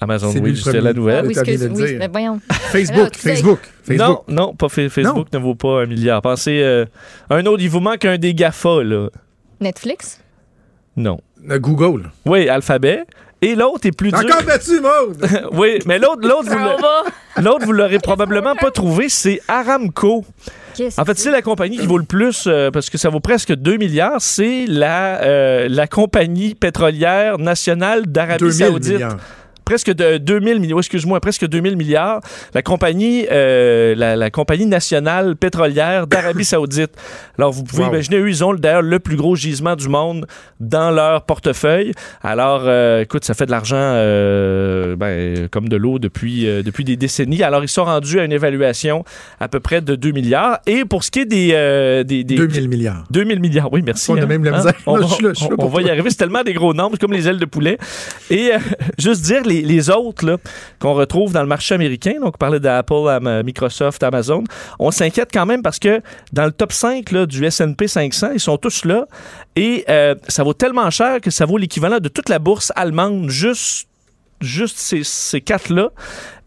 Amazon, 0.00 0.30
C'est 0.32 0.40
oui, 0.40 0.50
le 0.50 0.56
c'était 0.56 0.70
premier. 0.78 0.82
la 0.84 0.90
Ah 0.90 0.92
nouvelle. 0.94 1.26
oui, 1.26 1.32
excuse, 1.38 1.96
mais 1.98 2.08
voyons. 2.08 2.40
Facebook, 2.50 3.14
sais- 3.14 3.28
Facebook, 3.34 3.60
Facebook. 3.84 4.08
Non, 4.08 4.22
non, 4.46 4.54
pas 4.54 4.68
fa- 4.70 4.88
Facebook 4.88 5.28
ne 5.32 5.38
vaut 5.38 5.54
pas 5.54 5.82
un 5.82 5.86
milliard. 5.86 6.22
Pensez, 6.22 6.60
euh, 6.62 6.86
un 7.28 7.44
autre, 7.46 7.62
il 7.62 7.68
vous 7.68 7.80
manque 7.80 8.04
un 8.06 8.16
des 8.16 8.34
GAFA, 8.34 8.82
là. 8.82 9.08
Netflix? 9.60 10.20
Non. 10.96 11.20
Euh, 11.50 11.58
Google. 11.58 12.10
Oui, 12.24 12.48
Alphabet. 12.48 13.04
Et 13.42 13.54
l'autre 13.54 13.86
est 13.86 13.92
plus 13.92 14.10
dur. 14.10 14.18
Encore 14.20 14.42
battu, 14.42 14.80
Maude! 14.80 15.26
oui, 15.52 15.78
mais 15.86 15.98
l'autre, 15.98 16.26
l'autre, 16.28 16.48
vous 16.50 17.42
l'autre, 17.42 17.64
vous 17.64 17.72
l'aurez 17.72 17.98
probablement 17.98 18.54
pas 18.54 18.70
trouvé, 18.70 19.08
c'est 19.08 19.40
Aramco. 19.48 20.24
Qu'est-ce 20.74 21.00
En 21.00 21.04
fait, 21.04 21.18
c'est? 21.18 21.30
la 21.30 21.42
compagnie 21.42 21.78
qui 21.78 21.86
vaut 21.86 21.98
le 21.98 22.04
plus, 22.04 22.44
euh, 22.46 22.70
parce 22.70 22.90
que 22.90 22.98
ça 22.98 23.08
vaut 23.08 23.20
presque 23.20 23.54
2 23.54 23.76
milliards, 23.76 24.20
c'est 24.20 24.66
la, 24.66 25.22
euh, 25.22 25.68
la 25.70 25.86
compagnie 25.86 26.54
pétrolière 26.54 27.38
nationale 27.38 28.06
d'Arabie 28.06 28.38
2000 28.40 28.54
Saoudite. 28.54 28.92
milliards. 28.92 29.16
Presque 29.70 29.94
de 29.94 30.16
2000 30.18 30.58
milliards, 30.58 30.78
excuse-moi, 30.80 31.20
presque 31.20 31.46
2000 31.46 31.76
milliards, 31.76 32.20
la 32.54 32.62
compagnie, 32.62 33.24
euh, 33.30 33.94
la, 33.94 34.16
la 34.16 34.28
compagnie 34.28 34.66
nationale 34.66 35.36
pétrolière 35.36 36.08
d'Arabie 36.08 36.44
Saoudite. 36.52 36.90
Alors, 37.38 37.52
vous 37.52 37.62
pouvez 37.62 37.84
Wow. 37.84 37.90
imaginer, 37.90 38.16
eux, 38.18 38.28
ils 38.28 38.42
ont 38.44 38.52
d'ailleurs 38.52 38.82
le 38.82 38.98
plus 38.98 39.14
gros 39.14 39.36
gisement 39.36 39.76
du 39.76 39.88
monde 39.88 40.26
dans 40.58 40.90
leur 40.90 41.22
portefeuille. 41.22 41.92
Alors, 42.20 42.62
euh, 42.64 43.02
écoute, 43.02 43.24
ça 43.24 43.32
fait 43.34 43.46
de 43.46 43.52
l'argent 43.52 43.76
euh, 43.78 44.96
ben, 44.96 45.46
comme 45.48 45.68
de 45.68 45.76
l'eau 45.76 46.00
depuis, 46.00 46.46
depuis 46.64 46.82
des 46.82 46.96
décennies. 46.96 47.44
Alors, 47.44 47.62
ils 47.62 47.68
sont 47.68 47.84
rendus 47.84 48.18
à 48.18 48.24
une 48.24 48.32
évaluation 48.32 49.04
à 49.38 49.46
peu 49.46 49.60
près 49.60 49.80
de 49.82 49.94
2 49.94 50.10
milliards. 50.10 50.58
Et 50.66 50.84
pour 50.84 51.04
ce 51.04 51.12
qui 51.12 51.20
est 51.20 51.24
des... 51.26 52.02
des, 52.04 52.24
des 52.24 52.34
2000 52.34 52.68
milliards. 52.68 53.04
2000 53.12 53.38
milliards, 53.38 53.72
oui, 53.72 53.82
merci. 53.86 54.10
On 54.10 54.16
a 54.16 54.22
hein. 54.22 54.26
même 54.26 54.42
la 54.44 54.66
Hein? 54.66 54.72
On, 54.86 54.96
va- 54.96 55.06
je 55.06 55.14
suis 55.14 55.22
là, 55.24 55.30
je 55.32 55.38
suis 55.38 55.48
là 55.48 55.54
on- 55.54 55.56
pour 55.62 55.66
on 55.66 55.68
va 55.76 55.82
y 55.82 55.90
arriver. 55.90 56.10
C'est 56.10 56.16
tellement 56.16 56.42
des 56.42 56.54
gros 56.54 56.74
nombres, 56.74 56.98
comme 56.98 57.12
les 57.12 57.28
ailes 57.28 57.38
de 57.38 57.44
poulet. 57.46 57.78
Et 58.30 58.50
juste 58.98 59.22
dire, 59.22 59.42
les, 59.44 59.59
les 59.62 59.90
autres 59.90 60.38
qu'on 60.78 60.94
retrouve 60.94 61.32
dans 61.32 61.42
le 61.42 61.48
marché 61.48 61.74
américain, 61.74 62.14
donc 62.20 62.34
on 62.34 62.38
parlait 62.38 62.60
d'Apple, 62.60 63.08
Am- 63.08 63.42
Microsoft, 63.42 64.02
Amazon, 64.02 64.44
on 64.78 64.90
s'inquiète 64.90 65.30
quand 65.32 65.46
même 65.46 65.62
parce 65.62 65.78
que 65.78 66.00
dans 66.32 66.44
le 66.44 66.52
top 66.52 66.72
5 66.72 67.10
là, 67.12 67.26
du 67.26 67.44
S&P 67.44 67.88
500, 67.88 68.30
ils 68.34 68.40
sont 68.40 68.56
tous 68.56 68.84
là. 68.84 69.06
Et 69.56 69.84
euh, 69.88 70.14
ça 70.28 70.42
vaut 70.42 70.54
tellement 70.54 70.90
cher 70.90 71.20
que 71.20 71.30
ça 71.30 71.46
vaut 71.46 71.58
l'équivalent 71.58 71.98
de 71.98 72.08
toute 72.08 72.28
la 72.28 72.38
bourse 72.38 72.72
allemande, 72.76 73.28
juste 73.30 73.86
juste 74.40 74.78
ces 74.78 75.40
quatre-là. 75.42 75.90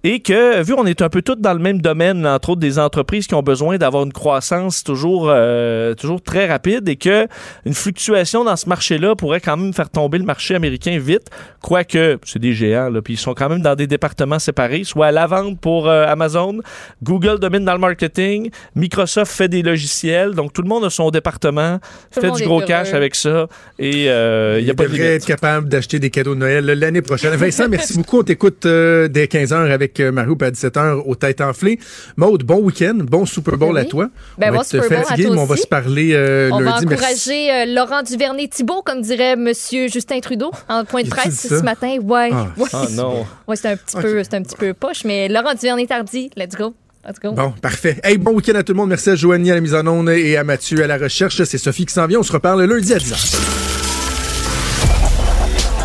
Et 0.06 0.20
que, 0.20 0.62
vu 0.62 0.74
on 0.74 0.86
est 0.86 1.02
un 1.02 1.08
peu 1.08 1.22
tous 1.22 1.38
dans 1.38 1.54
le 1.54 1.60
même 1.60 1.80
domaine, 1.80 2.28
entre 2.28 2.50
autres 2.50 2.60
des 2.60 2.78
entreprises 2.78 3.26
qui 3.26 3.36
ont 3.36 3.42
besoin 3.42 3.78
d'avoir 3.78 4.04
une 4.04 4.12
croissance 4.12 4.84
toujours, 4.84 5.28
euh, 5.30 5.94
toujours 5.94 6.22
très 6.22 6.46
rapide 6.46 6.90
et 6.90 6.98
que 6.98 7.26
une 7.66 7.74
fluctuation 7.74 8.44
dans 8.44 8.58
ce 8.58 8.68
marché-là 8.68 9.16
pourrait 9.16 9.40
quand 9.40 9.56
même 9.56 9.72
faire 9.72 9.90
tomber 9.90 10.18
le 10.18 10.26
marché 10.26 10.56
américain 10.56 11.00
vite, 11.00 11.30
quoique 11.62 12.18
c'est 12.26 12.40
des 12.40 12.52
géants, 12.52 12.90
là, 12.90 13.02
puis 13.02 13.14
ils 13.14 13.18
sont 13.18 13.34
quand 13.34 13.48
même 13.48 13.62
dans 13.62 13.76
des 13.76 13.88
départements 13.88 14.40
séparés, 14.40 14.84
soit 14.84 15.08
à 15.08 15.12
la 15.14 15.26
vente 15.26 15.58
pour 15.62 15.88
euh, 15.88 16.06
Amazon, 16.06 16.60
Google 17.02 17.40
domine 17.40 17.64
dans 17.64 17.74
le 17.74 17.80
marketing, 17.80 18.50
Microsoft 18.76 19.32
fait 19.32 19.48
des 19.48 19.62
logiciels, 19.62 20.34
donc 20.34 20.52
tout 20.52 20.62
le 20.62 20.68
monde 20.68 20.84
a 20.84 20.90
son 20.90 21.12
département, 21.12 21.80
Tout 22.14 22.20
fait 22.20 22.32
du 22.32 22.44
gros 22.44 22.60
heureux. 22.60 22.68
cash 22.68 22.94
avec 22.94 23.16
ça, 23.16 23.48
et 23.80 24.10
euh, 24.10 24.58
il 24.60 24.66
n'y 24.66 24.70
a 24.70 24.74
Il 24.74 24.76
pas 24.76 24.86
de 24.86 25.02
être 25.02 25.26
capable 25.26 25.70
d'acheter 25.70 26.00
des 26.00 26.10
cadeaux 26.10 26.36
de 26.36 26.40
Noël 26.40 26.66
l'année 26.66 27.02
prochaine. 27.02 27.34
Vincent, 27.36 27.68
merci 27.70 27.96
beaucoup. 27.96 28.20
On 28.20 28.24
t'écoute 28.24 28.66
euh, 28.66 29.08
dès 29.08 29.28
15h 29.28 29.72
avec 29.72 29.93
euh, 30.00 30.12
Mario, 30.12 30.36
puis 30.36 30.48
à 30.48 30.52
17h 30.52 31.04
aux 31.06 31.16
têtes 31.16 31.42
enflées. 31.42 31.80
Maude, 32.18 32.44
bon 32.44 32.60
week-end, 32.60 32.96
bon 32.96 33.26
Super 33.26 33.58
Bowl 33.58 33.78
à 33.78 33.86
toi. 33.86 34.10
Ben, 34.38 34.50
on 34.50 34.52
bon 34.54 34.58
va 34.60 34.64
fatigué, 34.64 35.24
toi 35.26 35.36
mais 35.36 35.42
on 35.42 35.46
va 35.46 35.58
se 35.58 35.68
parler 35.68 36.12
euh, 36.14 36.50
On 36.52 36.60
va 36.60 36.72
lundi. 36.72 36.86
Merci. 36.88 37.04
encourager 37.04 37.52
euh, 37.52 37.66
Laurent 37.74 38.04
Duvernay-Thibault, 38.04 38.82
comme 38.84 39.02
dirait 39.02 39.36
Monsieur 39.36 39.88
Justin 39.88 40.20
Trudeau, 40.20 40.52
en 40.70 40.86
point 40.86 41.04
de 41.04 41.10
presse 41.10 41.48
ce 41.48 41.62
matin. 41.64 41.98
Ouais, 42.04 42.30
Ah. 42.32 42.48
ouais. 42.58 42.70
Ah 42.74 42.86
non. 42.92 43.26
Ouais, 43.48 43.56
c'est 43.56 43.70
un 43.70 43.76
petit 43.78 43.98
peu, 43.98 44.24
c'est 44.24 44.34
un 44.36 44.42
petit 44.44 44.56
peu 44.56 44.74
poche, 44.74 45.04
mais 45.06 45.28
Laurent 45.30 45.54
Duvernay-Tardy, 45.54 46.32
let's 46.38 46.56
go. 46.56 46.74
Let's 47.06 47.20
go. 47.22 47.34
Bon, 47.34 47.52
parfait. 47.62 48.00
Hey, 48.02 48.18
bon 48.18 48.32
week-end 48.32 48.56
à 48.56 48.64
tout 48.64 48.72
le 48.72 48.78
monde. 48.78 48.88
Merci 48.90 49.10
à 49.10 49.16
Joanie 49.16 49.52
à 49.52 49.56
la 49.56 49.62
mise 49.62 49.76
en 49.76 49.86
onde 49.88 50.10
et 50.10 50.38
à 50.38 50.46
Mathieu 50.46 50.82
à 50.84 50.88
la 50.88 50.98
recherche. 50.98 51.44
C'est 51.44 51.58
Sophie 51.58 51.86
qui 51.86 51.94
s'en 51.94 52.08
vient. 52.08 52.20
On 52.20 52.24
se 52.24 52.32
reparle 52.32 52.64
lundi 52.64 52.94
à 52.94 52.98
10h. 52.98 53.73